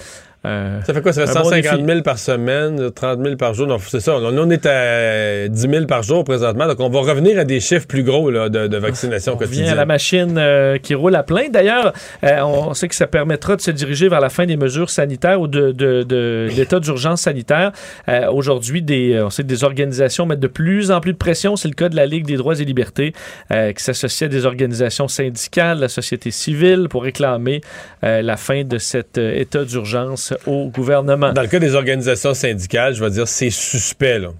Euh, 0.46 0.80
Ça 0.86 0.94
fait 0.94 1.02
quoi? 1.02 1.12
Ça 1.12 1.26
fait 1.26 1.30
un 1.36 1.42
bon 1.42 1.48
150 1.50 1.72
défi. 1.80 1.86
000 1.92 2.02
par 2.02 2.18
semaine, 2.18 2.90
30 2.90 3.22
000 3.22 3.36
par 3.36 3.52
jour. 3.54 3.66
Donc, 3.66 3.82
c'est 3.86 4.00
ça. 4.00 4.12
Là, 4.18 4.30
on 4.32 4.50
est 4.50 4.64
à 4.66 5.48
10 5.48 5.60
000 5.60 5.86
par 5.86 6.02
jour 6.02 6.24
présentement. 6.24 6.66
Donc, 6.66 6.80
on 6.80 6.88
va 6.88 7.00
revenir 7.00 7.38
à 7.38 7.44
des 7.44 7.60
chiffres 7.60 7.86
plus 7.86 8.02
gros 8.02 8.30
là, 8.30 8.48
de, 8.48 8.66
de 8.66 8.76
vaccination 8.78 9.32
On 9.32 9.36
revient 9.36 9.48
quotidienne. 9.50 9.72
à 9.72 9.74
la 9.74 9.86
machine 9.86 10.36
euh, 10.38 10.78
qui 10.78 10.94
roule 10.94 11.14
à 11.14 11.22
plein. 11.22 11.48
D'ailleurs, 11.50 11.92
euh, 12.24 12.40
on 12.42 12.72
sait 12.74 12.88
que 12.88 12.94
ça 12.94 13.06
permettra 13.06 13.56
de 13.56 13.60
se 13.60 13.70
diriger 13.70 14.08
vers 14.08 14.20
la 14.20 14.30
fin 14.30 14.46
des 14.46 14.56
mesures 14.56 14.90
sanitaires 14.90 15.40
ou 15.40 15.46
de, 15.46 15.72
de- 15.72 16.02
de 16.04 16.48
l'état 16.56 16.80
d'urgence 16.80 17.22
sanitaire. 17.22 17.72
Euh, 18.08 18.30
Aujourd'hui, 18.30 18.82
euh, 18.90 19.26
on 19.26 19.30
sait 19.30 19.42
que 19.42 19.48
des 19.48 19.64
organisations 19.64 20.24
mettent 20.26 20.40
de 20.40 20.46
plus 20.46 20.90
en 20.90 21.00
plus 21.00 21.12
de 21.12 21.18
pression. 21.18 21.56
C'est 21.56 21.68
le 21.68 21.74
cas 21.74 21.88
de 21.88 21.96
la 21.96 22.06
Ligue 22.06 22.24
des 22.26 22.36
droits 22.36 22.58
et 22.58 22.64
libertés 22.64 23.12
euh, 23.52 23.72
qui 23.72 23.82
s'associe 23.84 24.28
à 24.28 24.32
des 24.32 24.46
organisations 24.46 25.08
syndicales, 25.08 25.78
la 25.80 25.88
société 25.88 26.30
civile, 26.30 26.86
pour 26.88 27.02
réclamer 27.02 27.60
la 28.02 28.36
fin 28.36 28.64
de 28.64 28.78
cet 28.78 29.18
état 29.18 29.64
d'urgence 29.64 30.29
au 30.46 30.68
gouvernement. 30.68 31.32
Dans 31.32 31.42
le 31.42 31.48
cas 31.48 31.58
des 31.58 31.74
organisations 31.74 32.34
syndicales, 32.34 32.94
je 32.94 33.02
vais 33.02 33.10
dire, 33.10 33.28
c'est 33.28 33.50
suspect, 33.50 34.18
là. 34.18 34.30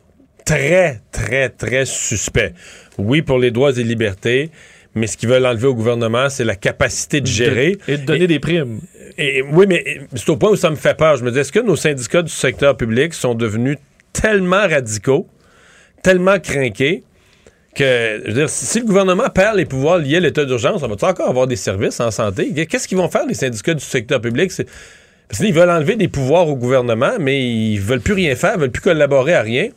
Très, 0.45 1.01
très, 1.13 1.49
très 1.49 1.85
suspect. 1.85 2.55
Oui, 2.99 3.23
pour 3.23 3.39
les 3.39 3.51
droits 3.51 3.73
et 3.73 3.85
libertés, 3.85 4.51
mais 4.95 5.07
ce 5.07 5.17
qu'ils 5.17 5.29
veulent 5.29 5.47
enlever 5.47 5.69
au 5.69 5.75
gouvernement, 5.75 6.29
c'est 6.29 6.45
la 6.45 6.57
capacité 6.57 7.21
de 7.21 7.27
gérer. 7.27 7.79
et 7.87 7.99
de 7.99 8.05
donner 8.05 8.27
des 8.27 8.41
primes. 8.41 8.81
Et, 9.17 9.43
oui, 9.43 9.67
mais 9.69 9.85
c'est 10.15 10.29
au 10.31 10.37
point 10.37 10.51
où 10.51 10.57
ça 10.57 10.71
me 10.71 10.77
fait 10.77 10.97
peur. 10.97 11.17
Je 11.17 11.25
me 11.25 11.31
dis, 11.31 11.39
est-ce 11.39 11.53
que 11.53 11.61
nos 11.61 11.77
syndicats 11.77 12.23
du 12.23 12.33
secteur 12.33 12.77
public 12.77 13.15
sont 13.15 13.35
devenus 13.35 13.77
tellement 14.13 14.67
radicaux, 14.67 15.29
tellement 16.03 16.41
crinqués, 16.41 17.05
que, 17.75 18.21
je 18.25 18.29
veux 18.29 18.35
dire, 18.35 18.51
si 18.51 18.67
si 18.67 18.81
le 18.81 18.87
gouvernement 18.87 19.29
perd 19.29 19.57
les 19.57 19.65
pouvoirs 19.65 19.99
liés 19.99 20.17
à 20.17 20.21
l'état 20.21 20.45
d'urgence, 20.45 20.83
on 20.83 20.89
va 20.89 21.09
encore 21.09 21.29
avoir 21.29 21.47
des 21.47 21.55
services 21.55 22.01
en 22.01 22.11
santé? 22.11 22.67
Qu'est-ce 22.67 22.89
qu'ils 22.89 22.99
vont 22.99 23.09
faire, 23.09 23.27
les 23.27 23.35
syndicats 23.35 23.75
du 23.75 23.85
secteur 23.85 24.21
public? 24.21 24.51
Parce 25.31 25.43
veulent 25.43 25.71
enlever 25.71 25.95
des 25.95 26.09
pouvoirs 26.09 26.49
au 26.49 26.57
gouvernement, 26.57 27.13
mais 27.21 27.41
ils 27.41 27.79
veulent 27.79 28.01
plus 28.01 28.15
rien 28.15 28.35
faire, 28.35 28.55
ils 28.57 28.61
veulent 28.61 28.73
plus 28.73 28.83
collaborer 28.83 29.35
à 29.35 29.43
rien. 29.43 29.69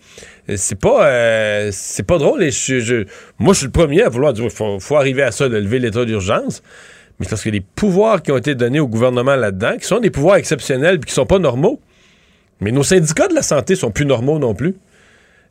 Euh, 0.49 0.55
C'est 0.57 0.79
pas, 0.79 1.07
euh, 1.07 1.69
c'est 1.71 2.01
pas 2.01 2.17
drôle. 2.17 2.41
Et 2.41 2.49
moi, 3.37 3.53
je 3.53 3.59
suis 3.59 3.65
le 3.67 3.71
premier 3.71 4.01
à 4.01 4.09
vouloir 4.09 4.33
dire, 4.33 4.49
faut, 4.51 4.79
faut 4.79 4.95
arriver 4.95 5.21
à 5.21 5.31
ça, 5.31 5.49
de 5.49 5.57
lever 5.57 5.77
l'état 5.77 6.05
d'urgence. 6.05 6.63
Mais 7.19 7.25
c'est 7.25 7.29
parce 7.29 7.43
que 7.43 7.51
les 7.51 7.61
pouvoirs 7.61 8.23
qui 8.23 8.31
ont 8.31 8.37
été 8.37 8.55
donnés 8.55 8.79
au 8.79 8.87
gouvernement 8.87 9.35
là-dedans, 9.35 9.77
qui 9.77 9.85
sont 9.85 9.99
des 9.99 10.09
pouvoirs 10.09 10.37
exceptionnels 10.37 10.99
puis 10.99 11.09
qui 11.09 11.13
sont 11.13 11.27
pas 11.27 11.37
normaux. 11.37 11.79
Mais 12.59 12.71
nos 12.71 12.83
syndicats 12.83 13.27
de 13.27 13.35
la 13.35 13.43
santé 13.43 13.75
sont 13.75 13.91
plus 13.91 14.07
normaux 14.07 14.39
non 14.39 14.55
plus. 14.55 14.75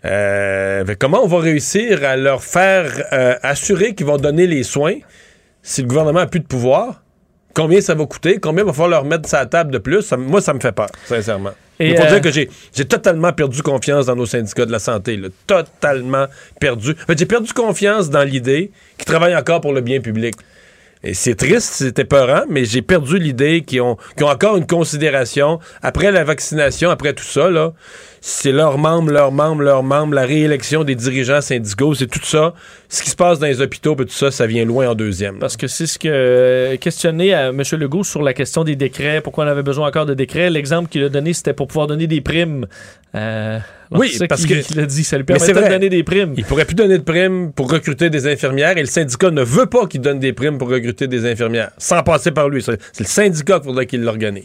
Euh, 0.04 0.84
comment 0.98 1.22
on 1.22 1.28
va 1.28 1.38
réussir 1.38 2.02
à 2.04 2.16
leur 2.16 2.42
faire 2.42 2.90
euh, 3.12 3.36
assurer 3.42 3.94
qu'ils 3.94 4.06
vont 4.06 4.16
donner 4.16 4.48
les 4.48 4.64
soins 4.64 4.96
si 5.62 5.82
le 5.82 5.86
gouvernement 5.86 6.20
a 6.20 6.26
plus 6.26 6.40
de 6.40 6.46
pouvoir? 6.46 7.01
Combien 7.54 7.80
ça 7.80 7.94
va 7.94 8.06
coûter? 8.06 8.38
Combien 8.38 8.64
va 8.64 8.72
falloir 8.72 8.88
leur 8.90 9.04
mettre 9.04 9.28
la 9.32 9.46
table 9.46 9.72
de 9.72 9.78
plus? 9.78 10.02
Ça- 10.02 10.16
moi, 10.16 10.40
ça 10.40 10.54
me 10.54 10.60
fait 10.60 10.72
peur, 10.72 10.88
sincèrement. 11.06 11.50
Et, 11.78 11.90
Il 11.90 11.96
faut 11.96 12.02
euh, 12.04 12.08
dire 12.08 12.20
que 12.20 12.30
j'ai 12.30 12.48
j'ai 12.74 12.84
totalement 12.84 13.32
perdu 13.32 13.62
confiance 13.62 14.06
dans 14.06 14.14
nos 14.16 14.26
syndicats 14.26 14.66
de 14.66 14.72
la 14.72 14.78
santé. 14.78 15.16
là. 15.16 15.28
Totalement 15.46 16.26
perdu. 16.60 16.92
En 17.02 17.06
fait, 17.06 17.18
j'ai 17.18 17.26
perdu 17.26 17.52
confiance 17.52 18.08
dans 18.10 18.22
l'idée 18.22 18.70
qu'ils 18.96 19.04
travaillent 19.06 19.36
encore 19.36 19.60
pour 19.60 19.72
le 19.72 19.80
bien 19.80 20.00
public. 20.00 20.34
Et 21.04 21.14
c'est 21.14 21.34
triste, 21.34 21.72
c'est 21.74 21.98
épeurant, 21.98 22.42
mais 22.48 22.64
j'ai 22.64 22.80
perdu 22.80 23.18
l'idée 23.18 23.62
qu'ils 23.62 23.80
ont, 23.80 23.96
qu'ils 24.16 24.24
ont 24.24 24.30
encore 24.30 24.56
une 24.56 24.66
considération. 24.66 25.58
Après 25.82 26.12
la 26.12 26.22
vaccination, 26.22 26.90
après 26.90 27.12
tout 27.12 27.24
ça, 27.24 27.50
là, 27.50 27.72
c'est 28.20 28.52
leurs 28.52 28.78
membres, 28.78 29.10
leurs 29.10 29.32
membres, 29.32 29.62
leurs 29.62 29.82
membres, 29.82 30.14
la 30.14 30.24
réélection 30.24 30.84
des 30.84 30.94
dirigeants 30.94 31.40
syndicaux, 31.40 31.94
c'est 31.94 32.06
tout 32.06 32.24
ça. 32.24 32.54
Ce 32.88 33.02
qui 33.02 33.10
se 33.10 33.16
passe 33.16 33.40
dans 33.40 33.48
les 33.48 33.60
hôpitaux, 33.60 33.96
tout 33.96 34.08
ça, 34.10 34.30
ça 34.30 34.46
vient 34.46 34.64
loin 34.64 34.90
en 34.90 34.94
deuxième. 34.94 35.40
Parce 35.40 35.56
que 35.56 35.66
c'est 35.66 35.86
ce 35.86 35.98
que 35.98 36.08
euh, 36.08 36.76
questionné 36.76 37.34
à 37.34 37.48
M. 37.48 37.62
Legault 37.72 38.04
sur 38.04 38.22
la 38.22 38.32
question 38.32 38.62
des 38.62 38.76
décrets, 38.76 39.20
pourquoi 39.22 39.44
on 39.44 39.48
avait 39.48 39.64
besoin 39.64 39.88
encore 39.88 40.06
de 40.06 40.14
décrets. 40.14 40.50
L'exemple 40.50 40.88
qu'il 40.88 41.02
a 41.02 41.08
donné, 41.08 41.32
c'était 41.32 41.52
pour 41.52 41.66
pouvoir 41.66 41.88
donner 41.88 42.06
des 42.06 42.20
primes. 42.20 42.68
Euh, 43.16 43.58
Oui, 43.98 44.10
ça 44.12 44.26
parce 44.26 44.46
qu'il- 44.46 44.80
a 44.80 44.86
dit, 44.86 45.04
ça 45.04 45.16
lui 45.16 45.24
permettait 45.24 45.52
de 45.52 45.68
donner 45.68 45.88
des 45.88 46.02
primes. 46.02 46.34
Il 46.36 46.44
pourrait 46.44 46.64
plus 46.64 46.74
donner 46.74 46.98
de 46.98 47.02
primes 47.02 47.52
pour 47.52 47.70
recruter 47.70 48.10
des 48.10 48.26
infirmières 48.26 48.76
et 48.76 48.80
le 48.80 48.86
syndicat 48.86 49.30
ne 49.30 49.42
veut 49.42 49.66
pas 49.66 49.86
qu'il 49.86 50.00
donne 50.00 50.18
des 50.18 50.32
primes 50.32 50.58
pour 50.58 50.68
recruter 50.70 51.06
des 51.06 51.30
infirmières, 51.30 51.70
sans 51.78 52.02
passer 52.02 52.30
par 52.30 52.48
lui. 52.48 52.62
C'est 52.62 52.78
le 53.00 53.04
syndicat 53.04 53.58
qu'il 53.58 53.68
faudrait 53.68 53.86
qu'il 53.86 54.02
l'organise. 54.02 54.44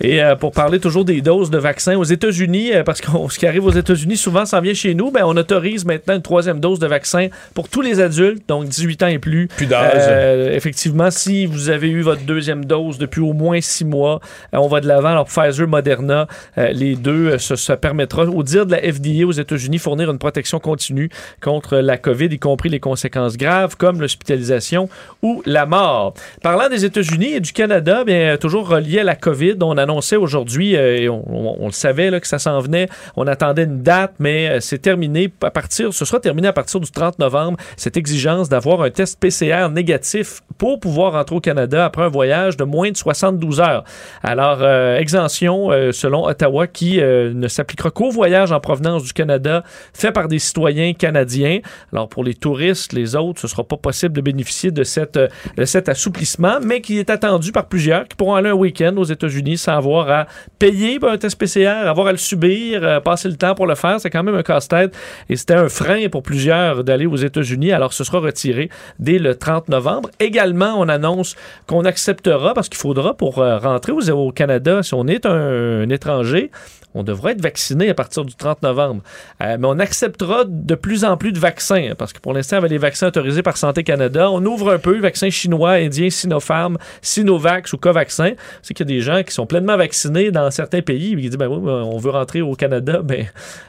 Et 0.00 0.22
euh, 0.22 0.36
pour 0.36 0.52
parler 0.52 0.78
toujours 0.78 1.04
des 1.04 1.20
doses 1.20 1.50
de 1.50 1.58
vaccins 1.58 1.96
aux 1.96 2.04
États-Unis, 2.04 2.72
euh, 2.72 2.82
parce 2.84 3.00
que 3.00 3.08
ce 3.30 3.38
qui 3.38 3.46
arrive 3.46 3.64
aux 3.64 3.72
États-Unis 3.72 4.16
souvent 4.16 4.46
s'en 4.46 4.60
vient 4.60 4.74
chez 4.74 4.94
nous, 4.94 5.10
ben, 5.10 5.22
on 5.24 5.36
autorise 5.36 5.84
maintenant 5.84 6.14
une 6.14 6.22
troisième 6.22 6.60
dose 6.60 6.78
de 6.78 6.86
vaccin 6.86 7.28
pour 7.54 7.68
tous 7.68 7.80
les 7.80 8.00
adultes, 8.00 8.42
donc 8.48 8.68
18 8.68 9.02
ans 9.02 9.08
et 9.08 9.18
plus. 9.18 9.48
Plus 9.48 9.66
d'âge. 9.66 9.92
Euh, 9.96 10.54
effectivement, 10.54 11.10
si 11.10 11.46
vous 11.46 11.68
avez 11.68 11.88
eu 11.90 12.02
votre 12.02 12.22
deuxième 12.22 12.64
dose 12.64 12.98
depuis 12.98 13.20
au 13.20 13.32
moins 13.32 13.60
six 13.60 13.84
mois, 13.84 14.20
on 14.52 14.68
va 14.68 14.80
de 14.80 14.86
l'avant. 14.86 15.08
Alors 15.08 15.26
Pfizer, 15.26 15.66
Moderna, 15.66 16.28
les 16.56 16.94
deux, 16.94 17.36
ça, 17.38 17.56
ça 17.56 17.76
permettra, 17.76 18.24
au 18.24 18.42
dire 18.42 18.66
de 18.66 18.72
la 18.72 18.84
FDA 18.92 19.26
aux 19.26 19.32
États-Unis, 19.32 19.78
fournir 19.78 20.10
une 20.10 20.18
protection 20.18 20.58
continue 20.58 21.10
contre 21.40 21.76
la 21.76 21.98
COVID, 21.98 22.26
y 22.26 22.38
compris 22.38 22.68
les 22.68 22.80
conséquences 22.80 23.36
graves 23.36 23.76
comme 23.76 24.00
l'hospitalisation 24.00 24.88
ou 25.22 25.42
la 25.46 25.66
mort. 25.66 26.14
Parlant 26.42 26.68
des 26.68 26.84
États-Unis 26.84 27.34
et 27.34 27.40
du 27.40 27.52
Canada, 27.52 28.04
bien, 28.04 28.36
toujours 28.36 28.68
relié 28.68 29.00
à 29.00 29.04
la 29.04 29.16
COVID, 29.16 29.56
on 29.62 29.76
annonçait 29.76 30.16
aujourd'hui, 30.16 30.76
euh, 30.76 30.98
et 30.98 31.08
on, 31.08 31.66
le 31.66 31.72
savait 31.72 32.20
que 32.20 32.26
ça 32.26 32.38
s'en 32.38 32.60
venait, 32.60 32.88
on 33.16 33.26
attendait 33.26 33.64
une 33.64 33.82
date, 33.82 34.14
mais 34.18 34.48
euh, 34.48 34.60
c'est 34.60 34.78
terminé 34.78 35.32
à 35.42 35.50
partir, 35.50 35.92
ce 35.92 36.04
sera 36.04 36.20
terminé 36.20 36.48
à 36.48 36.52
partir 36.52 36.80
du 36.80 36.90
30 36.90 37.18
novembre, 37.18 37.58
cette 37.76 37.96
exigence 37.96 38.48
d'avoir 38.48 38.82
un 38.82 38.90
test 38.90 39.18
PCR 39.20 39.68
négatif 39.70 40.40
pour 40.56 40.80
pouvoir 40.80 41.12
rentrer 41.12 41.36
au 41.36 41.40
Canada 41.40 41.84
après 41.84 42.02
un 42.02 42.08
voyage 42.08 42.56
de 42.56 42.64
moins 42.64 42.90
de 42.90 42.96
72 42.96 43.60
heures. 43.60 43.84
Alors, 44.22 44.58
euh, 44.60 44.98
exemption, 44.98 45.70
selon 45.92 46.26
Ottawa, 46.26 46.66
qui 46.66 46.98
ne 46.98 47.48
s'appliquera 47.48 47.90
qu'aux 47.90 48.10
voyages 48.10 48.52
en 48.52 48.60
du 48.80 49.12
Canada 49.12 49.62
fait 49.92 50.12
par 50.12 50.28
des 50.28 50.38
citoyens 50.38 50.92
canadiens. 50.92 51.60
Alors, 51.92 52.08
pour 52.08 52.24
les 52.24 52.34
touristes, 52.34 52.92
les 52.92 53.16
autres, 53.16 53.40
ce 53.40 53.46
ne 53.46 53.50
sera 53.50 53.64
pas 53.64 53.76
possible 53.76 54.14
de 54.14 54.20
bénéficier 54.20 54.70
de, 54.70 54.84
cette, 54.84 55.16
euh, 55.16 55.28
de 55.56 55.64
cet 55.64 55.88
assouplissement, 55.88 56.58
mais 56.62 56.80
qui 56.80 56.98
est 56.98 57.10
attendu 57.10 57.52
par 57.52 57.66
plusieurs 57.66 58.06
qui 58.06 58.16
pourront 58.16 58.34
aller 58.34 58.50
un 58.50 58.54
week-end 58.54 58.94
aux 58.96 59.04
États-Unis 59.04 59.58
sans 59.58 59.72
avoir 59.72 60.10
à 60.10 60.26
payer 60.58 60.98
un 61.02 61.16
test 61.18 61.38
PCR, 61.38 61.86
avoir 61.86 62.06
à 62.06 62.12
le 62.12 62.18
subir, 62.18 62.82
euh, 62.82 63.00
passer 63.00 63.28
le 63.28 63.36
temps 63.36 63.54
pour 63.54 63.66
le 63.66 63.74
faire. 63.74 64.00
C'est 64.00 64.10
quand 64.10 64.22
même 64.22 64.34
un 64.34 64.42
casse-tête 64.42 64.96
et 65.28 65.36
c'était 65.36 65.54
un 65.54 65.68
frein 65.68 66.08
pour 66.08 66.22
plusieurs 66.22 66.84
d'aller 66.84 67.06
aux 67.06 67.16
États-Unis. 67.16 67.72
Alors, 67.72 67.92
ce 67.92 68.04
sera 68.04 68.20
retiré 68.20 68.70
dès 68.98 69.18
le 69.18 69.34
30 69.34 69.68
novembre. 69.68 70.10
Également, 70.20 70.74
on 70.78 70.88
annonce 70.88 71.36
qu'on 71.66 71.84
acceptera, 71.84 72.54
parce 72.54 72.68
qu'il 72.68 72.78
faudra 72.78 73.14
pour 73.14 73.38
euh, 73.38 73.58
rentrer 73.58 73.92
au, 73.92 74.32
Canada, 74.32 74.82
si 74.82 74.94
on 74.94 75.06
est 75.06 75.26
un 75.26 75.88
étranger, 75.88 76.50
on 76.98 77.02
devra 77.02 77.32
être 77.32 77.40
vacciné 77.40 77.88
à 77.88 77.94
partir 77.94 78.24
du 78.24 78.34
30 78.34 78.62
novembre. 78.62 79.02
Euh, 79.42 79.56
mais 79.58 79.66
on 79.66 79.78
acceptera 79.78 80.44
de 80.46 80.74
plus 80.74 81.04
en 81.04 81.16
plus 81.16 81.32
de 81.32 81.38
vaccins, 81.38 81.90
hein, 81.90 81.94
parce 81.96 82.12
que 82.12 82.20
pour 82.20 82.34
l'instant, 82.34 82.56
avec 82.56 82.70
les 82.70 82.78
vaccins 82.78 83.08
autorisés 83.08 83.42
par 83.42 83.56
Santé 83.56 83.84
Canada, 83.84 84.30
on 84.30 84.44
ouvre 84.44 84.72
un 84.72 84.78
peu 84.78 84.94
le 84.94 85.00
vaccin 85.00 85.30
chinois, 85.30 85.72
indien, 85.72 86.10
Sinopharm, 86.10 86.76
Sinovax 87.02 87.72
ou 87.72 87.78
Covaxin. 87.78 88.32
C'est 88.62 88.74
qu'il 88.74 88.88
y 88.88 88.92
a 88.92 88.94
des 88.96 89.00
gens 89.00 89.22
qui 89.22 89.32
sont 89.32 89.46
pleinement 89.46 89.76
vaccinés 89.76 90.30
dans 90.30 90.50
certains 90.50 90.82
pays, 90.82 91.10
qui 91.16 91.22
disent, 91.28 91.38
ben 91.38 91.48
oui, 91.48 91.60
ben, 91.62 91.72
on 91.72 91.98
veut 91.98 92.10
rentrer 92.10 92.42
au 92.42 92.54
Canada, 92.54 93.00
ben, 93.04 93.26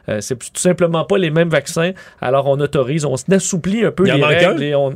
euh, 0.09 0.21
c'est 0.21 0.37
tout 0.37 0.49
simplement 0.55 1.05
pas 1.05 1.17
les 1.17 1.29
mêmes 1.29 1.49
vaccins. 1.49 1.91
Alors 2.21 2.47
on 2.47 2.59
autorise, 2.59 3.05
on 3.05 3.15
assouplit 3.31 3.85
un 3.85 3.91
peu 3.91 4.05
les 4.05 4.11
règles 4.23 4.61
un? 4.63 4.65
et 4.65 4.75
on... 4.75 4.93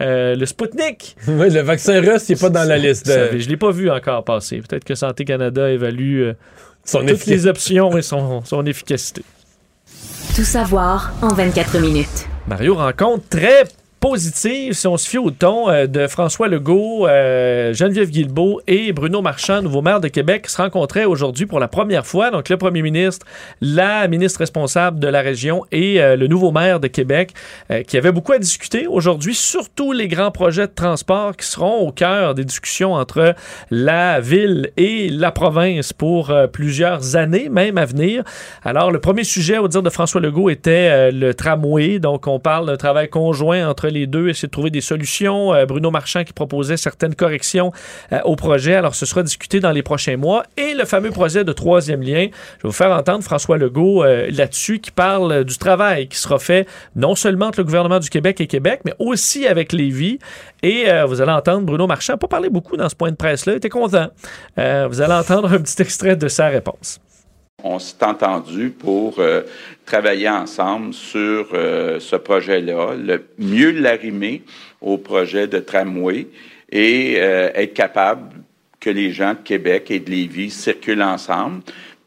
euh, 0.00 0.36
le 0.36 0.46
Sputnik. 0.46 1.16
Oui, 1.28 1.50
le 1.50 1.60
vaccin 1.60 2.00
russe, 2.00 2.28
il 2.28 2.34
n'est 2.34 2.40
pas 2.40 2.50
dans 2.50 2.64
la 2.68 2.78
liste. 2.78 3.06
Ça, 3.06 3.36
Je 3.36 3.48
l'ai 3.48 3.56
pas 3.56 3.70
vu 3.70 3.90
encore 3.90 4.24
passer. 4.24 4.60
Peut-être 4.60 4.84
que 4.84 4.94
Santé 4.94 5.24
Canada 5.24 5.70
évalue 5.70 6.22
euh, 6.22 6.32
Son 6.84 7.04
toutes 7.06 7.26
les 7.26 7.46
options 7.46 7.96
et 7.96 8.02
son, 8.02 8.44
son 8.44 8.66
efficacité. 8.66 9.22
Tout 10.34 10.44
savoir 10.44 11.12
en 11.22 11.28
24 11.28 11.78
minutes. 11.78 12.26
Mario 12.46 12.74
rencontre 12.74 13.28
très 13.28 13.64
positive 14.02 14.72
si 14.72 14.88
on 14.88 14.96
se 14.96 15.08
fie 15.08 15.18
au 15.18 15.30
ton 15.30 15.70
euh, 15.70 15.86
de 15.86 16.08
François 16.08 16.48
Legault, 16.48 17.06
euh, 17.06 17.72
Geneviève 17.72 18.10
Guilbeault 18.10 18.60
et 18.66 18.92
Bruno 18.92 19.22
Marchand, 19.22 19.62
nouveau 19.62 19.80
maire 19.80 20.00
de 20.00 20.08
Québec, 20.08 20.48
se 20.48 20.60
rencontraient 20.60 21.04
aujourd'hui 21.04 21.46
pour 21.46 21.60
la 21.60 21.68
première 21.68 22.04
fois. 22.04 22.32
Donc, 22.32 22.48
le 22.48 22.56
premier 22.56 22.82
ministre, 22.82 23.24
la 23.60 24.08
ministre 24.08 24.40
responsable 24.40 24.98
de 24.98 25.06
la 25.06 25.20
région 25.20 25.64
et 25.70 26.02
euh, 26.02 26.16
le 26.16 26.26
nouveau 26.26 26.50
maire 26.50 26.80
de 26.80 26.88
Québec, 26.88 27.30
qui 27.86 27.96
avaient 27.96 28.10
beaucoup 28.10 28.32
à 28.32 28.38
discuter 28.38 28.88
aujourd'hui, 28.88 29.34
surtout 29.34 29.92
les 29.92 30.08
grands 30.08 30.32
projets 30.32 30.66
de 30.66 30.72
transport 30.74 31.36
qui 31.36 31.46
seront 31.46 31.86
au 31.86 31.92
cœur 31.92 32.34
des 32.34 32.44
discussions 32.44 32.94
entre 32.94 33.34
la 33.70 34.20
ville 34.20 34.70
et 34.76 35.08
la 35.10 35.30
province 35.30 35.92
pour 35.92 36.34
plusieurs 36.52 37.14
années, 37.14 37.48
même 37.48 37.78
à 37.78 37.84
venir. 37.84 38.24
Alors, 38.64 38.90
le 38.90 38.98
premier 38.98 39.22
sujet, 39.22 39.58
au 39.58 39.68
dire 39.68 39.82
de 39.82 39.90
François 39.90 40.20
Legault, 40.20 40.50
était 40.50 41.12
le 41.12 41.34
tramway. 41.34 41.98
Donc, 42.00 42.26
on 42.26 42.40
parle 42.40 42.66
d'un 42.66 42.76
travail 42.76 43.08
conjoint 43.08 43.68
entre 43.68 43.88
les 43.92 44.06
deux, 44.06 44.28
essayer 44.28 44.48
de 44.48 44.50
trouver 44.50 44.70
des 44.70 44.80
solutions. 44.80 45.54
Euh, 45.54 45.66
Bruno 45.66 45.90
Marchand 45.90 46.24
qui 46.24 46.32
proposait 46.32 46.76
certaines 46.76 47.14
corrections 47.14 47.72
euh, 48.12 48.20
au 48.24 48.34
projet. 48.36 48.74
Alors, 48.74 48.94
ce 48.94 49.06
sera 49.06 49.22
discuté 49.22 49.60
dans 49.60 49.70
les 49.70 49.82
prochains 49.82 50.16
mois. 50.16 50.42
Et 50.56 50.74
le 50.74 50.84
fameux 50.84 51.10
projet 51.10 51.44
de 51.44 51.52
troisième 51.52 52.02
lien, 52.02 52.28
je 52.58 52.62
vais 52.62 52.68
vous 52.68 52.72
faire 52.72 52.90
entendre 52.90 53.22
François 53.22 53.58
Legault 53.58 54.02
euh, 54.02 54.28
là-dessus 54.32 54.80
qui 54.80 54.90
parle 54.90 55.44
du 55.44 55.58
travail 55.58 56.08
qui 56.08 56.18
sera 56.18 56.38
fait 56.38 56.66
non 56.96 57.14
seulement 57.14 57.46
entre 57.46 57.60
le 57.60 57.64
gouvernement 57.64 58.00
du 58.00 58.10
Québec 58.10 58.40
et 58.40 58.46
Québec, 58.46 58.80
mais 58.84 58.94
aussi 58.98 59.46
avec 59.46 59.72
Lévis. 59.72 60.18
Et 60.62 60.86
vous 61.08 61.20
allez 61.20 61.32
entendre 61.32 61.66
Bruno 61.66 61.88
Marchand, 61.88 62.16
pas 62.16 62.28
parler 62.28 62.48
beaucoup 62.48 62.76
dans 62.76 62.88
ce 62.88 62.94
point 62.94 63.10
de 63.10 63.16
presse-là, 63.16 63.54
il 63.54 63.56
était 63.56 63.68
content. 63.68 64.08
Vous 64.56 65.00
allez 65.00 65.12
entendre 65.12 65.52
un 65.52 65.58
petit 65.58 65.82
extrait 65.82 66.14
de 66.14 66.28
sa 66.28 66.48
réponse. 66.48 67.00
On 67.64 67.78
s'est 67.78 68.02
entendu 68.04 68.70
pour 68.70 69.18
euh, 69.18 69.42
travailler 69.86 70.28
ensemble 70.28 70.92
sur 70.92 71.48
euh, 71.52 72.00
ce 72.00 72.16
projet-là, 72.16 72.94
le 72.96 73.24
mieux 73.38 73.70
l'arrimer 73.70 74.42
au 74.80 74.98
projet 74.98 75.46
de 75.46 75.58
tramway 75.60 76.26
et 76.70 77.16
euh, 77.18 77.50
être 77.54 77.74
capable 77.74 78.34
que 78.80 78.90
les 78.90 79.12
gens 79.12 79.34
de 79.34 79.38
Québec 79.44 79.92
et 79.92 80.00
de 80.00 80.10
Lévis 80.10 80.50
circulent 80.50 81.02
ensemble. 81.02 81.60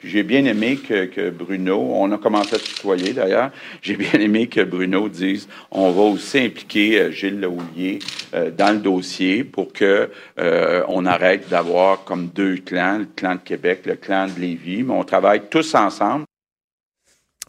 J'ai 0.06 0.24
bien 0.24 0.46
aimé 0.46 0.78
que, 0.78 1.30
Bruno, 1.30 1.94
on 1.94 2.12
a 2.12 2.18
commencé 2.18 2.56
à 2.56 2.60
se 2.60 2.76
tutoyer 2.76 3.14
d'ailleurs, 3.14 3.52
j'ai 3.82 3.96
bien 3.96 4.20
aimé 4.20 4.48
que 4.48 4.62
Bruno 4.62 5.10
dise 5.10 5.48
on 5.72 5.92
va 5.92 6.04
aussi 6.04 6.40
impliquer 6.40 7.00
euh, 7.00 7.12
Gilles 7.12 7.40
Lehouillier 7.40 8.00
euh, 8.34 8.52
dans 8.52 8.72
le 8.72 8.80
dossier 8.80 9.44
pour 9.44 9.74
que 9.74 10.10
euh, 10.40 10.84
on 10.88 11.06
arrête 11.06 11.50
d'avoir 11.50 12.04
comme 12.04 12.28
deux 12.28 12.58
clans, 12.58 13.00
le 13.00 13.08
clan 13.16 13.36
de 13.36 13.42
Québec, 13.42 13.82
le 13.86 13.96
clan 13.96 14.28
de 14.28 14.40
Lévis, 14.40 14.84
mais 14.84 14.94
on 14.94 15.04
travaille 15.04 15.42
tous 15.50 15.76
ensemble. 15.76 16.26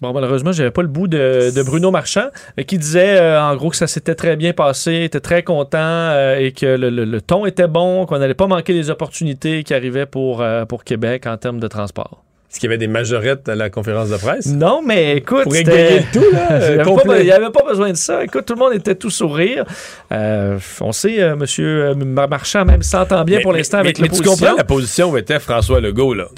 Bon, 0.03 0.13
malheureusement, 0.13 0.53
j'avais 0.53 0.71
pas 0.71 0.83
le 0.83 0.89
bout 0.89 1.09
de, 1.09 1.63
Bruno 1.65 1.91
Marchand, 1.91 2.29
mais 2.59 2.65
qui 2.65 2.77
disait 2.77 3.19
euh, 3.19 3.43
en 3.43 3.57
gros 3.57 3.71
que 3.71 3.77
ça 3.77 3.87
s'était 3.87 4.15
très 4.15 4.37
bien 4.37 4.53
passé, 4.53 5.05
était 5.05 5.21
très 5.21 5.43
content 5.43 5.79
euh, 5.79 6.37
et 6.37 6.53
que 6.53 6.67
le, 6.67 7.21
ton 7.23 7.47
était 7.47 7.67
bon, 7.67 8.05
qu'on 8.05 8.19
n'allait 8.19 8.35
pas 8.35 8.47
manquer 8.47 8.75
les 8.75 8.91
opportunités 8.91 9.65
qui 9.65 9.73
arrivaient 9.73 10.05
pour, 10.05 10.43
euh, 10.43 10.67
pour 10.67 10.85
Québec 10.85 11.27
en 11.27 11.39
termes 11.39 11.61
de 11.61 11.69
transport. 11.69 12.26
Est-ce 12.57 12.61
qu'il 12.63 12.71
y 12.71 12.73
avait 12.73 12.79
des 12.79 12.87
majorettes 12.87 13.51
à 13.51 13.55
la 13.55 13.69
conférence 13.69 14.09
de 14.09 14.17
presse? 14.17 14.47
Non, 14.47 14.81
mais 14.83 15.19
écoute, 15.19 15.43
Pour 15.43 15.55
égayer 15.55 16.01
tout, 16.11 16.25
là, 16.33 16.73
il 17.21 17.25
n'y 17.25 17.31
avait 17.31 17.51
pas 17.51 17.63
besoin 17.69 17.91
de 17.91 17.97
ça. 17.99 18.25
Écoute, 18.25 18.47
tout 18.47 18.55
le 18.55 18.59
monde 18.61 18.73
était 18.73 18.95
tout 18.95 19.11
sourire. 19.11 19.67
Euh, 20.11 20.59
on 20.81 20.91
sait, 20.93 21.21
euh, 21.23 21.37
Monsieur 21.37 21.89
euh, 21.89 21.95
Marchand 21.95 22.65
même 22.65 22.81
s'entend 22.83 23.25
bien 23.25 23.37
Mais- 23.37 23.43
pour 23.43 23.53
l'instant 23.53 23.77
mais- 23.77 23.91
avec 23.91 23.99
mais 23.99 24.09
tu 24.09 24.15
l'opposition. 24.23 24.47
comprends 24.47 24.57
la 24.57 24.65
position 24.65 25.11
où 25.11 25.19
était 25.19 25.39
François 25.39 25.81
Legault, 25.83 26.15
là. 26.15 26.29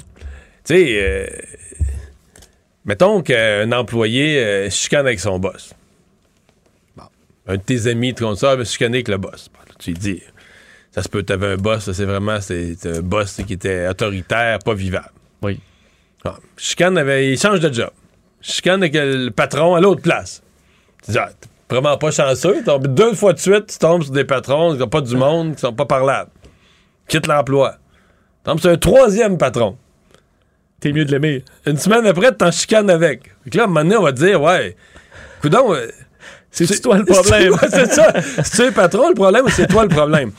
Tu 0.65 0.75
sais, 0.75 0.97
euh, 0.99 1.25
mettons 2.83 3.21
qu'un 3.21 3.71
employé 3.71 4.67
chicane 4.69 5.05
avec 5.07 5.21
son 5.21 5.39
boss. 5.39 5.73
Bon. 6.97 7.03
Un 7.47 7.55
de 7.55 7.61
tes 7.61 7.87
amis 7.87 8.13
te 8.13 8.25
compte 8.25 8.39
ça, 8.39 8.57
mais 8.57 8.65
chicaner 8.65 8.97
avec 8.97 9.07
le 9.07 9.17
boss. 9.19 9.49
Tu 9.79 9.91
lui 9.91 9.97
dis, 9.97 10.21
ça 10.91 11.01
se 11.01 11.07
peut, 11.07 11.23
t'avais 11.23 11.47
un 11.53 11.55
boss, 11.55 11.89
c'est 11.93 12.03
vraiment 12.03 12.41
c'est 12.41 12.75
un 12.85 12.99
boss 12.99 13.39
qui 13.47 13.53
était 13.53 13.87
autoritaire, 13.87 14.59
pas 14.59 14.73
vivable. 14.73 15.11
Oui. 15.41 15.61
Ah, 16.25 16.37
chicane 16.57 16.97
avait, 16.97 17.31
il 17.31 17.39
change 17.39 17.59
de 17.59 17.73
job. 17.73 17.91
Chicane 18.41 18.83
avec 18.83 18.93
le 18.95 19.29
patron 19.29 19.75
à 19.75 19.81
l'autre 19.81 20.01
place. 20.01 20.41
Tu 21.03 21.11
dis, 21.11 21.17
ah, 21.17 21.29
t'es 21.39 21.47
vraiment 21.69 21.97
pas 21.97 22.11
chanceux. 22.11 22.63
Tombes 22.63 22.87
deux 22.87 23.13
fois 23.13 23.33
de 23.33 23.39
suite, 23.39 23.67
tu 23.67 23.77
tombes 23.77 24.03
sur 24.03 24.11
des 24.11 24.25
patrons 24.25 24.73
qui 24.73 24.79
n'ont 24.79 24.87
pas 24.87 25.01
du 25.01 25.15
monde, 25.15 25.55
qui 25.55 25.61
sont 25.61 25.73
pas 25.73 25.85
parlables. 25.85 26.31
Quitte 27.07 27.27
l'emploi. 27.27 27.73
Tu 27.73 28.43
tombes 28.43 28.59
sur 28.59 28.69
un 28.71 28.77
troisième 28.77 29.37
patron. 29.37 29.77
T'es 30.79 30.93
mieux 30.93 31.05
de 31.05 31.11
l'aimer. 31.11 31.43
Une 31.65 31.77
semaine 31.77 32.05
après, 32.05 32.31
tu 32.31 32.37
t'en 32.37 32.51
chicanes 32.51 32.89
avec. 32.89 33.23
Fait 33.43 33.49
que 33.49 33.57
là, 33.57 33.63
à 33.63 33.65
un 33.65 33.67
moment 33.67 33.83
donné, 33.83 33.97
on 33.97 34.03
va 34.03 34.13
te 34.13 34.17
dire, 34.19 34.41
ouais, 34.41 34.77
coudon, 35.41 35.73
euh, 35.73 35.87
C'est 36.51 36.81
toi 36.81 36.97
le 36.97 37.05
problème. 37.05 37.55
C'est 37.69 37.91
ça. 37.91 38.13
Es 38.13 38.67
le 38.67 38.71
patron, 38.71 39.09
le 39.09 39.15
problème, 39.15 39.45
ou 39.45 39.49
c'est 39.49 39.67
toi 39.67 39.83
le 39.83 39.89
problème? 39.89 40.31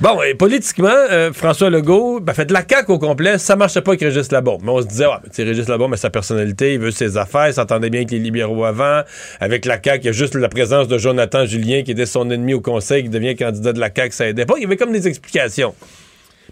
Bon, 0.00 0.22
et 0.22 0.34
politiquement, 0.34 0.88
euh, 0.88 1.32
François 1.32 1.70
Legault, 1.70 2.20
ben, 2.20 2.34
fait 2.34 2.44
de 2.44 2.52
la 2.52 2.62
CAQ 2.68 2.92
au 2.92 2.98
complet, 2.98 3.38
ça 3.38 3.56
marchait 3.56 3.80
pas 3.80 3.92
avec 3.92 4.02
Régis 4.02 4.30
Labaume. 4.30 4.60
Mais 4.62 4.70
on 4.70 4.82
se 4.82 4.86
disait, 4.86 5.06
ouais, 5.06 5.16
tu 5.24 5.30
sais, 5.32 5.42
Régis 5.42 5.68
Labaume, 5.68 5.90
mais 5.90 5.96
sa 5.96 6.10
personnalité, 6.10 6.74
il 6.74 6.80
veut 6.80 6.90
ses 6.90 7.16
affaires, 7.16 7.48
il 7.48 7.54
s'entendait 7.54 7.88
bien 7.88 8.00
avec 8.00 8.10
les 8.10 8.18
libéraux 8.18 8.64
avant. 8.64 9.02
Avec 9.40 9.64
la 9.64 9.82
CAQ, 9.82 10.02
il 10.02 10.06
y 10.06 10.08
a 10.10 10.12
juste 10.12 10.34
la 10.34 10.48
présence 10.48 10.86
de 10.88 10.98
Jonathan 10.98 11.46
Julien, 11.46 11.82
qui 11.82 11.92
était 11.92 12.06
son 12.06 12.30
ennemi 12.30 12.52
au 12.52 12.60
conseil, 12.60 13.04
qui 13.04 13.08
devient 13.08 13.34
candidat 13.36 13.72
de 13.72 13.80
la 13.80 13.90
CAQ, 13.94 14.14
ça 14.14 14.28
aidait 14.28 14.46
pas. 14.46 14.54
Il 14.58 14.62
y 14.62 14.66
avait 14.66 14.76
comme 14.76 14.92
des 14.92 15.08
explications. 15.08 15.74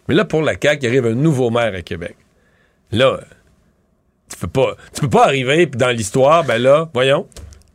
Mais 0.09 0.15
là, 0.15 0.25
pour 0.25 0.43
la 0.43 0.55
CAQ, 0.61 0.79
il 0.83 0.89
arrive 0.89 1.07
un 1.07 1.15
nouveau 1.15 1.51
maire 1.51 1.75
à 1.75 1.83
Québec. 1.83 2.17
Là, 2.93 3.21
tu 4.31 4.39
peux 4.39 4.49
pas, 4.49 4.75
tu 4.95 5.03
peux 5.03 5.11
pas 5.11 5.27
arriver, 5.27 5.67
puis 5.67 5.79
dans 5.79 5.91
l'histoire, 5.91 6.45
ben 6.45 6.59
là, 6.59 6.89
voyons, 6.95 7.27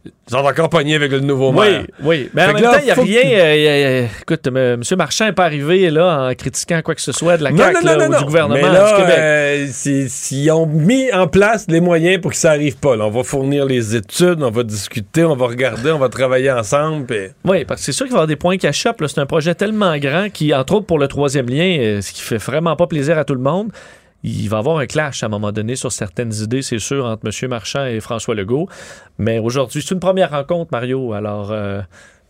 ils 0.06 0.12
sont 0.32 0.38
encore 0.38 0.70
pognés 0.70 0.96
avec 0.96 1.12
le 1.12 1.20
nouveau 1.20 1.52
Oui, 1.52 1.70
maire. 1.70 1.84
oui. 2.04 2.30
Mais 2.34 2.44
Fait 2.46 2.50
en 2.52 2.54
même 2.54 2.64
là, 2.64 2.72
temps, 2.74 2.78
il 2.80 2.86
n'y 2.86 2.92
a 2.92 2.96
que 2.96 3.02
rien. 3.02 3.22
euh, 3.26 4.06
écoute, 4.22 4.48
M. 4.48 4.82
Marchand 4.98 5.26
n'est 5.26 5.34
pas 5.34 5.44
arrivé 5.46 5.90
là 5.90 6.30
en 6.30 6.34
critiquant 6.36 6.82
quoi 6.82 6.96
que 6.96 7.02
ce 7.02 7.12
soit 7.12 7.38
de 7.38 7.44
la 7.44 7.50
CAQ 7.56 7.74
non, 7.74 7.82
non, 7.92 7.98
là, 7.98 8.08
non, 8.08 8.16
ou 8.16 8.20
du 8.20 8.26
gouvernement 8.26 8.56
Mais 8.56 8.62
là, 8.74 8.90
du 8.96 9.02
Québec. 9.02 9.16
euh, 9.20 9.68
s'ils 10.08 10.52
ont 10.52 10.66
mis 10.66 11.12
en 11.12 11.28
place 11.28 11.66
les 11.68 11.82
moyens 11.82 12.22
pour 12.22 12.32
que 12.32 12.38
ça 12.38 12.52
arrive 12.52 12.78
pas. 12.78 12.96
là. 12.96 13.06
on 13.08 13.10
va 13.12 13.24
fournir 13.24 13.66
les 13.66 13.96
études, 13.96 14.42
on 14.42 14.52
va 14.52 14.64
discuter, 14.64 15.24
on 15.26 15.36
va 15.36 15.48
regarder, 15.48 15.92
on 15.92 16.00
va 16.00 16.08
travailler 16.10 16.52
ensemble. 16.52 17.32
Oui, 17.44 17.66
parce 17.66 17.82
que 17.82 17.86
c'est 17.86 17.92
sûr 17.92 18.06
qu'il 18.06 18.14
va 18.14 18.20
y 18.20 18.20
avoir 18.20 18.28
des 18.28 18.36
points 18.38 18.58
qui 18.58 18.68
achoppent. 18.68 19.04
C'est 19.08 19.20
un 19.20 19.26
projet 19.26 19.54
tellement 19.54 19.98
grand 19.98 20.30
qui, 20.32 20.54
entre 20.54 20.76
autres 20.76 20.86
pour 20.86 21.00
le 21.00 21.08
troisième 21.10 21.50
lien, 21.50 21.78
euh, 21.80 22.02
ce 22.02 22.14
qui 22.14 22.22
fait 22.22 22.38
vraiment 22.38 22.76
pas 22.76 22.88
plaisir 22.88 23.18
à 23.18 23.26
tout 23.26 23.36
le 23.36 23.42
monde. 23.42 23.70
Il 24.24 24.50
va 24.50 24.58
y 24.58 24.60
avoir 24.60 24.78
un 24.80 24.86
clash 24.86 25.24
à 25.24 25.28
un 25.28 25.30
moment 25.30 25.52
donné 25.52 25.76
sur 25.76 25.92
certaines 25.92 26.34
idées, 26.34 26.62
c'est 26.62 26.80
sûr, 26.80 27.06
entre 27.06 27.26
M. 27.26 27.50
Marchand 27.50 27.86
et 27.86 28.00
François 28.00 28.36
Legault. 28.36 28.68
Mais 29.18 29.40
aujourd'hui, 29.40 29.82
c'est 29.82 29.94
une 29.94 30.00
première 30.00 30.32
rencontre, 30.32 30.70
Mario. 30.72 31.14
Alors, 31.14 31.52
euh, 31.52 31.82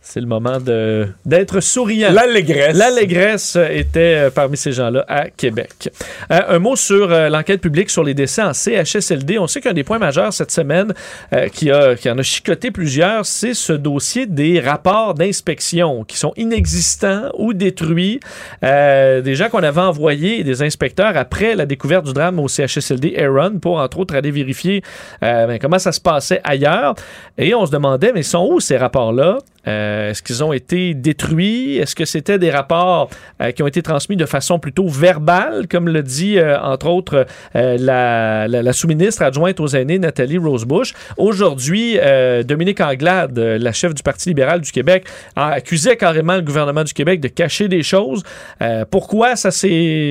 c'est 0.02 0.20
le 0.20 0.26
moment 0.26 0.58
de- 0.58 1.06
d'être 1.26 1.60
souriant. 1.60 2.10
L'allégresse. 2.10 2.76
L'allégresse 2.76 3.56
était 3.70 4.26
euh, 4.26 4.30
parmi 4.30 4.56
ces 4.56 4.72
gens-là 4.72 5.04
à 5.06 5.28
Québec. 5.28 5.90
Euh, 6.32 6.40
un 6.48 6.58
mot 6.58 6.74
sur 6.74 7.12
euh, 7.12 7.28
l'enquête 7.28 7.60
publique 7.60 7.90
sur 7.90 8.02
les 8.02 8.14
décès 8.14 8.42
en 8.42 8.52
CHSLD. 8.54 9.38
On 9.38 9.46
sait 9.46 9.60
qu'un 9.60 9.74
des 9.74 9.84
points 9.84 9.98
majeurs 9.98 10.32
cette 10.32 10.50
semaine 10.50 10.94
euh, 11.34 11.48
qui, 11.48 11.70
a, 11.70 11.94
qui 11.96 12.08
en 12.10 12.16
a 12.18 12.22
chicoté 12.22 12.70
plusieurs, 12.70 13.26
c'est 13.26 13.52
ce 13.54 13.72
dossier 13.74 14.26
des 14.26 14.58
rapports 14.58 15.14
d'inspection 15.14 16.02
qui 16.04 16.16
sont 16.16 16.32
inexistants 16.36 17.30
ou 17.38 17.52
détruits. 17.52 18.20
Des 18.62 19.34
gens 19.34 19.48
qu'on 19.50 19.62
avait 19.62 19.80
envoyés, 19.80 20.42
des 20.44 20.62
inspecteurs, 20.62 21.16
après 21.16 21.54
la 21.54 21.66
découverte 21.66 22.06
du 22.06 22.12
drame 22.12 22.38
au 22.40 22.48
CHSLD 22.48 23.16
Aaron 23.18 23.58
pour, 23.60 23.78
entre 23.78 23.98
autres, 23.98 24.14
aller 24.14 24.30
vérifier 24.30 24.82
ben, 25.20 25.58
comment 25.60 25.78
ça 25.78 25.92
se 25.92 26.00
passait 26.00 26.40
ailleurs. 26.44 26.94
Et 27.38 27.54
on 27.54 27.66
se 27.66 27.70
demandait, 27.70 28.12
mais 28.12 28.22
sont 28.22 28.48
où 28.50 28.60
ces 28.60 28.76
rapports-là? 28.76 29.38
Euh, 29.68 29.89
Est-ce 30.10 30.22
qu'ils 30.22 30.42
ont 30.44 30.52
été 30.52 30.94
détruits? 30.94 31.76
Est-ce 31.78 31.94
que 31.94 32.04
c'était 32.04 32.38
des 32.38 32.50
rapports 32.50 33.10
euh, 33.40 33.50
qui 33.52 33.62
ont 33.62 33.66
été 33.66 33.82
transmis 33.82 34.16
de 34.16 34.26
façon 34.26 34.58
plutôt 34.58 34.88
verbale, 34.88 35.66
comme 35.68 35.88
le 35.88 36.02
dit, 36.02 36.38
euh, 36.38 36.58
entre 36.60 36.88
autres, 36.88 37.26
euh, 37.56 37.76
la, 37.78 38.72
sous-ministre 38.72 39.22
adjointe 39.22 39.60
aux 39.60 39.68
aînés, 39.68 39.98
Nathalie 39.98 40.38
Rosebush? 40.38 40.94
Aujourd'hui, 41.16 41.98
euh, 41.98 42.42
Dominique 42.42 42.80
Anglade, 42.80 43.38
euh, 43.38 43.58
la 43.58 43.72
chef 43.72 43.94
du 43.94 44.02
Parti 44.02 44.28
libéral 44.28 44.60
du 44.60 44.72
Québec, 44.72 45.06
a 45.36 45.52
accusé 45.52 45.96
carrément 45.96 46.36
le 46.36 46.42
gouvernement 46.42 46.84
du 46.84 46.92
Québec 46.92 47.20
de 47.20 47.28
cacher 47.28 47.68
des 47.68 47.82
choses. 47.82 48.22
Euh, 48.62 48.84
pourquoi 48.90 49.36
ça 49.36 49.50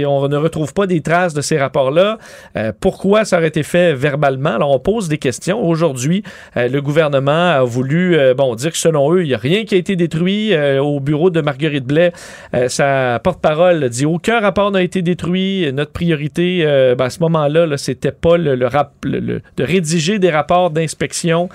on 0.07 0.27
ne 0.27 0.37
retrouve 0.37 0.73
pas 0.73 0.87
des 0.87 1.01
traces 1.01 1.33
de 1.33 1.41
ces 1.41 1.57
rapports-là? 1.57 2.17
Euh, 2.55 2.71
pourquoi 2.79 3.25
ça 3.25 3.37
aurait 3.37 3.47
été 3.47 3.63
fait 3.63 3.93
verbalement? 3.93 4.55
Alors, 4.55 4.71
on 4.71 4.79
pose 4.79 5.07
des 5.07 5.17
questions. 5.17 5.63
Aujourd'hui, 5.65 6.23
euh, 6.57 6.67
le 6.67 6.81
gouvernement 6.81 7.51
a 7.51 7.63
voulu 7.63 8.17
euh, 8.17 8.33
bon, 8.33 8.55
dire 8.55 8.71
que 8.71 8.77
selon 8.77 9.13
eux, 9.13 9.23
il 9.23 9.27
n'y 9.27 9.33
a 9.33 9.37
rien 9.37 9.65
qui 9.69 9.75
a 9.75 9.77
été 9.77 9.95
détruit. 9.95 10.53
Euh, 10.53 10.81
au 10.81 10.99
bureau 10.99 11.29
de 11.29 11.39
Marguerite 11.41 11.85
Blais, 11.85 12.11
euh, 12.53 12.67
sa 12.67 13.19
porte-parole 13.23 13.87
dit 13.89 14.05
aucun 14.05 14.39
rapport 14.41 14.71
n'a 14.71 14.81
été 14.81 15.01
détruit. 15.01 15.71
Notre 15.71 15.91
priorité 15.91 16.61
euh, 16.63 16.95
ben, 16.95 17.05
à 17.05 17.09
ce 17.09 17.19
moment-là, 17.21 17.65
là, 17.65 17.77
c'était 17.77 18.11
pas 18.11 18.37
le, 18.37 18.55
le 18.55 18.67
rap- 18.67 18.93
le- 19.03 19.19
le- 19.19 19.41
de 19.57 19.63
rédiger 19.63 20.19
des 20.19 20.31
rapports 20.31 20.69
d'inspection 20.71 21.47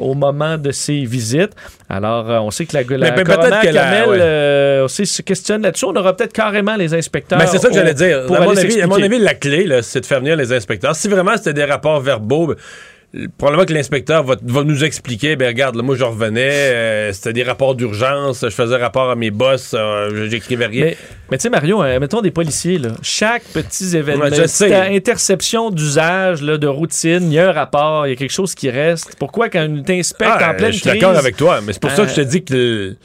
au 0.00 0.14
moment 0.14 0.58
de 0.58 0.72
ces 0.72 1.04
visites. 1.04 1.52
Alors, 1.88 2.26
on 2.44 2.50
sait 2.50 2.66
que 2.66 2.74
la, 2.76 2.82
la 2.82 3.10
Mais- 3.12 3.24
mais 3.24 3.72
la- 3.72 4.08
ouais. 4.08 4.18
euh, 4.20 4.84
aussi 4.84 5.06
se 5.06 5.22
questionne 5.22 5.62
là-dessus. 5.62 5.86
On 5.86 5.94
aura 5.96 6.14
peut-être 6.16 6.32
carrément 6.32 6.76
les 6.76 6.92
inspecteurs. 6.94 7.38
Mais 7.38 7.46
c'est 7.46 7.58
ça 7.58 7.68
que 7.68 7.74
j'allais 7.74 7.94
dire. 7.94 8.24
À 8.32 8.40
mon, 8.40 8.56
avis, 8.56 8.80
à 8.82 8.86
mon 8.86 9.02
avis, 9.02 9.18
la 9.18 9.34
clé, 9.34 9.66
c'est 9.82 10.00
de 10.00 10.06
faire 10.06 10.20
venir 10.20 10.36
les 10.36 10.52
inspecteurs. 10.52 10.94
Si 10.94 11.08
vraiment 11.08 11.36
c'était 11.36 11.54
des 11.54 11.64
rapports 11.64 12.00
verbaux, 12.00 12.54
probablement 13.38 13.64
que 13.64 13.72
l'inspecteur 13.72 14.22
va, 14.22 14.36
va 14.40 14.62
nous 14.62 14.84
expliquer, 14.84 15.34
ben 15.34 15.48
regarde, 15.48 15.74
là, 15.74 15.82
moi 15.82 15.96
je 15.96 16.04
revenais, 16.04 16.50
euh, 16.50 17.12
c'était 17.12 17.32
des 17.32 17.42
rapports 17.42 17.74
d'urgence, 17.74 18.42
je 18.42 18.54
faisais 18.54 18.76
rapport 18.76 19.10
à 19.10 19.16
mes 19.16 19.32
boss, 19.32 19.74
euh, 19.74 20.28
j'écrivais 20.28 20.66
rien. 20.66 20.84
Mais, 20.84 20.96
mais 21.30 21.38
tu 21.38 21.42
sais, 21.42 21.50
Mario, 21.50 21.82
euh, 21.82 21.98
mettons 21.98 22.20
des 22.20 22.30
policiers, 22.30 22.78
là, 22.78 22.90
chaque 23.02 23.42
petit 23.44 23.96
événement, 23.96 24.26
Ouais, 24.26 24.30
petite 24.30 24.62
interception 24.72 25.70
d'usage, 25.70 26.40
de 26.40 26.66
routine, 26.68 27.24
il 27.24 27.32
y 27.32 27.38
a 27.40 27.48
un 27.48 27.52
rapport, 27.52 28.06
il 28.06 28.10
y 28.10 28.12
a 28.12 28.16
quelque 28.16 28.32
chose 28.32 28.54
qui 28.54 28.70
reste. 28.70 29.16
Pourquoi 29.18 29.48
quand 29.48 29.66
tu 29.74 29.82
t'inspectes 29.82 30.30
Ah, 30.32 30.52
en 30.52 30.54
pleine 30.54 30.72
je 30.72 30.78
suis 30.78 30.88
crise... 30.88 31.00
d'accord 31.00 31.16
avec 31.16 31.36
toi, 31.36 31.60
mais 31.66 31.72
c'est 31.72 31.82
pour 31.82 31.90
ça 31.90 32.04
que 32.04 32.10
je 32.10 32.14
te 32.14 32.20
euh, 32.20 32.24
dis 32.24 32.44
que 32.44 32.96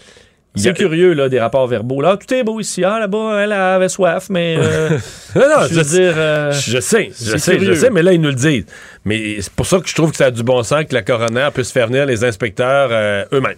C'est 0.55 0.69
a- 0.69 0.73
curieux, 0.73 1.13
là, 1.13 1.29
des 1.29 1.39
rapports 1.39 1.67
verbaux. 1.67 2.01
Là, 2.01 2.15
tout 2.15 2.31
est 2.31 2.43
beau 2.43 2.59
ici. 2.59 2.83
Ah, 2.83 2.99
là-bas, 2.99 3.41
elle 3.43 3.51
avait 3.51 3.89
soif, 3.89 4.27
mais... 4.29 4.55
non, 5.35 5.41
non, 5.41 5.67
je 5.67 5.73
veux 5.73 5.83
dire... 5.83 6.51
je 6.51 6.79
sais, 6.79 7.09
je 7.19 7.37
sais, 7.37 7.59
je 7.59 7.73
sais, 7.73 7.89
mais 7.89 8.03
là, 8.03 8.13
ils 8.13 8.21
nous 8.21 8.29
le 8.29 8.35
disent. 8.35 8.65
Mais 9.05 9.37
c'est 9.39 9.53
pour 9.53 9.65
ça 9.67 9.79
que 9.79 9.87
je 9.87 9.95
trouve 9.95 10.11
que 10.11 10.17
ça 10.17 10.25
a 10.25 10.31
du 10.31 10.43
bon 10.43 10.61
sens 10.63 10.85
que 10.85 10.93
la 10.93 11.03
coroner 11.03 11.49
puisse 11.53 11.71
faire 11.71 11.87
venir 11.87 12.05
les 12.05 12.23
inspecteurs 12.23 12.89
euh, 12.91 13.25
eux-mêmes. 13.31 13.57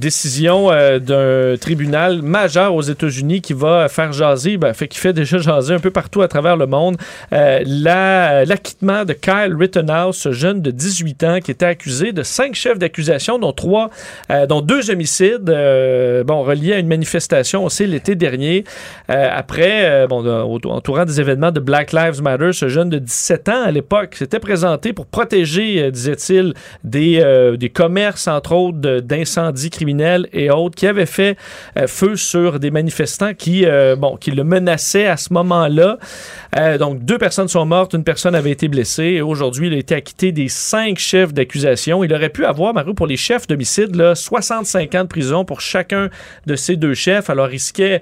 Décision 0.00 0.72
euh, 0.72 0.98
d'un 0.98 1.56
tribunal 1.58 2.22
majeur 2.22 2.74
aux 2.74 2.80
États-Unis 2.82 3.40
qui 3.42 3.52
va 3.52 3.88
faire 3.88 4.12
jaser, 4.12 4.56
ben, 4.56 4.72
fait, 4.72 4.88
qui 4.88 4.98
fait 4.98 5.12
déjà 5.12 5.38
jaser 5.38 5.74
un 5.74 5.78
peu 5.78 5.90
partout 5.90 6.22
à 6.22 6.28
travers 6.28 6.56
le 6.56 6.66
monde, 6.66 6.96
euh, 7.32 7.60
la- 7.66 8.44
l'acquittement 8.46 9.04
de 9.04 9.12
Kyle 9.12 9.54
Rittenhouse, 9.58 10.16
ce 10.16 10.32
jeune 10.32 10.62
de 10.62 10.70
18 10.70 11.24
ans 11.24 11.38
qui 11.44 11.50
était 11.50 11.66
accusé 11.66 12.12
de 12.12 12.22
cinq 12.22 12.54
chefs 12.54 12.78
d'accusation, 12.78 13.38
dont 13.38 13.52
trois, 13.52 13.90
euh, 14.30 14.46
dont 14.46 14.62
deux 14.62 14.90
homicides, 14.90 15.50
euh, 15.50 16.24
bon, 16.24 16.42
reliés 16.42 16.72
à 16.72 16.78
une 16.78 16.88
manifestation 16.88 17.64
aussi 17.66 17.86
l'été 17.86 18.14
dernier. 18.14 18.64
Euh, 19.10 19.28
après, 19.30 19.84
euh, 19.84 20.06
bon, 20.06 20.24
entourant 20.64 21.04
des 21.04 21.20
événements 21.20 21.52
de 21.52 21.60
Black 21.60 21.92
Lives 21.92 22.22
Matter, 22.22 22.52
ce 22.54 22.68
jeune 22.68 22.88
de 22.88 22.98
17 22.98 23.48
ans 23.50 23.62
à 23.66 23.70
l'époque 23.70 24.14
s'était 24.14 24.38
présenté 24.40 24.94
pour 24.94 25.04
protéger, 25.04 25.82
euh, 25.82 25.90
disait-il, 25.90 26.54
des, 26.84 27.20
euh, 27.20 27.58
des 27.58 27.68
commerces, 27.68 28.26
entre 28.28 28.52
autres, 28.52 28.78
d'incendies 29.00 29.68
criminels 29.68 29.89
et 30.32 30.50
autres, 30.50 30.76
qui 30.76 30.86
avaient 30.86 31.06
fait 31.06 31.36
euh, 31.76 31.86
feu 31.86 32.16
sur 32.16 32.58
des 32.60 32.70
manifestants 32.70 33.34
qui, 33.34 33.64
euh, 33.66 33.96
bon, 33.96 34.16
qui 34.16 34.30
le 34.30 34.44
menaçaient 34.44 35.06
à 35.06 35.16
ce 35.16 35.32
moment-là. 35.32 35.98
Euh, 36.58 36.78
donc, 36.78 37.04
deux 37.04 37.18
personnes 37.18 37.48
sont 37.48 37.64
mortes, 37.64 37.94
une 37.94 38.04
personne 38.04 38.34
avait 38.34 38.50
été 38.50 38.68
blessée. 38.68 39.04
Et 39.04 39.22
aujourd'hui, 39.22 39.68
il 39.68 39.74
a 39.74 39.78
été 39.78 39.94
acquitté 39.94 40.32
des 40.32 40.48
cinq 40.48 40.98
chefs 40.98 41.32
d'accusation. 41.32 42.04
Il 42.04 42.12
aurait 42.12 42.28
pu 42.28 42.44
avoir, 42.44 42.74
Mario, 42.74 42.94
pour 42.94 43.06
les 43.06 43.16
chefs 43.16 43.46
d'homicide, 43.46 43.96
là, 43.96 44.14
65 44.14 44.94
ans 44.94 45.02
de 45.02 45.08
prison 45.08 45.44
pour 45.44 45.60
chacun 45.60 46.08
de 46.46 46.56
ces 46.56 46.76
deux 46.76 46.94
chefs. 46.94 47.30
Alors, 47.30 47.46
risquait 47.46 48.00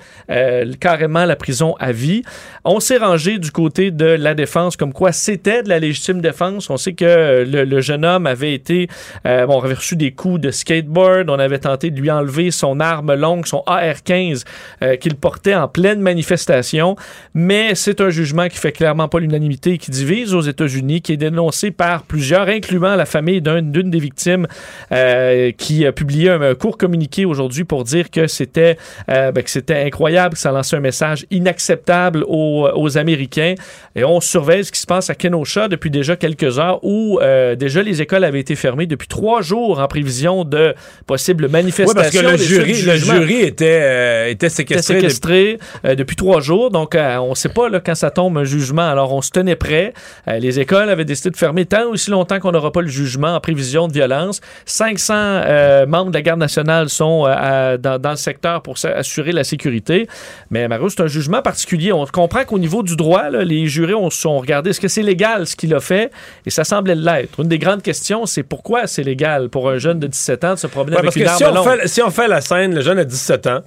carrément 0.80 1.24
la 1.24 1.36
prison 1.36 1.74
à 1.78 1.92
vie. 1.92 2.22
On 2.64 2.80
s'est 2.80 2.98
rangé 2.98 3.38
du 3.38 3.50
côté 3.50 3.90
de 3.90 4.06
la 4.06 4.34
défense, 4.34 4.76
comme 4.76 4.92
quoi 4.92 5.12
c'était 5.12 5.62
de 5.62 5.68
la 5.68 5.78
légitime 5.78 6.20
défense. 6.20 6.70
On 6.70 6.76
sait 6.76 6.92
que 6.92 7.44
le, 7.46 7.80
jeune 7.80 8.04
homme 8.04 8.26
avait 8.26 8.52
été, 8.52 8.88
bon, 9.24 9.60
avait 9.60 9.74
reçu 9.74 9.96
des 9.96 10.12
coups 10.12 10.40
de 10.40 10.50
skateboard. 10.50 11.30
On 11.30 11.38
avait 11.38 11.58
tenté 11.58 11.77
de 11.86 11.98
lui 12.00 12.10
enlever 12.10 12.50
son 12.50 12.80
arme 12.80 13.14
longue, 13.14 13.46
son 13.46 13.62
AR-15, 13.66 14.44
euh, 14.82 14.96
qu'il 14.96 15.14
portait 15.14 15.54
en 15.54 15.68
pleine 15.68 16.00
manifestation. 16.00 16.96
Mais 17.34 17.74
c'est 17.74 18.00
un 18.00 18.10
jugement 18.10 18.48
qui 18.48 18.58
fait 18.58 18.72
clairement 18.72 19.08
pas 19.08 19.18
l'unanimité 19.20 19.72
et 19.74 19.78
qui 19.78 19.90
divise 19.90 20.34
aux 20.34 20.40
États-Unis, 20.40 21.00
qui 21.00 21.12
est 21.12 21.16
dénoncé 21.16 21.70
par 21.70 22.02
plusieurs, 22.02 22.48
incluant 22.48 22.96
la 22.96 23.06
famille 23.06 23.40
d'un- 23.40 23.62
d'une 23.62 23.90
des 23.90 23.98
victimes, 23.98 24.46
euh, 24.92 25.52
qui 25.52 25.86
a 25.86 25.92
publié 25.92 26.30
un, 26.30 26.54
court 26.54 26.76
communiqué 26.78 27.24
aujourd'hui 27.24 27.64
pour 27.64 27.84
dire 27.84 28.10
que 28.10 28.26
c'était 28.26 28.76
euh, 29.10 29.32
ben, 29.32 29.42
c'était 29.46 29.82
incroyable, 29.84 30.34
que 30.34 30.40
ça 30.40 30.50
lançait 30.52 30.76
un 30.76 30.80
message 30.80 31.24
inacceptable 31.30 32.24
aux, 32.26 32.68
aux 32.74 32.98
Américains. 32.98 33.54
Et 33.96 34.04
on 34.04 34.20
surveille 34.20 34.64
ce 34.64 34.72
qui 34.72 34.80
se 34.80 34.86
passe 34.86 35.10
à 35.10 35.14
Kenosha 35.14 35.68
depuis 35.68 35.90
déjà 35.90 36.16
quelques 36.16 36.58
heures, 36.58 36.80
où 36.82 37.18
euh, 37.20 37.54
déjà 37.54 37.82
les 37.82 38.02
écoles 38.02 38.24
avaient 38.24 38.40
été 38.40 38.54
fermées 38.56 38.86
depuis 38.86 39.08
trois 39.08 39.42
jours 39.42 39.80
en 39.80 39.86
prévision 39.88 40.44
de 40.44 40.74
possibles 41.06 41.48
Oui, 41.88 41.94
parce 41.94 42.10
que 42.10 42.18
le 42.18 42.36
jury, 42.36 42.82
le 42.82 42.96
jury 42.96 43.40
était, 43.40 43.80
euh, 43.82 44.26
était 44.26 44.46
était 44.46 44.48
séquestré. 44.48 44.94
séquestré 45.00 45.58
euh, 45.84 45.94
depuis 45.94 46.16
trois 46.16 46.40
jours. 46.40 46.70
Donc, 46.70 46.94
euh, 46.94 47.16
on 47.16 47.30
ne 47.30 47.34
sait 47.34 47.48
pas 47.48 47.68
là, 47.68 47.80
quand 47.84 47.94
ça 47.94 48.10
tombe 48.10 48.36
un 48.38 48.44
jugement. 48.44 48.88
Alors, 48.88 49.12
on 49.12 49.22
se 49.22 49.30
tenait 49.30 49.56
prêt. 49.56 49.92
Les 50.26 50.60
écoles 50.60 50.88
avaient 50.90 51.04
décidé 51.04 51.30
de 51.30 51.36
fermer 51.36 51.64
tant 51.66 51.86
aussi 51.90 52.10
longtemps 52.10 52.38
qu'on 52.40 52.52
n'aura 52.52 52.72
pas 52.72 52.80
le 52.82 52.88
jugement 52.88 53.34
en 53.34 53.40
prévision 53.40 53.88
de 53.88 53.92
violence. 53.92 54.40
500 54.66 55.14
euh, 55.16 55.86
membres 55.86 56.10
de 56.10 56.16
la 56.16 56.22
garde 56.22 56.40
nationale 56.40 56.88
sont 56.88 57.24
à- 57.24 57.76
dans, 57.78 57.98
dans 57.98 58.10
le 58.10 58.16
secteur 58.16 58.62
pour 58.62 58.76
assurer 58.84 59.32
la 59.32 59.44
sécurité. 59.44 60.08
Mais 60.50 60.68
Mario, 60.68 60.88
c'est 60.88 61.00
un 61.02 61.06
jugement 61.06 61.42
particulier. 61.42 61.92
On 61.92 62.04
comprend 62.06 62.44
qu'au 62.44 62.58
niveau 62.58 62.82
du 62.82 62.96
droit, 62.96 63.30
là, 63.30 63.44
les 63.44 63.66
jurés 63.66 63.94
ont, 63.94 64.08
ont 64.24 64.38
regardé 64.38 64.70
est-ce 64.70 64.80
que 64.80 64.88
c'est 64.88 65.02
légal 65.02 65.46
ce 65.46 65.56
qu'il 65.56 65.74
a 65.74 65.80
fait? 65.80 66.10
Et 66.46 66.50
ça 66.50 66.64
semblait 66.64 66.94
l'être. 66.94 67.40
Une 67.40 67.48
des 67.48 67.58
grandes 67.58 67.82
questions, 67.82 68.26
c'est 68.26 68.42
pourquoi 68.42 68.86
c'est 68.86 69.02
légal 69.02 69.48
pour 69.48 69.68
un 69.70 69.78
jeune 69.78 69.98
de 69.98 70.06
17 70.06 70.44
ans 70.44 70.54
de 70.54 70.58
se 70.58 70.66
promener 70.66 70.96
Ouais, 70.96 71.02
avec 71.02 71.16
une 71.16 71.26
arme 71.26 71.36
si 71.38 71.44
on, 71.44 71.48
si 71.86 72.02
on 72.02 72.10
fait 72.10 72.28
la 72.28 72.40
scène, 72.40 72.74
le 72.74 72.80
jeune 72.80 72.98
a 72.98 73.04
17 73.04 73.46
ans, 73.46 73.62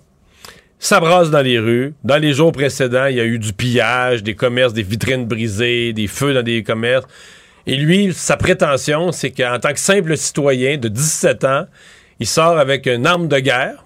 s'abrasse 0.79 1.29
dans 1.29 1.41
les 1.41 1.59
rues. 1.59 1.93
Dans 2.03 2.17
les 2.17 2.33
jours 2.33 2.51
précédents, 2.51 3.05
il 3.05 3.15
y 3.15 3.19
a 3.19 3.25
eu 3.25 3.39
du 3.39 3.53
pillage, 3.53 4.23
des 4.23 4.35
commerces, 4.35 4.73
des 4.73 4.83
vitrines 4.83 5.25
brisées, 5.25 5.93
des 5.93 6.07
feux 6.07 6.33
dans 6.33 6.43
des 6.43 6.63
commerces. 6.63 7.05
Et 7.67 7.75
lui, 7.75 8.13
sa 8.13 8.37
prétention, 8.37 9.11
c'est 9.11 9.31
qu'en 9.31 9.59
tant 9.59 9.71
que 9.73 9.79
simple 9.79 10.17
citoyen 10.17 10.77
de 10.77 10.87
17 10.87 11.43
ans, 11.43 11.65
il 12.19 12.27
sort 12.27 12.57
avec 12.57 12.87
une 12.87 13.05
arme 13.05 13.27
de 13.27 13.39
guerre, 13.39 13.85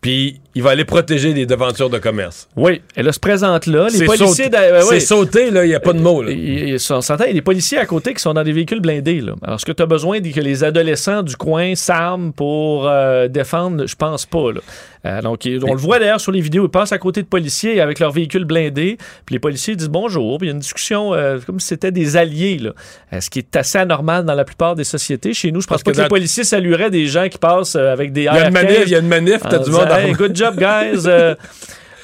puis 0.00 0.40
il 0.54 0.62
va 0.62 0.70
aller 0.70 0.84
protéger 0.84 1.34
des 1.34 1.46
devantures 1.46 1.90
de 1.90 1.98
commerce. 1.98 2.48
Oui, 2.56 2.80
elle 2.96 3.12
se 3.12 3.20
présente 3.20 3.66
là. 3.66 3.84
Les 3.90 3.98
C'est 3.98 4.04
policiers. 4.06 4.50
euh, 4.54 4.80
c'est 4.88 5.00
sauté, 5.00 5.50
là, 5.50 5.64
il 5.64 5.68
n'y 5.68 5.74
a 5.74 5.80
pas 5.80 5.92
de 5.92 6.00
mots. 6.00 6.22
Là. 6.22 6.30
Il- 6.32 6.68
il- 6.70 6.74
on 6.90 7.00
s'entend, 7.00 7.24
il 7.24 7.28
y 7.28 7.30
a 7.30 7.34
des 7.34 7.42
policiers 7.42 7.78
à 7.78 7.86
côté 7.86 8.14
qui 8.14 8.20
sont 8.20 8.34
dans 8.34 8.42
des 8.42 8.52
véhicules 8.52 8.80
blindés. 8.80 9.20
Là. 9.20 9.34
Alors, 9.42 9.56
est-ce 9.56 9.64
que 9.66 9.72
tu 9.72 9.82
as 9.82 9.86
besoin 9.86 10.20
que 10.20 10.40
les 10.40 10.64
adolescents 10.64 11.22
du 11.22 11.36
coin 11.36 11.74
s'arment 11.74 12.32
pour 12.32 12.88
euh, 12.88 13.28
défendre? 13.28 13.86
Je 13.86 13.94
pense 13.94 14.26
pas. 14.26 14.52
Là. 14.52 14.60
Euh, 15.06 15.22
donc, 15.22 15.44
il- 15.44 15.64
on 15.64 15.72
le 15.74 15.78
voit 15.80 15.98
d'ailleurs 16.00 16.20
sur 16.20 16.32
les 16.32 16.40
vidéos, 16.40 16.64
ils 16.66 16.70
passent 16.70 16.92
à 16.92 16.98
côté 16.98 17.22
de 17.22 17.28
policiers 17.28 17.80
avec 17.80 18.00
leurs 18.00 18.10
véhicules 18.10 18.44
blindés, 18.44 18.98
puis 19.26 19.34
les 19.34 19.38
policiers 19.38 19.76
disent 19.76 19.88
bonjour, 19.88 20.38
puis 20.38 20.48
il 20.48 20.50
y 20.50 20.52
a 20.52 20.54
une 20.54 20.60
discussion 20.60 21.12
comme 21.46 21.60
si 21.60 21.68
c'était 21.68 21.92
des 21.92 22.16
alliés, 22.16 22.58
là. 22.58 23.20
Ce 23.20 23.30
qui 23.30 23.38
est 23.38 23.54
assez 23.56 23.78
anormal 23.78 24.24
dans 24.24 24.34
la 24.34 24.44
plupart 24.44 24.74
des 24.74 24.84
sociétés. 24.84 25.32
Chez 25.34 25.52
nous, 25.52 25.60
je 25.60 25.66
pense 25.66 25.76
Parce 25.76 25.82
pas 25.84 25.90
que 25.92 25.96
que, 25.98 26.02
les 26.02 26.08
policiers 26.08 26.44
salueraient 26.44 26.90
des 26.90 27.06
gens 27.06 27.28
qui 27.28 27.38
passent 27.38 27.76
avec 27.76 28.12
des 28.12 28.22
Il 28.22 28.24
y 28.24 28.28
a 28.28 28.48
une 28.48 28.56
AR-15 28.56 28.62
manif, 28.64 28.78
il 28.86 28.92
y 28.92 28.94
a 28.94 28.98
une 28.98 29.08
manif, 29.08 29.38
t'as 29.42 29.58
du 29.58 29.70
monde 29.70 29.84
disant, 29.86 29.94
en- 29.94 29.98
Hey, 29.98 30.12
good 30.12 30.34
job, 30.36 30.47
guys! 30.56 31.06
Euh, 31.06 31.34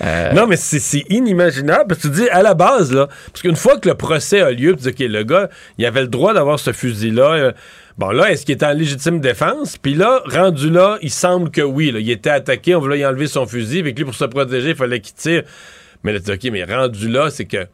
euh, 0.03 0.33
Non, 0.33 0.47
mais 0.47 0.57
c'est 0.57 1.05
inimaginable. 1.09 1.85
Parce 1.89 2.01
que 2.03 2.09
tu 2.09 2.15
dis, 2.15 2.29
à 2.29 2.43
la 2.43 2.55
base, 2.55 2.93
là, 2.93 3.09
parce 3.33 3.43
qu'une 3.43 3.57
fois 3.57 3.79
que 3.79 3.89
le 3.89 3.95
procès 3.95 4.41
a 4.41 4.51
lieu, 4.51 4.75
tu 4.77 4.83
dis, 4.83 4.89
OK, 4.89 4.99
le 5.01 5.23
gars, 5.23 5.49
il 5.79 5.87
avait 5.87 6.03
le 6.03 6.09
droit 6.09 6.35
d'avoir 6.35 6.59
ce 6.59 6.73
fusil-là. 6.73 7.33
euh, 7.35 7.53
bon, 7.97 8.11
là, 8.11 8.31
est-ce 8.31 8.45
qu'il 8.45 8.55
était 8.55 8.67
en 8.67 8.73
légitime 8.73 9.21
défense? 9.21 9.79
Puis 9.79 9.95
là, 9.95 10.21
rendu 10.27 10.69
là, 10.71 10.99
il 11.01 11.11
semble 11.11 11.51
que 11.51 11.63
oui. 11.63 11.93
il 11.97 12.11
était 12.11 12.31
attaqué, 12.31 12.75
on 12.75 12.81
voulait 12.81 12.99
y 12.99 13.07
enlever 13.07 13.29
son 13.29 13.47
fusil. 13.47 13.81
Avec 13.81 13.97
lui, 13.97 14.05
pour 14.05 14.15
se 14.15 14.25
protéger, 14.25 14.71
il 14.71 14.77
fallait 14.77 15.01
qu'il 15.01 15.15
tire. 15.15 15.43
Mais 16.03 16.13
là, 16.13 16.19
tu 16.19 16.25
dis, 16.27 16.33
OK, 16.49 16.53
mais 16.53 16.65
rendu 16.65 17.09
là, 17.09 17.31
c'est 17.31 17.47
que 17.47 17.67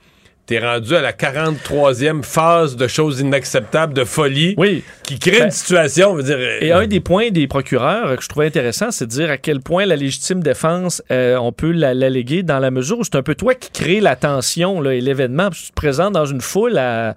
t'es 0.46 0.58
rendu 0.58 0.96
à 0.96 1.00
la 1.00 1.12
43e 1.12 2.22
phase 2.24 2.74
de 2.76 2.88
choses 2.88 3.20
inacceptables, 3.20 3.94
de 3.94 4.04
folie, 4.04 4.54
oui. 4.58 4.82
qui 5.04 5.18
crée 5.18 5.38
Ben, 5.38 5.44
une 5.46 5.50
situation, 5.52 6.10
on 6.10 6.14
veut 6.14 6.22
dire... 6.24 6.38
euh, 6.38 6.58
Et 6.60 6.72
un 6.72 6.86
des 6.86 6.98
points 7.00 7.30
des 7.30 7.46
procureurs 7.46 8.16
que 8.16 8.22
je 8.22 8.28
trouvais 8.28 8.46
intéressant, 8.46 8.90
c'est 8.90 9.06
de 9.06 9.10
dire 9.10 9.30
à 9.30 9.36
quel 9.36 9.60
point 9.60 9.86
la 9.86 9.94
légitime 9.96 10.42
défense, 10.42 11.02
euh, 11.12 11.36
on 11.36 11.52
peut 11.52 11.70
la- 11.70 11.94
l'alléguer 11.94 12.42
dans 12.42 12.58
la 12.58 12.70
mesure 12.72 12.98
où 12.98 13.04
c'est 13.04 13.14
un 13.16 13.22
peu 13.22 13.34
toi 13.36 13.54
qui 13.54 13.70
crée 13.70 14.00
la 14.00 14.16
tension 14.16 14.80
là, 14.80 14.92
et 14.94 15.00
l'événement. 15.00 15.50
Tu 15.50 15.68
te 15.68 15.72
présentes 15.74 16.14
dans 16.14 16.26
une 16.26 16.40
foule, 16.40 16.78
à, 16.78 17.14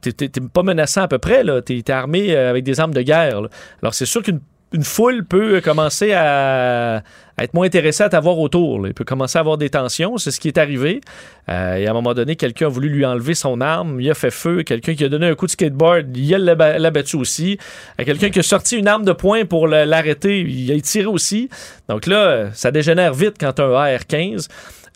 t'es- 0.00 0.12
pas 0.52 0.62
menaçant 0.64 1.02
à 1.02 1.08
peu 1.08 1.18
près, 1.18 1.44
là. 1.44 1.62
T'es 1.62 1.88
armé 1.90 2.34
euh, 2.34 2.50
avec 2.50 2.64
des 2.64 2.80
armes 2.80 2.94
de 2.94 3.02
guerre. 3.02 3.42
là. 3.42 3.48
Alors 3.82 3.94
c'est 3.94 4.06
sûr 4.06 4.22
qu'une 4.22 4.40
une 4.72 4.84
foule 4.84 5.24
peut 5.24 5.60
commencer 5.60 6.12
à, 6.12 7.02
être 7.38 7.54
moins 7.54 7.66
intéressée 7.66 8.02
à 8.02 8.08
t'avoir 8.08 8.38
autour. 8.38 8.86
Il 8.86 8.94
peut 8.94 9.04
commencer 9.04 9.38
à 9.38 9.40
avoir 9.40 9.58
des 9.58 9.70
tensions. 9.70 10.18
C'est 10.18 10.30
ce 10.30 10.40
qui 10.40 10.48
est 10.48 10.58
arrivé. 10.58 11.00
Euh, 11.48 11.76
et 11.76 11.86
à 11.86 11.90
un 11.90 11.94
moment 11.94 12.14
donné, 12.14 12.36
quelqu'un 12.36 12.66
a 12.66 12.68
voulu 12.68 12.88
lui 12.88 13.04
enlever 13.04 13.34
son 13.34 13.60
arme. 13.60 14.00
Il 14.00 14.10
a 14.10 14.14
fait 14.14 14.30
feu. 14.30 14.62
Quelqu'un 14.62 14.94
qui 14.94 15.04
a 15.04 15.08
donné 15.08 15.26
un 15.28 15.34
coup 15.34 15.46
de 15.46 15.50
skateboard, 15.50 16.16
il 16.16 16.30
l'a- 16.30 16.90
battu 16.90 17.16
aussi. 17.16 17.58
Euh, 18.00 18.04
Quelqu'un 18.04 18.30
qui 18.30 18.38
a 18.38 18.42
sorti 18.42 18.76
une 18.76 18.88
arme 18.88 19.04
de 19.04 19.12
poing 19.12 19.44
pour 19.44 19.66
l'arrêter, 19.66 20.40
il 20.40 20.70
a 20.72 20.80
tiré 20.80 21.06
aussi. 21.06 21.48
Donc 21.88 22.06
là, 22.06 22.26
euh, 22.26 22.48
ça 22.52 22.70
dégénère 22.70 23.14
vite 23.14 23.36
quand 23.38 23.58
as 23.58 23.64
un 23.64 23.74
AR-15. 23.74 24.48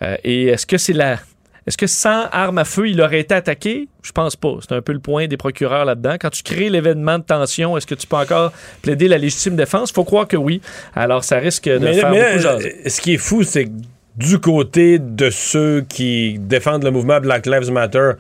Euh, 0.03 0.17
et 0.25 0.47
est-ce 0.49 0.67
que 0.67 0.79
c'est 0.79 0.93
la... 0.93 1.19
Est-ce 1.67 1.77
que 1.77 1.87
sans 1.89 2.27
arme 2.31 2.59
à 2.59 2.65
feu, 2.65 2.89
il 2.89 3.01
aurait 3.01 3.21
été 3.21 3.35
attaqué? 3.35 3.89
Je 4.03 4.13
pense 4.13 4.37
pas. 4.37 4.55
C'est 4.61 4.75
un 4.75 4.83
peu 4.83 4.93
le 4.93 5.01
point 5.01 5.27
des 5.27 5.37
procureurs 5.37 5.85
là-dedans. 5.85 6.15
Quand 6.21 6.31
tu 6.31 6.43
crées 6.45 6.71
l'événement 6.71 7.19
de 7.19 7.25
tension, 7.25 7.77
est-ce 7.77 7.87
que 7.87 7.97
tu 7.97 8.07
peux 8.07 8.17
encore 8.17 8.53
plaider 8.83 9.09
la 9.09 9.19
légitime 9.19 9.57
défense? 9.57 9.91
faut 9.91 10.05
croire 10.05 10.29
que 10.29 10.37
oui. 10.37 10.61
Alors, 10.95 11.25
ça 11.25 11.39
risque 11.39 11.69
de 11.69 11.79
Mais, 11.79 11.95
faire 11.95 12.11
mais 12.11 12.23
beaucoup 12.33 12.39
jaser. 12.43 12.75
euh, 12.85 12.89
ce 12.89 13.01
qui 13.01 13.15
est 13.15 13.19
fou, 13.19 13.43
c'est 13.43 13.65
que 13.65 13.71
du 14.17 14.39
côté 14.39 14.99
de 15.01 15.29
ceux 15.31 15.85
qui 15.89 16.39
défendent 16.39 16.85
le 16.85 16.91
mouvement 16.93 17.21
Black 17.21 17.47
Lives 17.47 17.73
Matter, 17.73 18.13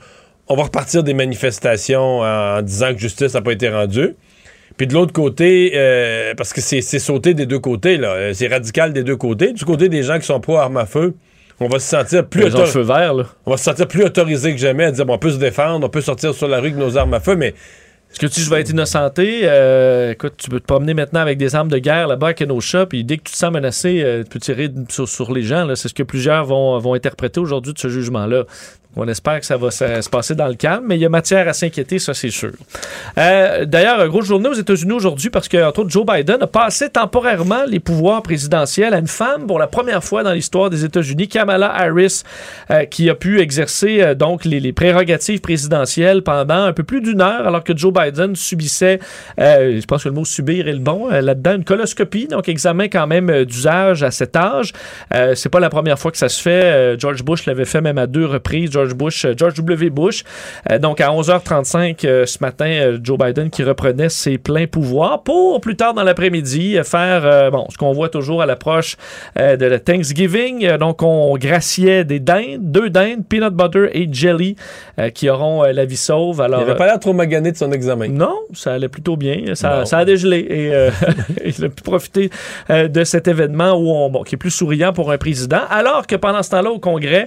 on 0.48 0.56
va 0.56 0.64
repartir 0.64 1.02
des 1.05 1.14
manifestations 1.14 2.20
en 2.20 2.62
disant 2.62 2.93
que 2.94 2.98
justice 2.98 3.35
n'a 3.35 3.43
pas 3.43 3.52
été 3.52 3.68
rendue. 3.68 4.14
Puis 4.77 4.86
de 4.86 4.93
l'autre 4.94 5.12
côté, 5.12 5.73
euh, 5.74 6.35
parce 6.36 6.52
que 6.52 6.60
c'est 6.60 6.82
c'est 6.82 6.98
sauté 6.98 7.32
des 7.32 7.47
deux 7.47 7.60
côtés, 7.60 7.97
là, 7.97 8.10
euh, 8.12 8.32
c'est 8.35 8.48
radical 8.48 8.93
des 8.93 9.05
deux 9.05 9.16
côtés. 9.16 9.52
Du 9.52 9.64
côté 9.64 9.89
des 9.89 10.02
gens 10.02 10.18
qui 10.18 10.27
sont 10.27 10.39
pro 10.40 10.56
armes 10.59 10.77
à 10.77 10.85
feu, 10.85 11.14
on 11.61 11.69
va 11.69 11.78
se 11.78 11.89
sentir 11.89 12.27
plus 12.27 12.43
Ils 12.43 12.47
ont 12.47 12.49
le 12.49 12.55
autor- 12.65 12.69
feu 12.69 12.83
vert, 12.83 13.15
là. 13.15 13.24
on 13.47 13.51
va 13.51 13.57
se 13.57 13.65
sentir 13.65 13.89
plus 13.89 14.05
autorisé 14.05 14.53
que 14.53 14.59
jamais 14.61 14.85
à 14.85 14.91
dire 14.91 15.07
bon, 15.07 15.15
on 15.15 15.19
peut 15.19 15.31
se 15.31 15.39
défendre, 15.39 15.87
on 15.87 15.91
peut 15.91 16.01
sortir 16.01 16.35
sur 16.35 16.49
la 16.49 16.57
rue 16.59 16.69
avec 16.69 16.77
nos 16.77 16.97
armes 16.99 17.15
à 17.15 17.20
feu, 17.20 17.37
mais 17.37 17.55
Est-ce 18.11 18.20
que 18.20 18.27
tu 18.27 18.41
je 18.41 18.49
vais 18.49 18.61
être 18.61 18.70
innocenté? 18.70 19.41
Euh, 19.45 20.12
écoute, 20.12 20.35
tu 20.37 20.49
peux 20.49 20.61
te 20.61 20.65
promener 20.66 20.95
maintenant 20.95 21.20
avec 21.20 21.39
des 21.39 21.55
armes 21.57 21.69
de 21.69 21.78
guerre 21.78 22.07
là-bas 22.07 22.28
à 22.28 22.35
Kenosha, 22.35 22.87
puis 22.87 23.03
dès 23.05 23.16
que 23.19 23.24
tu 23.24 23.33
te 23.33 23.37
sens 23.37 23.51
menacé, 23.53 24.01
euh, 24.03 24.23
tu 24.23 24.28
peux 24.31 24.39
tirer 24.39 24.70
sur, 24.89 25.09
sur 25.09 25.33
les 25.33 25.43
gens. 25.43 25.65
là. 25.65 25.74
C'est 25.77 25.89
ce 25.89 25.95
que 25.95 26.05
plusieurs 26.05 26.45
vont, 26.45 26.78
vont 26.78 26.95
interpréter 26.95 27.41
aujourd'hui 27.41 27.73
de 27.73 27.78
ce 27.78 27.89
jugement-là. 27.89 28.45
On 28.97 29.06
espère 29.09 29.40
que 29.40 29.47
ça 29.47 29.56
va 29.56 29.70
se, 29.70 30.01
se 30.01 30.09
passer 30.09 30.35
dans 30.35 30.48
le 30.48 30.55
calme, 30.55 30.85
mais 30.86 30.97
il 30.97 31.01
y 31.01 31.06
a 31.06 31.09
matière 31.09 31.47
à 31.48 31.52
s'inquiéter, 31.52 31.98
ça 31.98 32.14
c'est 32.14 32.31
sûr. 32.31 32.52
Euh, 33.18 33.64
D'ailleurs, 33.66 34.09
grosse 34.09 34.27
journée 34.27 34.48
aux 34.48 34.55
États-Unis 34.55 34.93
aujourd'hui 34.93 35.28
parce 35.28 35.48
que, 35.48 35.62
entre 35.62 35.81
autres, 35.81 35.90
Joe 35.90 36.06
Biden 36.06 36.39
a 36.40 36.47
passé 36.47 36.89
temporairement 36.89 37.64
les 37.66 37.81
pouvoirs 37.81 38.23
présidentiels 38.23 38.94
à 38.94 38.98
une 38.98 39.06
femme 39.06 39.47
pour 39.47 39.59
la 39.59 39.66
première 39.66 40.02
fois 40.02 40.23
dans 40.23 40.32
l'histoire 40.32 40.70
des 40.70 40.85
États-Unis, 40.85 41.28
Kamala 41.28 41.70
Harris, 41.74 42.23
euh, 42.70 42.85
qui 42.85 43.10
a 43.10 43.14
pu 43.14 43.40
exercer 43.40 44.01
euh, 44.01 44.14
donc 44.14 44.44
les, 44.44 44.73
prérogatives 44.73 45.40
présidentielles 45.40 46.23
pendant 46.23 46.62
un 46.64 46.73
peu 46.73 46.82
plus 46.82 47.01
d'une 47.01 47.20
heure, 47.20 47.47
alors 47.47 47.64
que 47.64 47.77
Joe 47.77 47.93
Biden 47.93 48.35
subissait, 48.35 48.98
euh, 49.40 49.78
je 49.81 49.86
pense 49.86 50.05
que 50.05 50.09
le 50.09 50.14
mot 50.14 50.24
subir 50.24 50.68
est 50.68 50.73
le 50.73 50.78
bon 50.78 51.09
là-dedans, 51.09 51.56
une 51.56 51.64
coloscopie, 51.64 52.28
donc 52.28 52.48
examen 52.48 52.89
quand 52.89 53.06
même 53.06 53.44
d'usage 53.44 54.02
à 54.02 54.10
cet 54.10 54.36
âge. 54.36 54.73
C'est 55.35 55.48
pas 55.48 55.60
la 55.60 55.70
première 55.70 55.98
fois 55.98 56.10
que 56.10 56.18
ça 56.18 56.28
se 56.28 56.40
fait. 56.40 56.98
George 56.98 57.23
Bush 57.23 57.47
l'avait 57.47 57.64
fait 57.64 57.81
même 57.81 57.98
à 57.98 58.06
deux 58.06 58.27
reprises. 58.27 58.70
Bush, 58.95 59.25
euh, 59.25 59.35
George 59.37 59.55
W. 59.55 59.91
Bush. 59.91 60.25
Euh, 60.71 60.79
donc 60.79 61.01
à 61.01 61.11
11h35 61.11 62.05
euh, 62.05 62.27
ce 62.27 62.39
matin, 62.41 62.99
Joe 63.03 63.19
Biden 63.19 63.51
qui 63.51 63.63
reprenait 63.63 64.09
ses 64.09 64.39
pleins 64.39 64.67
pouvoirs 64.67 65.23
pour 65.23 65.61
plus 65.61 65.77
tard 65.77 65.95
dans 65.95 66.05
l'après-midi 66.05 66.79
faire 66.85 67.51
bon 67.51 67.67
ce 67.71 67.77
qu'on 67.77 67.93
voit 67.93 68.09
toujours 68.09 68.43
à 68.43 68.47
l'approche 68.47 68.97
de 69.37 69.65
la 69.65 69.79
Thanksgiving. 69.79 70.77
Donc 70.77 71.03
on 71.03 71.37
graciait 71.37 72.05
des 72.05 72.21
dindes, 72.21 72.61
deux 72.61 72.91
dindes, 72.91 73.27
peanut 73.29 73.53
butter 73.53 73.91
et 73.93 74.09
jelly 74.11 74.57
qui 75.15 75.29
auront 75.29 75.63
la 75.63 75.85
vie 75.85 75.97
sauve. 75.97 76.41
Alors 76.41 76.61
il 76.61 76.63
avait 76.63 76.73
euh, 76.73 76.77
pas 76.77 76.87
l'air 76.87 77.01
trop 77.01 77.13
magané 77.13 77.53
de 77.53 77.57
son 77.57 77.73
examen. 77.73 78.09
non, 78.09 78.35
ça 78.53 78.75
allait 78.75 78.89
plutôt 78.89 79.17
bien. 79.17 79.55
Ça, 79.55 79.85
a 79.91 80.05
dégelé 80.05 80.47
et 80.49 80.75
euh, 80.75 80.91
il 81.45 81.65
a 81.65 81.69
pu 81.69 81.83
profiter 81.83 82.31
euh, 82.71 82.89
de 82.89 83.05
cet 83.05 83.29
événement 83.29 83.73
où 83.73 83.91
on, 83.91 84.11
bon, 84.11 84.23
qui 84.23 84.35
est 84.35 84.39
plus 84.39 84.51
souriant 84.51 84.93
pour 84.93 85.11
un 85.11 85.19
président. 85.19 85.61
Alors 85.71 86.07
que 86.07 86.17
pendant 86.17 86.43
ce 86.43 86.51
temps-là, 86.51 86.71
au 86.71 86.79
Congrès, 86.79 87.27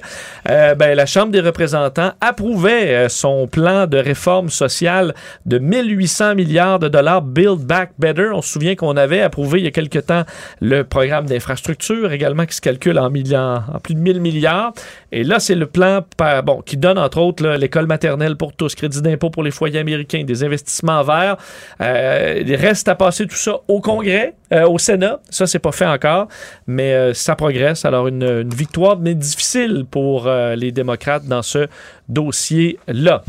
euh, 0.49 0.75
ben, 0.75 0.95
la 0.95 1.05
Chambre 1.05 1.31
des 1.31 1.38
représentants 1.39 2.11
approuvait 2.21 2.93
euh, 2.93 3.09
son 3.09 3.47
plan 3.47 3.87
de 3.87 3.97
réforme 3.97 4.49
sociale 4.49 5.13
de 5.45 5.57
1800 5.57 6.35
milliards 6.35 6.79
de 6.79 6.87
dollars, 6.87 7.21
Build 7.21 7.59
Back 7.59 7.91
Better. 7.99 8.29
On 8.33 8.41
se 8.41 8.53
souvient 8.53 8.75
qu'on 8.75 8.97
avait 8.97 9.21
approuvé 9.21 9.59
il 9.59 9.65
y 9.65 9.67
a 9.67 9.71
quelque 9.71 9.99
temps 9.99 10.23
le 10.61 10.83
programme 10.83 11.25
d'infrastructure 11.25 12.11
également 12.11 12.45
qui 12.45 12.55
se 12.55 12.61
calcule 12.61 12.99
en, 12.99 13.09
milliards, 13.09 13.69
en 13.73 13.79
plus 13.79 13.95
de 13.95 13.99
1000 13.99 14.21
milliards. 14.21 14.73
Et 15.11 15.23
là, 15.23 15.39
c'est 15.39 15.55
le 15.55 15.65
plan 15.65 16.01
bon, 16.43 16.61
qui 16.61 16.77
donne 16.77 16.97
entre 16.97 17.19
autres 17.19 17.47
l'école 17.47 17.87
maternelle 17.87 18.35
pour 18.35 18.53
tous, 18.53 18.75
crédit 18.75 19.01
d'impôt 19.01 19.29
pour 19.29 19.43
les 19.43 19.51
foyers 19.51 19.79
américains, 19.79 20.23
des 20.23 20.43
investissements 20.43 21.03
verts. 21.03 21.37
Euh, 21.81 22.43
il 22.45 22.55
reste 22.55 22.87
à 22.87 22.95
passer 22.95 23.25
tout 23.25 23.35
ça 23.35 23.57
au 23.67 23.81
Congrès, 23.81 24.35
euh, 24.53 24.67
au 24.67 24.77
Sénat. 24.77 25.19
Ça, 25.29 25.47
c'est 25.47 25.59
pas 25.59 25.71
fait 25.71 25.85
encore, 25.85 26.27
mais 26.67 27.13
ça 27.13 27.35
progresse. 27.35 27.85
Alors, 27.85 28.07
une, 28.07 28.23
une 28.23 28.53
victoire, 28.53 28.97
mais 28.99 29.15
difficile 29.15 29.85
pour 29.89 30.29
les 30.29 30.71
démocrates 30.71 31.27
dans 31.29 31.41
ce 31.41 31.67
dossier-là. 32.09 33.23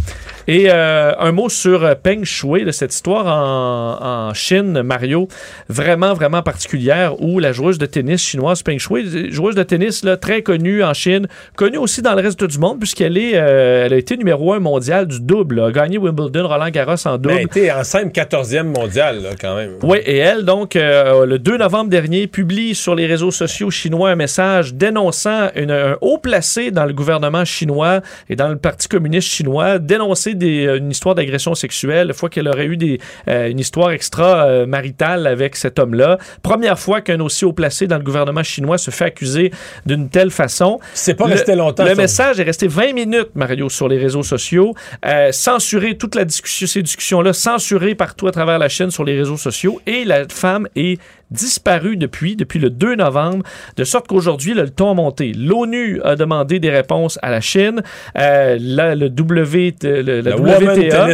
Et 0.49 0.67
euh, 0.69 1.13
un 1.19 1.33
mot 1.33 1.49
sur 1.49 1.85
euh, 1.85 1.95
Peng 1.95 2.25
Shui, 2.25 2.65
de 2.65 2.71
cette 2.71 2.93
histoire 2.93 3.27
en, 3.27 4.29
en 4.31 4.35
Chine, 4.35 4.83
Mario, 4.83 5.29
vraiment, 5.69 6.15
vraiment 6.15 6.43
particulière, 6.43 7.21
où 7.21 7.39
la 7.39 7.53
joueuse 7.53 7.79
de 7.79 7.87
tennis 7.87 8.21
chinoise 8.23 8.63
Peng 8.63 8.79
Shui, 8.79 9.31
joueuse 9.33 9.55
de 9.55 9.63
tennis 9.63 10.03
là, 10.05 10.17
très 10.17 10.43
connue 10.43 10.83
en 10.83 10.95
Chine, 10.95 11.29
connue 11.57 11.79
aussi 11.79 12.03
dans 12.03 12.15
le 12.15 12.23
reste 12.23 12.43
du 12.43 12.59
monde, 12.59 12.79
puisqu'elle 12.81 13.17
est, 13.17 13.33
euh, 13.35 13.87
elle 13.87 13.93
a 13.93 13.97
été 13.97 14.17
numéro 14.17 14.53
un 14.53 14.59
mondial 14.61 15.07
du 15.07 15.21
double, 15.21 15.57
là, 15.57 15.67
a 15.67 15.71
gagné 15.73 15.99
Wimbledon, 15.99 16.49
Roland 16.49 16.71
Garros 16.71 17.07
en 17.07 17.19
double. 17.19 17.35
Elle 17.37 17.43
était 17.45 17.71
enceinte 17.71 18.13
14e 18.15 18.65
mondiale, 18.65 19.23
là, 19.23 19.31
quand 19.41 19.55
même. 19.57 19.73
Oui, 19.83 19.99
et 20.05 20.17
elle, 20.17 20.45
donc, 20.45 20.75
euh, 20.75 21.27
le 21.27 21.39
2 21.39 21.59
novembre 21.59 21.91
dernier, 21.91 22.27
publie 22.27 22.75
sur 22.75 22.95
les 22.95 23.07
réseaux 23.07 23.31
sociaux 23.31 23.71
chinois 23.71 24.11
un 24.11 24.17
message 24.17 24.75
dénonçant 24.75 25.49
une- 25.55 25.71
un 25.71 25.97
haut 26.01 26.19
placé 26.19 26.71
dans 26.71 26.85
le 26.87 26.93
gouvernement 26.93 27.45
chinois 27.45 28.01
et 28.29 28.37
dans 28.37 28.49
le 28.49 28.57
Parti 28.71 28.87
communiste 28.87 29.27
chinois, 29.29 29.81
dénoncer 29.81 30.35
des, 30.35 30.65
euh, 30.65 30.77
une 30.79 30.93
histoire 30.93 31.17
d'agression 31.17 31.57
sexuelle, 31.57 32.07
la 32.07 32.15
fois 32.15 32.29
qu'elle 32.29 32.47
aurait 32.47 32.67
eu 32.67 32.77
des, 32.77 33.01
euh, 33.27 33.49
une 33.51 33.59
histoire 33.59 33.91
extra-maritale 33.91 35.27
avec 35.27 35.57
cet 35.57 35.81
homme-là. 35.81 36.19
Première 36.43 36.79
fois 36.79 37.01
qu'un 37.01 37.19
aussi 37.19 37.45
haut 37.45 37.53
placé 37.53 37.89
dans 37.89 37.97
le 37.99 38.05
gouvernement 38.05 38.45
chinois 38.45 38.79
se 38.79 38.93
fait 38.93 39.07
accuser 39.07 39.51
d'une 39.87 40.09
telle 40.09 40.31
façon. 40.31 40.79
C'est 40.95 41.15
pas 41.15 41.27
Le- 41.27 41.33
resté 41.33 41.57
longtemps. 41.57 41.83
Le 41.83 41.91
ça. 41.91 41.95
message 41.97 42.39
est 42.39 42.45
resté 42.45 42.69
20 42.69 42.93
minutes, 42.93 43.31
Mario, 43.35 43.69
sur 43.69 43.89
les 43.89 43.99
réseaux 43.99 44.23
sociaux. 44.23 44.75
Euh, 45.05 45.33
censuré 45.33 45.97
toute 45.97 46.15
la 46.15 46.25
discussion, 46.25 46.69
ces 46.69 46.83
discussions-là, 46.83 47.33
censurées 47.33 47.97
partout 47.97 48.29
à 48.29 48.31
travers 48.33 48.61
la 48.61 48.69
chaîne 48.69 48.93
sur 48.93 49.03
les 49.03 49.17
réseaux 49.19 49.37
sociaux. 49.37 49.81
Et 49.89 50.05
la 50.05 50.29
femme 50.29 50.69
est 50.77 51.01
disparue 51.31 51.97
depuis, 51.97 52.37
depuis 52.37 52.59
le 52.59 52.71
2 52.71 52.97
novembre, 52.97 53.45
de 53.77 53.85
sorte 53.85 54.07
qu'aujourd'hui, 54.09 54.55
le 54.55 54.69
ton 54.69 54.91
a 54.91 54.95
monté. 54.95 55.33
L'ONU 55.37 56.01
a 56.05 56.17
demandé 56.17 56.59
des 56.59 56.71
réponses 56.71 57.19
à 57.23 57.31
la 57.31 57.41
Chine. 57.41 57.83
Euh, 58.19 58.57
là, 58.61 58.95
le 58.95 59.09
W, 59.11 59.75
le- 59.83 60.21
la 60.21 60.23
La 60.23 60.37
WTA. 60.37 61.09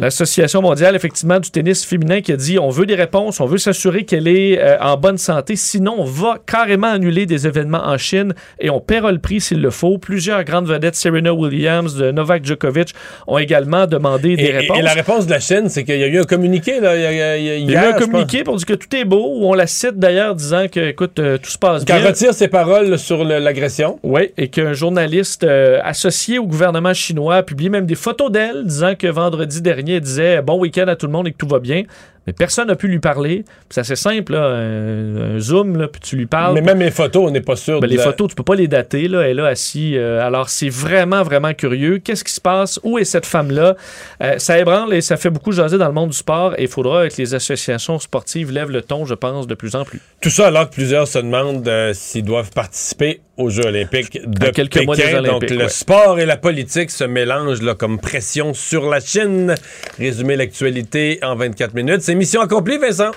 L'Association 0.00 0.62
mondiale, 0.62 0.96
effectivement, 0.96 1.40
du 1.40 1.50
tennis 1.50 1.84
féminin 1.84 2.20
qui 2.20 2.32
a 2.32 2.36
dit 2.36 2.58
on 2.58 2.70
veut 2.70 2.86
des 2.86 2.94
réponses, 2.94 3.40
on 3.40 3.46
veut 3.46 3.58
s'assurer 3.58 4.04
qu'elle 4.04 4.28
est 4.28 4.58
euh, 4.60 4.76
en 4.80 4.96
bonne 4.96 5.18
santé. 5.18 5.56
Sinon, 5.56 5.94
on 5.98 6.04
va 6.04 6.36
carrément 6.46 6.88
annuler 6.88 7.26
des 7.26 7.46
événements 7.46 7.84
en 7.84 7.98
Chine 7.98 8.34
et 8.60 8.70
on 8.70 8.80
paiera 8.80 9.12
le 9.12 9.18
prix 9.18 9.40
s'il 9.40 9.60
le 9.60 9.70
faut. 9.70 9.98
Plusieurs 9.98 10.44
grandes 10.44 10.66
vedettes, 10.68 10.94
Serena 10.96 11.32
Williams, 11.32 11.94
de 11.96 12.10
Novak 12.10 12.44
Djokovic, 12.44 12.94
ont 13.26 13.38
également 13.38 13.86
demandé 13.86 14.36
des 14.36 14.44
Et, 14.44 14.50
réponses. 14.52 14.78
et 14.78 14.82
la 14.82 14.92
réponse 14.92 15.26
de 15.26 15.30
la 15.32 15.40
Chine, 15.40 15.68
c'est 15.68 15.84
qu'il 15.84 15.98
y 15.98 16.04
a 16.04 16.06
eu 16.06 16.18
un 16.20 16.24
communiqué, 16.24 16.80
là, 16.80 16.96
il 16.96 17.02
y 17.02 17.06
a, 17.06 17.12
il 17.12 17.16
y 17.18 17.22
a- 17.22 17.36
il 17.36 17.44
y 17.44 17.50
a- 17.50 17.56
Il 17.56 17.70
y 17.70 17.76
a 17.76 17.84
eu 17.84 17.88
un 17.88 17.92
pense. 17.92 18.04
communiqué 18.04 18.44
pour 18.44 18.56
dire 18.56 18.66
que 18.66 18.72
tout 18.74 18.94
est 18.96 19.04
beau, 19.04 19.17
où 19.26 19.44
on 19.46 19.54
la 19.54 19.66
cite 19.66 19.98
d'ailleurs 19.98 20.34
disant 20.34 20.66
que, 20.68 20.80
écoute, 20.80 21.18
euh, 21.18 21.38
tout 21.38 21.50
se 21.50 21.58
passe 21.58 21.84
Qu'elle 21.84 22.00
bien. 22.00 22.08
retire 22.10 22.34
ses 22.34 22.48
paroles 22.48 22.98
sur 22.98 23.24
l'agression. 23.24 23.98
Oui, 24.02 24.30
et 24.36 24.48
qu'un 24.48 24.72
journaliste 24.72 25.44
euh, 25.44 25.80
associé 25.82 26.38
au 26.38 26.46
gouvernement 26.46 26.94
chinois 26.94 27.36
a 27.36 27.42
publié 27.42 27.70
même 27.70 27.86
des 27.86 27.94
photos 27.94 28.30
d'elle 28.30 28.64
disant 28.64 28.94
que 28.94 29.06
vendredi 29.06 29.60
dernier, 29.62 29.94
elle 29.94 30.00
disait 30.00 30.42
bon 30.42 30.58
week-end 30.58 30.86
à 30.88 30.96
tout 30.96 31.06
le 31.06 31.12
monde 31.12 31.28
et 31.28 31.32
que 31.32 31.36
tout 31.36 31.48
va 31.48 31.58
bien. 31.58 31.84
Mais 32.28 32.34
personne 32.34 32.68
n'a 32.68 32.76
pu 32.76 32.88
lui 32.88 32.98
parler. 32.98 33.46
C'est 33.70 33.80
assez 33.80 33.96
simple, 33.96 34.34
là, 34.34 34.48
un, 34.48 35.36
un 35.36 35.38
zoom, 35.38 35.78
là, 35.78 35.88
puis 35.88 35.98
tu 36.02 36.14
lui 36.14 36.26
parles. 36.26 36.52
Mais 36.52 36.60
même 36.60 36.78
les 36.78 36.90
photos, 36.90 37.24
on 37.26 37.30
n'est 37.30 37.40
pas 37.40 37.56
sûr. 37.56 37.80
Ben, 37.80 37.86
de 37.86 37.90
les 37.92 37.96
la- 37.96 38.02
photos, 38.04 38.28
tu 38.28 38.34
peux 38.34 38.42
pas 38.42 38.54
les 38.54 38.68
dater. 38.68 39.08
Là. 39.08 39.22
Elle 39.22 39.30
est 39.30 39.34
là 39.34 39.46
assis. 39.46 39.96
euh, 39.96 40.20
alors, 40.20 40.50
c'est 40.50 40.68
vraiment, 40.68 41.22
vraiment 41.22 41.54
curieux. 41.54 42.00
Qu'est-ce 42.00 42.22
qui 42.24 42.32
se 42.34 42.40
passe? 42.42 42.78
Où 42.82 42.98
est 42.98 43.04
cette 43.04 43.24
femme-là? 43.24 43.76
Euh, 44.22 44.34
ça 44.36 44.58
ébranle 44.58 44.92
et 44.92 45.00
ça 45.00 45.16
fait 45.16 45.30
beaucoup 45.30 45.52
jaser 45.52 45.78
dans 45.78 45.86
le 45.86 45.94
monde 45.94 46.10
du 46.10 46.16
sport. 46.18 46.52
Et 46.58 46.64
il 46.64 46.68
faudra 46.68 47.08
que 47.08 47.14
les 47.16 47.32
associations 47.34 47.98
sportives 47.98 48.52
lèvent 48.52 48.70
le 48.70 48.82
ton, 48.82 49.06
je 49.06 49.14
pense, 49.14 49.46
de 49.46 49.54
plus 49.54 49.74
en 49.74 49.86
plus. 49.86 50.02
Tout 50.20 50.28
ça 50.28 50.48
alors 50.48 50.68
que 50.68 50.74
plusieurs 50.74 51.08
se 51.08 51.18
demandent 51.18 51.66
euh, 51.66 51.92
s'ils 51.94 52.24
doivent 52.24 52.50
participer 52.52 53.22
aux 53.38 53.48
Jeux 53.50 53.64
olympiques 53.66 54.20
de 54.26 54.46
À 54.48 54.50
quelques 54.52 54.72
Pékin. 54.74 54.84
mois 54.86 54.96
des 54.96 55.12
Donc 55.28 55.48
le 55.48 55.56
ouais. 55.64 55.68
sport 55.68 56.18
et 56.20 56.26
la 56.26 56.36
politique 56.36 56.90
se 56.90 57.04
mélangent 57.04 57.62
là, 57.62 57.74
comme 57.74 57.98
pression 57.98 58.52
sur 58.54 58.88
la 58.88 59.00
Chine. 59.00 59.54
Résumer 59.98 60.36
l'actualité 60.36 61.18
en 61.22 61.34
24 61.36 61.74
minutes. 61.74 62.02
C'est 62.02 62.14
mission 62.14 62.40
accomplie, 62.40 62.78
Vincent. 62.78 63.12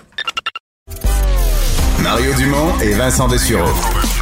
Mario 2.01 2.33
Dumont 2.35 2.79
et 2.81 2.93
Vincent 2.93 3.27
Dessureau. 3.27 3.69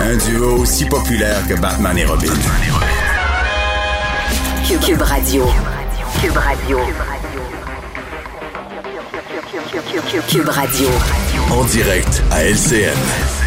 Un 0.02 0.18
duo 0.18 0.58
aussi 0.58 0.86
populaire 0.86 1.46
que 1.48 1.60
Batman 1.60 1.98
et 1.98 2.06
Robin. 2.06 2.28
Cube, 4.68 4.80
Cube 4.82 5.02
Radio. 5.02 5.46
Cube 6.22 6.38
Radio. 6.38 6.80
Cube 10.28 10.50
Radio. 10.50 10.88
En 11.52 11.64
direct 11.66 12.22
à 12.32 12.44
LCN. 12.44 13.39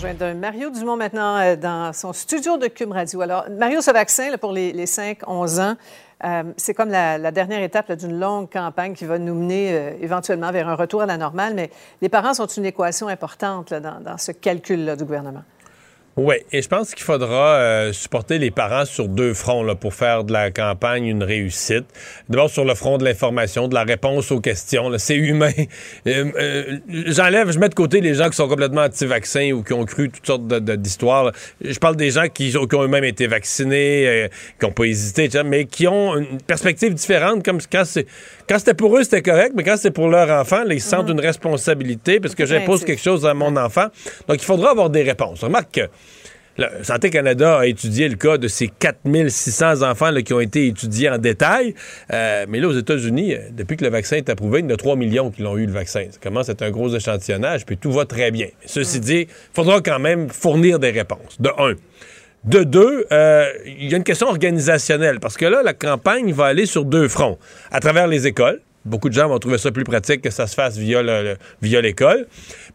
Rejoint 0.00 0.14
d'un 0.14 0.32
Mario 0.32 0.70
Dumont 0.70 0.96
maintenant 0.96 1.36
euh, 1.36 1.56
dans 1.56 1.92
son 1.92 2.14
studio 2.14 2.56
de 2.56 2.68
Cube 2.68 2.90
Radio. 2.90 3.20
Alors, 3.20 3.44
Mario, 3.50 3.82
ce 3.82 3.90
vaccin 3.90 4.30
là, 4.30 4.38
pour 4.38 4.50
les, 4.50 4.72
les 4.72 4.86
5-11 4.86 5.60
ans, 5.60 5.76
euh, 6.24 6.42
c'est 6.56 6.72
comme 6.72 6.88
la, 6.88 7.30
dernière 7.30 7.62
étape 7.62 7.90
là, 7.90 7.96
d'une 7.96 8.18
longue 8.18 8.50
campagne 8.50 8.94
qui 8.94 9.04
va 9.04 9.18
nous 9.18 9.34
mener 9.34 9.74
euh, 9.74 9.92
éventuellement 10.00 10.52
vers 10.52 10.70
un 10.70 10.74
retour 10.74 11.02
à 11.02 11.06
la 11.06 11.18
normale, 11.18 11.52
mais 11.54 11.68
les 12.00 12.08
parents 12.08 12.32
sont 12.32 12.46
une 12.46 12.64
équation 12.64 13.08
importante 13.08 13.68
là, 13.68 13.80
dans, 13.80 14.00
dans 14.00 14.16
ce 14.16 14.32
calcul-là 14.32 14.96
du 14.96 15.04
gouvernement. 15.04 15.42
Oui, 16.22 16.34
et 16.52 16.60
je 16.60 16.68
pense 16.68 16.94
qu'il 16.94 17.02
faudra 17.02 17.54
euh, 17.54 17.92
supporter 17.94 18.36
les 18.36 18.50
parents 18.50 18.84
sur 18.84 19.08
deux 19.08 19.32
fronts 19.32 19.62
là, 19.62 19.74
pour 19.74 19.94
faire 19.94 20.22
de 20.24 20.34
la 20.34 20.50
campagne 20.50 21.06
une 21.06 21.22
réussite. 21.22 21.86
D'abord 22.28 22.50
sur 22.50 22.66
le 22.66 22.74
front 22.74 22.98
de 22.98 23.06
l'information, 23.06 23.68
de 23.68 23.74
la 23.74 23.84
réponse 23.84 24.30
aux 24.30 24.40
questions. 24.40 24.90
C'est 24.98 25.16
humain. 25.16 25.50
Euh, 26.06 26.24
euh, 26.38 26.78
J'enlève, 27.06 27.50
je 27.50 27.58
mets 27.58 27.68
de 27.68 27.74
côté 27.74 28.00
les 28.00 28.14
gens 28.14 28.28
qui 28.30 28.36
sont 28.36 28.48
complètement 28.48 28.82
anti-vaccins 28.82 29.52
ou 29.52 29.62
qui 29.62 29.72
ont 29.72 29.84
cru 29.84 30.10
toutes 30.10 30.26
sortes 30.26 30.46
d'histoires. 30.46 31.32
Je 31.62 31.78
parle 31.78 31.96
des 31.96 32.10
gens 32.10 32.26
qui, 32.28 32.50
qui 32.50 32.56
ont 32.76 32.82
eux-mêmes 32.82 33.04
été 33.04 33.26
vaccinés, 33.26 34.28
qui 34.58 34.66
n'ont 34.66 34.72
pas 34.72 34.84
hésité, 34.84 35.24
etc., 35.24 35.44
mais 35.46 35.66
qui 35.66 35.86
ont 35.86 36.16
une 36.16 36.40
perspective 36.40 36.94
différente. 36.94 37.44
Comme 37.44 37.58
quand 37.70 37.84
c'était 37.84 38.74
pour 38.74 38.96
eux, 38.96 39.02
c'était 39.04 39.22
correct, 39.22 39.52
mais 39.54 39.62
quand 39.62 39.76
c'est 39.76 39.90
pour 39.90 40.08
leur 40.08 40.28
enfant, 40.40 40.64
là, 40.64 40.74
ils 40.74 40.80
sentent 40.80 41.08
Mhm. 41.08 41.18
une 41.18 41.20
responsabilité 41.20 42.18
parce 42.18 42.34
que 42.34 42.46
j'impose 42.46 42.84
quelque 42.84 43.02
chose 43.02 43.26
à 43.26 43.34
mon 43.34 43.56
enfant. 43.56 43.86
Donc, 44.26 44.38
il 44.40 44.44
faudra 44.44 44.70
avoir 44.70 44.90
des 44.90 45.02
réponses. 45.02 45.44
Remarque 45.44 45.72
que 45.72 45.88
Là, 46.58 46.70
Santé 46.82 47.10
Canada 47.10 47.58
a 47.58 47.66
étudié 47.66 48.08
le 48.08 48.16
cas 48.16 48.36
de 48.36 48.48
ces 48.48 48.68
4600 48.68 49.82
enfants 49.82 50.10
là, 50.10 50.22
qui 50.22 50.34
ont 50.34 50.40
été 50.40 50.66
étudiés 50.66 51.08
en 51.08 51.18
détail. 51.18 51.74
Euh, 52.12 52.44
mais 52.48 52.60
là, 52.60 52.68
aux 52.68 52.76
États-Unis, 52.76 53.34
euh, 53.34 53.38
depuis 53.52 53.76
que 53.76 53.84
le 53.84 53.90
vaccin 53.90 54.16
est 54.16 54.28
approuvé, 54.28 54.60
il 54.60 54.64
y 54.64 54.72
en 54.72 54.74
a 54.74 54.76
3 54.76 54.96
millions 54.96 55.30
qui 55.30 55.42
l'ont 55.42 55.56
eu, 55.56 55.66
le 55.66 55.72
vaccin. 55.72 56.04
Ça 56.10 56.18
commence 56.20 56.48
à 56.48 56.52
être 56.52 56.62
un 56.62 56.70
gros 56.70 56.94
échantillonnage, 56.94 57.64
puis 57.64 57.76
tout 57.76 57.92
va 57.92 58.04
très 58.04 58.30
bien. 58.30 58.48
Ceci 58.66 59.00
dit, 59.00 59.26
il 59.28 59.54
faudra 59.54 59.80
quand 59.80 59.98
même 59.98 60.28
fournir 60.28 60.78
des 60.78 60.90
réponses. 60.90 61.40
De 61.40 61.50
un. 61.56 61.74
De 62.44 62.64
deux, 62.64 63.06
euh, 63.12 63.46
il 63.66 63.90
y 63.90 63.94
a 63.94 63.96
une 63.98 64.04
question 64.04 64.26
organisationnelle, 64.28 65.20
parce 65.20 65.36
que 65.36 65.44
là, 65.44 65.62
la 65.62 65.74
campagne 65.74 66.32
va 66.32 66.46
aller 66.46 66.66
sur 66.66 66.84
deux 66.84 67.06
fronts. 67.06 67.38
À 67.70 67.80
travers 67.80 68.06
les 68.06 68.26
écoles, 68.26 68.60
Beaucoup 68.86 69.08
de 69.10 69.14
gens 69.14 69.28
vont 69.28 69.38
trouver 69.38 69.58
ça 69.58 69.70
plus 69.70 69.84
pratique 69.84 70.22
que 70.22 70.30
ça 70.30 70.46
se 70.46 70.54
fasse 70.54 70.76
via 70.78 71.02
le- 71.02 71.22
le- 71.22 71.36
via 71.60 71.80
l'école. 71.82 72.26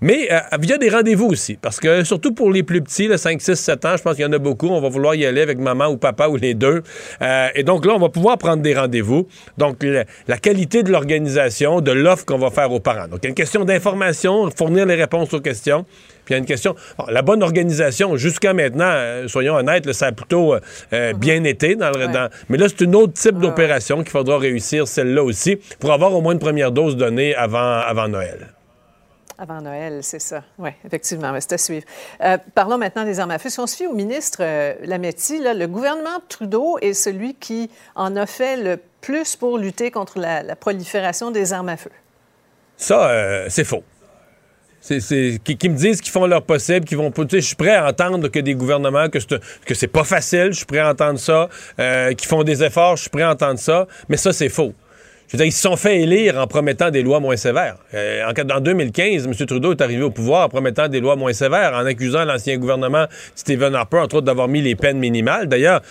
Mais 0.02 0.28
euh, 0.32 0.40
via 0.60 0.78
des 0.78 0.90
rendez-vous 0.90 1.26
aussi. 1.26 1.56
Parce 1.60 1.80
que 1.80 2.04
surtout 2.04 2.32
pour 2.34 2.52
les 2.52 2.62
plus 2.62 2.82
petits, 2.82 3.08
le 3.08 3.18
5, 3.18 3.42
6, 3.42 3.56
7 3.56 3.86
ans, 3.86 3.98
je 3.98 4.04
pense 4.04 4.14
qu'il 4.16 4.24
y 4.24 4.28
en 4.28 4.32
a 4.34 4.38
beaucoup. 4.38 4.68
On 4.68 4.80
va 4.82 4.90
vouloir 4.90 5.16
y 5.16 5.26
aller 5.26 5.42
avec 5.42 5.58
maman 5.58 5.88
ou 5.88 5.98
papa 5.98 6.28
ou 6.28 6.36
les 6.38 6.54
deux. 6.54 6.84
Euh, 7.22 7.48
et 7.56 7.64
donc 7.64 7.86
là, 7.86 7.94
on 7.96 8.00
va 8.00 8.10
pouvoir 8.10 8.38
prendre 8.38 8.62
des 8.62 8.76
rendez-vous. 8.76 9.28
Donc 9.58 9.82
le- 9.82 10.04
la 10.28 10.38
qualité 10.38 10.84
de 10.84 10.92
l'organisation, 10.92 11.82
de 11.82 11.92
l'offre 11.92 12.26
qu'on 12.26 12.38
va 12.38 12.52
faire 12.52 12.72
aux 12.72 12.80
parents. 12.80 13.08
Donc 13.08 13.20
il 13.24 13.26
y 13.26 13.28
a 13.28 13.30
une 13.30 13.36
question 13.36 13.66
d'information, 13.66 14.50
fournir 14.56 14.86
les 14.86 14.96
réponses 14.96 15.34
aux 15.34 15.42
questions. 15.42 15.86
Puis 16.26 16.34
il 16.34 16.34
y 16.34 16.36
a 16.36 16.38
une 16.40 16.46
question. 16.46 16.76
bon, 16.98 17.06
la 17.08 17.22
bonne 17.22 17.44
organisation, 17.44 18.18
jusqu'à 18.18 18.54
maintenant, 18.54 18.86
euh, 18.90 19.28
soyons 19.28 19.56
honnêtes, 19.56 19.86
là, 19.86 19.94
ça 19.94 20.08
a 20.08 20.12
plutôt 20.12 20.56
euh, 20.56 20.60
euh, 20.94 21.14
bien 21.14 21.44
été. 21.44 21.76
Dans 21.76 21.92
le, 21.92 22.08
dans- 22.08 22.30
mais 22.50 22.58
là, 22.58 22.68
c'est 22.68 22.82
une 22.82 22.96
autre 22.96 23.14
type 23.14 23.38
d'opération 23.40 23.98
qu'il 24.02 24.10
faudra 24.12 24.38
réussir, 24.38 24.88
celle-là 24.88 25.24
aussi, 25.24 25.58
pour 25.80 25.94
avoir 25.94 26.14
au 26.14 26.22
moins 26.22 26.34
une 26.34 26.40
première 26.40 26.72
dose 26.72 26.98
donnée 26.98 27.36
avant, 27.36 27.80
avant 27.80 28.08
Noël. 28.08 28.48
Avant 29.38 29.60
Noël, 29.62 30.00
c'est 30.02 30.22
ça. 30.22 30.44
Oui, 30.58 30.70
effectivement, 30.86 31.34
c'est 31.42 31.52
à 31.54 31.58
suivre. 31.58 31.86
Euh, 32.24 32.38
parlons 32.54 32.78
maintenant 32.78 33.04
des 33.04 33.20
armes 33.20 33.32
à 33.32 33.38
feu. 33.38 33.50
Si 33.50 33.60
on 33.60 33.68
se 33.68 33.76
fie 33.76 33.86
au 33.86 33.94
ministre 33.94 34.38
euh, 34.42 34.76
Lametti, 34.86 35.40
là, 35.40 35.54
le 35.54 35.68
gouvernement 35.68 36.22
Trudeau 36.30 36.78
est 36.82 36.94
celui 36.94 37.36
qui 37.36 37.70
en 37.96 38.16
a 38.16 38.26
fait 38.28 38.56
le 38.56 38.80
plus 39.02 39.36
pour 39.36 39.58
lutter 39.58 39.92
contre 39.92 40.20
la, 40.20 40.42
la 40.42 40.56
prolifération 40.56 41.32
des 41.32 41.52
armes 41.52 41.68
à 41.68 41.76
feu. 41.76 41.92
Ça, 42.78 43.10
euh, 43.10 43.46
c'est 43.50 43.66
faux. 43.66 43.84
Qui, 44.88 45.70
me 45.70 45.76
disent 45.76 46.00
qu'ils 46.00 46.12
font 46.12 46.28
leur 46.28 46.44
possible, 46.44 46.86
qu'ils 46.86 46.98
vont. 46.98 47.10
tu 47.10 47.24
sais, 47.30 47.42
Je 47.42 47.48
suis 47.48 47.56
prêt 47.56 47.76
à 47.76 47.88
entendre 47.88 48.28
que 48.28 48.40
des 48.40 48.54
gouvernements, 48.54 49.08
que 49.10 49.20
c'est, 49.74 49.88
pas 49.88 50.04
facile, 50.04 50.50
je 50.52 50.58
suis 50.58 50.66
prêt 50.66 50.80
à 50.80 50.92
entendre 50.92 51.18
ça, 51.18 51.50
euh, 51.80 52.14
qu'ils 52.14 52.28
font 52.28 52.44
des 52.44 52.64
efforts, 52.64 52.98
je 52.98 53.02
suis 53.02 53.10
prêt 53.10 53.24
à 53.24 53.32
entendre 53.32 53.60
ça, 53.60 53.88
mais 54.10 54.18
ça, 54.18 54.32
c'est 54.32 54.50
faux. 54.50 54.74
Je 55.28 55.32
veux 55.32 55.38
dire, 55.38 55.48
ils 55.48 55.52
se 55.52 55.62
sont 55.62 55.76
fait 55.76 56.02
élire 56.02 56.38
en 56.38 56.46
promettant 56.46 56.92
des 56.92 57.02
lois 57.02 57.20
moins 57.20 57.36
sévères. 57.36 57.78
Euh, 57.96 58.24
en, 58.26 58.58
en 58.58 58.60
2015, 58.60 59.26
M. 59.26 59.34
Trudeau 59.34 59.72
est 59.72 59.82
arrivé 59.82 60.04
au 60.04 60.12
pouvoir 60.12 60.46
en 60.46 60.50
promettant 60.50 60.88
des 60.88 61.00
lois 61.00 61.16
moins 61.16 61.34
sévères, 61.34 61.74
en 61.74 61.86
accusant 61.86 62.24
l'ancien 62.26 62.58
gouvernement 62.58 63.08
Stephen 63.34 63.74
Harper, 63.74 63.98
entre 63.98 64.18
autres, 64.18 64.26
d'avoir 64.26 64.48
mis 64.48 64.62
les 64.62 64.76
peines 64.76 65.00
minimales. 65.00 65.48
D'ailleurs, 65.48 65.82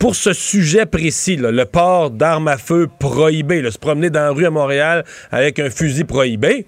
pour 0.00 0.16
ce 0.16 0.32
sujet 0.32 0.86
précis, 0.86 1.36
le 1.36 1.64
port 1.66 2.10
d'armes 2.10 2.48
à 2.48 2.56
feu 2.56 2.88
prohibé, 2.98 3.70
se 3.70 3.78
promener 3.78 4.10
dans 4.10 4.20
la 4.20 4.30
rue 4.30 4.46
à 4.46 4.50
Montréal 4.50 5.04
avec 5.30 5.58
un 5.58 5.70
fusil 5.70 6.04
prohibé, 6.04 6.66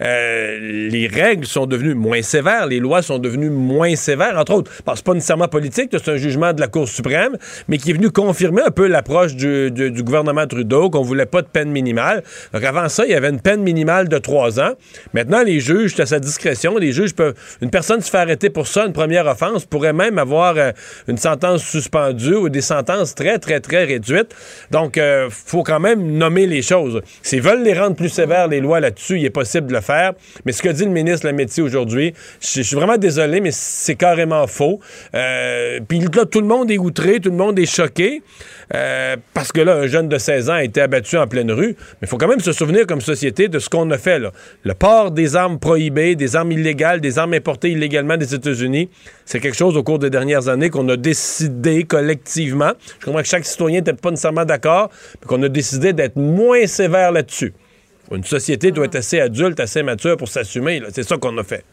euh, 0.00 0.88
les 0.90 1.06
règles 1.06 1.46
sont 1.46 1.66
devenues 1.66 1.94
moins 1.94 2.22
sévères, 2.22 2.66
les 2.66 2.80
lois 2.80 3.02
sont 3.02 3.18
devenues 3.18 3.50
moins 3.50 3.96
sévères, 3.96 4.38
entre 4.38 4.54
autres. 4.54 4.70
Parce 4.84 5.00
que 5.00 5.06
pas 5.06 5.14
nécessairement 5.14 5.48
politique, 5.48 5.90
c'est 5.92 6.08
un 6.08 6.16
jugement 6.16 6.52
de 6.52 6.60
la 6.60 6.68
Cour 6.68 6.88
suprême, 6.88 7.36
mais 7.68 7.78
qui 7.78 7.90
est 7.90 7.94
venu 7.94 8.10
confirmer 8.10 8.62
un 8.62 8.70
peu 8.70 8.86
l'approche 8.86 9.34
du, 9.34 9.70
gouvernement 10.02 10.46
Trudeau, 10.46 10.90
qu'on 10.90 11.02
voulait 11.02 11.26
pas 11.26 11.42
de 11.42 11.46
peine 11.46 11.70
minimale. 11.70 12.22
Donc 12.52 12.64
avant 12.64 12.88
ça, 12.88 13.04
il 13.04 13.12
y 13.12 13.14
avait 13.14 13.30
une 13.30 13.40
peine 13.40 13.62
minimale 13.62 14.08
de 14.08 14.18
trois 14.18 14.60
ans. 14.60 14.72
Maintenant, 15.12 15.42
les 15.42 15.60
juges, 15.60 15.94
c'est 15.94 16.02
à 16.02 16.06
sa 16.06 16.18
discrétion, 16.18 16.76
les 16.76 16.92
juges 16.92 17.14
peuvent. 17.14 17.34
Une 17.60 17.70
personne 17.70 18.00
se 18.00 18.10
fait 18.10 18.18
arrêter 18.18 18.50
pour 18.50 18.66
ça, 18.66 18.86
une 18.86 18.92
première 18.92 19.26
offense, 19.26 19.64
pourrait 19.64 19.92
même 19.92 20.18
avoir 20.18 20.54
euh, 20.56 20.72
une 21.08 21.16
sentence 21.16 21.62
suspendue 21.62 22.34
ou 22.34 22.48
des 22.48 22.60
sentences 22.60 23.14
très, 23.14 23.38
très, 23.38 23.60
très 23.60 23.84
réduites. 23.84 24.34
Donc, 24.70 24.96
il 24.96 25.28
faut 25.30 25.62
quand 25.62 25.80
même 25.80 26.18
nommer 26.18 26.46
les 26.46 26.62
choses. 26.62 27.00
S'ils 27.22 27.42
veulent 27.42 27.62
les 27.62 27.74
rendre 27.74 27.96
plus 27.96 28.08
sévères, 28.08 28.48
les 28.48 28.60
lois 28.60 28.80
là-dessus, 28.80 29.18
il 29.18 29.24
est 29.24 29.30
possible 29.30 29.68
de 29.68 29.72
le 29.72 29.80
Mais 30.44 30.52
ce 30.52 30.62
que 30.62 30.68
dit 30.68 30.84
le 30.84 30.90
ministre 30.90 31.26
Lametti 31.26 31.60
aujourd'hui, 31.62 32.14
je 32.40 32.64
je 32.64 32.68
suis 32.68 32.76
vraiment 32.76 32.96
désolé, 32.96 33.40
mais 33.40 33.50
c'est 33.52 33.94
carrément 33.94 34.46
faux. 34.46 34.80
Euh, 35.14 35.80
Puis 35.86 36.00
là, 36.00 36.24
tout 36.24 36.40
le 36.40 36.46
monde 36.46 36.70
est 36.70 36.78
outré, 36.78 37.20
tout 37.20 37.30
le 37.30 37.36
monde 37.36 37.58
est 37.58 37.66
choqué. 37.66 38.22
euh, 38.74 39.16
parce 39.34 39.52
que 39.52 39.60
là, 39.60 39.74
un 39.76 39.86
jeune 39.86 40.08
de 40.08 40.16
16 40.16 40.48
ans 40.48 40.54
a 40.54 40.64
été 40.64 40.80
abattu 40.80 41.18
en 41.18 41.26
pleine 41.26 41.52
rue. 41.52 41.76
Mais 41.78 41.98
il 42.02 42.08
faut 42.08 42.16
quand 42.16 42.26
même 42.28 42.40
se 42.40 42.52
souvenir 42.52 42.86
comme 42.86 43.02
société 43.02 43.48
de 43.48 43.58
ce 43.58 43.68
qu'on 43.68 43.90
a 43.90 43.98
fait. 43.98 44.18
Là. 44.18 44.32
Le 44.62 44.72
port 44.72 45.10
des 45.10 45.36
armes 45.36 45.58
prohibées, 45.58 46.16
des 46.16 46.36
armes 46.36 46.52
illégales, 46.52 47.00
des 47.02 47.18
armes 47.18 47.34
importées 47.34 47.70
illégalement 47.70 48.16
des 48.16 48.34
États-Unis, 48.34 48.88
c'est 49.26 49.40
quelque 49.40 49.56
chose 49.56 49.76
au 49.76 49.82
cours 49.82 49.98
des 49.98 50.10
dernières 50.10 50.48
années 50.48 50.70
qu'on 50.70 50.88
a 50.88 50.96
décidé 50.96 51.84
collectivement. 51.84 52.72
Je 53.00 53.04
comprends 53.04 53.20
que 53.20 53.28
chaque 53.28 53.44
citoyen 53.44 53.80
n'était 53.80 53.92
pas 53.92 54.10
nécessairement 54.10 54.44
d'accord, 54.46 54.88
mais 55.20 55.26
qu'on 55.26 55.42
a 55.42 55.48
décidé 55.48 55.92
d'être 55.92 56.16
moins 56.16 56.66
sévère 56.66 57.12
là-dessus. 57.12 57.52
Une 58.10 58.24
société 58.24 58.70
doit 58.70 58.86
être 58.86 58.96
assez 58.96 59.20
adulte, 59.20 59.60
assez 59.60 59.82
mature 59.82 60.16
pour 60.16 60.28
s'assumer. 60.28 60.82
C'est 60.92 61.02
ça 61.02 61.16
qu'on 61.16 61.36
a 61.38 61.44
fait. 61.44 61.64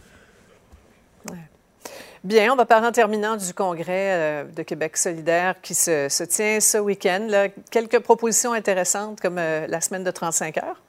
Bien, 2.23 2.53
on 2.53 2.55
va 2.55 2.65
parler 2.65 2.85
en 2.85 2.91
terminant 2.91 3.35
du 3.35 3.51
congrès 3.51 4.11
euh, 4.11 4.43
de 4.43 4.61
Québec 4.61 4.95
solidaire 4.95 5.55
qui 5.59 5.73
se, 5.73 6.07
se 6.07 6.23
tient 6.23 6.59
ce 6.59 6.77
week-end. 6.77 7.27
Quelques 7.71 7.97
propositions 7.97 8.53
intéressantes 8.53 9.19
comme 9.19 9.39
euh, 9.39 9.65
la 9.67 9.81
semaine 9.81 10.03
de 10.03 10.11
35 10.11 10.57
heures. 10.59 10.79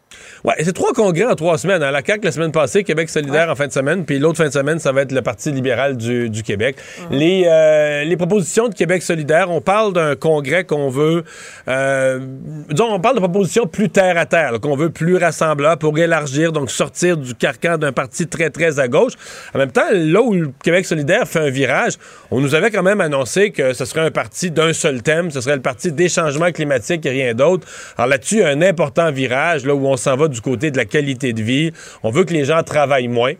Ouais, 0.45 0.55
c'est 0.61 0.73
trois 0.73 0.93
congrès 0.93 1.25
en 1.25 1.35
trois 1.35 1.59
semaines. 1.59 1.83
À 1.83 1.91
la 1.91 2.03
CAQ 2.05 2.25
la 2.25 2.33
semaine 2.33 2.53
passée, 2.53 2.85
Québec 2.85 3.09
solidaire 3.09 3.49
en 3.51 3.55
fin 3.55 3.67
de 3.67 3.73
semaine, 3.73 4.05
puis 4.05 4.19
l'autre 4.19 4.39
fin 4.39 4.47
de 4.47 4.53
semaine, 4.53 4.79
ça 4.79 4.93
va 4.93 5.03
être 5.03 5.13
le 5.13 5.23
Parti 5.23 5.53
libéral 5.53 5.97
du, 5.97 6.29
du 6.31 6.43
Québec. 6.43 6.77
les, 7.11 7.45
euh, 7.47 8.05
les 8.05 8.17
propositions 8.17 8.69
de 8.69 8.75
Québec 8.75 9.03
solidaire, 9.03 9.51
on 9.51 9.61
parle 9.61 9.93
d'un 9.93 10.17
congrès 10.17 10.65
qu'on 10.65 10.89
veut... 10.89 11.25
euh, 11.69 12.21
disons, 12.69 12.93
on 12.93 13.01
parle 13.01 13.15
de 13.17 13.21
propositions 13.21 13.67
plus 13.67 13.89
terre-à-terre, 13.89 14.61
qu'on 14.61 14.77
veut 14.77 14.91
plus 14.91 15.17
rassembleur 15.17 15.79
pour 15.79 15.99
élargir, 15.99 16.53
donc 16.53 16.71
sortir 16.71 17.17
du 17.17 17.35
carcan 17.35 17.79
d'un 17.79 17.93
parti 17.93 18.27
très, 18.27 18.51
très 18.51 18.79
à 18.79 18.89
gauche. 18.89 19.13
En 19.55 19.59
même 19.59 19.73
temps, 19.73 19.83
là 19.93 20.21
où 20.23 20.35
le 20.35 20.51
Québec 20.63 20.87
solidaire 20.87 21.27
fait 21.27 21.41
un 21.41 21.51
virage, 21.51 21.95
on 22.31 22.41
nous 22.41 22.55
avait 22.55 22.71
quand 22.71 22.83
même 22.83 23.01
annoncé 23.01 23.51
que 23.51 23.73
ce 23.73 23.85
serait 23.85 24.01
un 24.01 24.11
parti 24.11 24.51
d'un 24.51 24.73
seul 24.73 25.03
thème, 25.03 25.31
ce 25.31 25.41
serait 25.41 25.57
le 25.57 25.63
parti 25.63 25.93
des 25.93 26.09
changements 26.09 26.51
climatiques 26.51 27.05
et 27.07 27.11
rien 27.11 27.35
d'autre. 27.35 27.67
Alors 27.97 28.09
là-dessus, 28.09 28.43
un 28.43 28.63
important 28.63 29.11
virage, 29.11 29.65
là 29.65 29.75
où 29.75 29.87
on 29.87 29.97
s'en 29.97 30.12
va 30.17 30.29
du 30.29 30.41
côté 30.41 30.71
de 30.71 30.77
la 30.77 30.85
qualité 30.85 31.33
de 31.33 31.43
vie. 31.43 31.73
On 32.03 32.11
veut 32.11 32.25
que 32.25 32.33
les 32.33 32.45
gens 32.45 32.63
travaillent 32.63 33.09
moins. 33.09 33.33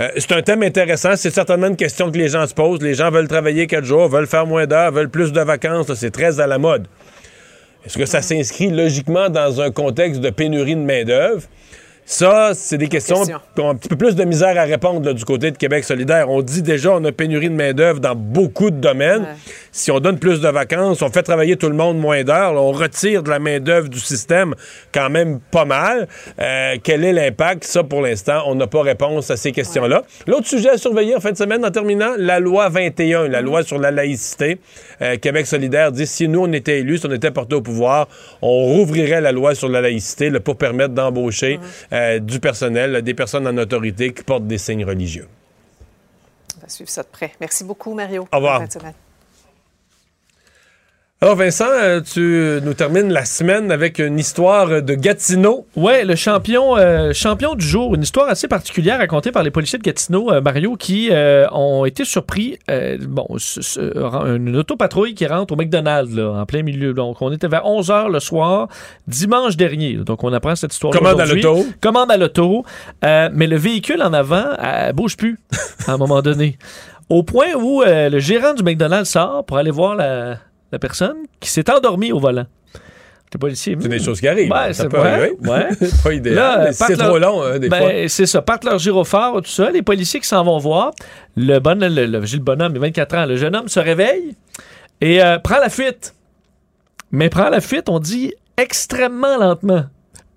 Euh, 0.00 0.08
c'est 0.16 0.32
un 0.32 0.42
thème 0.42 0.62
intéressant. 0.62 1.16
C'est 1.16 1.30
certainement 1.30 1.68
une 1.68 1.76
question 1.76 2.10
que 2.10 2.18
les 2.18 2.28
gens 2.28 2.46
se 2.46 2.54
posent. 2.54 2.82
Les 2.82 2.94
gens 2.94 3.10
veulent 3.10 3.28
travailler 3.28 3.66
quatre 3.66 3.84
jours, 3.84 4.08
veulent 4.08 4.26
faire 4.26 4.46
moins 4.46 4.66
d'heures, 4.66 4.92
veulent 4.92 5.10
plus 5.10 5.32
de 5.32 5.40
vacances. 5.40 5.92
C'est 5.94 6.10
très 6.10 6.40
à 6.40 6.46
la 6.46 6.58
mode. 6.58 6.86
Est-ce 7.84 7.98
que 7.98 8.06
ça 8.06 8.22
s'inscrit 8.22 8.70
logiquement 8.70 9.28
dans 9.28 9.60
un 9.60 9.70
contexte 9.70 10.20
de 10.20 10.30
pénurie 10.30 10.76
de 10.76 10.80
main-d'œuvre? 10.80 11.42
Ça, 12.06 12.52
c'est 12.54 12.76
des 12.76 12.88
questions 12.88 13.16
Question. 13.16 13.40
qui 13.54 13.60
ont 13.62 13.70
un 13.70 13.74
petit 13.74 13.88
peu 13.88 13.96
plus 13.96 14.14
de 14.14 14.24
misère 14.24 14.58
à 14.58 14.64
répondre 14.64 15.06
là, 15.06 15.14
du 15.14 15.24
côté 15.24 15.50
de 15.50 15.56
Québec 15.56 15.84
solidaire. 15.84 16.28
On 16.28 16.42
dit 16.42 16.60
déjà 16.60 16.92
on 16.92 17.04
a 17.04 17.12
pénurie 17.12 17.48
de 17.48 17.54
main-d'œuvre 17.54 17.98
dans 17.98 18.14
beaucoup 18.14 18.70
de 18.70 18.76
domaines. 18.76 19.26
Si 19.72 19.90
on 19.90 20.00
donne 20.00 20.18
plus 20.18 20.40
de 20.40 20.48
vacances, 20.48 21.00
on 21.00 21.08
fait 21.08 21.22
travailler 21.22 21.56
tout 21.56 21.68
le 21.68 21.74
monde 21.74 21.98
moins 21.98 22.22
d'heures, 22.22 22.52
on 22.54 22.72
retire 22.72 23.22
de 23.22 23.30
la 23.30 23.38
main-d'œuvre 23.38 23.88
du 23.88 23.98
système 23.98 24.54
quand 24.92 25.08
même 25.08 25.40
pas 25.40 25.64
mal. 25.64 26.06
Euh, 26.40 26.76
quel 26.82 27.04
est 27.04 27.12
l'impact? 27.12 27.64
Ça, 27.64 27.82
pour 27.82 28.02
l'instant, 28.02 28.42
on 28.46 28.54
n'a 28.54 28.66
pas 28.66 28.82
réponse 28.82 29.30
à 29.30 29.36
ces 29.36 29.52
questions-là. 29.52 30.02
L'autre 30.26 30.46
sujet 30.46 30.70
à 30.70 30.76
surveiller 30.76 31.16
en 31.16 31.20
fin 31.20 31.32
de 31.32 31.38
semaine, 31.38 31.64
en 31.64 31.70
terminant, 31.70 32.12
la 32.18 32.38
loi 32.38 32.68
21, 32.68 33.28
la 33.28 33.40
loi 33.40 33.62
sur 33.62 33.78
la 33.78 33.90
laïcité. 33.90 34.58
Euh, 35.00 35.16
Québec 35.16 35.46
solidaire 35.46 35.90
dit 35.90 36.06
si 36.06 36.28
nous, 36.28 36.40
on 36.40 36.52
était 36.52 36.80
élus, 36.80 36.98
si 36.98 37.06
on 37.06 37.12
était 37.12 37.30
porté 37.30 37.54
au 37.56 37.62
pouvoir, 37.62 38.08
on 38.42 38.64
rouvrirait 38.64 39.22
la 39.22 39.32
loi 39.32 39.54
sur 39.54 39.68
la 39.68 39.80
laïcité 39.80 40.28
là, 40.28 40.40
pour 40.40 40.56
permettre 40.56 40.92
d'embaucher 40.92 41.58
euh, 41.94 42.18
du 42.18 42.40
personnel, 42.40 43.02
des 43.02 43.14
personnes 43.14 43.46
en 43.46 43.56
autorité 43.56 44.12
qui 44.12 44.22
portent 44.22 44.46
des 44.46 44.58
signes 44.58 44.84
religieux. 44.84 45.28
On 46.56 46.60
va 46.60 46.68
suivre 46.68 46.90
ça 46.90 47.02
de 47.02 47.08
près. 47.08 47.32
Merci 47.40 47.64
beaucoup, 47.64 47.94
Mario. 47.94 48.28
Au 48.32 48.36
revoir. 48.36 48.60
Bonne 48.60 48.68
fin 48.68 48.78
de 48.78 48.80
semaine. 48.80 48.94
Alors 51.24 51.36
Vincent, 51.36 51.64
euh, 51.70 52.02
tu 52.02 52.60
nous 52.62 52.74
termines 52.74 53.10
la 53.10 53.24
semaine 53.24 53.72
avec 53.72 53.98
une 53.98 54.18
histoire 54.18 54.82
de 54.82 54.94
Gatineau. 54.94 55.66
Ouais, 55.74 56.04
le 56.04 56.16
champion, 56.16 56.76
euh, 56.76 57.14
champion 57.14 57.54
du 57.54 57.66
jour, 57.66 57.94
une 57.94 58.02
histoire 58.02 58.28
assez 58.28 58.46
particulière 58.46 58.98
racontée 58.98 59.32
par 59.32 59.42
les 59.42 59.50
policiers 59.50 59.78
de 59.78 59.82
Gatineau, 59.82 60.30
euh, 60.30 60.42
Mario, 60.42 60.76
qui 60.76 61.08
euh, 61.10 61.46
ont 61.50 61.86
été 61.86 62.04
surpris. 62.04 62.58
bon, 63.08 63.26
une 64.26 64.54
autopatrouille 64.54 65.14
qui 65.14 65.26
rentre 65.26 65.54
au 65.54 65.56
McDonald's, 65.56 66.14
là, 66.14 66.28
en 66.28 66.44
plein 66.44 66.62
milieu. 66.62 66.92
Donc, 66.92 67.22
on 67.22 67.32
était 67.32 67.48
vers 67.48 67.64
11 67.64 67.88
h 67.88 68.12
le 68.12 68.20
soir, 68.20 68.68
dimanche 69.08 69.56
dernier. 69.56 69.94
Donc, 69.94 70.24
on 70.24 70.32
apprend 70.34 70.54
cette 70.54 70.74
histoire 70.74 70.92
Commande 70.92 71.22
à 71.22 71.24
l'auto. 71.24 71.64
Commande 71.80 72.10
à 72.10 72.18
l'auto. 72.18 72.66
Mais 73.02 73.46
le 73.46 73.56
véhicule 73.56 74.02
en 74.02 74.12
avant 74.12 74.44
bouge 74.92 75.16
plus 75.16 75.38
à 75.86 75.92
un 75.92 75.96
moment 75.96 76.20
donné. 76.20 76.58
Au 77.08 77.22
point 77.22 77.54
où 77.54 77.82
le 77.82 78.18
gérant 78.18 78.52
du 78.52 78.62
McDonald's 78.62 79.08
sort 79.08 79.46
pour 79.46 79.56
aller 79.56 79.70
voir 79.70 79.94
la, 79.94 80.36
la 80.74 80.78
personne 80.80 81.16
qui 81.40 81.48
s'est 81.48 81.70
endormie 81.70 82.12
au 82.12 82.18
volant. 82.18 82.46
Les 83.32 83.38
policiers. 83.38 83.76
C'est 83.80 83.88
des 83.88 83.98
choses 83.98 84.20
qui 84.20 84.28
arrivent. 84.28 84.50
Ouais, 84.50 84.72
ça 84.72 84.84
c'est 84.84 84.88
peut 84.88 84.98
arriver. 84.98 85.32
ouais. 85.40 85.68
Pas 86.04 86.12
idéal. 86.12 86.36
Là, 86.36 86.64
mais 86.66 86.72
c'est 86.72 86.96
trop 86.96 87.18
long, 87.18 87.42
hein, 87.42 87.58
des 87.58 87.68
ben, 87.68 87.78
fois. 87.78 88.08
C'est 88.08 88.26
ça, 88.26 88.42
partent 88.42 88.64
leur 88.64 88.78
gyrophare, 88.78 89.42
tout 89.42 89.50
ça. 89.50 89.70
Les 89.70 89.82
policiers 89.82 90.20
qui 90.20 90.28
s'en 90.28 90.44
vont 90.44 90.58
voir, 90.58 90.92
le, 91.36 91.58
bon, 91.58 91.80
le, 91.80 91.88
le, 92.06 92.38
bonhomme, 92.38 92.72
il 92.74 92.78
a 92.78 92.80
24 92.80 93.14
ans, 93.16 93.26
le 93.26 93.36
jeune 93.36 93.56
homme 93.56 93.68
se 93.68 93.80
réveille 93.80 94.36
et 95.00 95.20
euh, 95.20 95.38
prend 95.38 95.58
la 95.58 95.68
fuite. 95.68 96.14
Mais 97.10 97.28
prend 97.28 97.48
la 97.48 97.60
fuite, 97.60 97.88
on 97.88 97.98
dit 97.98 98.34
extrêmement 98.56 99.36
lentement. 99.38 99.84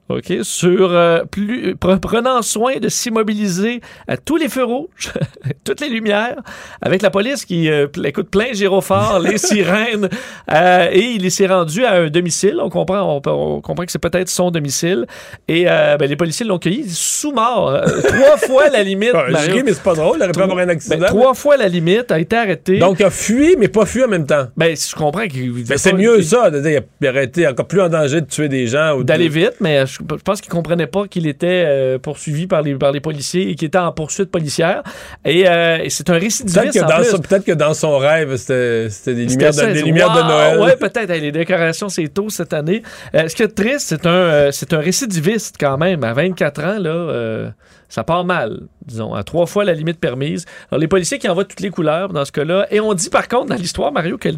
OK? 0.10 0.34
Sur 0.44 0.92
euh, 0.92 1.24
plus, 1.30 1.76
pre- 1.76 2.00
prenant 2.00 2.42
soin 2.42 2.78
de 2.78 2.88
s'immobiliser 2.90 3.82
à 4.08 4.16
tous 4.18 4.38
les 4.38 4.48
feux 4.50 4.64
rouges, 4.64 5.12
toutes 5.66 5.82
les 5.82 5.90
lumières, 5.90 6.38
avec 6.82 7.02
la 7.02 7.10
police 7.10 7.44
qui 7.46 7.70
euh, 7.70 7.88
écoute 8.06 8.30
plein 8.30 8.54
gyrophares, 8.54 9.20
les 9.20 9.38
sirènes, 9.48 10.08
euh, 10.52 10.88
et 10.92 11.02
il 11.02 11.30
s'est 11.32 11.48
rendu 11.48 11.84
à 11.84 11.94
un 11.94 12.08
domicile. 12.08 12.58
On 12.62 12.70
comprend, 12.70 13.22
on, 13.26 13.62
comprend 13.62 13.86
que 13.86 13.92
c'est 13.92 14.00
peut-être 14.00 14.30
son 14.30 14.50
domicile. 14.52 15.06
Et 15.48 15.66
euh, 15.68 15.98
ben, 15.98 16.10
les 16.10 16.16
policiers 16.16 16.46
l'ont 16.46 16.60
cueilli 16.60 16.86
sous 16.90 17.32
mort. 17.34 17.70
Euh, 17.70 17.86
trois 18.08 18.38
fois 18.38 18.70
la 18.70 18.84
limite. 18.84 19.12
Ah, 19.14 19.26
je 19.28 19.32
Mario. 19.34 19.54
ris, 19.56 19.64
mais 19.64 19.74
c'est 19.74 19.84
pas 19.84 19.94
drôle. 19.96 20.18
Il 20.20 20.24
aurait 20.24 20.32
pu 20.32 20.42
avoir 20.42 20.58
un 20.60 20.70
accident. 20.70 20.98
ben, 21.00 21.08
trois 21.08 21.34
fois 21.34 21.58
la 21.58 21.68
limite 21.68 22.12
a 22.12 22.20
été 22.20 22.36
arrêté. 22.38 22.80
Donc, 22.80 22.98
il 23.00 23.06
a 23.06 23.10
fui, 23.10 23.56
mais 23.58 23.68
pas 23.68 23.86
fui 23.86 24.04
en 24.04 24.08
même 24.08 24.26
temps. 24.26 24.48
Ben, 24.56 24.76
je 24.76 24.96
comprends 24.96 25.28
qu'il. 25.28 25.52
Ben, 25.66 25.78
c'est 25.78 25.94
mieux 25.94 26.22
ça, 26.22 26.50
de 26.50 26.60
dire 26.62 26.82
il 27.02 27.08
aurait 27.10 27.26
été 27.26 27.46
encore 27.48 27.68
plus 27.68 27.82
en 27.82 27.90
danger 27.90 28.22
de 28.22 28.26
tuer 28.28 28.48
des 28.48 28.68
gens. 28.68 28.94
ou 28.96 29.00
de- 29.00 29.04
d'aller 29.08 29.28
vite, 29.30 29.56
mais 29.60 29.86
je, 29.86 29.97
je 30.00 30.24
pense 30.24 30.42
qu'il 30.42 30.52
comprenait 30.52 30.88
pas 30.88 31.08
qu'il 31.08 31.28
était 31.28 31.64
euh, 31.66 32.00
poursuivi 32.00 32.48
par 32.48 32.62
les, 32.62 32.76
par 32.76 32.92
les 32.92 33.00
policiers 33.00 33.50
et 33.50 33.56
qu'il 33.56 33.68
était 33.68 33.78
en 33.78 33.92
poursuite 33.92 34.32
policière. 34.32 34.84
Et, 35.26 35.48
euh, 35.48 35.78
et 35.84 35.90
c'est 35.90 36.10
un 36.10 36.14
Peut-être 36.14 36.24
récidiviste 36.24 36.74
que, 36.80 36.86
en 36.86 36.88
dans 36.88 36.96
plus. 36.98 37.06
son, 37.06 37.20
peut-être 37.20 37.46
que 37.46 37.52
dans 37.52 37.74
son 37.74 37.98
rêve, 37.98 38.36
c'était 38.38 38.90
des 39.14 39.26
lumières, 39.26 39.54
ça, 39.54 39.68
de, 39.68 39.74
des 39.74 39.80
dit, 39.80 39.86
lumières 39.86 40.14
de! 40.14 40.22
Noël. 40.22 40.60
Ouais, 40.60 40.76
peut-être. 40.76 41.12
Les 41.14 41.32
décorations, 41.32 41.90
c'est 41.90 42.08
tôt 42.08 42.30
cette 42.30 42.54
année. 42.54 42.84
Euh, 43.16 43.28
ce 43.28 43.36
qui 43.36 43.44
est 43.44 43.48
triste, 43.48 43.88
c'est 43.88 44.06
un, 44.06 44.52
c'est 44.52 44.74
un 44.74 44.80
récidiviste 44.80 45.56
quand 45.60 45.78
même. 45.78 46.04
À 46.04 46.14
24 46.14 46.64
ans, 46.64 46.80
là, 46.80 47.52
ça 47.90 48.04
part 48.04 48.26
mal, 48.26 48.62
disons, 48.86 49.14
à 49.14 49.24
trois 49.24 49.46
fois 49.46 49.64
la 49.66 49.74
limite 49.74 50.00
permise. 50.00 50.46
Alors, 50.72 50.80
les 50.80 50.88
policiers 50.88 51.20
qui 51.20 51.28
envoient 51.30 51.46
toutes 51.46 51.62
les 51.62 51.70
couleurs 51.70 52.10
dans 52.10 52.26
ce 52.26 52.32
cas-là. 52.32 52.68
Et 52.72 52.80
on 52.80 52.94
dit 52.94 53.10
par 53.10 53.28
contre 53.28 53.48
dans 53.48 53.56
l'histoire, 53.56 53.92
Mario, 53.92 54.18
qu'un 54.18 54.32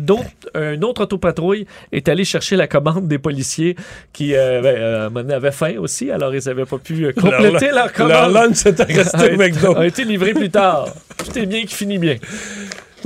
un 0.53 0.81
autre 0.81 1.03
autopatrouille 1.03 1.65
est 1.91 2.07
allé 2.09 2.25
chercher 2.25 2.55
la 2.55 2.67
commande 2.67 3.07
des 3.07 3.19
policiers 3.19 3.75
qui 4.13 4.35
euh, 4.35 4.61
ben, 5.09 5.29
euh, 5.29 5.35
avaient 5.35 5.51
faim 5.51 5.75
aussi. 5.79 6.11
Alors, 6.11 6.33
ils 6.35 6.43
n'avaient 6.45 6.65
pas 6.65 6.77
pu 6.77 7.05
euh, 7.05 7.11
compléter 7.13 7.67
Leur- 7.67 7.75
leur, 7.75 7.93
commande. 7.93 8.11
leur 8.11 8.29
lunch 8.29 8.65
était 8.65 8.83
resté 8.83 9.31
McDo. 9.37 9.75
a 9.77 9.85
été 9.87 10.03
livré 10.03 10.33
plus 10.33 10.49
tard. 10.49 10.87
Tout 11.17 11.37
est 11.37 11.45
bien 11.45 11.61
qui 11.63 11.73
finit 11.75 11.97
bien. 11.97 12.17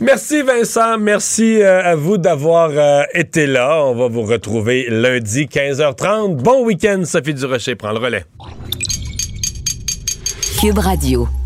Merci 0.01 0.41
Vincent, 0.41 0.97
merci 0.97 1.61
euh, 1.61 1.83
à 1.83 1.95
vous 1.95 2.17
d'avoir 2.17 2.71
euh, 2.73 3.03
été 3.13 3.45
là. 3.45 3.83
On 3.85 3.95
va 3.95 4.07
vous 4.07 4.23
retrouver 4.23 4.87
lundi 4.89 5.45
15h30. 5.45 6.35
Bon 6.37 6.65
week-end, 6.65 7.03
Sophie 7.05 7.33
Durocher 7.35 7.75
prend 7.75 7.91
le 7.91 7.99
relais. 7.99 8.25
Cube 10.63 10.79
Radio. 10.79 11.42